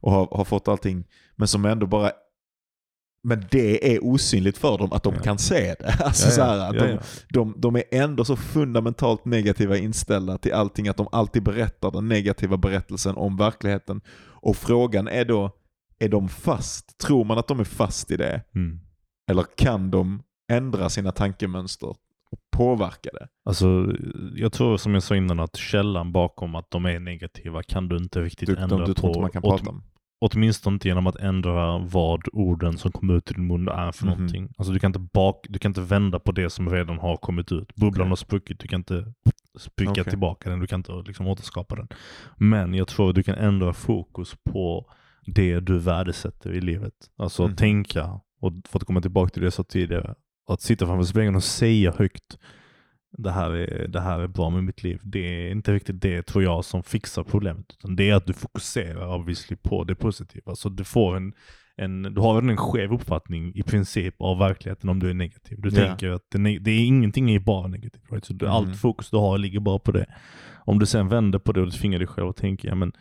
Och 0.00 0.12
har, 0.12 0.28
har 0.36 0.44
fått 0.44 0.68
allting. 0.68 1.04
Men 1.36 1.48
som 1.48 1.64
ändå 1.64 1.86
bara... 1.86 2.10
Men 3.22 3.44
det 3.50 3.94
är 3.96 4.04
osynligt 4.04 4.58
för 4.58 4.78
dem 4.78 4.92
att 4.92 5.02
de 5.02 5.14
Ja. 5.14 5.20
kan 5.22 5.38
se 5.38 5.74
det. 5.78 5.96
Alltså 6.04 6.26
Ja, 6.26 6.30
så 6.32 6.42
här, 6.42 6.58
att 6.58 6.78
de. 6.78 6.98
De, 7.28 7.54
de 7.60 7.76
är 7.76 7.82
ändå 7.90 8.24
så 8.24 8.36
fundamentalt 8.36 9.24
negativa 9.24 9.76
inställda 9.76 10.38
till 10.38 10.52
allting 10.52 10.88
att 10.88 10.96
de 10.96 11.08
alltid 11.12 11.42
berättar 11.42 11.90
den 11.90 12.08
negativa 12.08 12.56
berättelsen 12.56 13.16
om 13.16 13.36
verkligheten. 13.36 14.00
Och 14.42 14.56
frågan 14.56 15.08
är 15.08 15.24
då, 15.24 15.50
är 15.98 16.08
de 16.08 16.28
fast? 16.28 16.98
Tror 16.98 17.24
man 17.24 17.38
att 17.38 17.48
de 17.48 17.60
är 17.60 17.64
fast 17.64 18.10
i 18.10 18.16
det? 18.16 18.42
Mm. 18.54 18.80
Eller 19.30 19.44
kan 19.56 19.90
de 19.90 20.22
ändra 20.52 20.88
sina 20.88 21.12
tankemönster 21.12 21.86
och 22.30 22.38
påverka 22.56 23.10
det? 23.12 23.28
Alltså, 23.44 23.92
jag 24.34 24.52
tror 24.52 24.76
som 24.76 24.94
jag 24.94 25.02
sa 25.02 25.16
innan 25.16 25.40
att 25.40 25.56
källan 25.56 26.12
bakom 26.12 26.54
att 26.54 26.70
de 26.70 26.86
är 26.86 27.00
negativa 27.00 27.62
kan 27.62 27.88
du 27.88 27.96
inte 27.96 28.20
riktigt 28.22 28.46
Du, 28.48 28.56
ändra 28.56 28.76
de, 28.78 28.84
du 28.86 28.94
på. 28.94 29.06
inte 29.08 29.20
man 29.20 29.30
kan 29.30 29.44
Åt- 29.44 29.58
prata 29.58 29.70
om? 29.70 29.82
Åtminstone 30.22 30.74
inte 30.74 30.88
genom 30.88 31.06
att 31.06 31.16
ändra 31.16 31.78
vad 31.78 32.20
orden 32.32 32.78
som 32.78 32.92
kommer 32.92 33.14
ut 33.14 33.30
ur 33.30 33.34
din 33.34 33.46
mun 33.46 33.68
är 33.68 33.92
för 33.92 34.06
Mhm. 34.06 34.14
någonting. 34.14 34.48
Alltså 34.58 34.72
du 34.72 34.78
kan, 34.78 34.88
inte 34.88 34.98
bak, 34.98 35.46
du 35.48 35.58
kan 35.58 35.70
inte 35.70 35.80
vända 35.80 36.18
på 36.18 36.32
det 36.32 36.50
som 36.50 36.68
redan 36.70 36.98
har 36.98 37.16
kommit 37.16 37.52
ut. 37.52 37.74
Bubblan 37.74 38.00
Okej. 38.02 38.08
har 38.08 38.16
spruckit, 38.16 38.58
du 38.60 38.68
kan 38.68 38.80
inte 38.80 39.12
spricka 39.58 39.90
Okej. 39.90 40.04
tillbaka 40.04 40.50
den, 40.50 40.60
du 40.60 40.66
kan 40.66 40.80
inte 40.80 40.92
liksom 41.06 41.26
återskapa 41.26 41.76
den. 41.76 41.88
Men 42.36 42.74
jag 42.74 42.88
tror 42.88 43.08
att 43.08 43.14
du 43.14 43.22
kan 43.22 43.34
ändra 43.34 43.72
fokus 43.72 44.34
på 44.52 44.90
det 45.26 45.60
du 45.60 45.78
värdesätter 45.78 46.52
i 46.52 46.60
livet. 46.60 46.94
Alltså 47.16 47.44
att 47.44 47.58
tänka, 47.58 48.20
och 48.40 48.52
för 48.68 48.78
att 48.78 48.84
komma 48.84 49.00
tillbaka 49.00 49.30
till 49.30 49.42
det 49.42 49.46
jag 49.46 49.52
sa 49.52 49.62
tidigare, 49.64 50.14
att 50.48 50.60
sitta 50.60 50.86
framför 50.86 51.04
spegeln 51.04 51.36
och 51.36 51.44
säga 51.44 51.92
högt 51.98 52.38
det 53.18 53.30
här, 53.30 53.50
är, 53.50 53.88
det 53.88 54.00
här 54.00 54.20
är 54.20 54.26
bra 54.28 54.50
med 54.50 54.64
mitt 54.64 54.82
liv. 54.82 55.00
Det 55.02 55.46
är 55.46 55.50
inte 55.50 55.72
riktigt 55.72 56.00
det 56.00 56.22
tror 56.22 56.44
jag 56.44 56.64
som 56.64 56.82
fixar 56.82 57.22
problemet. 57.24 57.66
Utan 57.78 57.96
det 57.96 58.10
är 58.10 58.14
att 58.14 58.26
du 58.26 58.32
fokuserar 58.32 59.14
obviously 59.14 59.56
på 59.56 59.84
det 59.84 59.94
positiva. 59.94 60.54
Så 60.54 60.68
du 60.68 60.84
får 60.84 61.16
en, 61.16 61.32
en 61.76 62.02
du 62.02 62.20
har 62.20 62.42
en 62.42 62.56
skev 62.56 62.92
uppfattning 62.92 63.52
i 63.54 63.62
princip 63.62 64.14
av 64.18 64.38
verkligheten 64.38 64.88
om 64.90 64.98
du 64.98 65.10
är 65.10 65.14
negativ. 65.14 65.60
Du 65.60 65.68
Ja. 65.68 65.86
tänker 65.86 66.10
att 66.10 66.22
det, 66.30 66.58
det 66.58 66.70
är 66.70 66.86
ingenting 66.86 67.30
är 67.30 67.38
bara 67.38 67.66
negativt. 67.66 68.02
Right? 68.10 68.24
Så 68.24 68.32
du, 68.32 68.44
Mm. 68.46 68.56
allt 68.56 68.80
fokus 68.80 69.10
du 69.10 69.16
har 69.16 69.38
ligger 69.38 69.60
bara 69.60 69.78
på 69.78 69.92
det. 69.92 70.06
Om 70.64 70.78
du 70.78 70.86
sen 70.86 71.08
vänder 71.08 71.38
på 71.38 71.52
det 71.52 71.60
och 71.60 71.66
du 71.66 71.72
tvingar 71.72 71.98
dig 71.98 72.08
själv 72.08 72.28
att 72.28 72.36
tänka, 72.36 72.68
ja 72.68 72.74
men 72.74 72.92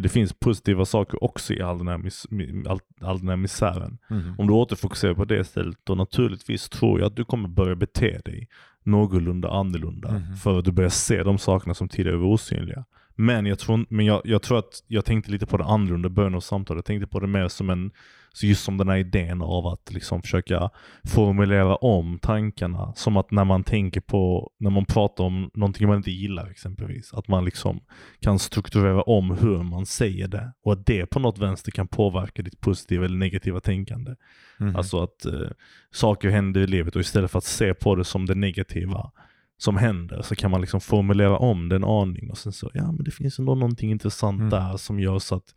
det 0.00 0.08
finns 0.08 0.32
positiva 0.32 0.84
saker 0.84 1.24
också 1.24 1.54
i 1.54 1.62
all 1.62 1.78
den 1.78 1.88
här, 1.88 1.98
mis, 1.98 2.26
mi- 2.30 2.68
all, 2.68 2.80
all 3.00 3.18
den 3.18 3.28
här 3.28 3.36
misären. 3.36 3.98
Mhm. 4.10 4.34
Om 4.38 4.46
du 4.46 4.52
återfokuserar 4.52 5.14
på 5.14 5.24
det 5.24 5.40
istället, 5.40 5.76
då 5.84 5.94
naturligtvis 5.94 6.68
tror 6.68 7.00
jag 7.00 7.06
att 7.06 7.16
du 7.16 7.24
kommer 7.24 7.48
börja 7.48 7.74
bete 7.74 8.20
dig 8.24 8.48
någorlunda 8.82 9.50
annorlunda. 9.50 10.10
Mhm. 10.12 10.36
För 10.36 10.58
att 10.58 10.64
du 10.64 10.72
börjar 10.72 10.90
se 10.90 11.22
de 11.22 11.38
sakerna 11.38 11.74
som 11.74 11.88
tidigare 11.88 12.16
var 12.16 12.26
osynliga. 12.28 12.84
Men 13.14 13.46
jag 13.46 13.58
tror, 13.58 13.86
men 13.88 14.06
jag, 14.06 14.20
jag 14.24 14.42
tror 14.42 14.58
att 14.58 14.82
jag 14.86 15.04
tänkte 15.04 15.30
lite 15.30 15.46
på 15.46 15.56
det 15.56 15.64
annorlunda 15.64 16.06
i 16.06 16.10
början 16.10 16.34
av 16.34 16.40
samtalet. 16.40 16.78
Jag 16.78 16.84
tänkte 16.84 17.06
på 17.06 17.20
det 17.20 17.26
mer 17.26 17.48
som 17.48 17.70
en, 17.70 17.90
så 18.32 18.46
just 18.46 18.64
som 18.64 18.76
den 18.76 18.88
här 18.88 18.96
idén 18.96 19.42
av 19.42 19.66
att 19.66 19.92
liksom 19.92 20.22
försöka 20.22 20.70
formulera 21.04 21.76
om 21.76 22.18
tankarna. 22.18 22.92
Som 22.96 23.16
att 23.16 23.30
när 23.30 23.44
man 23.44 23.64
tänker 23.64 24.00
på, 24.00 24.50
när 24.58 24.70
man 24.70 24.84
pratar 24.84 25.24
om 25.24 25.50
någonting 25.54 25.88
man 25.88 25.96
inte 25.96 26.10
gillar 26.10 26.50
exempelvis. 26.50 27.14
Att 27.14 27.28
man 27.28 27.44
liksom 27.44 27.80
kan 28.20 28.38
strukturera 28.38 29.02
om 29.02 29.30
hur 29.30 29.62
man 29.62 29.86
säger 29.86 30.28
det. 30.28 30.52
Och 30.64 30.72
att 30.72 30.86
det 30.86 31.06
på 31.06 31.18
något 31.20 31.38
vänster 31.38 31.70
kan 31.72 31.88
påverka 31.88 32.42
ditt 32.42 32.60
positiva 32.60 33.04
eller 33.04 33.16
negativa 33.18 33.60
tänkande. 33.60 34.14
Mhm. 34.58 34.76
Alltså 34.76 35.02
att 35.02 35.24
eh, 35.24 35.50
saker 35.92 36.30
händer 36.30 36.60
i 36.60 36.66
livet 36.66 36.94
och 36.96 37.00
istället 37.00 37.30
för 37.30 37.38
att 37.38 37.44
se 37.44 37.74
på 37.74 37.94
det 37.94 38.04
som 38.04 38.26
det 38.26 38.34
negativa 38.34 39.10
som 39.58 39.76
händer 39.76 40.22
så 40.22 40.34
kan 40.34 40.50
man 40.50 40.60
liksom 40.60 40.80
formulera 40.80 41.38
om 41.38 41.68
det 41.68 41.76
en 41.76 41.84
aning 41.84 42.30
och 42.30 42.38
sen 42.38 42.52
så, 42.52 42.70
ja 42.74 42.92
men 42.92 43.04
det 43.04 43.10
finns 43.10 43.38
ändå 43.38 43.54
någonting 43.54 43.90
intressant 43.90 44.38
Mm. 44.38 44.50
där 44.50 44.76
som 44.76 45.00
gör 45.00 45.18
så 45.18 45.34
att 45.34 45.54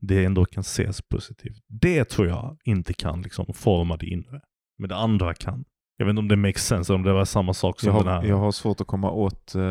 det 0.00 0.24
ändå 0.24 0.44
kan 0.44 0.60
ses 0.60 1.02
positivt. 1.02 1.58
Det 1.68 2.04
tror 2.04 2.28
jag 2.28 2.56
inte 2.64 2.92
kan 2.92 3.22
liksom 3.22 3.46
forma 3.54 3.96
det 3.96 4.06
inre. 4.06 4.40
Men 4.78 4.88
det 4.88 4.96
andra 4.96 5.34
kan. 5.34 5.64
Jag 5.96 6.06
vet 6.06 6.10
inte 6.10 6.20
om 6.20 6.28
det 6.28 6.36
makes 6.36 6.66
sense, 6.66 6.92
om 6.94 7.02
det 7.02 7.12
var 7.12 7.24
samma 7.24 7.54
sak 7.54 7.80
som 7.80 7.88
jag, 7.92 8.00
den 8.04 8.06
har, 8.12 8.20
här. 8.22 8.28
jag 8.28 8.36
har 8.36 8.52
svårt 8.52 8.80
att 8.80 8.86
komma 8.86 9.10
åt 9.10 9.54
eh, 9.54 9.62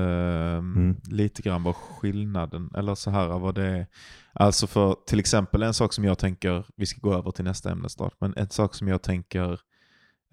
Mm. 0.57 0.95
lite 1.09 1.41
grann 1.41 1.63
vad 1.63 1.75
skillnaden, 1.75 2.69
eller 2.75 2.95
så 2.95 3.11
här 3.11 3.27
vad 3.27 3.55
det 3.55 3.63
är. 3.65 3.87
Alltså 4.33 4.67
för 4.67 4.95
till 5.07 5.19
exempel 5.19 5.63
en 5.63 5.73
sak 5.73 5.93
som 5.93 6.03
jag 6.03 6.17
tänker, 6.17 6.65
vi 6.75 6.85
ska 6.85 6.99
gå 7.01 7.13
över 7.13 7.31
till 7.31 7.45
nästa 7.45 7.71
ämne 7.71 7.89
snart, 7.89 8.13
men 8.19 8.33
en 8.37 8.49
sak 8.49 8.75
som 8.75 8.87
jag 8.87 9.01
tänker, 9.01 9.59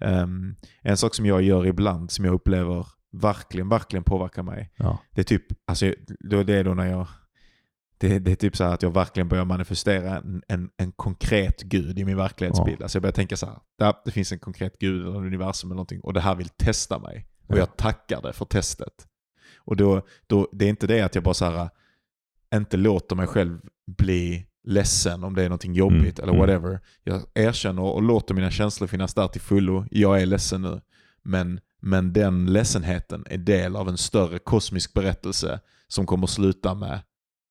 ehm, 0.01 0.55
en 0.81 0.97
sak 0.97 1.15
som 1.15 1.25
jag 1.25 1.41
gör 1.41 1.65
ibland 1.65 2.11
som 2.11 2.25
jag 2.25 2.33
upplever 2.33 2.87
verkligen, 3.21 3.69
verkligen 3.69 4.03
påverkar 4.03 4.43
mig. 4.43 4.71
Ja. 4.75 4.97
Det 5.11 5.21
är 5.21 5.25
typ, 5.25 5.43
alltså 5.67 5.93
det 6.29 6.53
är 6.53 6.63
då 6.63 6.73
när 6.73 6.85
jag, 6.85 7.07
det, 7.97 8.19
det 8.19 8.31
är 8.31 8.35
typ 8.35 8.55
så 8.57 8.63
här 8.63 8.73
att 8.73 8.81
jag 8.81 8.93
verkligen 8.93 9.27
börjar 9.29 9.45
manifestera 9.45 10.17
en, 10.17 10.41
en, 10.47 10.69
en 10.77 10.91
konkret 10.91 11.61
gud 11.61 11.99
i 11.99 12.05
min 12.05 12.17
verklighetsbild. 12.17 12.81
Alltså 12.81 12.95
jag 12.95 13.01
börjar 13.01 13.13
tänka 13.13 13.37
så 13.37 13.45
här, 13.45 13.57
där, 13.79 13.93
det 14.05 14.11
finns 14.11 14.31
en 14.31 14.39
konkret 14.39 14.79
gud 14.79 15.01
eller 15.07 15.17
universum 15.17 15.69
eller 15.69 15.75
någonting 15.75 16.01
och 16.01 16.13
det 16.13 16.21
här 16.21 16.35
vill 16.35 16.49
testa 16.49 16.99
mig. 16.99 17.27
Och 17.47 17.55
Ja. 17.55 17.59
jag 17.59 17.77
tackar 17.77 18.21
det 18.21 18.33
för 18.33 18.45
testet. 18.45 19.07
Och 19.57 19.75
då, 19.75 20.01
då, 20.27 20.49
det 20.51 20.65
är 20.65 20.69
inte 20.69 20.87
det 20.87 21.01
att 21.01 21.15
jag 21.15 21.23
bara 21.23 21.33
så 21.33 21.45
här, 21.45 21.69
inte 22.55 22.77
låter 22.77 23.15
mig 23.15 23.27
själv 23.27 23.59
bli 23.87 24.45
ledsen 24.67 25.23
om 25.23 25.35
det 25.35 25.43
är 25.43 25.49
någonting 25.49 25.73
jobbigt 25.73 26.19
Mm, 26.19 26.29
eller 26.29 26.33
mm. 26.33 26.39
whatever. 26.39 26.79
Jag 27.03 27.21
erkänner 27.33 27.81
och 27.81 28.01
låter 28.03 28.33
mina 28.33 28.51
känslor 28.51 28.87
finnas 28.87 29.13
där 29.13 29.27
till 29.27 29.41
fullo. 29.41 29.85
Jag 29.91 30.21
är 30.21 30.25
ledsen 30.25 30.61
nu. 30.61 30.81
Men, 31.23 31.59
men 31.81 32.13
den 32.13 32.45
ledsenheten 32.53 33.25
är 33.29 33.37
del 33.37 33.75
av 33.75 33.89
en 33.89 33.97
större 33.97 34.39
kosmisk 34.39 34.93
berättelse 34.93 35.59
som 35.87 36.05
kommer 36.05 36.27
sluta 36.27 36.73
med 36.73 36.99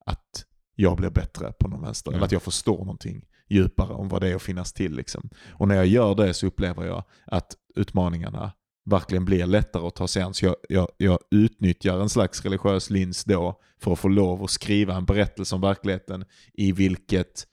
att 0.05 0.45
jag 0.75 0.97
blir 0.97 1.09
bättre 1.09 1.51
på 1.59 1.67
någon 1.67 1.81
vänster. 1.81 2.11
Mm. 2.11 2.17
Eller 2.17 2.25
att 2.25 2.31
jag 2.31 2.41
förstår 2.43 2.77
någonting 2.77 3.25
djupare 3.49 3.93
om 3.93 4.09
vad 4.09 4.21
det 4.21 4.29
är 4.29 4.35
att 4.35 4.41
finnas 4.41 4.73
till. 4.73 4.95
Liksom. 4.95 5.29
Och 5.49 5.67
när 5.67 5.75
jag 5.75 5.85
gör 5.87 6.15
det 6.15 6.33
så 6.33 6.47
upplever 6.47 6.85
jag 6.85 7.03
att 7.25 7.55
utmaningarna 7.75 8.51
verkligen 8.85 9.25
blir 9.25 9.45
lättare 9.45 9.87
att 9.87 9.95
ta 9.95 10.07
sig 10.07 10.21
an. 10.23 10.33
Så 10.33 10.45
jag, 10.45 10.55
jag, 10.69 10.87
jag 10.97 11.19
utnyttjar 11.31 11.99
en 11.99 12.09
slags 12.09 12.41
religiös 12.43 12.89
lins 12.89 13.23
då 13.23 13.61
för 13.81 13.93
att 13.93 13.99
få 13.99 14.07
lov 14.07 14.43
att 14.43 14.49
skriva 14.51 14.95
en 14.95 15.05
berättelse 15.05 15.55
om 15.55 15.61
verkligheten 15.61 16.25
i 16.53 16.71
vilket 16.71 17.47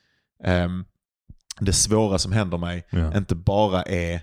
ehm, 0.45 0.85
det 1.61 1.73
svåra 1.73 2.19
som 2.19 2.33
händer 2.33 2.59
mig 2.59 2.87
Ja. 2.91 3.17
inte 3.17 3.35
bara 3.35 3.83
är 3.83 4.21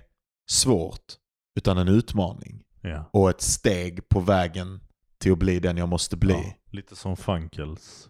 svårt 0.50 1.12
utan 1.56 1.78
en 1.78 1.88
utmaning 1.88 2.62
Ja. 2.80 3.10
och 3.12 3.30
ett 3.30 3.40
steg 3.40 4.08
på 4.08 4.20
vägen 4.20 4.80
till 5.18 5.32
att 5.32 5.38
bli 5.38 5.60
den 5.60 5.76
jag 5.76 5.88
måste 5.88 6.16
bli. 6.16 6.34
Ja. 6.34 6.52
Lite 6.70 6.96
som 6.96 7.16
Funkels. 7.16 8.08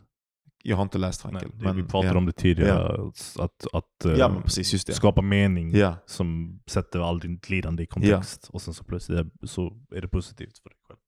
Jag 0.62 0.76
har 0.76 0.82
inte 0.82 0.98
läst 0.98 1.24
Nej, 1.24 1.30
Frankel. 1.32 1.58
det, 1.58 1.72
vi 1.72 1.82
pratade 1.88 2.12
ja. 2.14 2.18
om 2.18 2.26
det 2.26 2.32
tidigare. 2.32 3.08
Att, 3.38 3.66
att 3.72 4.04
eh, 4.04 4.12
Ja 4.12 4.28
men 4.28 4.42
precis, 4.42 4.96
skapa 4.96 5.22
mening 5.22 5.76
Ja. 5.76 5.94
som 6.06 6.60
sätter 6.66 7.00
all 7.08 7.18
ditt 7.18 7.50
lidande 7.50 7.82
i 7.82 7.86
kontext. 7.86 8.48
Och 8.52 8.62
sen 8.62 8.74
så 8.74 8.84
plötsligt 8.84 9.26
så 9.44 9.72
är 9.94 10.00
det 10.00 10.08
positivt 10.08 10.58
för 10.58 10.68
dig 10.70 10.78
själv. 10.88 10.98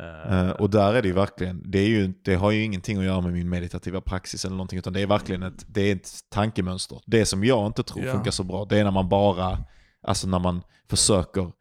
Eh, 0.00 0.50
och 0.50 0.70
där 0.70 0.94
är 0.94 1.02
det 1.02 1.08
ju 1.08 1.14
verkligen, 1.14 1.70
det, 1.70 1.78
är 1.78 1.88
ju, 1.88 2.14
det 2.24 2.34
har 2.34 2.50
ju 2.50 2.62
ingenting 2.62 2.98
att 2.98 3.04
göra 3.04 3.20
med 3.20 3.32
min 3.32 3.48
meditativa 3.48 4.00
praxis 4.00 4.44
eller 4.44 4.56
någonting, 4.56 4.78
utan 4.78 4.92
det 4.92 5.00
är 5.00 5.06
verkligen 5.06 5.42
ett, 5.42 5.64
det 5.68 5.80
är 5.90 5.96
ett 5.96 6.10
tankemönster. 6.30 7.00
Det 7.06 7.26
som 7.26 7.44
jag 7.44 7.66
inte 7.66 7.82
tror 7.82 8.04
Ja. 8.04 8.12
funkar 8.12 8.30
så 8.30 8.44
bra, 8.44 8.64
det 8.64 8.78
är 8.78 8.84
när 8.84 8.90
man 8.90 9.08
bara 9.08 9.58
alltså 10.02 10.28
när 10.28 10.38
man 10.38 10.62
försöker, 10.90 11.52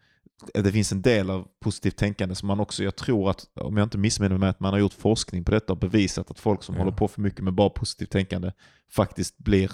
det 0.54 0.72
finns 0.72 0.92
en 0.92 1.02
del 1.02 1.30
av 1.30 1.48
positivt 1.64 1.96
tänkande 1.98 2.36
som 2.36 2.48
man 2.48 2.60
också, 2.60 2.84
jag 2.84 2.96
tror 2.96 3.30
att, 3.30 3.46
om 3.56 3.78
jag 3.78 3.86
inte 3.86 3.98
missminner 3.98 4.38
mig, 4.38 4.50
att 4.50 4.60
man 4.60 4.74
har 4.74 4.80
gjort 4.80 4.94
forskning 4.94 5.44
på 5.44 5.52
detta 5.52 5.74
och 5.74 5.80
bevisat 5.80 6.32
att 6.32 6.40
folk 6.40 6.64
som 6.64 6.76
Ja. 6.76 6.82
håller 6.82 6.92
på 6.98 7.08
för 7.08 7.22
mycket 7.22 7.44
med 7.44 7.54
bara 7.54 7.70
positivt 7.70 8.10
tänkande 8.10 8.52
faktiskt 8.92 9.38
blir, 9.38 9.72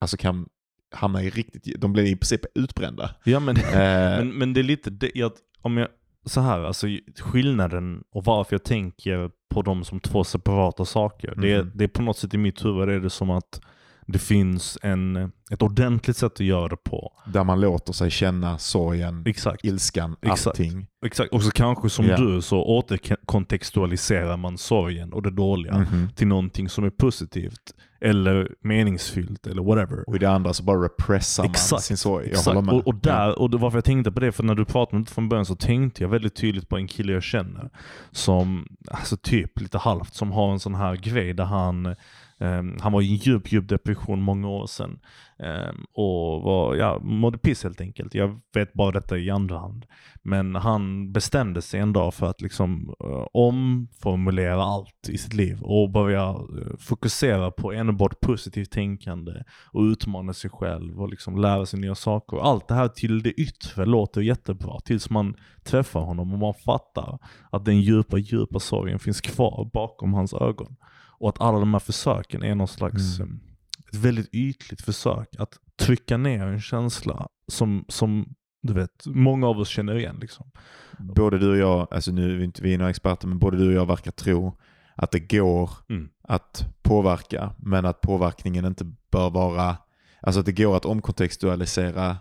alltså 0.00 0.16
kan 0.16 0.48
hamna 0.94 1.22
i 1.22 1.30
riktigt, 1.30 1.80
de 1.80 1.92
blir 1.92 2.04
i 2.04 2.16
princip 2.16 2.40
utbrända. 2.54 3.14
Ja 3.24 3.40
men, 3.40 3.56
Eh, 3.56 3.62
men, 3.72 4.28
men 4.38 4.52
det 4.52 4.60
är 4.60 4.62
lite, 4.62 4.90
det, 4.90 5.10
jag, 5.14 5.32
om 5.62 5.76
jag, 5.76 5.88
så 6.24 6.40
här, 6.40 6.58
alltså 6.60 6.86
skillnaden 7.18 8.04
och 8.10 8.24
varför 8.24 8.54
jag 8.54 8.64
tänker 8.64 9.30
på 9.50 9.62
dem 9.62 9.84
som 9.84 10.00
två 10.00 10.24
separata 10.24 10.84
saker. 10.84 11.34
Det, 11.36 11.52
är, 11.52 11.62
Mhm. 11.62 11.72
det 11.74 11.84
är 11.84 11.88
på 11.88 12.02
något 12.02 12.18
sätt 12.18 12.34
i 12.34 12.38
mitt 12.38 12.64
huvud 12.64 12.88
är 12.88 13.00
det 13.00 13.10
som 13.10 13.30
att 13.30 13.60
det 14.06 14.18
finns 14.18 14.78
en, 14.82 15.32
ett 15.50 15.62
ordentligt 15.62 16.16
sätt 16.16 16.32
att 16.32 16.40
göra 16.40 16.68
det 16.68 16.76
på. 16.76 17.12
där 17.26 17.44
man 17.44 17.60
låter 17.60 17.92
sig 17.92 18.10
känna 18.10 18.58
sorgen, 18.58 19.22
Exakt. 19.26 19.64
ilskan, 19.64 20.16
Exakt. 20.22 20.46
allting. 20.46 20.86
Exakt. 21.06 21.32
Och 21.32 21.42
så 21.42 21.50
kanske 21.50 21.90
som 21.90 22.06
Ja. 22.06 22.16
du 22.16 22.42
så 22.42 22.62
återkontextualiserar 22.64 24.36
man 24.36 24.58
sorgen 24.58 25.12
och 25.12 25.22
det 25.22 25.30
dåliga 25.30 25.78
Mhm. 25.78 26.08
till 26.14 26.26
någonting 26.26 26.68
som 26.68 26.84
är 26.84 26.90
positivt. 26.90 27.60
Eller 28.00 28.48
meningsfyllt 28.62 29.46
eller 29.46 29.62
whatever. 29.62 30.08
Och 30.08 30.16
i 30.16 30.18
det 30.18 30.30
andra 30.30 30.52
så 30.52 30.62
bara 30.62 30.84
repressar 30.84 31.42
man 31.44 31.50
Exakt. 31.50 31.82
sin 31.82 31.96
sorg. 31.96 32.26
Exakt. 32.28 32.56
Och, 32.56 32.86
och, 32.86 32.94
där, 32.94 33.38
och 33.38 33.50
varför 33.60 33.76
jag 33.78 33.84
tänkte 33.84 34.12
på 34.12 34.20
det, 34.20 34.32
för 34.32 34.42
när 34.42 34.54
du 34.54 34.64
pratade 34.64 34.96
om 34.96 35.04
det 35.04 35.10
från 35.10 35.28
början 35.28 35.46
så 35.46 35.56
tänkte 35.56 36.02
jag 36.02 36.08
väldigt 36.08 36.34
tydligt 36.36 36.68
på 36.68 36.76
en 36.76 36.86
kille 36.88 37.12
jag 37.12 37.22
känner. 37.22 37.70
Som, 38.10 38.66
alltså 38.90 39.16
typ 39.16 39.60
lite 39.60 39.78
halvt, 39.78 40.14
som 40.14 40.32
har 40.32 40.52
en 40.52 40.60
sån 40.60 40.74
här 40.74 40.96
grej 40.96 41.34
där 41.34 41.44
han 41.44 41.94
Um, 42.38 42.76
han 42.80 42.92
var 42.92 43.02
i 43.02 43.10
en 43.10 43.16
djup, 43.16 43.52
djup 43.52 43.68
depression 43.68 44.22
många 44.22 44.48
år 44.48 44.66
sedan. 44.66 44.98
Um, 45.38 45.86
och 45.92 46.42
var, 46.42 46.74
ja, 46.74 46.98
mådde 47.02 47.38
piss 47.38 47.62
helt 47.62 47.80
enkelt. 47.80 48.14
Jag 48.14 48.40
vet 48.54 48.72
bara 48.72 48.92
detta 48.92 49.18
i 49.18 49.30
andra 49.30 49.58
hand. 49.58 49.86
Men 50.22 50.54
han 50.54 51.12
bestämde 51.12 51.62
sig 51.62 51.80
en 51.80 51.92
dag 51.92 52.14
för 52.14 52.26
att 52.26 52.40
liksom 52.40 52.94
uh, 53.04 53.26
omformulera 53.32 54.62
allt 54.62 55.08
i 55.08 55.18
sitt 55.18 55.34
liv 55.34 55.58
och 55.62 55.90
börja 55.90 56.30
uh, 56.30 56.76
fokusera 56.78 57.50
på 57.50 57.72
enbart 57.72 58.20
positivt 58.20 58.70
tänkande 58.70 59.32
och 59.72 59.82
utmana 59.82 60.32
sig 60.32 60.50
själv 60.50 61.00
och 61.00 61.08
liksom 61.08 61.36
lära 61.36 61.66
sig 61.66 61.80
nya 61.80 61.94
saker. 61.94 62.36
Allt 62.36 62.68
det 62.68 62.74
här 62.74 62.88
till 62.88 63.22
det 63.22 63.30
yttre 63.30 63.86
låter 63.86 64.20
jättebra 64.20 64.80
tills 64.80 65.10
man 65.10 65.34
träffar 65.64 66.00
honom 66.00 66.32
och 66.32 66.38
man 66.38 66.54
fattar 66.54 67.18
att 67.50 67.64
den 67.64 67.80
djupa, 67.80 68.18
djupa 68.18 68.60
sorgen 68.60 68.98
finns 68.98 69.20
kvar 69.20 69.70
bakom 69.72 70.14
hans 70.14 70.34
ögon. 70.34 70.76
Och 71.18 71.28
att 71.28 71.40
alla 71.40 71.58
de 71.58 71.74
här 71.74 71.80
försöken 71.80 72.42
är 72.42 72.54
någon 72.54 72.68
slags, 72.68 73.18
Mm. 73.20 73.40
eh, 73.78 73.88
ett 73.88 73.94
väldigt 73.94 74.34
ytligt 74.34 74.82
försök 74.82 75.28
att 75.38 75.58
trycka 75.78 76.16
ner 76.16 76.46
en 76.46 76.60
känsla 76.60 77.28
som, 77.48 77.84
som 77.88 78.34
du 78.62 78.72
vet, 78.72 79.06
många 79.06 79.46
av 79.48 79.58
oss 79.58 79.68
känner 79.68 79.94
igen. 79.98 80.16
Liksom. 80.20 80.50
Både 80.98 81.38
du 81.38 81.50
och 81.50 81.56
jag, 81.56 81.88
alltså 81.90 82.12
nu 82.12 82.32
är 82.32 82.36
vi 82.36 82.44
inte 82.44 82.62
vi 82.62 82.76
några 82.76 82.90
experter, 82.90 83.28
men 83.28 83.38
både 83.38 83.56
du 83.56 83.66
och 83.68 83.72
jag 83.74 83.86
verkar 83.86 84.10
tro 84.10 84.58
att 84.94 85.10
det 85.10 85.20
går 85.20 85.70
Mm. 85.88 86.08
att 86.22 86.66
påverka, 86.82 87.54
men 87.58 87.86
att 87.86 88.00
påverkningen 88.00 88.64
inte 88.64 88.84
bör 89.10 89.30
vara, 89.30 89.76
alltså 90.22 90.40
att 90.40 90.46
det 90.46 90.52
går 90.52 90.76
att 90.76 90.84
omkontextualisera 90.84 92.16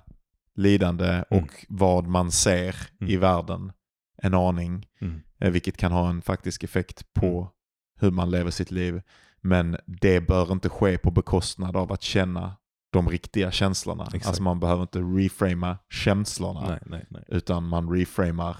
lidande 0.55 1.23
och 1.29 1.37
Mm. 1.37 1.49
vad 1.69 2.07
man 2.07 2.31
ser 2.31 2.75
i 2.99 3.15
Mm. 3.15 3.19
världen 3.21 3.71
en 4.17 4.33
aning, 4.33 4.85
Mm. 5.01 5.21
eh, 5.39 5.51
vilket 5.51 5.77
kan 5.77 5.91
ha 5.91 6.09
en 6.09 6.21
faktisk 6.21 6.63
effekt 6.63 7.13
på 7.13 7.51
hur 7.99 8.11
man 8.11 8.31
lever 8.31 8.51
sitt 8.51 8.71
liv. 8.71 9.01
Men 9.41 9.77
det 9.85 10.21
bör 10.21 10.51
inte 10.51 10.69
ske 10.69 10.97
på 10.97 11.11
bekostnad 11.11 11.75
av 11.75 11.91
att 11.91 12.01
känna 12.01 12.55
de 12.91 13.09
riktiga 13.09 13.51
känslorna. 13.51 14.03
Exakt. 14.03 14.27
Alltså 14.27 14.43
man 14.43 14.59
behöver 14.59 14.81
inte 14.81 14.99
reframa 14.99 15.77
känslorna 15.89 16.69
Nej, 16.69 16.79
nej, 16.85 17.05
nej. 17.09 17.23
utan 17.27 17.67
man 17.67 17.89
reframar 17.89 18.57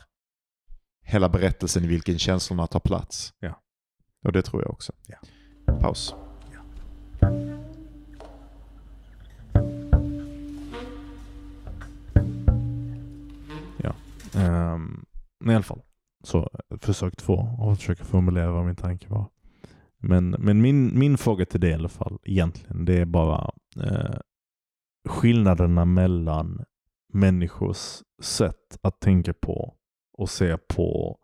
hela 1.01 1.29
berättelsen 1.29 1.83
i 1.83 1.87
vilken 1.87 2.19
känslorna 2.19 2.67
tar 2.67 2.79
plats. 2.79 3.33
Ja. 3.39 3.61
Och 4.25 4.31
det 4.31 4.41
tror 4.41 4.61
jag 4.61 4.71
också. 4.71 4.93
Ja. 5.07 5.17
Paus. 5.81 6.15
Um, 14.35 15.05
I 15.45 15.53
alla 15.53 15.63
fall. 15.63 15.81
Så 16.25 16.49
försök 16.81 17.15
två 17.15 17.33
och 17.33 17.77
försöka 17.77 18.03
formulera 18.03 18.51
vad 18.51 18.65
min 18.65 18.75
tanke 18.75 19.07
var. 19.09 19.25
Men, 19.97 20.29
men 20.29 20.61
min, 20.61 20.99
min 20.99 21.17
fråga 21.17 21.45
till 21.45 21.59
dig 21.59 21.69
i 21.69 21.73
alla 21.73 21.89
fall, 21.89 22.19
egentligen, 22.23 22.85
det 22.85 22.93
är 22.93 23.05
bara 23.05 23.51
eh, 23.83 24.15
skillnaderna 25.09 25.85
mellan 25.85 26.63
människors 27.13 28.03
sätt 28.21 28.77
att 28.81 28.99
tänka 28.99 29.33
på 29.33 29.75
och 30.17 30.29
se 30.29 30.57
på 30.57 31.17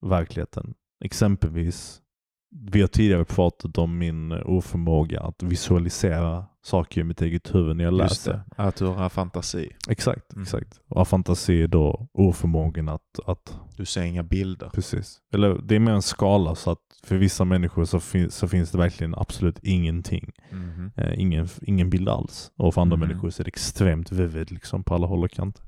verkligheten. 0.00 0.74
Exempelvis, 1.04 2.02
vi 2.50 2.80
har 2.80 2.88
tidigare 2.88 3.24
pratat 3.24 3.78
om 3.78 3.98
min 3.98 4.32
oförmåga 4.32 5.20
att 5.20 5.42
visualisera 5.42 6.44
saker 6.62 7.00
i 7.00 7.04
mitt 7.04 7.22
eget 7.22 7.54
huvud 7.54 7.76
när 7.76 7.84
jag 7.84 7.92
Just 7.92 8.26
läser. 8.26 8.32
det, 8.32 8.42
att 8.62 8.76
du 8.76 8.86
har 8.86 9.08
fantasi. 9.08 9.70
Exakt, 9.88 10.32
Mm. 10.32 10.42
exakt. 10.42 10.80
Och 10.88 11.08
fantasi 11.08 11.62
är 11.62 11.68
då 11.68 12.08
oförmågan 12.12 12.88
att, 12.88 13.18
att 13.26 13.58
Du 13.76 13.84
ser 13.84 14.02
inga 14.02 14.22
bilder. 14.22 14.70
Precis. 14.74 15.18
Eller 15.32 15.60
det 15.64 15.74
är 15.76 15.78
mer 15.80 15.92
en 15.92 16.02
skala 16.02 16.54
så 16.54 16.70
att 16.70 16.78
för 17.04 17.16
vissa 17.16 17.44
människor 17.44 17.84
så, 17.84 18.00
fin- 18.00 18.30
så 18.30 18.48
finns 18.48 18.70
det 18.70 18.78
verkligen 18.78 19.14
absolut 19.14 19.58
ingenting. 19.62 20.32
Mhm. 20.52 20.90
Eh, 20.96 21.20
ingen, 21.20 21.48
ingen 21.62 21.90
bild 21.90 22.08
alls. 22.08 22.50
Och 22.56 22.74
för 22.74 22.80
andra 22.80 22.96
Mhm. 22.96 23.08
människor 23.08 23.30
så 23.30 23.42
är 23.42 23.44
det 23.44 23.48
extremt 23.48 24.12
vivid 24.12 24.52
liksom 24.52 24.84
på 24.84 24.94
alla 24.94 25.06
håll 25.06 25.24
och 25.24 25.30
kanter. 25.30 25.64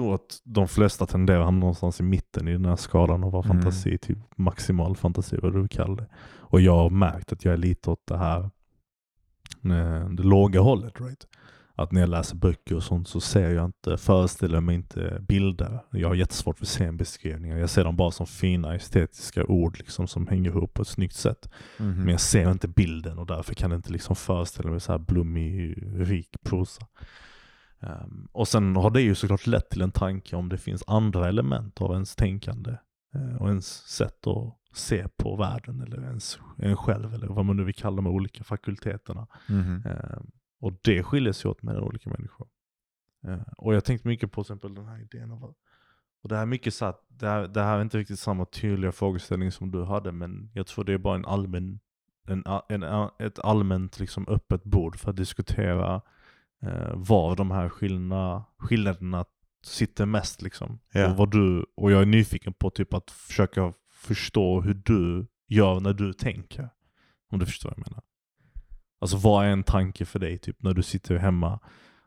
Och 0.00 0.14
att 0.14 0.40
de 0.44 0.68
flesta 0.68 1.06
tenderar 1.06 1.38
att 1.40 1.44
hamna 1.44 1.60
någonstans 1.60 2.00
i 2.00 2.02
mitten 2.02 2.48
i 2.48 2.52
den 2.52 2.64
här 2.64 2.76
skalan 2.76 3.20
vara 3.20 3.44
Mm. 3.44 3.62
fantasi 3.62 3.98
till 3.98 4.16
maximal 4.36 4.96
fantasi, 4.96 5.36
vad 5.42 5.52
du 5.52 5.58
vill 5.60 5.68
kalla 5.68 5.94
det. 5.94 6.06
Och 6.38 6.60
jag 6.60 6.76
har 6.76 6.90
märkt 6.90 7.32
att 7.32 7.44
jag 7.44 7.54
är 7.54 7.58
lite 7.58 7.90
åt 7.90 8.06
det 8.06 8.16
här 8.18 8.40
eh, 9.64 10.08
det 10.10 10.22
låga 10.22 10.60
hållet. 10.60 11.00
Right? 11.00 11.26
Att 11.74 11.92
när 11.92 12.00
jag 12.00 12.10
läser 12.10 12.36
böcker 12.36 12.76
och 12.76 12.82
sånt 12.82 13.08
så 13.08 13.20
ser 13.20 13.50
jag 13.50 13.64
inte, 13.64 13.96
föreställer 13.96 14.60
mig 14.60 14.74
inte 14.74 15.18
bilder. 15.28 15.80
Jag 15.90 16.08
har 16.08 16.14
jättesvårt 16.14 16.58
för 16.58 16.66
scenbeskrivningar. 16.66 17.58
Jag 17.58 17.70
ser 17.70 17.84
dem 17.84 17.96
bara 17.96 18.10
som 18.10 18.26
fina 18.26 18.74
estetiska 18.74 19.44
ord 19.44 19.78
liksom, 19.78 20.06
som 20.08 20.26
hänger 20.26 20.50
ihop 20.50 20.74
på 20.74 20.82
ett 20.82 20.88
snyggt 20.88 21.16
sätt. 21.16 21.50
Mhm. 21.78 21.98
Men 21.98 22.08
jag 22.08 22.20
ser 22.20 22.50
inte 22.50 22.68
bilden 22.68 23.18
och 23.18 23.26
därför 23.26 23.54
kan 23.54 23.70
jag 23.70 23.78
inte 23.78 23.92
liksom 23.92 24.16
föreställa 24.16 24.70
mig 24.70 24.80
så 24.80 24.92
här 24.92 24.98
blommig, 24.98 25.74
rik 25.96 26.36
prosa. 26.42 26.86
Ehm, 27.82 28.28
och 28.32 28.48
sen 28.48 28.76
har 28.76 28.90
det 28.90 29.00
ju 29.00 29.14
såklart 29.14 29.46
lett 29.46 29.70
till 29.70 29.82
en 29.82 29.90
tanke 29.90 30.36
om 30.36 30.48
det 30.48 30.58
finns 30.58 30.84
andra 30.86 31.28
element 31.28 31.80
av 31.80 31.92
ens 31.92 32.16
tänkande 32.16 32.76
eh, 33.14 33.36
och 33.36 33.48
ens 33.48 33.66
sätt 33.66 34.26
att 34.26 34.56
se 34.72 35.08
på 35.08 35.36
världen 35.36 35.80
eller 35.80 36.02
ens 36.02 36.38
en 36.56 36.76
själv 36.76 37.14
eller 37.14 37.26
vad 37.26 37.44
man 37.44 37.56
nu 37.56 37.64
vill 37.64 37.74
kalla 37.74 37.96
de 37.96 38.06
olika 38.06 38.44
fakulteterna. 38.44 39.26
Mhm. 39.48 39.82
Ehm, 39.86 40.30
och 40.60 40.72
det 40.82 41.02
skiljer 41.02 41.32
sig 41.32 41.50
åt 41.50 41.62
mellan 41.62 41.82
olika 41.82 42.10
människor. 42.10 42.48
Ehm, 43.26 43.40
och 43.56 43.74
jag 43.74 43.84
tänkte 43.84 44.08
mycket 44.08 44.32
på 44.32 44.44
till 44.44 44.52
exempel 44.52 44.74
den 44.74 44.86
här 44.86 45.00
idén 45.00 45.30
av 45.30 45.54
och 46.22 46.28
det 46.28 46.34
här 46.34 46.42
är 46.42 46.46
mycket 46.46 46.74
så 46.74 46.84
att 46.84 47.04
det 47.08 47.28
här, 47.28 47.48
det 47.48 47.62
här 47.62 47.78
är 47.78 47.82
inte 47.82 47.98
riktigt 47.98 48.18
samma 48.18 48.44
tydliga 48.44 48.92
frågeställning 48.92 49.52
som 49.52 49.70
du 49.70 49.84
hade 49.84 50.12
men 50.12 50.50
jag 50.54 50.66
tror 50.66 50.84
det 50.84 50.92
är 50.92 50.98
bara 50.98 51.14
en 51.14 51.24
allmän 51.24 51.80
en, 52.26 52.44
en, 52.68 53.08
ett 53.18 53.38
allmänt 53.38 54.00
liksom 54.00 54.28
öppet 54.28 54.64
bord 54.64 54.96
för 54.96 55.10
att 55.10 55.16
diskutera 55.16 56.02
eh, 56.62 56.92
var 56.94 57.36
de 57.36 57.50
här 57.50 57.68
skillnaderna, 57.68 58.44
skillnaderna 58.58 59.24
sitter 59.62 60.06
mest 60.06 60.42
liksom. 60.42 60.78
Ja. 60.92 61.10
Och, 61.10 61.16
vad 61.16 61.30
du, 61.30 61.66
och 61.76 61.92
jag 61.92 62.02
är 62.02 62.06
nyfiken 62.06 62.52
på 62.52 62.70
typ 62.70 62.94
att 62.94 63.10
försöka 63.10 63.72
förstå 63.92 64.60
hur 64.60 64.74
du 64.74 65.26
gör 65.48 65.80
när 65.80 65.92
du 65.92 66.12
tänker. 66.12 66.68
Om 67.30 67.38
du 67.38 67.46
förstår 67.46 67.68
vad 67.68 67.78
jag 67.78 67.90
menar. 67.90 68.02
Alltså 69.00 69.16
vad 69.16 69.46
är 69.46 69.50
en 69.50 69.62
tanke 69.62 70.04
för 70.04 70.18
dig 70.18 70.38
typ 70.38 70.62
när 70.62 70.74
du 70.74 70.82
sitter 70.82 71.16
hemma 71.16 71.60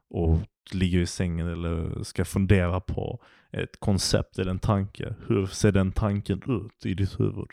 och 0.09 0.39
ligger 0.71 0.99
i 0.99 1.05
sängen 1.05 1.47
eller 1.47 2.03
ska 2.03 2.25
fundera 2.25 2.79
på 2.79 3.23
ett 3.51 3.79
koncept 3.79 4.39
eller 4.39 4.51
en 4.51 4.59
tanke. 4.59 5.15
Hur 5.27 5.45
ser 5.45 5.71
den 5.71 5.91
tanken 5.91 6.41
ut 6.47 6.85
i 6.85 6.93
ditt 6.93 7.19
huvud? 7.19 7.47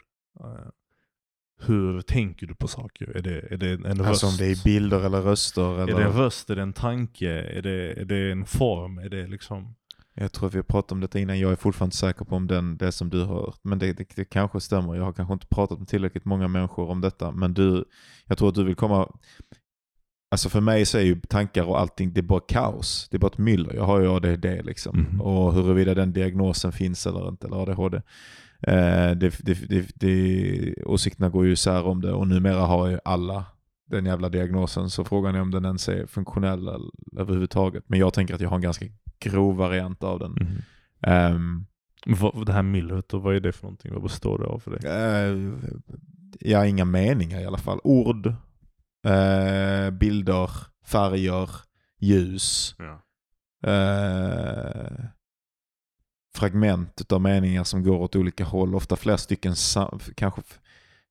Hur 1.66 2.00
tänker 2.00 2.46
du 2.46 2.54
på 2.54 2.68
saker? 2.68 3.16
Är 3.16 3.22
det, 3.22 3.52
är 3.52 3.56
det 3.56 3.70
en 3.70 3.84
röst? 3.84 4.08
Alltså 4.08 4.26
om 4.26 4.36
det 4.38 4.46
är 4.46 4.64
bilder 4.64 5.06
eller 5.06 5.22
röster 5.22 5.78
Är 5.78 5.82
eller... 5.82 5.98
det 5.98 6.04
en 6.04 6.12
röst? 6.12 6.50
Är 6.50 6.56
det 6.56 6.62
en 6.62 6.72
tanke? 6.72 7.30
Är 7.30 7.62
det, 7.62 7.92
är 7.92 8.04
det 8.04 8.32
en 8.32 8.46
form? 8.46 8.98
Är 8.98 9.08
det 9.08 9.26
liksom... 9.26 9.74
Jag 10.14 10.32
tror 10.32 10.48
att 10.48 10.54
vi 10.54 10.58
har 10.58 10.62
pratat 10.62 10.92
om 10.92 11.00
detta 11.00 11.18
innan, 11.18 11.38
jag 11.38 11.52
är 11.52 11.56
fortfarande 11.56 11.88
inte 11.88 11.96
säker 11.96 12.24
på 12.24 12.36
om 12.36 12.46
den, 12.46 12.76
det 12.76 12.92
som 12.92 13.10
du 13.10 13.24
har 13.24 13.34
hört. 13.34 13.58
Men 13.62 13.78
det, 13.78 13.92
det, 13.92 14.16
det 14.16 14.24
kanske 14.24 14.60
stämmer, 14.60 14.94
jag 14.94 15.04
har 15.04 15.12
kanske 15.12 15.32
inte 15.32 15.46
pratat 15.46 15.78
med 15.78 15.88
tillräckligt 15.88 16.24
många 16.24 16.48
människor 16.48 16.88
om 16.88 17.00
detta. 17.00 17.30
Men 17.30 17.54
du, 17.54 17.84
jag 18.26 18.38
tror 18.38 18.48
att 18.48 18.54
du 18.54 18.64
vill 18.64 18.74
komma... 18.74 19.12
Alltså 20.30 20.48
för 20.48 20.60
mig 20.60 20.86
så 20.86 20.98
är 20.98 21.02
ju 21.02 21.20
tankar 21.20 21.64
och 21.64 21.80
allting, 21.80 22.12
det 22.12 22.20
är 22.20 22.22
bara 22.22 22.40
kaos. 22.40 23.08
Det 23.10 23.16
är 23.16 23.18
bara 23.18 23.26
ett 23.26 23.38
myller. 23.38 23.74
Jag 23.74 23.84
har 23.84 24.00
ju 24.00 24.08
ADHD 24.08 24.62
liksom. 24.62 24.98
Mhm. 24.98 25.20
Och 25.20 25.54
huruvida 25.54 25.94
den 25.94 26.12
diagnosen 26.12 26.72
finns 26.72 27.06
eller 27.06 27.28
inte, 27.28 27.46
eller 27.46 27.62
ADHD. 27.62 28.02
Eh, 28.62 29.10
det, 29.10 29.38
det, 29.40 29.90
det, 29.94 30.74
åsikterna 30.84 31.28
går 31.28 31.46
ju 31.46 31.52
isär 31.52 31.82
om 31.86 32.00
det 32.00 32.12
och 32.12 32.28
numera 32.28 32.60
har 32.60 32.88
ju 32.88 32.98
alla 33.04 33.44
den 33.86 34.06
jävla 34.06 34.28
diagnosen 34.28 34.90
så 34.90 35.04
frågan 35.04 35.34
är 35.34 35.40
om 35.40 35.50
den 35.50 35.64
ens 35.64 35.88
är 35.88 36.06
funktionell 36.06 36.68
överhuvudtaget. 37.16 37.84
Men 37.86 37.98
jag 37.98 38.14
tänker 38.14 38.34
att 38.34 38.40
jag 38.40 38.48
har 38.48 38.56
en 38.56 38.62
ganska 38.62 38.86
grov 39.20 39.56
variant 39.56 40.02
av 40.02 40.18
den. 40.18 40.32
Men 41.00 41.66
vad- 42.20 42.46
Det 42.46 42.52
här 42.52 42.62
myllret, 42.62 43.12
vad 43.12 43.36
är 43.36 43.40
det 43.40 43.52
för 43.52 43.62
någonting? 43.62 43.92
Vad 43.92 44.02
består 44.02 44.38
det 44.38 44.44
av 44.46 44.58
för 44.58 44.70
dig? 44.70 44.80
jag 46.40 46.58
har 46.58 46.64
inga 46.66 46.84
meningar 46.84 47.40
i 47.40 47.44
alla 47.44 47.58
fall. 47.58 47.80
Ord, 47.84 48.26
eh, 49.06 49.90
bilder, 49.90 50.50
färger, 50.86 51.50
ljus. 52.00 52.74
Ja. 52.78 53.02
eh, 53.70 55.04
fragment 56.40 57.12
av 57.12 57.20
meningar 57.20 57.64
som 57.64 57.82
går 57.82 57.98
åt 58.00 58.16
olika 58.16 58.44
håll. 58.44 58.74
Ofta 58.74 58.96
flera 58.96 59.18
stycken, 59.18 59.54
kanske, 60.14 60.42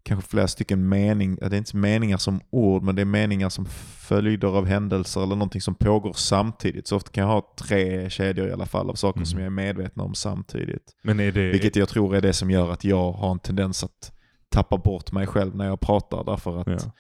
kanske 0.04 0.30
flera 0.30 0.48
stycken 0.48 0.90
mening, 0.90 1.36
det 1.36 1.46
är 1.46 1.54
inte 1.54 1.78
meningar 1.78 2.18
som 2.18 2.42
ord, 2.50 2.84
men 2.84 2.96
det 2.96 3.02
är 3.02 3.06
meningar 3.06 3.50
som 3.50 3.66
följder 4.08 4.48
av 4.48 4.66
händelser 4.66 5.24
eller 5.24 5.36
någonting 5.36 5.62
som 5.62 5.76
pågår 5.76 6.14
samtidigt. 6.14 6.88
Så 6.88 6.96
ofta 6.96 7.12
kan 7.12 7.22
jag 7.24 7.32
ha 7.32 7.54
tre 7.60 8.10
kedjor 8.10 8.48
i 8.48 8.52
alla 8.52 8.66
fall 8.66 8.90
av 8.90 8.94
saker 8.96 9.18
Mm. 9.20 9.26
som 9.26 9.40
jag 9.40 9.46
är 9.46 9.50
medveten 9.50 10.02
om 10.02 10.14
samtidigt. 10.16 10.96
Det... 11.32 11.52
Vilket 11.52 11.76
jag 11.76 11.90
tror 11.90 12.16
är 12.16 12.22
det 12.22 12.34
som 12.34 12.52
gör 12.52 12.72
att 12.72 12.84
jag 12.84 13.12
har 13.12 13.32
en 13.32 13.40
tendens 13.40 13.84
att 13.84 14.12
tappa 14.50 14.78
bort 14.78 15.12
mig 15.12 15.28
själv 15.28 15.56
när 15.56 15.66
jag 15.66 15.80
pratar. 15.80 16.24
Därför 16.24 16.62
att, 16.62 16.92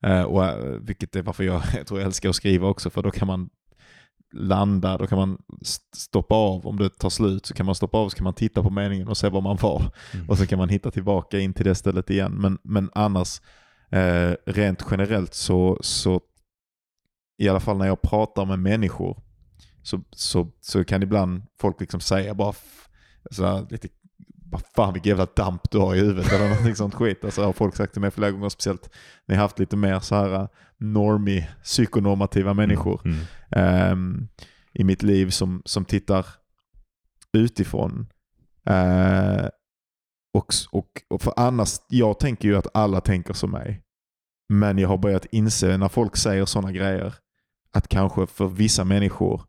Ja. 0.00 0.08
eh, 0.08 0.22
och, 0.22 0.44
eh, 0.44 0.56
vilket 0.80 1.16
är 1.16 1.22
varför 1.22 1.44
jag, 1.44 1.62
jag 1.76 1.86
tror 1.86 2.00
jag 2.00 2.06
älskar 2.06 2.28
att 2.28 2.36
skriva 2.36 2.68
också, 2.68 2.90
för 2.90 3.02
då 3.02 3.10
kan 3.10 3.26
man 3.26 3.50
landa, 4.32 4.98
då 4.98 5.06
kan 5.06 5.18
man 5.18 5.38
st- 5.62 5.96
stoppa 5.96 6.34
av. 6.34 6.66
Om 6.66 6.76
det 6.78 6.90
tar 6.98 7.10
slut 7.10 7.46
så 7.46 7.54
kan 7.54 7.66
man 7.66 7.74
stoppa 7.74 7.98
av 7.98 8.08
så 8.08 8.16
kan 8.16 8.24
man 8.24 8.34
titta 8.34 8.62
på 8.62 8.70
meningen 8.70 9.08
och 9.08 9.16
se 9.16 9.28
var 9.28 9.40
man 9.40 9.56
var. 9.56 9.92
Mm. 10.14 10.28
Och 10.30 10.38
så 10.38 10.46
kan 10.46 10.58
man 10.58 10.68
hitta 10.68 10.90
tillbaka 10.90 11.38
in 11.38 11.54
till 11.54 11.64
det 11.64 11.74
stället 11.74 12.10
igen. 12.10 12.32
Men, 12.32 12.58
men 12.62 12.90
annars, 12.94 13.40
eh, 13.90 14.34
rent 14.46 14.84
generellt 14.90 15.34
så, 15.34 15.78
så, 15.80 16.20
i 17.38 17.48
alla 17.48 17.60
fall 17.60 17.76
när 17.78 17.86
jag 17.86 18.02
pratar 18.02 18.44
med 18.46 18.58
människor, 18.58 19.22
så, 19.82 20.00
så, 20.10 20.50
så 20.60 20.84
kan 20.84 21.02
ibland 21.02 21.42
folk 21.60 21.80
liksom 21.80 22.00
säga 22.00 22.34
bara 22.34 22.50
f- 22.50 22.88
så 23.30 23.46
här, 23.46 23.66
lite 23.70 23.88
vad 24.52 24.62
fan 24.76 24.92
vilken 24.92 25.10
jävla 25.10 25.26
damp 25.36 25.70
du 25.70 25.78
har 25.78 25.94
i 25.94 25.98
huvudet 25.98 26.32
eller 26.32 26.48
någonting 26.48 26.74
sånt 26.76 26.94
skit. 26.94 27.24
Alltså 27.24 27.44
har 27.44 27.52
folk 27.52 27.76
sagt 27.76 27.92
till 27.92 28.00
mig 28.00 28.10
flera 28.10 28.30
gånger, 28.30 28.48
speciellt 28.48 28.90
när 29.26 29.34
jag 29.34 29.42
haft 29.42 29.58
lite 29.58 29.76
mer 29.76 30.00
så 30.00 30.14
här 30.14 30.48
normie, 30.78 31.48
psykonormativa 31.62 32.54
människor 32.54 33.00
Mm. 33.04 33.18
ehm, 33.50 34.28
i 34.74 34.84
mitt 34.84 35.02
liv 35.02 35.30
som, 35.30 35.62
som 35.64 35.84
tittar 35.84 36.26
utifrån. 37.32 38.06
Eh, 38.66 39.46
och, 40.34 40.46
och, 40.70 40.88
och 41.10 41.22
för 41.22 41.32
annars, 41.36 41.76
jag 41.88 42.18
tänker 42.18 42.48
ju 42.48 42.56
att 42.56 42.66
alla 42.74 43.00
tänker 43.00 43.34
som 43.34 43.50
mig. 43.50 43.82
Men 44.48 44.78
jag 44.78 44.88
har 44.88 44.98
börjat 44.98 45.26
inse 45.30 45.76
när 45.78 45.88
folk 45.88 46.16
säger 46.16 46.44
sådana 46.44 46.72
grejer 46.72 47.14
att 47.72 47.88
kanske 47.88 48.26
för 48.26 48.48
vissa 48.48 48.84
människor 48.84 49.42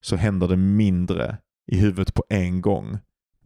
så 0.00 0.16
händer 0.16 0.48
det 0.48 0.56
mindre 0.56 1.38
i 1.66 1.78
huvudet 1.78 2.14
på 2.14 2.24
en 2.28 2.60
gång 2.60 2.98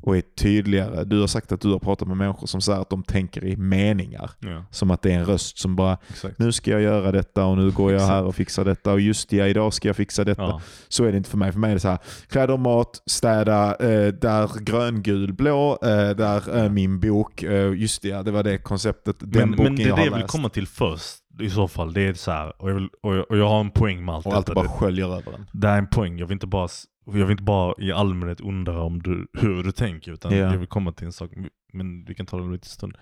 och 0.02 0.16
är 0.16 0.20
tydligare. 0.20 1.04
Du 1.04 1.20
har 1.20 1.26
sagt 1.26 1.52
att 1.52 1.60
du 1.60 1.68
har 1.72 1.78
pratat 1.78 2.08
med 2.08 2.16
människor 2.16 2.46
som 2.46 2.60
säger 2.60 2.80
att 2.80 2.90
de 2.90 3.02
tänker 3.02 3.44
i 3.44 3.56
meningar. 3.56 4.30
Ja, 4.40 4.64
Som 4.70 4.90
att 4.90 5.02
det 5.02 5.12
är 5.12 5.18
en 5.18 5.24
röst 5.24 5.58
som 5.58 5.76
bara, 5.76 5.98
exakt. 6.10 6.38
nu 6.38 6.52
ska 6.52 6.70
jag 6.70 6.80
göra 6.82 7.12
detta 7.12 7.44
och 7.44 7.56
nu 7.58 7.70
går 7.70 7.92
jag 7.92 8.00
här 8.00 8.22
och 8.24 8.34
fixar 8.34 8.64
detta 8.64 8.92
och 8.92 9.00
just 9.00 9.28
det, 9.28 9.48
idag 9.48 9.74
ska 9.74 9.88
jag 9.88 9.96
fixa 9.96 10.24
detta. 10.24 10.42
Ja. 10.42 10.60
Så 10.88 11.04
är 11.04 11.10
det 11.12 11.16
inte 11.16 11.30
för 11.30 11.38
mig. 11.38 11.52
För 11.52 11.58
mig 11.60 11.70
är 11.70 11.74
det 11.74 11.80
så 11.80 11.88
här, 11.88 11.98
kläder, 12.28 12.56
mat, 12.56 13.02
städa, 13.06 13.76
eh, 13.76 14.08
där 14.12 14.60
grön, 14.64 15.02
gul, 15.02 15.32
blå, 15.32 15.78
eh, 15.82 16.10
där 16.10 16.56
eh, 16.64 16.70
min 16.70 17.00
bok. 17.00 17.42
Eh, 17.42 17.72
just 17.74 18.02
det, 18.02 18.08
ja, 18.08 18.22
det 18.22 18.30
var 18.30 18.42
det 18.42 18.58
konceptet. 18.58 19.16
Den 19.18 19.28
Men, 19.30 19.50
boken 19.50 19.64
men 19.64 19.76
det 19.76 19.82
jag 19.82 19.90
är 19.90 19.94
det 19.96 20.00
har 20.00 20.06
jag 20.06 20.12
vill 20.12 20.20
läst. 20.20 20.32
komma 20.32 20.48
till 20.48 20.66
först. 20.66 21.18
I 21.40 21.50
så 21.50 21.68
fall, 21.68 21.92
det 21.92 22.00
är 22.08 22.14
så 22.14 22.30
här, 22.30 22.62
och 22.62 22.70
jag, 22.70 22.74
vill, 22.74 22.88
och 23.02 23.16
jag, 23.16 23.30
och 23.30 23.38
jag 23.38 23.48
har 23.48 23.60
en 23.60 23.70
poäng 23.70 24.04
med 24.04 24.14
allt 24.14 24.26
Och 24.26 24.34
allt 24.34 24.46
detta. 24.46 24.54
bara 24.54 24.62
Det, 24.62 24.68
sköljer 24.68 25.06
över 25.06 25.32
en. 25.32 25.46
det 25.52 25.68
är 25.68 25.78
en 25.78 25.86
poäng. 25.86 26.18
Jag 26.18 26.26
vill 26.26 26.32
inte 26.32 26.46
bara, 26.46 26.68
jag 27.04 27.12
vill 27.12 27.30
inte 27.30 27.42
bara 27.42 27.74
i 27.78 27.92
allmänhet 27.92 28.40
undra 28.40 28.82
om 28.82 29.02
du, 29.02 29.26
hur 29.32 29.62
du 29.62 29.72
tänker, 29.72 30.12
utan 30.12 30.32
Ja. 30.36 30.38
jag 30.52 30.58
vill 30.58 30.68
komma 30.68 30.92
till 30.92 31.06
en 31.06 31.12
sak. 31.12 31.30
Men 31.72 32.04
vi 32.04 32.14
kan 32.14 32.26
ta 32.26 32.38
det 32.38 32.52
lite 32.52 32.68
stund. 32.68 32.96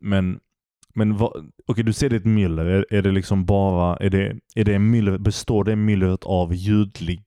Men, 0.00 0.40
men 0.94 1.16
vad, 1.16 1.50
okej 1.66 1.84
du 1.84 1.92
ser 1.92 2.10
det 2.10 2.16
ett 2.16 2.24
myller. 2.24 2.64
Är, 2.66 2.86
är 2.90 3.02
det 3.02 3.10
liksom 3.10 3.44
bara, 3.44 3.96
är 3.96 4.10
det, 4.10 4.36
är 4.54 4.64
det 4.64 4.74
en 4.74 4.90
myller, 4.90 5.18
består 5.18 5.64
det 5.64 5.76
myllret 5.76 6.24
av 6.24 6.54
ljudlig, 6.54 7.22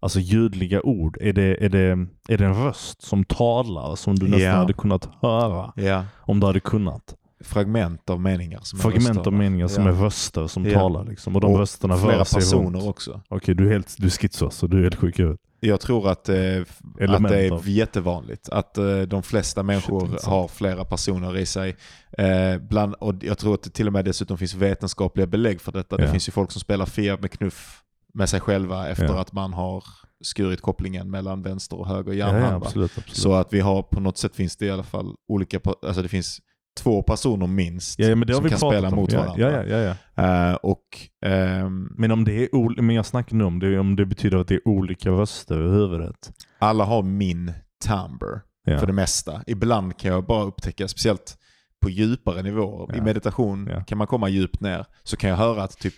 alltså 0.00 0.20
ljudliga 0.20 0.82
ord? 0.82 1.18
Är 1.20 1.32
det, 1.32 1.64
är 1.64 1.68
det, 1.68 2.06
är 2.28 2.38
det 2.38 2.44
en 2.46 2.54
röst 2.64 3.02
som 3.02 3.24
talar 3.24 3.96
som 3.96 4.14
du 4.14 4.24
nästan 4.28 4.40
Ja. 4.40 4.52
hade 4.56 4.72
kunnat 4.72 5.08
höra? 5.22 5.72
Ja. 5.76 6.04
Om 6.16 6.40
du 6.40 6.46
hade 6.46 6.60
kunnat? 6.60 7.14
Fragment 7.48 8.10
av 8.10 8.20
meningar. 8.20 8.60
Som 8.62 8.78
Fragment 8.78 9.08
röster. 9.08 9.26
av 9.26 9.32
meningar 9.32 9.68
som 9.68 9.84
Ja. 9.86 9.90
är 9.90 9.94
röster 9.94 10.46
som 10.46 10.64
Ja. 10.64 10.78
talar 10.78 11.04
liksom. 11.04 11.34
Och 11.34 11.40
de 11.40 11.52
Och 11.52 11.58
rösterna 11.58 11.96
Flera 11.96 12.18
personer 12.24 12.78
runt. 12.80 12.88
också. 12.90 13.20
Okej, 13.28 13.54
du 13.54 13.66
är 13.68 13.72
helt 13.72 13.94
du 13.98 14.06
är 14.06 14.10
schizo, 14.10 14.50
så 14.50 14.66
du 14.66 14.78
är 14.78 14.82
helt 14.82 14.94
sjuk 14.94 15.18
i 15.18 15.22
huvudet. 15.22 15.40
Jag 15.60 15.80
tror 15.80 16.08
att, 16.10 16.28
eh, 16.28 16.34
att 16.34 17.22
det 17.28 17.46
är 17.46 17.50
av- 17.52 17.68
jättevanligt 17.68 18.48
att 18.48 18.78
eh, 18.78 19.00
de 19.00 19.22
flesta 19.22 19.62
människor 19.62 20.04
intressant. 20.04 20.30
har 20.34 20.48
flera 20.48 20.84
personer 20.84 21.36
i 21.36 21.46
sig. 21.46 21.76
Eh, 22.18 22.58
bland, 22.60 22.94
och 22.94 23.14
jag 23.20 23.38
tror 23.38 23.54
att 23.54 23.62
det 23.62 23.70
till 23.70 23.86
och 23.86 23.92
med 23.92 24.04
dessutom 24.04 24.38
finns 24.38 24.54
vetenskapliga 24.54 25.26
belägg 25.26 25.60
för 25.60 25.72
detta. 25.72 25.96
Det 25.96 26.04
Ja. 26.04 26.10
finns 26.10 26.28
ju 26.28 26.32
folk 26.32 26.50
som 26.52 26.60
spelar 26.60 26.86
Fia 26.86 27.16
med 27.20 27.30
knuff 27.30 27.82
med 28.14 28.28
sig 28.28 28.40
själva 28.40 28.88
efter 28.88 29.04
Ja. 29.04 29.20
att 29.20 29.32
man 29.32 29.52
har 29.52 29.84
skurit 30.24 30.60
kopplingen 30.60 31.10
mellan 31.10 31.42
vänster 31.42 31.78
och 31.78 31.88
höger 31.88 32.12
hjärnhalva. 32.12 32.48
ja, 32.48 32.56
absolut, 32.56 32.90
absolut. 32.98 33.16
Så 33.16 33.32
att 33.34 33.52
vi 33.52 33.60
har, 33.60 33.82
på 33.82 34.00
något 34.00 34.18
sätt 34.18 34.36
finns 34.36 34.56
det 34.56 34.66
i 34.66 34.70
alla 34.70 34.82
fall 34.82 35.14
olika, 35.28 35.60
alltså 35.86 36.02
det 36.02 36.08
finns 36.08 36.40
två 36.78 37.02
personer 37.02 37.46
minst 37.46 37.98
ja, 37.98 38.08
ja, 38.08 38.34
som 38.34 38.48
kan 38.48 38.58
spela 38.58 38.88
om. 38.88 38.94
mot 38.94 39.12
varandra. 39.12 39.96
Eh, 40.16 40.54
och 40.54 40.84
ehm, 41.26 41.88
Men 41.96 42.10
om 42.10 42.24
det 42.24 42.32
är 42.32 42.82
men 42.82 42.96
jag 42.96 43.06
snackar 43.06 43.36
nu 43.36 43.44
om 43.44 43.58
det, 43.58 43.78
om 43.78 43.96
det 43.96 44.06
betyder 44.06 44.38
att 44.38 44.48
det 44.48 44.54
är 44.54 44.68
olika 44.68 45.10
röster 45.10 45.66
i 45.66 45.70
huvudet. 45.70 46.32
alla 46.58 46.84
har 46.84 47.02
min 47.02 47.52
timbre. 47.84 48.40
För 48.78 48.86
det 48.86 48.92
mesta. 48.92 49.42
Ibland 49.46 49.96
kan 49.96 50.12
jag 50.12 50.26
bara 50.26 50.44
upptäcka, 50.44 50.88
speciellt 50.88 51.38
på 51.80 51.90
djupare 51.90 52.42
nivåer. 52.42 52.96
I 52.96 53.00
meditation 53.00 53.84
kan 53.86 53.98
man 53.98 54.06
komma 54.06 54.28
djupt 54.28 54.60
ner. 54.60 54.86
Så 55.02 55.16
kan 55.16 55.30
jag 55.30 55.36
höra 55.36 55.62
att 55.62 55.78
typ 55.78 55.94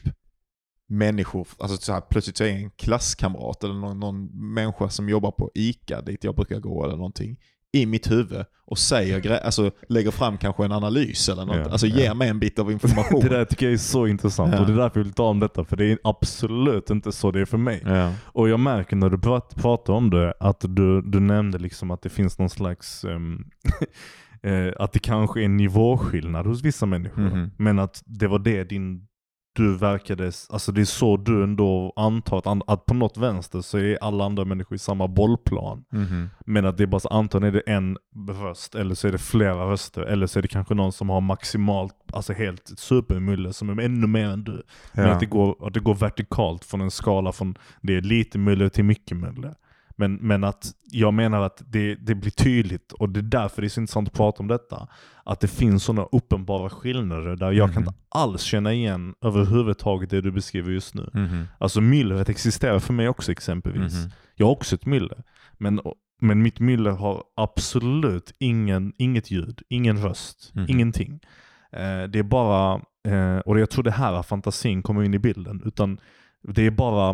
människor, 0.88 1.48
alltså 1.58 1.76
så 1.76 1.92
här, 1.92 2.00
plötsligt 2.00 2.36
så 2.36 2.44
är 2.44 2.48
en 2.48 2.70
klasskamrat 2.70 3.64
eller 3.64 3.74
någon, 3.74 4.00
någon 4.00 4.24
människa 4.54 4.88
som 4.88 5.08
jobbar 5.08 5.30
på 5.30 5.50
ICA 5.54 6.00
dit 6.00 6.24
jag 6.24 6.34
brukar 6.34 6.60
gå 6.60 6.84
eller 6.84 6.96
någonting 6.96 7.36
i 7.72 7.86
mitt 7.86 8.10
huvud 8.10 8.44
och 8.66 8.78
säger 8.78 9.44
alltså 9.44 9.70
lägger 9.88 10.10
fram 10.10 10.38
kanske 10.38 10.64
en 10.64 10.72
analys 10.72 11.28
eller 11.28 11.44
något. 11.44 11.56
Ja, 11.56 11.70
alltså 11.70 11.86
ja. 11.86 11.96
ger 11.96 12.14
mig 12.14 12.28
en 12.28 12.38
bit 12.38 12.58
av 12.58 12.72
information. 12.72 13.20
Det 13.22 13.28
där 13.28 13.44
tycker 13.44 13.66
jag 13.66 13.72
är 13.72 13.76
så 13.78 14.06
intressant 14.06 14.52
Ja. 14.54 14.60
och 14.60 14.66
det 14.66 14.72
är 14.72 14.76
därför 14.76 15.00
jag 15.00 15.04
vill 15.04 15.12
ta 15.12 15.24
om 15.28 15.40
detta 15.40 15.64
för 15.64 15.76
det 15.76 15.84
är 15.84 15.98
absolut 16.04 16.90
inte 16.90 17.12
så 17.12 17.30
det 17.30 17.40
är 17.40 17.44
för 17.44 17.58
mig. 17.58 17.82
ja. 17.86 18.12
Och 18.24 18.48
jag 18.48 18.60
märker 18.60 18.96
när 18.96 19.10
du 19.10 19.18
prat- 19.18 19.54
pratar 19.56 19.92
om 19.92 20.10
det 20.10 20.34
att 20.40 20.64
du, 20.68 21.02
du 21.02 21.20
nämnde 21.20 21.58
liksom 21.58 21.90
att 21.90 22.02
det 22.02 22.08
finns 22.08 22.38
någon 22.38 22.50
slags 22.50 23.04
eh, 24.42 24.72
att 24.78 24.92
det 24.92 24.98
kanske 24.98 25.40
är 25.40 25.44
en 25.44 25.56
nivåskillnad 25.56 26.46
hos 26.46 26.62
vissa 26.62 26.86
människor. 26.86 27.22
Mhm. 27.22 27.50
Men 27.56 27.78
att 27.78 28.02
det 28.06 28.26
var 28.28 28.38
det 28.38 28.64
din 28.64 29.06
du 29.52 29.76
verkade, 29.76 30.32
alltså 30.48 30.72
det 30.72 30.80
är 30.80 30.84
så 30.84 31.16
du 31.16 31.42
ändå 31.44 31.92
antar 31.96 32.38
att, 32.38 32.62
att 32.70 32.86
på 32.86 32.94
något 32.94 33.16
vänster 33.16 33.60
så 33.60 33.78
är 33.78 33.98
alla 34.00 34.24
andra 34.24 34.44
människor 34.44 34.74
i 34.74 34.78
samma 34.78 35.08
bollplan. 35.08 35.84
Mhm. 35.92 36.30
Men 36.46 36.66
att 36.66 36.76
det 36.76 36.82
är 36.82 36.86
bara 36.86 37.00
så, 37.00 37.08
antagligen 37.08 37.54
är 37.54 37.62
det 37.66 37.72
en 37.72 37.96
röst, 38.42 38.74
eller 38.74 38.94
så 38.94 39.08
är 39.08 39.12
det 39.12 39.18
flera 39.18 39.70
röster, 39.70 40.02
eller 40.02 40.26
så 40.26 40.38
är 40.38 40.42
det 40.42 40.48
kanske 40.48 40.74
någon 40.74 40.92
som 40.92 41.08
har 41.10 41.20
maximalt, 41.20 41.94
alltså 42.12 42.32
helt 42.32 42.72
supermylle 42.76 43.52
som 43.52 43.78
är 43.78 43.82
ännu 43.82 44.06
mer 44.06 44.26
än 44.28 44.44
du. 44.44 44.62
Men 44.92 45.04
Ja. 45.06 45.10
att 45.12 45.20
det, 45.20 45.26
går, 45.26 45.66
att 45.66 45.74
det 45.74 45.80
går 45.80 45.94
vertikalt 45.94 46.64
från 46.64 46.80
en 46.80 46.90
skala 46.90 47.32
från 47.32 47.54
det 47.80 47.96
är 47.96 48.00
lite 48.00 48.38
mylle 48.38 48.70
till 48.70 48.84
mycket 48.84 49.16
mylle. 49.16 49.54
Men, 50.00 50.14
men 50.14 50.44
att 50.44 50.66
jag 50.90 51.14
menar 51.14 51.40
att 51.42 51.62
det, 51.66 51.94
det 51.94 52.14
blir 52.14 52.30
tydligt, 52.30 52.92
och 52.92 53.08
det 53.08 53.20
är 53.20 53.22
därför 53.22 53.62
det 53.62 53.66
är 53.66 53.68
så 53.68 53.80
intressant 53.80 54.08
att 54.08 54.14
prata 54.14 54.42
om 54.42 54.48
detta, 54.48 54.88
att 55.24 55.40
det 55.40 55.48
finns 55.48 55.84
sådana 55.84 56.08
uppenbara 56.12 56.70
skillnader 56.70 57.36
där 57.36 57.52
jag 57.52 57.72
kan 57.72 57.82
Mhm. 57.82 57.88
inte 57.88 58.00
alls 58.08 58.42
känna 58.42 58.72
igen 58.72 59.14
överhuvudtaget 59.24 60.10
det 60.10 60.20
du 60.20 60.30
beskriver 60.32 60.70
just 60.72 60.94
nu. 60.94 61.10
Mhm. 61.14 61.44
Alltså 61.58 61.80
myllret 61.80 62.28
existerar 62.28 62.78
för 62.78 62.92
mig 62.92 63.08
också 63.08 63.32
exempelvis. 63.32 63.94
Mhm. 63.94 64.10
Jag 64.34 64.46
har 64.46 64.52
också 64.52 64.74
ett 64.74 64.86
myller. 64.86 65.22
Men, 65.58 65.80
men 66.20 66.42
mitt 66.42 66.60
myller 66.60 66.90
har 66.90 67.22
absolut 67.36 68.32
ingen, 68.38 68.92
inget 68.98 69.30
ljud, 69.30 69.62
ingen 69.68 70.02
röst, 70.02 70.50
Mhm. 70.54 70.66
ingenting. 70.68 71.20
Eh, 71.72 72.02
det 72.08 72.18
är 72.18 72.22
bara, 72.22 72.74
eh, 73.08 73.38
och 73.38 73.60
jag 73.60 73.70
tror 73.70 73.84
det 73.84 73.90
här 73.90 74.22
fantasin 74.22 74.82
kommer 74.82 75.02
in 75.02 75.14
i 75.14 75.18
bilden, 75.18 75.62
utan 75.64 75.98
det 76.42 76.66
är 76.66 76.70
bara 76.70 77.10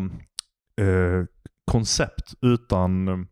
eh, 0.80 1.24
koncept 1.70 2.34
utan, 2.42 3.26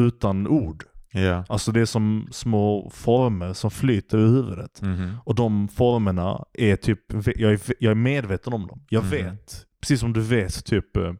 utan 0.00 0.46
ord. 0.48 0.84
Ja. 1.12 1.44
Alltså 1.48 1.72
det 1.72 1.80
är 1.80 1.84
som 1.84 2.28
små 2.30 2.90
former 2.94 3.52
som 3.52 3.70
flyter 3.70 4.18
i 4.18 4.22
huvudet. 4.28 4.82
Mhm. 4.82 5.16
Och 5.24 5.34
de 5.34 5.68
formerna 5.68 6.44
är 6.52 6.76
typ, 6.76 7.00
jag 7.36 7.52
är, 7.52 7.60
jag 7.80 7.90
är 7.90 7.94
medveten 7.94 8.52
om 8.52 8.66
dem. 8.66 8.82
Jag 8.88 9.02
Mhm. 9.02 9.10
vet. 9.10 9.66
Precis 9.80 10.00
som 10.00 10.12
du 10.12 10.20
vet 10.20 10.64
typ 10.64 10.96
eh, 10.96 11.12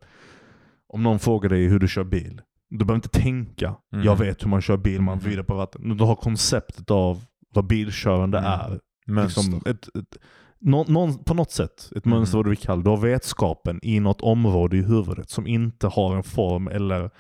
om 0.89 1.03
någon 1.03 1.19
frågar 1.19 1.49
dig 1.51 1.65
hur 1.67 1.79
du 1.79 1.89
kör 1.89 2.05
bil. 2.05 2.41
Du 2.71 2.79
behöver 2.79 2.95
inte 2.95 3.09
tänka. 3.09 3.75
Mhm. 3.93 4.03
Jag 4.03 4.17
vet 4.19 4.45
hur 4.45 4.49
man 4.49 4.61
kör 4.61 4.77
bil, 4.77 5.01
man 5.01 5.19
Mhm. 5.19 5.25
vrider 5.25 5.43
på 5.43 5.55
ratten. 5.55 5.97
Du 5.97 6.05
har 6.05 6.17
konceptet 6.17 6.91
av 6.91 7.25
vad 7.55 7.67
bilkörande 7.67 8.39
Mm. 8.39 8.51
är. 8.51 8.81
Mönster. 9.07 9.43
Liksom 9.43 9.63
ett, 9.71 9.97
ett, 9.97 10.17
nå, 10.61 10.85
någon, 10.89 11.25
på 11.25 11.35
något 11.35 11.51
sätt, 11.51 11.91
ett 11.97 12.07
Mm. 12.07 12.19
mönster 12.19 12.39
vad 12.39 12.47
du 12.47 12.51
vill 12.51 12.59
kalla. 12.59 12.83
Du 12.83 12.91
har 12.91 12.97
vetskapen 12.97 13.81
i 13.83 14.01
något 14.01 14.21
område 14.21 14.77
i 14.77 14.83
huvudet 14.83 15.31
som 15.31 15.47
inte 15.47 15.87
har 15.87 16.17
en 16.17 16.23
form 16.23 16.69
eller 16.69 17.11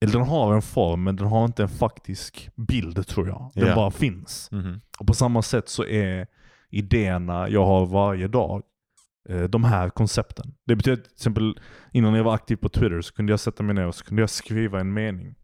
eller 0.00 0.12
den 0.12 0.22
har 0.22 0.54
en 0.54 0.62
form 0.62 1.04
men 1.04 1.16
den 1.16 1.26
har 1.26 1.44
inte 1.44 1.62
en 1.62 1.68
faktisk 1.68 2.48
bild 2.56 3.06
tror 3.06 3.28
jag. 3.28 3.50
Den 3.54 3.68
Ja. 3.68 3.74
bara 3.74 3.90
finns. 3.90 4.48
Mhm. 4.52 4.80
Och 4.98 5.06
på 5.06 5.14
samma 5.14 5.42
sätt 5.42 5.68
så 5.68 5.84
är 5.84 6.26
idéerna 6.70 7.48
jag 7.48 7.66
har 7.66 7.86
varje 7.86 8.28
dag 8.28 8.62
eh, 9.28 9.42
de 9.42 9.64
här 9.64 9.90
koncepten. 9.90 10.54
Det 10.66 10.76
betyder 10.76 10.96
till 11.02 11.12
exempel 11.12 11.58
innan 11.92 12.14
jag 12.14 12.24
var 12.24 12.34
aktiv 12.34 12.56
på 12.56 12.68
Twitter 12.68 13.00
så 13.00 13.14
kunde 13.14 13.32
jag 13.32 13.40
sätta 13.40 13.62
mig 13.62 13.74
ner 13.74 13.86
och 13.86 13.94
så 13.94 14.04
kunde 14.04 14.22
jag 14.22 14.30
skriva 14.30 14.80
en 14.80 14.92
mening. 14.92 15.34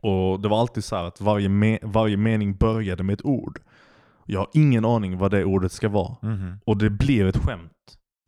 Och 0.00 0.40
det 0.40 0.48
var 0.48 0.60
alltid 0.60 0.84
så 0.84 0.96
här 0.96 1.04
att 1.04 1.20
varje, 1.20 1.48
me- 1.48 1.78
varje 1.82 2.16
mening 2.16 2.56
började 2.56 3.02
med 3.02 3.14
ett 3.14 3.24
ord. 3.24 3.60
Jag 4.26 4.40
har 4.40 4.48
ingen 4.52 4.84
aning 4.84 5.18
vad 5.18 5.30
det 5.30 5.44
ordet 5.44 5.72
ska 5.72 5.88
vara. 5.88 6.16
Mhm. 6.22 6.58
Och 6.66 6.76
det 6.76 6.90
blir 6.90 7.24
ett 7.26 7.36
skämt 7.36 7.70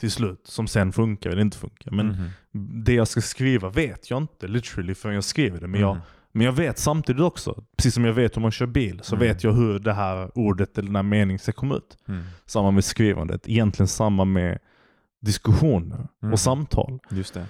till 0.00 0.10
slut 0.10 0.40
som 0.44 0.66
sen 0.66 0.92
funkar 0.92 1.30
eller 1.30 1.42
inte 1.42 1.58
funkar. 1.58 1.90
Men 1.90 2.06
Mhm. 2.08 2.84
det 2.84 2.92
jag 2.94 3.08
ska 3.08 3.20
skriva 3.20 3.68
vet 3.70 4.10
jag 4.10 4.22
inte 4.22 4.48
literally 4.48 4.94
förrän 4.94 5.14
jag 5.14 5.24
skriver 5.24 5.60
det. 5.60 5.66
Men 5.66 5.80
jag, 5.80 5.94
Mhm. 5.96 6.02
men 6.32 6.44
jag 6.46 6.52
vet 6.52 6.78
samtidigt 6.78 7.22
också, 7.22 7.64
precis 7.76 7.94
som 7.94 8.04
jag 8.04 8.12
vet 8.12 8.36
hur 8.36 8.42
man 8.42 8.50
kör 8.50 8.66
bil, 8.66 9.00
så 9.02 9.14
Mm. 9.16 9.28
vet 9.28 9.44
jag 9.44 9.52
hur 9.52 9.78
det 9.78 9.92
här 9.92 10.38
ordet 10.38 10.78
eller 10.78 10.86
den 10.86 10.96
här 10.96 11.02
meningen 11.02 11.38
ska 11.38 11.52
komma 11.52 11.74
ut. 11.74 11.96
Mm. 12.08 12.24
Samma 12.46 12.70
med 12.70 12.84
skrivandet, 12.84 13.48
egentligen 13.48 13.88
samma 13.88 14.24
med 14.24 14.58
diskussioner 15.20 16.08
Mm. 16.22 16.32
och 16.32 16.40
samtal. 16.40 16.98
Just 17.10 17.34
det. 17.34 17.46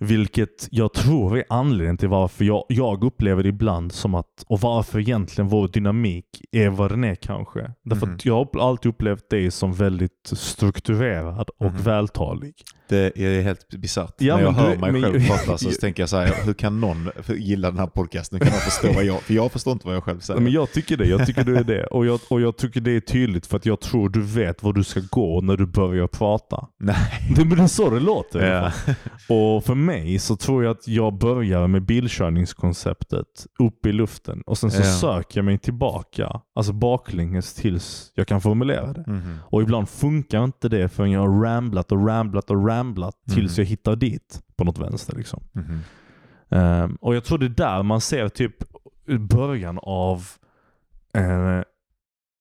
Vilket 0.00 0.68
jag 0.70 0.92
tror 0.92 1.38
är 1.38 1.44
anledningen 1.48 1.96
till 1.98 2.08
varför 2.08 2.44
jag, 2.44 2.64
jag 2.68 3.04
upplever 3.04 3.42
det 3.42 3.48
ibland 3.48 3.92
som 3.92 4.14
att, 4.14 4.44
och 4.46 4.60
varför 4.60 4.98
egentligen 5.00 5.48
vår 5.48 5.68
dynamik 5.68 6.26
är 6.52 6.68
vad 6.68 6.90
den 6.90 7.04
är 7.04 7.14
kanske. 7.14 7.72
Därför 7.84 8.06
Mhm. 8.06 8.14
att 8.14 8.24
jag 8.24 8.34
har 8.34 8.60
alltid 8.60 8.90
upplevt 8.90 9.30
dig 9.30 9.50
som 9.50 9.72
väldigt 9.72 10.30
strukturerad 10.32 11.48
och 11.58 11.72
Mhm. 11.72 11.82
vältalig. 11.82 12.54
Det 12.88 13.18
är 13.20 13.42
helt 13.42 13.68
bisarrt. 13.68 14.14
Ja, 14.18 14.36
När 14.36 14.42
jag 14.42 14.54
du 14.54 14.58
hör 14.58 14.72
är- 14.72 14.76
mig 14.78 14.92
men- 14.92 15.02
själv 15.02 15.26
prata 15.28 15.58
så 15.58 15.70
tänker 15.80 16.02
jag 16.02 16.08
så 16.10 16.16
här, 16.16 16.34
hur 16.44 16.52
kan 16.54 16.80
någon 16.80 17.10
gilla 17.28 17.70
den 17.70 17.78
här 17.80 17.86
podcasten? 17.86 18.38
Hur 18.38 18.46
kan 18.46 18.52
någon 18.52 18.60
förstå 18.60 18.92
vad 18.92 19.04
jag... 19.04 19.22
För 19.22 19.34
jag 19.34 19.52
förstår 19.52 19.72
inte 19.72 19.86
vad 19.86 19.96
jag 19.96 20.04
själv 20.04 20.20
säger. 20.20 20.40
Men 20.40 20.52
jag 20.52 20.72
tycker 20.72 20.96
det. 20.96 21.06
Jag 21.06 21.26
tycker 21.26 21.44
du 21.44 21.56
är 21.56 21.64
det. 21.64 21.86
Och 21.86 22.06
jag, 22.06 22.20
och 22.30 22.40
jag 22.40 22.56
tycker 22.56 22.80
det 22.80 22.90
är 22.96 23.00
tydligt 23.00 23.46
för 23.46 23.56
att 23.56 23.66
jag 23.66 23.80
tror 23.80 24.08
du 24.08 24.20
vet 24.22 24.62
var 24.62 24.72
du 24.72 24.84
ska 24.84 25.00
gå 25.10 25.40
när 25.40 25.56
du 25.56 25.66
börjar 25.66 26.06
prata. 26.06 26.66
Nej. 26.80 26.96
Det, 27.36 27.44
men 27.44 27.56
det 27.58 27.62
är 27.62 27.66
så 27.66 27.90
det 27.90 28.00
låter 28.00 28.52
Ja. 28.52 28.72
Och 29.34 29.64
för 29.64 29.74
mig 29.74 30.18
så 30.18 30.36
tror 30.36 30.64
jag 30.64 30.70
att 30.70 30.88
jag 30.88 31.18
börjar 31.18 31.66
med 31.66 31.82
bilkörningskonceptet 31.82 33.46
upp 33.58 33.86
i 33.86 33.92
luften 33.92 34.42
och 34.46 34.58
sen 34.58 34.70
så 34.70 34.80
Ja. 34.82 34.84
söker 34.84 35.38
jag 35.38 35.44
mig 35.44 35.58
tillbaka, 35.58 36.40
alltså 36.54 36.72
baklänges 36.72 37.54
tills 37.54 38.12
jag 38.14 38.26
kan 38.28 38.40
formulera 38.40 38.92
det. 38.92 39.04
Mhm. 39.06 39.38
Och 39.50 39.62
ibland 39.62 39.88
funkar 39.88 40.44
inte 40.44 40.68
det 40.68 40.88
förrän 40.88 41.10
jag 41.10 41.20
har 41.20 41.42
ramblat 41.42 41.92
och 41.92 42.06
ramblat 42.06 42.50
och 42.50 42.56
ramblat 42.56 42.73
tills 43.28 43.56
Mhm. 43.58 43.62
jag 43.62 43.68
hittar 43.68 43.96
dit 43.96 44.42
på 44.56 44.64
något 44.64 44.78
vänster. 44.78 45.16
Liksom. 45.16 45.42
Ehm, 46.50 46.96
och 47.00 47.14
jag 47.14 47.24
tror 47.24 47.38
det 47.38 47.46
är 47.46 47.48
där 47.48 47.82
man 47.82 48.00
ser 48.00 48.28
typ 48.28 48.54
början 49.18 49.78
av, 49.82 50.28
eh, 51.14 51.60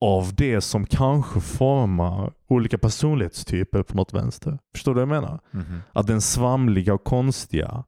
av 0.01 0.35
det 0.35 0.61
som 0.61 0.85
kanske 0.85 1.39
formar 1.41 2.34
olika 2.47 2.77
personlighetstyper 2.77 3.84
på 3.84 3.95
något 3.97 4.14
vänster. 4.14 4.60
Förstår 4.73 4.95
du 4.95 5.05
vad 5.05 5.15
jag 5.15 5.22
menar? 5.22 5.39
Mhm. 5.51 5.80
Att 5.93 6.07
den 6.07 6.22
svamliga 6.22 6.93
och 6.93 7.03
konstiga 7.03 7.84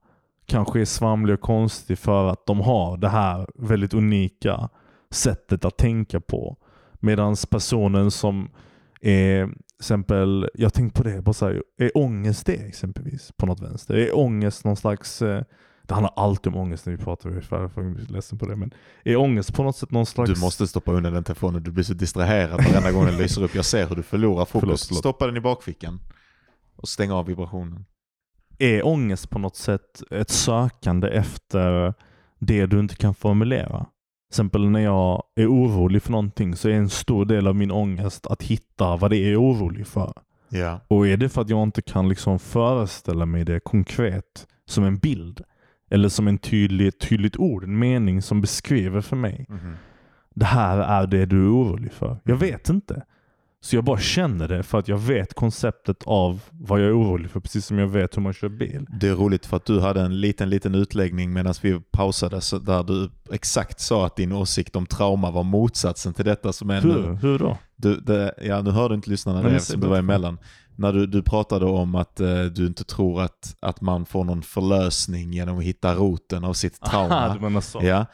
kanske 0.46 0.82
är 0.82 0.86
svamlig 0.86 1.34
och 1.34 1.42
konstig 1.42 1.98
för 2.00 2.28
att 2.30 2.46
de 2.46 2.62
har 2.62 2.98
det 2.98 3.10
här 3.10 3.48
väldigt 3.56 3.94
unika 3.94 4.70
sättet 5.12 5.66
att 5.66 5.78
tänka 5.78 6.20
på. 6.20 6.58
Medan 6.94 7.36
personen 7.50 8.12
som 8.12 8.50
är, 9.02 9.46
till 9.46 9.56
exempel, 9.80 10.50
jag 10.54 10.66
har 10.66 10.70
tänkt 10.70 10.96
på 10.96 11.04
det, 11.04 11.22
bara 11.22 11.34
så 11.34 11.46
här, 11.46 11.64
är 11.78 11.98
ångest 11.98 12.46
det 12.46 12.54
exempelvis 12.54 13.32
på 13.38 13.46
något 13.46 13.62
vänster? 13.62 13.96
Är 13.96 14.18
ångest 14.18 14.66
någon 14.66 14.76
slags, 14.76 15.22
eh, 15.22 15.44
det 15.84 15.94
handlar 15.94 16.14
alltid 16.16 16.54
om 16.54 16.60
ångest 16.60 16.86
när 16.86 16.98
vi 16.98 17.04
pratar, 17.04 17.30
jag 17.30 17.38
är 17.38 18.12
ledsen 18.12 18.38
på 18.38 18.46
det, 18.46 18.56
men 18.56 18.74
är 19.04 19.16
ångest 19.16 19.54
på 19.56 19.64
något 19.64 19.78
sätt 19.78 19.92
någon 19.92 20.06
slags... 20.06 20.34
Du 20.34 20.40
måste 20.40 20.68
stoppa 20.68 20.92
undan 20.92 21.14
den 21.14 21.24
telefonen, 21.24 21.64
du 21.64 21.72
blir 21.72 21.84
så 21.84 21.94
distraherad 21.94 22.64
varenda 22.64 22.92
gång 22.92 23.06
den 23.06 23.18
lyser 23.18 23.44
upp. 23.44 23.56
Jag 23.56 23.66
ser 23.66 23.88
hur 23.88 23.96
du 23.96 24.04
förlorar 24.04 24.46
fokus. 24.46 24.62
Förlåt, 24.62 24.82
förlåt. 24.82 25.00
Stoppa 25.00 25.26
den 25.26 25.38
i 25.38 25.42
bakfickan. 25.42 26.00
Och 26.76 26.88
stäng 26.88 27.12
av 27.12 27.26
vibrationen. 27.26 27.86
Är 28.58 28.86
ångest 28.86 29.30
på 29.30 29.40
något 29.40 29.56
sätt 29.56 30.04
ett 30.12 30.30
sökande 30.30 31.08
efter 31.08 31.94
det 32.40 32.66
du 32.66 32.80
inte 32.80 32.96
kan 32.96 33.16
formulera? 33.16 33.86
Exempel 34.36 34.70
när 34.70 34.80
jag 34.80 35.24
är 35.36 35.48
orolig 35.48 36.04
för 36.04 36.12
någonting 36.12 36.56
så 36.56 36.70
är 36.70 36.74
en 36.74 36.90
stor 36.90 37.26
del 37.26 37.48
av 37.48 37.56
min 37.56 37.72
ångest 37.72 38.28
att 38.28 38.44
hitta 38.44 38.96
vad 38.98 39.12
det 39.12 39.18
är 39.18 39.24
jag 39.24 39.32
är 39.32 39.42
orolig 39.42 39.88
för. 39.88 40.14
Ja. 40.50 40.80
Och 40.88 41.08
är 41.08 41.18
det 41.18 41.30
för 41.30 41.42
att 41.42 41.50
jag 41.50 41.64
inte 41.64 41.82
kan 41.82 42.10
liksom 42.10 42.40
föreställa 42.40 43.26
mig 43.26 43.46
det 43.46 43.60
konkret 43.60 44.48
som 44.66 44.84
en 44.84 44.98
bild 44.98 45.42
eller 45.90 46.10
som 46.10 46.28
en 46.28 46.38
tydlig, 46.38 47.00
tydligt 47.00 47.38
ord, 47.38 47.64
en 47.64 47.80
mening 47.80 48.22
som 48.22 48.42
beskriver 48.42 49.02
för 49.02 49.16
mig. 49.16 49.46
Mhm. 49.50 49.74
Det 50.30 50.46
här 50.46 50.78
är 50.78 51.08
det 51.08 51.26
du 51.26 51.46
är 51.46 51.54
orolig 51.54 51.92
för. 51.92 52.18
Jag 52.24 52.38
vet 52.38 52.70
inte. 52.70 53.04
Så 53.66 53.76
jag 53.76 53.84
bara 53.84 54.00
känner 54.00 54.48
det 54.48 54.64
för 54.64 54.80
att 54.80 54.88
jag 54.88 54.98
vet 54.98 55.34
konceptet 55.34 56.04
av 56.06 56.42
vad 56.52 56.80
jag 56.80 56.88
är 56.88 57.00
orolig 57.00 57.32
för, 57.32 57.40
precis 57.40 57.66
som 57.66 57.80
jag 57.80 57.88
vet 57.88 58.18
hur 58.18 58.22
man 58.22 58.34
kör 58.34 58.50
bil. 58.50 58.86
Det 59.00 59.08
är 59.08 59.14
roligt 59.14 59.46
för 59.46 59.58
att 59.58 59.66
du 59.66 59.80
hade 59.80 60.02
en 60.02 60.22
liten, 60.22 60.50
liten 60.50 60.76
utläggning 60.76 61.34
medan 61.34 61.54
vi 61.62 61.80
pausade 61.80 62.42
så 62.42 62.58
där 62.58 62.84
du 62.84 63.10
exakt 63.32 63.80
sa 63.80 64.06
att 64.06 64.16
din 64.16 64.32
åsikt 64.32 64.76
om 64.76 64.86
trauma 64.86 65.32
var 65.32 65.44
motsatsen 65.44 66.14
till 66.14 66.26
detta 66.26 66.54
som 66.54 66.70
är 66.70 66.82
Hur, 66.82 67.10
nu. 67.10 67.16
hur 67.16 67.40
då? 67.40 67.58
Du, 67.76 68.00
det, 68.00 68.34
ja, 68.42 68.62
nu 68.62 68.72
hörde 68.72 68.96
inte 68.96 69.10
lyssnarna 69.10 69.42
det 69.42 69.56
eftersom 69.56 69.82
du 69.82 69.88
var 69.88 69.98
emellan. 69.98 70.38
När 70.76 70.94
du, 70.94 71.08
du 71.08 71.24
pratade 71.24 71.66
om 71.66 71.96
att 71.96 72.20
eh, 72.20 72.44
du 72.44 72.68
inte 72.68 72.84
tror 72.84 73.22
att, 73.22 73.56
att 73.60 73.82
man 73.82 74.06
får 74.06 74.24
någon 74.24 74.42
förlösning 74.42 75.34
genom 75.34 75.58
att 75.58 75.64
hitta 75.64 75.96
roten 75.96 76.44
av 76.44 76.54
sitt 76.54 76.82
trauma. 76.82 77.16
Aha, 77.16 77.34
du 77.34 77.40
menar 77.40 77.62
så. 77.62 77.80
Ja. 77.84 78.06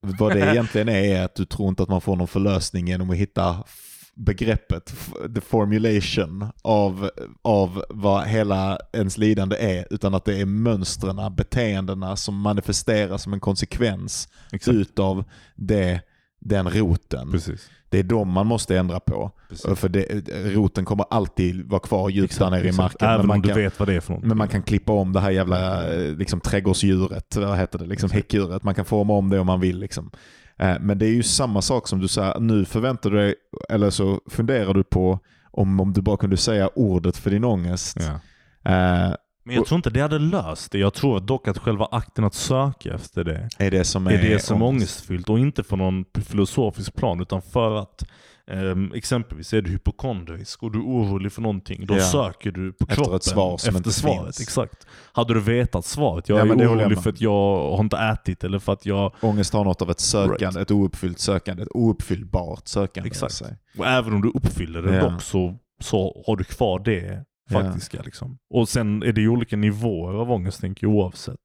Vad 0.00 0.32
det 0.32 0.40
egentligen 0.52 0.88
är, 0.88 1.16
är 1.16 1.24
att 1.24 1.34
du 1.34 1.44
tror 1.44 1.68
inte 1.68 1.82
att 1.82 1.88
man 1.88 2.00
får 2.00 2.16
någon 2.16 2.28
förlösning 2.28 2.88
genom 2.88 3.10
att 3.10 3.16
hitta 3.16 3.64
begreppet, 4.14 4.94
the 5.34 5.40
formulation 5.40 6.46
av, 6.62 7.10
av 7.42 7.84
vad 7.88 8.26
hela 8.26 8.78
ens 8.92 9.18
lidande 9.18 9.56
är, 9.56 9.86
utan 9.90 10.14
att 10.14 10.24
det 10.24 10.40
är 10.40 10.46
mönstren, 10.46 11.34
beteendena 11.36 12.16
som 12.16 12.40
manifesteras 12.40 13.22
som 13.22 13.32
en 13.32 13.40
konsekvens 13.40 14.28
Exakt. 14.52 14.74
utav 14.74 15.24
det, 15.54 16.00
den 16.40 16.70
roten. 16.70 17.30
Precis. 17.30 17.70
Det 17.88 17.98
är 17.98 18.02
de 18.02 18.28
man 18.28 18.46
måste 18.46 18.78
ändra 18.78 19.00
på. 19.00 19.30
Precis. 19.48 19.78
För 19.78 19.88
det, 19.88 20.04
roten 20.54 20.84
kommer 20.84 21.04
alltid 21.10 21.68
vara 21.68 21.80
kvar 21.80 22.08
djupt 22.08 22.38
där 22.38 22.50
nere 22.50 22.68
i 22.68 22.72
marken. 22.72 23.08
Även 23.08 23.30
om 23.30 23.42
du 23.42 23.48
kan, 23.48 23.58
vet 23.58 23.78
vad 23.78 23.88
det 23.88 23.94
är 23.94 24.00
för 24.00 24.14
något. 24.14 24.24
men 24.24 24.36
man 24.36 24.48
kan 24.48 24.62
klippa 24.62 24.92
om 24.92 25.12
det 25.12 25.20
här 25.20 25.30
jävla 25.30 25.92
eh, 25.94 26.16
liksom, 26.16 26.40
trädgårdsdjuret, 26.40 27.36
vad 27.36 27.58
heter 27.58 27.78
det, 27.78 27.86
liksom, 27.86 28.10
häckdjuret. 28.10 28.62
Man 28.62 28.74
kan 28.74 28.84
forma 28.84 29.12
om 29.12 29.30
det 29.30 29.38
om 29.38 29.46
man 29.46 29.60
vill. 29.60 29.78
Liksom. 29.78 30.10
Eh, 30.58 30.76
Men 30.80 30.98
det 30.98 31.06
är 31.06 31.10
ju 31.10 31.22
samma 31.22 31.62
sak 31.62 31.88
som 31.88 32.00
du 32.00 32.08
säger, 32.08 32.40
nu 32.40 32.64
förväntar 32.64 33.10
du 33.10 33.16
dig, 33.16 33.34
eller 33.68 33.90
så 33.90 34.20
funderar 34.30 34.74
du 34.74 34.84
på 34.84 35.18
om, 35.50 35.80
om 35.80 35.92
du 35.92 36.02
bara 36.02 36.16
kunde 36.16 36.36
säga 36.36 36.68
ordet 36.74 37.16
för 37.16 37.30
din 37.30 37.44
ångest. 37.44 37.96
Ja. 38.00 38.12
Eh, 38.72 39.14
Men 39.44 39.56
jag 39.56 39.66
tror 39.66 39.76
inte 39.76 39.90
det 39.90 40.00
hade 40.00 40.18
löst 40.18 40.72
det. 40.72 40.78
Jag 40.78 40.94
tror 40.94 41.20
dock 41.20 41.48
att 41.48 41.58
själva 41.58 41.88
akten 41.90 42.24
att 42.24 42.34
söka 42.34 42.94
efter 42.94 43.24
det 43.24 43.48
är 43.58 43.70
det 43.70 43.84
som 43.84 44.06
är, 44.06 44.10
är 44.12 44.22
det 44.30 44.38
som 44.38 44.62
är 44.62 44.66
ångest. 44.66 44.80
ångestfyllt. 44.80 45.28
Och 45.28 45.38
inte 45.38 45.62
från 45.64 45.78
någon 45.78 46.04
filosofisk 46.24 46.94
plan 46.96 47.20
utan 47.20 47.42
för 47.42 47.76
att 47.76 48.04
ehm, 48.50 48.92
exempelvis 48.94 49.52
är 49.52 49.62
du 49.62 49.70
hypokondrisk 49.70 50.62
och 50.62 50.72
du 50.72 50.78
är 50.78 50.82
orolig 50.84 51.32
för 51.32 51.42
någonting. 51.42 51.86
Då 51.86 51.94
Ja. 51.96 52.00
söker 52.00 52.50
du 52.52 52.72
på 52.72 52.84
Efter 52.84 52.94
kroppen 52.94 53.14
ett 53.16 53.24
svar 53.24 53.56
som 53.58 53.68
efter 53.68 53.76
inte 53.78 53.92
svaret. 53.92 54.24
finns. 54.24 54.40
Exakt. 54.40 54.86
Hade 55.12 55.34
du 55.34 55.40
vetat 55.40 55.84
svaret, 55.84 56.28
jag 56.28 56.38
Ja, 56.38 56.42
är 56.54 56.68
orolig 56.72 57.02
för 57.02 57.10
att 57.10 57.20
jag 57.20 57.70
har 57.76 57.80
inte 57.80 57.96
ätit 57.96 58.44
eller 58.44 58.58
för 58.58 58.72
att 58.72 58.86
jag... 58.86 59.14
Ångest 59.20 59.52
har 59.52 59.64
något 59.64 59.82
av 59.82 59.90
ett 59.90 60.00
sökande, 60.00 60.44
Right. 60.44 60.56
ett 60.56 60.70
ouppfyllt 60.70 61.18
sökande, 61.18 61.62
ett 61.62 61.68
ouppfyllbart 61.74 62.68
sökande. 62.68 63.06
Exakt. 63.08 63.42
Och 63.78 63.86
även 63.86 64.12
om 64.14 64.22
du 64.22 64.28
uppfyller 64.34 64.82
det 64.82 64.94
Ja. 64.96 65.08
dock 65.10 65.22
så, 65.22 65.58
så 65.80 66.22
har 66.26 66.36
du 66.36 66.44
kvar 66.44 66.78
det 66.78 67.24
faktiska. 67.50 68.02
Liksom. 68.04 68.38
Och 68.50 68.68
sen 68.68 69.02
är 69.02 69.12
det 69.12 69.20
ju 69.20 69.28
olika 69.28 69.56
nivåer 69.56 70.14
av 70.14 70.30
ångest 70.32 70.60
tänker 70.60 70.86
jag 70.86 70.94
oavsett. 70.94 71.40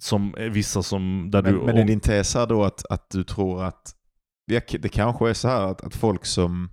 Som 0.00 0.34
är 0.38 0.48
vissa 0.48 0.82
som... 0.82 1.28
Där 1.32 1.42
Men, 1.42 1.52
du, 1.52 1.60
men 1.60 1.76
är 1.76 1.84
din 1.84 2.00
tes 2.00 2.34
här 2.34 2.46
då 2.46 2.64
att, 2.64 2.86
att 2.90 3.10
du 3.10 3.24
tror 3.24 3.64
att 3.64 3.94
det 4.46 4.88
kanske 4.92 5.30
är 5.30 5.34
så 5.34 5.48
här 5.48 5.62
att, 5.62 5.84
att 5.84 5.94
folk 5.94 6.24
som 6.24 6.68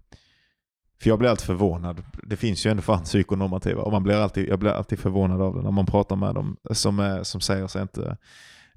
för 1.02 1.10
jag 1.10 1.20
blir 1.20 1.30
alltid 1.30 1.46
förvånad. 1.46 2.04
Det 2.24 2.38
finns 2.38 2.66
ju 2.66 2.72
ändå 2.72 2.84
fan 2.84 3.04
psykonormativa 3.04 3.82
och 3.82 3.92
man 3.92 4.04
blir 4.04 4.16
alltid, 4.16 4.50
jag 4.50 4.60
blir 4.60 4.72
alltid 4.72 5.00
förvånad 5.00 5.42
av 5.42 5.56
det 5.56 5.62
när 5.62 5.72
man 5.72 5.86
pratar 5.86 6.16
med 6.16 6.36
dem 6.36 6.58
som, 6.72 7.00
är, 7.00 7.24
som 7.24 7.42
säger 7.42 7.68
sig 7.68 7.82
inte, 7.82 8.18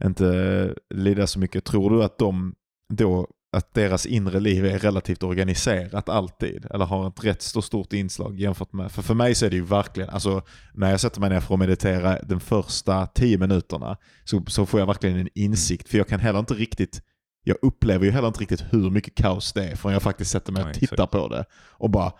inte 0.05 0.75
lida 0.95 1.27
så 1.27 1.39
mycket. 1.39 1.65
Tror 1.65 1.91
du 1.91 2.05
att 2.05 2.19
de 2.19 2.55
då, 2.89 3.29
att 3.57 3.75
deras 3.75 4.07
inre 4.07 4.41
liv 4.41 4.67
är 4.67 4.79
relativt 4.79 5.23
organiserat 5.23 6.09
alltid? 6.09 6.67
Eller 6.71 6.85
har 6.85 7.09
ett 7.09 7.25
rätt 7.25 7.43
så 7.43 7.63
stort 7.63 7.93
inslag 7.93 8.41
jämfört 8.41 8.73
med, 8.73 8.93
för 8.93 9.03
för 9.03 9.15
mig 9.15 9.35
så 9.35 9.47
är 9.47 9.51
det 9.51 9.57
ju 9.57 9.65
verkligen, 9.65 10.11
alltså 10.11 10.43
när 10.75 10.91
jag 10.91 11.01
sätter 11.01 11.21
mig 11.21 11.31
ner 11.31 11.41
för 11.41 11.55
att 11.55 11.61
meditera 11.61 12.19
de 12.23 12.41
första 12.41 13.07
tio 13.07 13.39
minuterna 13.39 13.97
så, 14.25 14.45
så 14.47 14.67
får 14.67 14.81
jag 14.81 14.87
verkligen 14.87 15.19
en 15.19 15.29
insikt. 15.35 15.89
För 15.89 15.99
jag 15.99 16.09
kan 16.09 16.21
heller 16.21 16.39
inte 16.39 16.55
riktigt, 16.55 17.03
jag 17.45 17.57
upplever 17.63 18.05
ju 18.05 18.11
heller 18.11 18.29
inte 18.29 18.41
riktigt 18.41 18.65
hur 18.71 18.91
mycket 18.91 19.15
kaos 19.15 19.53
det 19.53 19.65
är 19.65 19.77
förrän 19.77 19.93
jag 19.93 20.03
faktiskt 20.03 20.31
sätter 20.31 20.53
mig 20.53 20.61
och 20.63 20.67
Nej, 20.69 20.75
tittar 20.75 20.95
exakt. 20.95 21.13
på 21.13 21.29
det. 21.29 21.45
Och 21.71 21.91
bara, 21.91 22.13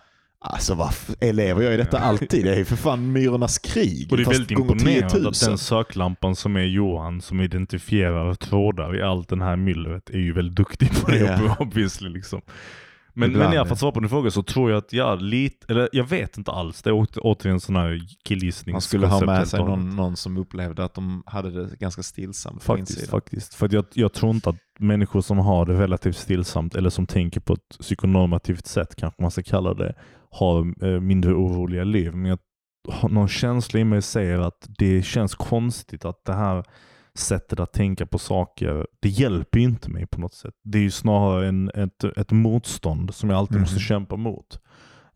Alltså 0.47 0.75
varför 0.75 1.15
elever 1.21 1.63
gör 1.63 1.71
ju 1.71 1.77
detta 1.77 1.99
alltid? 1.99 2.45
Det 2.45 2.53
är 2.53 2.57
ju 2.57 2.65
för 2.65 2.77
fan 2.77 3.13
myrornas 3.13 3.59
krig. 3.59 4.09
Och 4.11 4.17
det 4.17 4.23
är 4.23 4.27
väldigt 4.27 4.57
gånger 4.59 4.75
10 4.75 4.91
imponerande 4.93 5.19
000. 5.19 5.29
att 5.29 5.41
den 5.41 5.59
söklampan 5.59 6.37
som 6.37 6.57
är 6.57 6.65
Johan 6.65 7.21
som 7.21 7.41
identifierar 7.41 8.35
trådar 8.35 8.97
i 8.97 9.03
allt 9.03 9.29
den 9.29 9.43
här 9.43 9.57
myllret 9.57 10.11
är 10.11 10.19
ju 10.19 10.33
väldigt 10.33 10.57
duktig 10.57 10.91
på 11.03 11.11
det 11.11 11.19
Ja. 11.19 11.57
obviously 11.59 12.09
liksom. 12.09 12.41
Men, 13.15 13.33
men 13.33 13.53
ja. 13.53 13.65
för 13.65 13.73
att 13.73 13.79
svara 13.79 13.93
på 13.93 14.01
din 14.01 14.09
fråga 14.09 14.31
så 14.31 14.43
tror 14.43 14.71
jag 14.71 14.79
att 14.79 14.93
jag 14.93 15.23
lite, 15.23 15.67
eller 15.69 15.89
jag 15.93 16.05
vet 16.05 16.39
inte 16.39 16.51
alls. 16.51 16.83
Det 16.83 16.91
är 16.91 16.95
åter- 16.95 17.21
återigen 17.23 17.61
sån 17.61 17.77
här 17.77 18.01
killgissnings 18.25 18.75
Man 18.75 18.81
skulle 18.81 19.07
ha 19.07 19.27
med 19.27 19.49
sig 19.49 19.61
någon, 19.61 19.97
någon 19.97 20.17
som 20.17 20.37
upplevde 20.37 20.85
att 20.85 20.95
de 20.95 21.23
hade 21.27 21.51
det 21.51 21.77
ganska 21.79 22.03
stillsamt 22.03 22.57
på 22.57 22.65
Faktiskt, 22.65 22.91
insidan. 22.91 23.11
faktiskt. 23.21 23.55
För 23.55 23.75
jag, 23.75 23.85
jag 23.93 24.13
tror 24.13 24.35
inte 24.35 24.51
att 24.51 24.57
människor 24.79 25.21
som 25.21 25.39
har 25.39 25.67
det 25.67 25.81
relativt 25.81 26.17
stillsamt 26.17 26.75
eller 26.75 26.91
som 26.91 27.07
tänker 27.07 27.41
på 27.41 27.53
ett 27.53 27.79
psykonormativt 27.81 28.67
sätt, 28.67 28.97
kanske 28.97 29.23
man 29.23 29.31
ska 29.31 29.43
kalla 29.43 29.75
det, 29.75 29.95
har 30.31 30.85
eh, 30.87 31.01
mindre 31.01 31.35
oroliga 31.35 31.85
liv. 31.85 32.15
Men 32.15 32.31
jag 32.31 32.39
någon 33.11 33.29
känsla 33.29 33.81
i 33.81 33.85
mig 33.85 34.03
säger 34.03 34.39
att 34.39 34.69
det 34.79 35.03
känns 35.03 35.35
konstigt 35.35 36.05
att 36.05 36.25
det 36.25 36.33
här 36.33 36.65
sättet 37.19 37.61
att 37.61 37.73
tänka 37.73 38.07
på 38.07 38.19
saker, 38.19 38.87
det 39.01 39.09
hjälper 39.09 39.59
ju 39.59 39.65
inte 39.65 39.91
mig 39.91 40.07
på 40.07 40.21
något 40.21 40.35
sätt. 40.35 40.55
Det 40.65 40.79
är 40.79 40.83
ju 40.83 40.91
snarare 40.91 41.49
en, 41.49 41.71
ett, 41.75 42.05
ett 42.05 42.31
motstånd 42.33 43.15
som 43.15 43.31
jag 43.31 43.37
alltid 43.39 43.55
Mhm. 43.55 43.61
måste 43.63 43.81
kämpa 43.81 44.17
mot. 44.17 44.61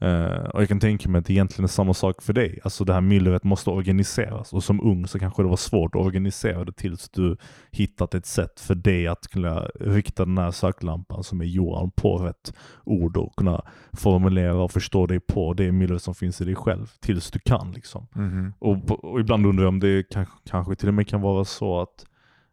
Eh, 0.00 0.44
och 0.54 0.60
jag 0.62 0.68
kan 0.68 0.80
tänka 0.80 1.08
mig 1.08 1.18
att 1.18 1.26
det 1.26 1.32
egentligen 1.32 1.64
är 1.64 1.68
samma 1.68 1.94
sak 1.94 2.22
för 2.22 2.32
dig. 2.32 2.58
Alltså 2.64 2.84
det 2.84 2.92
här 2.92 3.00
myllret 3.00 3.44
måste 3.44 3.70
organiseras 3.70 4.52
och 4.52 4.64
som 4.64 4.80
ung 4.80 5.06
så 5.06 5.18
kanske 5.18 5.42
det 5.42 5.48
var 5.48 5.56
svårt 5.56 5.94
att 5.94 6.00
organisera 6.00 6.64
det 6.64 6.72
tills 6.72 7.08
du 7.08 7.36
hittat 7.70 8.14
ett 8.14 8.26
sätt 8.26 8.60
för 8.60 8.74
dig 8.74 9.06
att 9.06 9.28
kunna 9.28 9.60
rikta 9.80 10.24
den 10.24 10.38
här 10.38 10.50
söklampan 10.50 11.24
som 11.24 11.40
är 11.40 11.44
Johan 11.44 11.90
på 11.90 12.16
rätt 12.18 12.54
ord 12.84 13.16
och 13.16 13.36
kunna 13.36 13.62
formulera 13.92 14.54
och 14.62 14.70
förstå 14.72 15.06
dig 15.06 15.20
på 15.20 15.54
det 15.54 15.72
myller 15.72 15.98
som 15.98 16.14
finns 16.14 16.40
i 16.40 16.44
dig 16.44 16.54
själv 16.54 16.86
tills 17.00 17.30
du 17.30 17.38
kan 17.38 17.72
liksom. 17.72 18.06
Mhm. 18.14 18.52
Och, 18.58 18.86
på- 18.86 18.94
och 18.94 19.20
ibland 19.20 19.46
undrar 19.46 19.64
jag 19.64 19.68
om 19.68 19.80
det 19.80 20.02
kanske, 20.10 20.34
kanske 20.50 20.74
till 20.74 20.88
och 20.88 20.94
med 20.94 21.08
kan 21.08 21.20
vara 21.20 21.44
så 21.44 21.80
att 21.80 22.04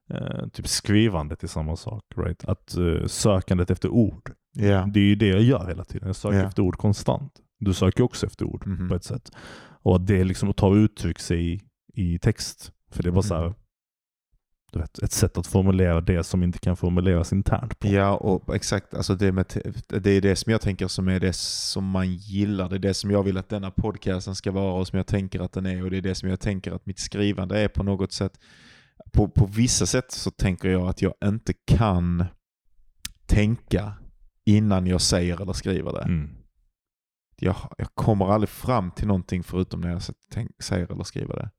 eh, 0.10 0.48
typ 0.53 0.68
skrivandet 0.68 1.44
är 1.44 1.48
samma 1.48 1.76
sak. 1.76 2.03
Right? 2.15 2.45
Att 2.45 2.77
eh, 2.77 3.06
sökandet 3.07 3.72
efter 3.72 3.90
ord 3.90 4.32
Ja. 4.57 4.86
det 4.94 4.99
är 4.99 5.03
ju 5.03 5.15
det 5.15 5.27
jag 5.27 5.41
gör 5.41 5.68
hela 5.68 5.84
tiden. 5.86 6.07
Jag 6.07 6.15
söker 6.15 6.38
Ja. 6.40 6.48
efter 6.48 6.61
ord 6.64 6.77
konstant. 6.77 7.34
Du 7.60 7.73
söker 7.73 8.03
också 8.03 8.26
efter 8.26 8.45
ord 8.45 8.68
Mhm. 8.68 8.90
på 8.90 8.95
ett 8.95 9.03
sätt. 9.03 9.32
Och 9.84 9.95
att 9.95 10.07
det 10.07 10.23
liksom 10.23 10.53
tar 10.53 10.76
uttryck 10.77 11.19
sig 11.19 11.53
i, 11.53 11.61
i 11.94 12.19
text. 12.19 12.72
För 12.91 13.03
det 13.03 13.11
var 13.11 13.22
så 13.22 13.36
här, 13.36 13.41
Mm. 13.44 13.53
du 14.72 14.80
vet, 14.80 14.99
ett 14.99 15.11
sätt 15.11 15.38
att 15.38 15.48
formulera 15.48 16.02
det 16.02 16.23
som 16.23 16.44
inte 16.44 16.60
kan 16.60 16.77
formuleras 16.77 17.34
internt 17.34 17.80
på. 17.80 17.88
Ja, 17.88 18.15
och 18.18 18.56
exakt. 18.56 18.94
Alltså 18.94 19.15
det, 19.15 19.32
med, 19.32 19.45
det 19.88 20.11
är 20.11 20.22
det 20.22 20.36
som 20.36 20.52
jag 20.52 20.61
tänker 20.61 20.88
som 20.88 21.07
är 21.07 21.19
det 21.19 21.34
som 21.36 21.90
man 21.90 22.14
gillar. 22.14 22.69
Det 22.69 22.76
är 22.76 22.80
det 22.80 22.94
som 22.94 23.11
jag 23.11 23.23
vill 23.23 23.38
att 23.38 23.49
denna 23.49 23.72
podcasten 23.72 24.36
ska 24.36 24.52
vara 24.52 24.73
och 24.73 24.88
som 24.88 24.98
jag 24.98 25.07
tänker 25.07 25.40
att 25.40 25.52
den 25.53 25.65
är. 25.65 25.84
Och 25.84 25.91
det 25.91 25.98
är 25.98 26.02
det 26.02 26.15
som 26.15 26.30
jag 26.30 26.40
tänker 26.40 26.72
att 26.72 26.86
mitt 26.86 26.99
skrivande 26.99 27.60
är 27.60 27.68
på 27.68 27.84
något 27.84 28.11
sätt. 28.11 28.40
På, 29.15 29.27
på 29.27 29.45
vissa 29.45 29.85
sätt 29.85 30.11
så 30.11 30.31
tänker 30.31 30.69
jag 30.69 30.87
att 30.87 31.01
jag 31.01 31.13
inte 31.25 31.53
kan 31.53 32.25
tänka 33.25 33.93
innan 34.45 34.87
jag 34.87 35.01
säger 35.01 35.41
eller 35.41 35.53
skriver 35.53 35.91
det. 35.91 36.01
Mm. 36.01 36.29
Jag, 37.39 37.55
jag 37.77 37.87
kommer 37.93 38.25
aldrig 38.25 38.49
fram 38.49 38.91
till 38.91 39.07
någonting 39.07 39.43
förutom 39.43 39.81
när 39.81 39.89
jag 39.89 40.01
tänk, 40.31 40.51
säger 40.63 40.91
eller 40.91 41.03
skriver 41.03 41.35
det. 41.35 41.49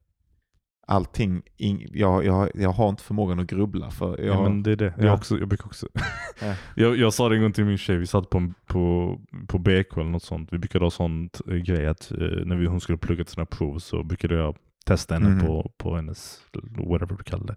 Allting, 0.89 1.41
ing, 1.57 1.87
jag, 1.93 2.25
jag, 2.25 2.49
jag 2.53 2.69
har 2.69 2.89
inte 2.89 3.03
förmågan 3.03 3.39
att 3.39 3.47
grubbla 3.47 3.91
för 3.91 4.17
jag, 4.17 4.35
Ja, 4.35 4.43
men 4.43 4.63
det 4.63 4.71
är 4.71 4.75
det. 4.75 4.93
Ja. 4.97 5.05
Jag, 5.05 5.13
också, 5.13 5.37
jag 5.37 5.47
brukar 5.47 5.65
också... 5.65 5.87
Ja. 6.41 6.55
jag, 6.75 6.97
jag 6.97 7.13
sa 7.13 7.29
det 7.29 7.35
en 7.35 7.41
gång 7.41 7.51
till 7.51 7.65
min 7.65 7.77
tjej, 7.77 7.97
vi 7.97 8.07
satt 8.07 8.29
på, 8.29 8.53
på, 8.65 9.17
på 9.47 9.57
BK 9.57 9.97
eller 9.97 10.09
något 10.09 10.23
sånt. 10.23 10.53
Vi 10.53 10.57
brukade 10.57 10.85
ha 10.85 10.91
sånt 10.91 11.41
eh, 11.47 11.55
grej 11.55 11.87
att 11.87 12.11
eh, 12.11 12.17
när 12.17 12.55
vi, 12.55 12.65
hon 12.65 12.81
skulle 12.81 12.97
plugga 12.97 13.23
till 13.23 13.33
sina 13.33 13.45
prov 13.45 13.79
så 13.79 14.03
brukade 14.03 14.35
jag 14.35 14.55
testa 14.87 15.13
henne 15.13 15.29
Mhm. 15.29 15.45
på, 15.45 15.71
på 15.77 15.95
hennes, 15.95 16.41
whatever 16.87 17.15
du 17.17 17.23
kallar 17.23 17.45
det. 17.45 17.55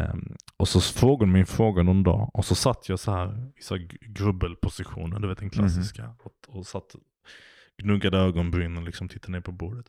Ehm, 0.00 0.36
och 0.56 0.68
så 0.68 0.80
frågade 0.80 1.22
hon 1.24 1.32
mig 1.32 1.40
en 1.40 1.46
fråga 1.46 1.82
någon 1.82 2.02
dag 2.02 2.30
och 2.34 2.44
så 2.44 2.54
satt 2.54 2.88
jag 2.88 2.98
så 2.98 3.12
här 3.12 3.50
i 3.56 3.62
så 3.62 3.76
här 3.76 3.88
grubbelpositionen, 4.00 5.22
du 5.22 5.28
vet 5.28 5.38
den 5.38 5.50
klassiska. 5.50 6.14
Och, 6.22 6.56
och 6.56 6.66
satt 6.66 6.94
gnuggade 7.82 8.18
ögonbryn 8.18 8.76
och 8.76 8.82
liksom 8.82 9.08
tittade 9.08 9.32
ner 9.32 9.40
på 9.40 9.52
bordet. 9.52 9.86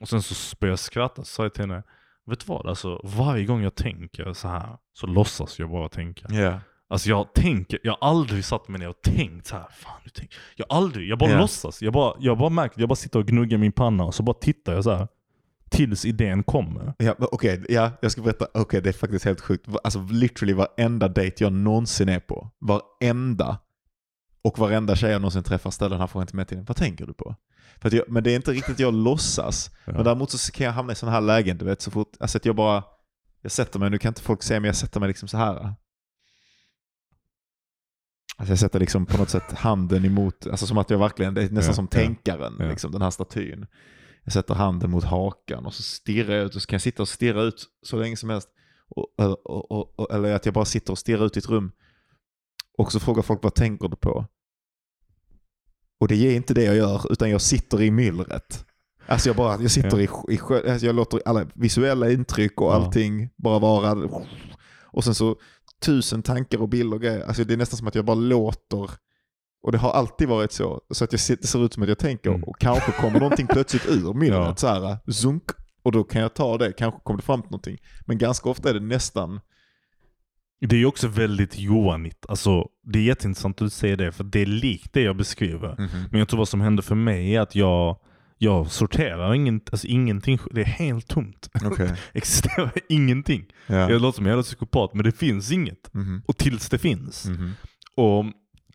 Och 0.00 0.08
sen 0.08 0.22
så 0.22 0.56
började 0.60 0.72
jag 0.72 0.78
skratta, 0.78 1.24
så 1.24 1.24
sa 1.24 1.42
jag 1.42 1.54
till 1.54 1.62
henne, 1.62 1.82
vet 2.26 2.40
du 2.40 2.46
vad? 2.46 2.66
Alltså 2.66 3.00
varje 3.04 3.44
gång 3.44 3.62
jag 3.62 3.74
tänker 3.74 4.32
så 4.32 4.48
här 4.48 4.76
så 4.92 5.06
låtsas 5.06 5.58
jag 5.58 5.70
bara 5.70 5.88
tänka. 5.88 6.26
Ja. 6.30 6.60
Alltså 6.88 7.08
jag 7.08 7.32
tänker, 7.34 7.78
jag 7.82 7.96
har 8.00 8.08
aldrig 8.08 8.44
satt 8.44 8.68
mig 8.68 8.78
ner 8.80 8.88
och 8.88 9.02
tänkt 9.02 9.46
så 9.46 9.56
här. 9.56 9.66
Fan, 9.72 10.00
nu 10.04 10.10
tänk. 10.14 10.30
Jag 10.56 10.66
har 10.68 10.76
aldrig, 10.76 11.08
jag 11.08 11.18
bara 11.18 11.30
Ja. 11.30 11.38
låtsas. 11.40 11.82
Jag 11.82 11.92
bara, 11.92 12.14
jag 12.20 12.38
bara 12.38 12.50
märker, 12.50 12.80
jag 12.80 12.88
bara 12.88 12.96
sitter 12.96 13.18
och 13.18 13.26
gnuggar 13.26 13.58
min 13.58 13.72
panna 13.72 14.04
och 14.04 14.14
så 14.14 14.22
bara 14.22 14.34
tittar 14.40 14.72
jag 14.74 14.84
så 14.84 14.90
här. 14.90 15.08
Tills 15.72 16.04
idén 16.04 16.42
kommer. 16.42 16.94
Ja, 16.98 17.14
okej, 17.18 17.64
ja, 17.68 17.90
jag 18.02 18.12
ska 18.12 18.22
berätta. 18.22 18.46
Okej, 18.54 18.82
det 18.82 18.88
är 18.88 18.92
faktiskt 18.92 19.24
helt 19.24 19.40
sjukt. 19.40 19.68
Alltså 19.84 20.06
literally 20.10 20.52
varenda 20.52 21.08
dejt 21.08 21.44
jag 21.44 21.52
någonsin 21.52 22.08
är 22.08 22.20
på, 22.20 22.50
varenda, 22.58 23.58
och 24.44 24.58
varenda 24.58 24.96
tjej 24.96 25.10
jag 25.10 25.20
någonsin 25.20 25.42
träffar 25.42 25.70
ställer 25.70 25.90
den 25.90 26.00
här 26.00 26.06
frågan 26.06 26.26
till 26.26 26.36
mig 26.36 26.46
till 26.46 26.60
Vad 26.60 26.76
tänker 26.76 27.06
du 27.06 27.12
på? 27.14 27.36
För 27.80 27.88
att 27.88 27.92
jag, 27.92 28.04
men 28.08 28.24
det 28.24 28.30
är 28.30 28.36
inte 28.36 28.52
riktigt 28.52 28.78
jag 28.78 28.94
låtsas. 28.94 29.70
Ja. 29.84 29.92
Men 29.92 30.04
däremot 30.04 30.30
så 30.30 30.52
kan 30.52 30.66
jag 30.66 30.72
hamna 30.72 30.92
i 30.92 30.96
sådana 30.96 31.14
här 31.14 31.20
lägen, 31.20 31.58
du 31.58 31.64
vet, 31.64 31.80
så 31.80 31.90
fort, 31.90 32.12
alltså 32.20 32.38
att 32.38 32.44
jag 32.44 32.56
bara, 32.56 32.84
jag 33.42 33.52
sätter 33.52 33.78
mig, 33.78 33.90
nu 33.90 33.98
kan 33.98 34.10
inte 34.10 34.22
folk 34.22 34.42
se 34.42 34.60
men 34.60 34.68
jag 34.68 34.76
sätter 34.76 35.00
mig 35.00 35.08
liksom 35.08 35.28
så 35.28 35.36
här. 35.36 35.74
Alltså 38.36 38.52
jag 38.52 38.58
sätter 38.58 38.80
liksom 38.80 39.06
på 39.06 39.18
något 39.18 39.30
sätt 39.30 39.52
handen 39.52 40.04
emot, 40.04 40.46
alltså 40.46 40.66
som 40.66 40.78
att 40.78 40.90
jag 40.90 40.98
verkligen, 40.98 41.34
det 41.34 41.42
är 41.42 41.50
nästan 41.50 41.70
Ja, 41.70 41.74
som 41.74 41.88
tänkaren, 41.88 42.56
ja. 42.58 42.64
liksom 42.66 42.92
den 42.92 43.02
här 43.02 43.10
statyn. 43.10 43.66
Jag 44.24 44.32
sätter 44.32 44.54
handen 44.54 44.90
mot 44.90 45.04
hakan 45.04 45.66
och 45.66 45.74
så 45.74 45.82
stirrar 45.82 46.34
jag 46.34 46.46
ut 46.46 46.54
och 46.56 46.62
så 46.62 46.66
kan 46.66 46.74
jag 46.74 46.82
sitta 46.82 47.02
och 47.02 47.08
stirra 47.08 47.42
ut 47.42 47.64
så 47.82 47.96
länge 47.96 48.16
som 48.16 48.30
helst. 48.30 48.48
Och, 48.88 49.06
och, 49.44 50.00
och, 50.00 50.10
eller 50.14 50.34
att 50.34 50.44
jag 50.46 50.54
bara 50.54 50.64
sitter 50.64 50.92
och 50.92 50.98
stirrar 50.98 51.26
ut 51.26 51.36
i 51.36 51.38
ett 51.38 51.48
rum. 51.48 51.72
Och 52.78 52.92
så 52.92 53.00
frågar 53.00 53.22
folk 53.22 53.42
vad 53.42 53.54
tänker 53.54 53.88
du 53.88 53.96
på? 53.96 54.26
Och 56.00 56.08
det 56.08 56.14
är 56.14 56.36
inte 56.36 56.54
det 56.54 56.64
jag 56.64 56.76
gör, 56.76 57.12
utan 57.12 57.30
jag 57.30 57.40
sitter 57.40 57.82
i 57.82 57.90
myllret. 57.90 58.66
Alltså 59.06 59.28
jag 59.28 59.36
bara, 59.36 59.62
jag 59.62 59.70
sitter 59.70 60.00
i, 60.00 60.08
i 60.34 60.38
alltså 60.70 60.86
jag 60.86 60.94
låter 60.94 61.22
alla 61.24 61.46
visuella 61.54 62.10
intryck 62.10 62.60
och 62.60 62.66
Ja. 62.66 62.74
allting 62.74 63.28
bara 63.36 63.58
vara. 63.58 64.10
Och 64.82 65.04
sen 65.04 65.14
så 65.14 65.36
tusen 65.84 66.22
tankar 66.22 66.58
och 66.58 66.68
bilder 66.68 66.94
och 66.96 67.02
grejer. 67.02 67.24
Alltså 67.26 67.44
det 67.44 67.52
är 67.54 67.56
nästan 67.56 67.78
som 67.78 67.86
att 67.88 67.94
jag 67.94 68.04
bara 68.04 68.16
låter. 68.16 68.90
Och 69.62 69.72
det 69.72 69.78
har 69.78 69.90
alltid 69.90 70.28
varit 70.28 70.52
så. 70.52 70.80
Så 70.90 71.04
att 71.04 71.12
jag 71.12 71.20
ser, 71.20 71.36
det 71.40 71.46
ser 71.46 71.64
ut 71.64 71.72
som 71.72 71.82
att 71.82 71.88
jag 71.88 71.98
tänker 71.98 72.30
Mm. 72.30 72.42
och 72.44 72.58
kanske 72.60 72.92
kommer 72.92 73.20
någonting 73.20 73.46
plötsligt 73.46 73.86
ur 73.86 74.14
myllret. 74.18 74.38
Ja. 74.38 74.56
Så 74.56 74.66
här, 74.66 75.12
zunk. 75.12 75.42
Och 75.82 75.92
då 75.92 76.04
kan 76.04 76.22
jag 76.22 76.34
ta 76.34 76.58
det, 76.58 76.72
kanske 76.72 77.00
kommer 77.04 77.16
det 77.18 77.24
fram 77.26 77.42
till 77.42 77.50
någonting. 77.50 77.78
Men 78.06 78.18
ganska 78.18 78.48
ofta 78.48 78.70
är 78.70 78.74
det 78.74 78.80
nästan, 78.80 79.40
Det 80.60 80.76
är 80.76 80.86
också 80.86 81.08
väldigt 81.08 81.58
Johanigt. 81.58 82.26
Alltså, 82.28 82.68
det 82.84 82.98
är 82.98 83.02
jätteintressant 83.02 83.54
att 83.62 83.66
du 83.66 83.70
säger 83.70 83.96
det, 83.96 84.12
för 84.12 84.24
det 84.24 84.40
är 84.40 84.46
likt 84.46 84.92
det 84.92 85.02
jag 85.02 85.16
beskriver. 85.16 85.74
Men 86.10 86.18
jag 86.18 86.28
tror 86.28 86.38
vad 86.38 86.48
som 86.48 86.60
hände 86.60 86.82
för 86.82 86.94
mig 86.94 87.34
är 87.34 87.40
att 87.40 87.54
jag, 87.54 87.96
jag 88.38 88.70
sorterar 88.70 89.34
ingen, 89.34 89.60
alltså 89.72 89.86
ingenting. 89.86 90.38
Det 90.50 90.60
är 90.60 90.64
helt 90.64 91.08
tomt. 91.08 91.48
okej. 91.64 91.92
existerar 92.12 92.72
ingenting. 92.88 93.44
Ja. 93.66 93.90
Jag 93.90 94.02
låter 94.02 94.16
som 94.16 94.26
en 94.26 94.30
jävla 94.30 94.42
psykopat, 94.42 94.94
men 94.94 95.04
det 95.04 95.12
finns 95.12 95.52
inget. 95.52 95.94
Mhm. 95.94 96.22
Och 96.26 96.36
tills 96.36 96.68
det 96.68 96.78
finns. 96.78 97.24
Mhm. 97.26 97.52
Och 97.96 98.24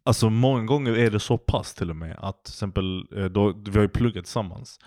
alltså 0.07 0.29
många 0.29 0.63
gånger 0.65 0.97
är 0.97 1.11
det 1.11 1.19
så 1.19 1.37
pass 1.37 1.73
till 1.73 1.89
och 1.89 1.95
med 1.95 2.15
att 2.19 2.43
till 2.43 2.51
exempel, 2.51 3.05
eh, 3.15 3.25
då, 3.25 3.53
vi 3.65 3.71
har 3.75 3.81
ju 3.81 3.89
pluggat 3.89 4.23
tillsammans. 4.25 4.79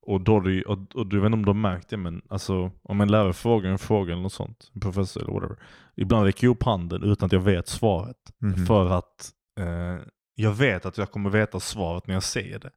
Och, 0.00 0.20
då 0.20 0.40
det, 0.40 0.62
och, 0.64 0.78
och 0.94 1.06
du 1.06 1.20
vet 1.20 1.26
inte 1.26 1.36
om 1.36 1.44
du 1.44 1.48
har 1.48 1.54
märkt 1.54 1.88
det 1.88 1.96
men 1.96 2.22
alltså 2.28 2.70
om 2.82 3.00
en 3.00 3.10
lärare 3.10 3.32
frågar 3.32 3.70
en 3.70 3.78
fråga 3.78 4.12
eller 4.12 4.22
något 4.22 4.32
sånt, 4.32 4.70
en 4.74 4.80
professor 4.80 5.22
eller 5.22 5.32
whatever. 5.32 5.56
Ibland 5.96 6.24
räcker 6.24 6.46
jag 6.46 6.50
upp 6.54 6.62
handen 6.62 7.02
utan 7.02 7.26
att 7.26 7.32
jag 7.32 7.40
vet 7.40 7.68
svaret. 7.68 8.16
Mhm. 8.40 8.66
För 8.66 8.90
att 8.90 9.30
eh, 9.60 10.04
jag 10.34 10.52
vet 10.52 10.86
att 10.86 10.98
jag 10.98 11.10
kommer 11.10 11.30
veta 11.30 11.60
svaret 11.60 12.06
när 12.06 12.14
jag 12.14 12.22
säger 12.22 12.58
det. 12.58 12.70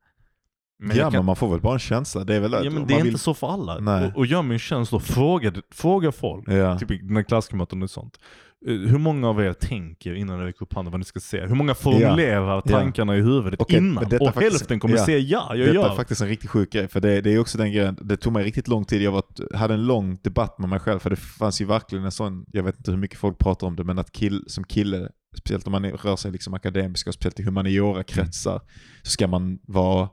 ja, 0.79 0.87
jag 0.87 0.97
kan- 0.97 1.11
men 1.13 1.25
man 1.25 1.35
får 1.35 1.49
väl 1.51 1.61
bara 1.61 1.73
en 1.73 1.79
känsla. 1.79 2.23
Det 2.23 2.35
är 2.35 2.39
väl 2.39 2.51
ja, 2.51 2.69
men 2.71 2.87
det 2.87 2.93
är 2.93 2.97
man 2.97 3.07
inte 3.07 3.19
så 3.19 3.33
för 3.33 3.47
alla. 3.47 3.79
Nej. 3.79 4.07
Och, 4.07 4.17
och 4.17 4.25
gör 4.25 4.41
mig 4.41 4.55
en 4.55 4.59
tjänst 4.59 4.91
då, 4.91 4.99
fråga, 4.99 5.53
fråga 5.71 6.11
folk. 6.11 6.47
Ja. 6.47 6.79
Typ 6.79 6.87
dina 6.89 7.23
klasskamrater 7.23 7.83
och 7.83 7.89
sånt. 7.89 8.19
Eh, 8.67 8.73
Hur 8.73 8.97
många 8.97 9.29
av 9.29 9.41
er 9.41 9.53
tänker 9.53 10.13
innan 10.13 10.39
ni 10.39 10.45
räcker 10.45 10.63
upp 10.63 10.73
handen 10.73 10.91
vad 10.91 10.99
ni 10.99 11.05
ska 11.05 11.19
säga? 11.19 11.47
Hur 11.47 11.55
många 11.55 11.75
formulerar 11.75 12.61
tankarna 12.61 13.15
i 13.17 13.21
huvudet 13.21 13.61
Okej, 13.61 13.77
innan? 13.77 14.03
detta 14.09 14.23
Och 14.25 14.33
faktiskt- 14.33 14.51
hälften 14.51 14.79
kommer 14.79 14.97
ja. 14.97 15.05
säga 15.05 15.17
ja, 15.19 15.47
jag 15.55 15.59
Detta 15.59 15.73
gör. 15.73 15.91
är 15.91 15.95
faktiskt 15.95 16.21
en 16.21 16.27
riktigt 16.27 16.49
sjuk 16.49 16.71
grej, 16.71 16.87
för 16.87 16.99
det, 16.99 17.21
det 17.21 17.31
är 17.33 17.39
också 17.39 17.57
den 17.57 17.71
grejen, 17.71 17.97
det 18.01 18.17
tog 18.17 18.33
mig 18.33 18.43
riktigt 18.43 18.67
lång 18.67 18.85
tid, 18.85 19.01
jag 19.01 19.11
var, 19.11 19.23
hade 19.57 19.73
en 19.73 19.85
lång 19.85 20.17
debatt 20.23 20.59
med 20.59 20.69
mig 20.69 20.79
själv, 20.79 20.99
för 20.99 21.09
det 21.09 21.15
fanns 21.15 21.61
ju 21.61 21.65
verkligen 21.65 22.05
en 22.05 22.11
sån, 22.11 22.45
jag 22.51 22.63
vet 22.63 22.77
inte 22.77 22.91
hur 22.91 22.97
mycket 22.97 23.19
folk 23.19 23.37
pratar 23.37 23.67
om 23.67 23.75
det, 23.75 23.83
men 23.83 23.99
att 23.99 24.11
kill, 24.11 24.43
som 24.47 24.63
kille, 24.63 25.09
speciellt 25.37 25.67
om 25.67 25.71
man 25.71 25.85
rör 25.85 26.15
sig 26.15 26.31
liksom 26.31 26.53
akademiska 26.53 27.09
och 27.09 27.13
speciellt 27.13 27.39
i 27.39 27.43
humaniora-kretsar, 27.43 28.61
så 29.03 29.11
ska 29.11 29.27
man 29.27 29.59
vara, 29.67 30.09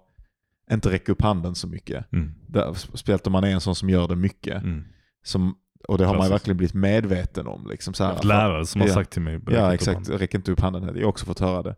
inte 0.72 0.90
räcka 0.90 1.12
upp 1.12 1.22
handen 1.22 1.54
så 1.54 1.66
mycket. 1.68 2.12
Mm. 2.12 2.30
Där, 2.48 2.74
speciellt 2.74 3.26
om 3.26 3.32
man 3.32 3.44
är 3.44 3.48
en 3.50 3.60
sån 3.60 3.74
som 3.74 3.90
gör 3.90 4.08
det 4.08 4.16
mycket. 4.16 4.62
Mm. 4.62 4.84
Som, 5.24 5.54
och 5.88 5.98
det 5.98 6.04
har 6.04 6.12
man 6.14 6.22
ju 6.22 6.28
Klassiskt. 6.28 6.32
verkligen 6.32 6.56
blivit 6.56 6.74
medveten 6.74 7.46
om. 7.46 7.66
Liksom, 7.70 7.94
så 7.94 8.04
här, 8.04 8.22
lärare 8.22 8.66
som 8.66 8.80
har 8.80 8.88
Ja. 8.88 8.94
sagt 8.94 9.10
till 9.12 9.22
mig. 9.22 9.40
Ja, 9.50 9.74
exakt. 9.74 10.08
Räck 10.10 10.34
inte 10.34 10.52
upp 10.52 10.60
handen. 10.60 10.82
Jag 10.94 11.02
har 11.02 11.08
också 11.08 11.26
fått 11.26 11.40
höra 11.40 11.62
det. 11.62 11.74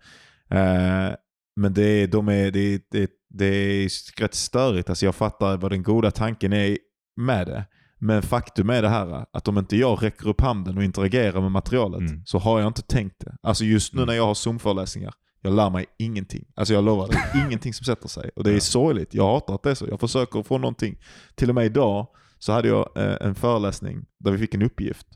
Eh, 0.51 1.15
men 1.57 1.75
det 1.75 2.07
de 2.07 2.29
är, 2.29 2.51
det, 2.51 2.83
det 2.91 3.11
det 3.33 3.47
är 3.47 3.89
rätt 4.21 4.35
störigt. 4.35 4.89
Alltså 4.89 5.05
jag 5.05 5.15
fattar 5.15 5.57
vad 5.57 5.71
den 5.73 5.83
goda 5.83 6.11
tanken 6.11 6.53
är 6.53 6.79
med 7.17 7.47
det. 7.47 7.65
Men 7.99 8.23
faktum 8.23 8.71
är 8.71 8.83
det 8.83 8.89
här 8.89 9.25
att 9.33 9.49
om 9.49 9.59
inte 9.59 9.77
jag 9.77 10.03
räcker 10.03 10.29
upp 10.29 10.41
handen 10.41 10.77
och 10.79 10.85
interagerar 10.85 11.41
med 11.41 11.51
materialet 11.53 12.01
Mm. 12.01 12.23
så 12.27 12.39
har 12.39 12.61
jag 12.61 12.67
inte 12.67 12.83
tänkt 12.83 13.17
det. 13.21 13.37
Alltså 13.43 13.65
just 13.65 13.95
nu 13.95 13.99
Mm. 13.99 14.07
när 14.07 14.15
jag 14.15 14.27
har 14.27 14.35
Zoom-föreläsningar, 14.35 15.13
jag 15.43 15.53
lär 15.53 15.71
mig 15.71 15.87
ingenting. 15.99 16.45
Alltså 16.55 16.75
jag 16.75 16.85
lovar, 16.85 17.09
det 17.09 17.39
är 17.39 17.47
ingenting 17.47 17.75
som 17.75 17.85
sätter 17.85 18.09
sig. 18.09 18.31
Och 18.37 18.45
det 18.45 18.51
är 18.51 18.55
Ja. 18.55 18.61
sorgligt. 18.61 19.15
Jag 19.15 19.27
hatar 19.27 19.55
att 19.55 19.63
det 19.63 19.71
är 19.71 19.75
så. 19.75 19.87
Jag 19.89 20.01
försöker 20.01 20.43
få 20.43 20.59
någonting. 20.59 20.97
Till 21.35 21.49
och 21.49 21.55
med 21.55 21.67
idag 21.67 22.07
så 22.41 22.53
hade 22.53 22.69
jag 22.69 22.97
eh, 22.97 23.17
en 23.21 23.35
föreläsning 23.35 24.07
där 24.19 24.33
vi 24.33 24.39
fick 24.39 24.55
en 24.55 24.63
uppgift. 24.63 25.07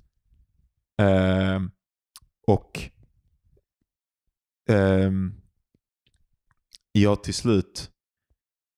Ehm, 1.03 1.71
och 2.47 2.91
ehm, 4.71 5.35
jag 6.93 7.23
till 7.23 7.35
slut, 7.35 7.91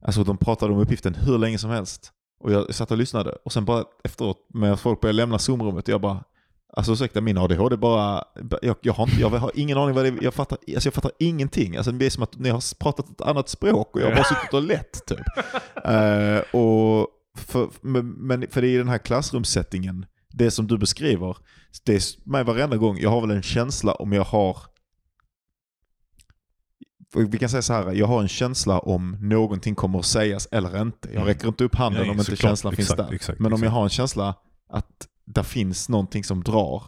alltså 0.04 0.24
de 0.24 0.38
pratade 0.38 0.72
om 0.72 0.78
uppgiften 0.78 1.14
hur 1.14 1.38
länge 1.38 1.58
som 1.58 1.70
helst. 1.70 2.12
Och 2.38 2.52
jag 2.52 2.74
satt 2.74 2.90
och 2.90 2.98
lyssnade 2.98 3.30
och 3.30 3.52
sen 3.52 3.64
bara 3.64 3.84
efteråt 4.04 4.46
när 4.54 4.76
folk 4.76 5.00
började 5.00 5.16
lämna 5.16 5.38
Zoom-rummet, 5.38 5.88
jag 5.88 6.00
bara 6.00 6.24
Alltså 6.72 6.92
ursäkta 6.92 7.20
min 7.20 7.38
ADHD 7.38 7.76
bara, 7.76 8.24
jag, 8.62 8.76
jag, 8.80 8.92
har, 8.92 9.08
jag 9.20 9.28
har 9.28 9.50
ingen 9.54 9.78
aning 9.78 9.94
vad 9.94 10.04
det 10.04 10.08
är, 10.08 10.18
jag 10.24 10.34
fattar, 10.34 10.58
alltså 10.74 10.86
jag 10.86 10.94
fattar 10.94 11.10
ingenting. 11.18 11.76
Alltså 11.76 11.92
det 11.92 12.06
är 12.06 12.10
som 12.10 12.22
att 12.22 12.38
ni 12.38 12.48
har 12.48 12.78
pratat 12.78 13.10
ett 13.10 13.20
annat 13.20 13.48
språk 13.48 13.94
och 13.94 14.00
jag 14.00 14.06
har 14.06 14.14
bara 14.14 14.24
suttit 14.24 14.54
och 14.54 14.62
lett 14.62 15.06
typ. 15.06 15.18
Eh, 15.84 16.38
och 16.60 17.08
för, 17.36 17.70
men, 17.82 18.46
för 18.50 18.62
det 18.62 18.68
är 18.68 18.74
i 18.74 18.76
den 18.78 18.88
här 18.88 18.98
klassrumssettingen, 18.98 20.06
det 20.28 20.50
som 20.50 20.66
du 20.66 20.78
beskriver, 20.78 21.36
det 21.84 21.94
är 21.94 22.28
mig 22.30 22.44
varenda 22.44 22.76
gång, 22.76 22.98
jag 23.00 23.10
har 23.10 23.20
väl 23.20 23.30
en 23.30 23.42
känsla 23.42 23.92
om 23.94 24.12
jag 24.12 24.24
har 24.24 24.56
vi 27.14 27.38
kan 27.38 27.48
säga 27.48 27.62
så 27.62 27.72
här, 27.72 27.92
jag 27.92 28.06
har 28.06 28.22
en 28.22 28.28
känsla 28.28 28.78
om 28.78 29.16
någonting 29.20 29.74
kommer 29.74 29.98
att 29.98 30.06
sägas 30.06 30.48
eller 30.50 30.82
inte. 30.82 31.08
Jag 31.08 31.14
Mm. 31.16 31.26
räcker 31.26 31.48
inte 31.48 31.64
upp 31.64 31.74
handen 31.74 32.02
Nej, 32.02 32.10
om 32.10 32.18
inte 32.18 32.24
såklart. 32.24 32.38
känslan 32.50 32.72
Exakt, 32.72 32.88
finns 32.96 33.08
där. 33.08 33.14
exakt, 33.14 33.38
Men 33.38 33.52
om 33.52 33.58
jag 33.58 33.66
exakt. 33.66 33.74
har 33.74 33.82
en 33.84 33.88
känsla 33.90 34.34
att 34.68 35.08
det 35.24 35.44
finns 35.44 35.88
någonting 35.88 36.24
som 36.24 36.42
drar. 36.42 36.82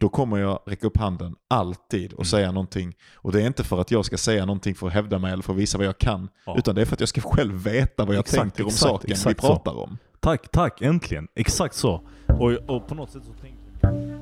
Då 0.00 0.08
kommer 0.08 0.38
jag 0.38 0.60
räcka 0.66 0.86
upp 0.86 0.96
handen 0.96 1.34
alltid 1.48 2.12
och 2.12 2.18
Mm. 2.18 2.24
säga 2.24 2.52
någonting. 2.52 2.94
Och 3.14 3.32
det 3.32 3.42
är 3.42 3.46
inte 3.46 3.64
för 3.64 3.80
att 3.80 3.90
jag 3.90 4.04
ska 4.04 4.16
säga 4.16 4.46
någonting 4.46 4.74
för 4.74 4.86
att 4.86 4.92
hävda 4.92 5.18
mig 5.18 5.32
eller 5.32 5.42
för 5.42 5.52
att 5.52 5.58
visa 5.58 5.78
vad 5.78 5.86
jag 5.86 5.98
kan, 5.98 6.28
Ja. 6.46 6.54
utan 6.58 6.74
det 6.74 6.80
är 6.80 6.84
för 6.84 6.94
att 6.94 7.00
jag 7.00 7.08
ska 7.08 7.20
själv 7.20 7.54
veta 7.64 8.04
vad 8.04 8.14
jag 8.14 8.20
Exakt, 8.20 8.42
tänker 8.42 8.62
om 8.62 8.68
exakt, 8.68 8.80
saken 8.90 9.06
vi 9.06 9.12
exakt 9.12 9.40
så. 9.40 9.46
pratar 9.46 9.76
om. 9.78 9.98
Tack, 10.20 10.48
tack, 10.50 10.80
äntligen. 10.82 11.28
Exakt 11.34 11.74
så. 11.74 12.02
Och, 12.40 12.52
och 12.52 12.88
på 12.88 12.94
något 12.94 13.10
sätt 13.10 13.22
så 13.24 13.32
tänker 13.32 13.58
jag... 13.82 14.19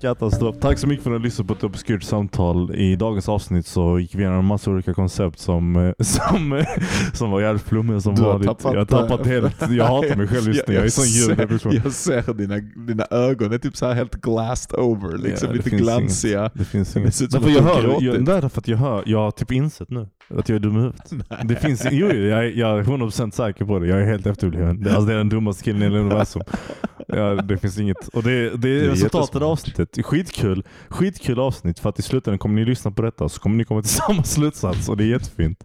Katastrof. 0.00 0.56
Tack 0.60 0.78
så 0.78 0.86
mycket 0.86 1.04
för 1.04 1.14
att 1.14 1.20
ni 1.20 1.24
lyssnade 1.24 1.48
på 1.48 1.54
ett 1.54 1.64
obskyrt 1.64 2.02
samtal. 2.02 2.74
I 2.74 2.96
dagens 2.96 3.28
avsnitt 3.28 3.66
så 3.66 3.98
gick 3.98 4.14
vi 4.14 4.18
igenom 4.18 4.38
en 4.38 4.44
massa 4.44 4.70
olika 4.70 4.94
koncept 4.94 5.38
som, 5.38 5.76
eh, 5.76 5.92
som, 6.04 6.52
eh, 6.52 6.66
som 7.12 7.30
var 7.30 7.40
jävligt 7.40 7.62
flummiga 7.62 8.00
som 8.00 8.14
Du 8.14 8.22
har 8.22 8.28
vanligt. 8.32 8.46
tappat, 8.48 8.72
jag 8.72 8.80
har 8.80 8.84
tappat 8.84 9.20
eh, 9.26 9.32
helt. 9.32 9.70
Jag 9.70 9.84
hatar 9.84 10.16
mig 10.16 10.26
själv 10.26 10.48
just 10.48 10.68
nu. 10.68 10.74
Jag 10.76 10.84
är 10.84 10.88
sån 10.88 11.04
ljuddepression. 11.04 11.72
jag 11.84 11.92
ser 11.92 12.34
dina, 12.34 12.56
dina 12.86 13.06
ögon 13.10 13.52
är 13.52 13.58
typ 13.58 13.76
så 13.76 13.86
här 13.86 13.94
helt 13.94 14.14
glassed 14.14 14.78
over, 14.80 15.18
liksom 15.18 15.48
Ja, 15.48 15.52
det 15.52 15.64
lite 15.64 15.76
glansiga. 15.76 16.50
Det 16.54 16.64
finns 16.64 16.92
Det 16.92 17.00
inget. 17.00 17.14
som 17.14 17.26
Därför 17.30 17.50
jag 17.50 17.62
hör, 17.62 17.96
jag, 18.00 18.24
det 18.24 18.32
därför 18.40 18.60
att 18.60 18.68
jag 18.68 18.76
hör, 18.78 19.02
jag 19.06 19.18
har 19.18 19.30
typ 19.30 19.52
insett 19.52 19.90
nu 19.90 20.08
att 20.28 20.48
jag 20.48 20.56
är 20.56 20.60
dum 20.60 20.76
i 20.76 20.80
huvudet. 20.80 21.12
Det 21.44 21.56
finns, 21.56 21.86
jo, 21.90 22.06
jag, 22.06 22.44
är- 22.46 22.58
jag 22.58 22.78
är 22.78 22.82
100% 22.82 23.30
säker 23.30 23.64
på 23.64 23.78
det. 23.78 23.86
Jag 23.86 24.00
är 24.00 24.04
helt 24.06 24.26
efterbliven. 24.26 24.82
Det, 24.82 24.90
alltså, 24.90 25.06
det 25.06 25.12
är 25.12 25.16
den 25.18 25.28
dummaste 25.28 25.64
killen 25.64 25.82
i 25.82 25.84
hela 25.84 25.98
universum. 25.98 26.42
Ja, 27.08 27.34
det 27.34 27.58
finns 27.58 27.78
inget. 27.78 28.08
Och 28.08 28.22
det, 28.22 28.56
det 28.56 28.68
är 28.68 28.84
är 28.84 28.88
resultatet 28.90 29.36
av 29.36 29.42
avsnittet. 29.44 29.98
Skitkul. 30.06 30.64
Skitkul 30.88 31.38
avsnitt 31.40 31.78
för 31.78 31.88
att 31.88 31.98
i 31.98 32.02
slutändan 32.02 32.38
kommer 32.38 32.54
ni 32.54 32.64
lyssna 32.64 32.90
på 32.90 33.02
detta 33.02 33.28
så 33.28 33.40
kommer 33.40 33.56
ni 33.56 33.64
komma 33.64 33.82
till 33.82 33.90
samma 34.06 34.22
slutsats 34.22 34.88
och 34.88 34.96
det 34.96 35.04
är 35.04 35.08
jättefint. 35.08 35.64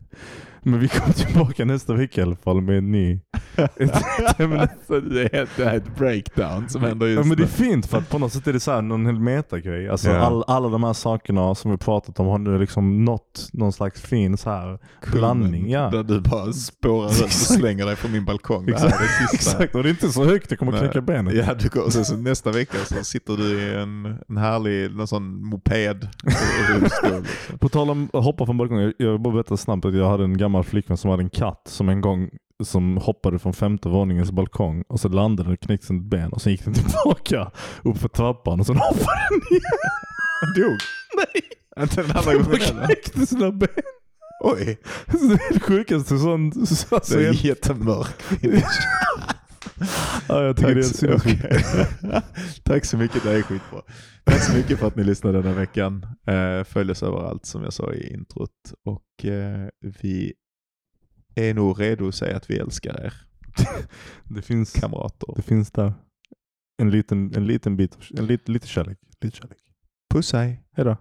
Men 0.63 0.79
vi 0.79 0.87
kommer 0.87 1.13
tillbaka 1.13 1.65
nästa 1.65 1.93
vecka 1.93 2.21
i 2.21 2.23
alla 2.23 2.35
fall 2.35 2.61
med 2.61 2.77
en 2.77 2.91
ny... 2.91 3.19
ett, 3.55 3.79
ett 3.79 4.39
ämne. 4.39 4.67
Så 4.87 4.99
det, 4.99 5.21
är, 5.33 5.47
det 5.57 5.63
är 5.63 5.75
ett 5.77 5.95
breakdown 5.97 6.69
som 6.69 6.81
händer 6.81 7.07
just 7.07 7.17
Ja, 7.19 7.25
men 7.27 7.37
det 7.37 7.43
är 7.43 7.47
fint 7.47 7.85
för 7.85 7.97
att 7.97 8.09
på 8.09 8.19
något 8.19 8.33
sätt 8.33 8.47
är 8.47 8.53
det 8.53 8.59
så 8.59 8.71
här 8.71 8.81
någon 8.81 9.05
hel 9.05 9.19
metagrej. 9.19 9.89
Alltså 9.89 10.09
Ja. 10.09 10.17
all, 10.17 10.43
alla 10.47 10.69
de 10.69 10.83
här 10.83 10.93
sakerna 10.93 11.55
som 11.55 11.71
vi 11.71 11.77
pratat 11.77 12.19
om 12.19 12.27
har 12.27 12.37
nu 12.37 12.59
liksom 12.59 13.05
nått 13.05 13.49
någon 13.53 13.73
slags 13.73 14.01
fin 14.01 14.37
så 14.37 14.49
här 14.49 14.79
blandning. 15.11 15.69
Ja. 15.69 15.89
Där 15.89 16.03
du 16.03 16.19
bara 16.19 16.53
spårar 16.53 17.09
ut 17.11 17.21
och 17.23 17.31
slänger 17.31 17.85
dig 17.85 17.95
från 17.95 18.11
min 18.11 18.25
balkong. 18.25 18.65
Det 18.65 18.71
Exakt, 18.71 18.97
det 19.31 19.35
exakt, 19.37 19.75
och 19.75 19.83
det 19.83 19.89
är 19.89 19.91
inte 19.91 20.09
så 20.09 20.25
högt, 20.25 20.45
jag 20.51 20.59
kommer 20.59 20.71
Nej. 20.71 20.81
knäcka 20.81 21.01
benet. 21.01 21.33
Ja, 21.33 21.53
du 21.53 21.69
går, 21.69 21.89
sen 21.89 22.05
så 22.05 22.17
nästa 22.17 22.51
vecka 22.51 22.77
så 22.85 23.03
sitter 23.03 23.37
du 23.37 23.61
i 23.61 23.75
en, 23.75 24.17
en 24.29 24.37
härlig 24.37 24.95
någon 24.95 25.07
sån 25.07 25.45
moped. 25.45 26.07
Liksom. 26.81 27.23
På 27.59 27.69
tal 27.69 27.89
om 27.89 28.09
att 28.13 28.23
hoppa 28.23 28.45
från 28.45 28.57
balkongen, 28.57 28.83
jag- 28.83 28.93
jag 28.97 29.11
vill 29.11 29.21
bara 29.21 29.33
berätta 29.33 29.57
snabbt 29.57 29.85
att 29.85 29.93
jag 29.95 30.09
hade 30.09 30.23
en 30.23 30.37
gammal 30.37 30.50
flickvän 30.63 30.97
som 30.97 31.11
hade 31.11 31.23
en 31.23 31.29
katt 31.29 31.61
som 31.67 31.89
en 31.89 32.01
gång 32.01 32.29
som 32.63 32.97
hoppade 32.97 33.39
från 33.39 33.53
femte 33.53 33.89
våningens 33.89 34.31
balkong 34.31 34.83
och 34.89 34.99
så 34.99 35.09
landade 35.09 35.47
den 35.49 35.53
och 35.53 35.59
knäckte 35.59 35.87
sitt 35.87 36.03
ben 36.03 36.33
och 36.33 36.41
sen 36.41 36.51
gick 36.51 36.63
den 36.65 36.73
tillbaka 36.83 37.51
upp 37.83 37.97
för 37.97 38.07
trappan 38.09 38.59
och 38.59 38.65
sen 38.65 38.75
hoppade 38.77 39.21
den 39.29 39.39
ner 39.51 40.61
Dog? 40.63 40.77
Nej! 41.17 41.83
Inte 41.83 42.01
den 42.01 42.11
andra 42.17 42.33
gången 42.33 42.51
heller. 42.61 42.85
knäckte 42.85 43.25
sina 43.25 43.51
ben. 43.51 43.69
Oj, 44.43 44.79
Så 45.11 45.17
det 45.17 45.33
är 45.33 45.53
det 45.53 45.59
sjukaste 45.59 46.17
sånt. 46.19 46.69
Så, 46.69 46.95
alltså, 46.95 47.15
det 47.15 47.21
är 47.21 47.25
jag, 47.25 47.35
jättemörk 47.35 48.07
ja, 50.27 50.43
jag 50.43 50.57
tycker 50.57 50.75
det 50.75 50.79
är 50.79 50.83
så- 50.83 51.13
okej. 51.13 51.63
Tack 52.63 52.85
så 52.85 52.97
mycket, 52.97 53.23
det 53.23 53.31
är 53.31 53.41
skitbra. 53.41 53.81
Tack 54.23 54.41
så 54.43 54.53
mycket 54.53 54.79
för 54.79 54.87
att 54.87 54.95
ni 54.95 55.03
lyssnade 55.03 55.37
den 55.41 55.47
här 55.53 55.59
veckan. 55.59 56.05
Eh, 56.27 56.63
följ 56.63 56.91
oss 56.91 57.03
överallt 57.03 57.45
som 57.45 57.63
jag 57.63 57.73
sa 57.73 57.93
i 57.93 58.13
introt. 58.13 58.49
Och 58.85 59.25
eh, 59.25 59.67
vi 60.01 60.33
är 61.35 61.53
nog 61.53 61.81
redo 61.81 62.07
att 62.07 62.15
säga 62.15 62.37
att 62.37 62.49
vi 62.49 62.57
älskar 62.57 63.05
er 63.05 63.13
Det 64.23 64.41
finns, 64.41 64.73
kamrater. 64.73 65.33
det 65.35 65.41
finns 65.41 65.71
där 65.71 65.93
en 66.81 66.91
liten, 66.91 67.35
en 67.35 67.47
liten 67.47 67.77
bit, 67.77 67.97
en 68.17 68.25
lit, 68.25 68.49
lite 68.49 68.67
kärlek. 68.67 68.97
Lite 69.21 69.37
kärlek. 69.37 69.57
Puss 70.13 70.33
hej. 70.33 70.63
Hejdå. 70.71 70.97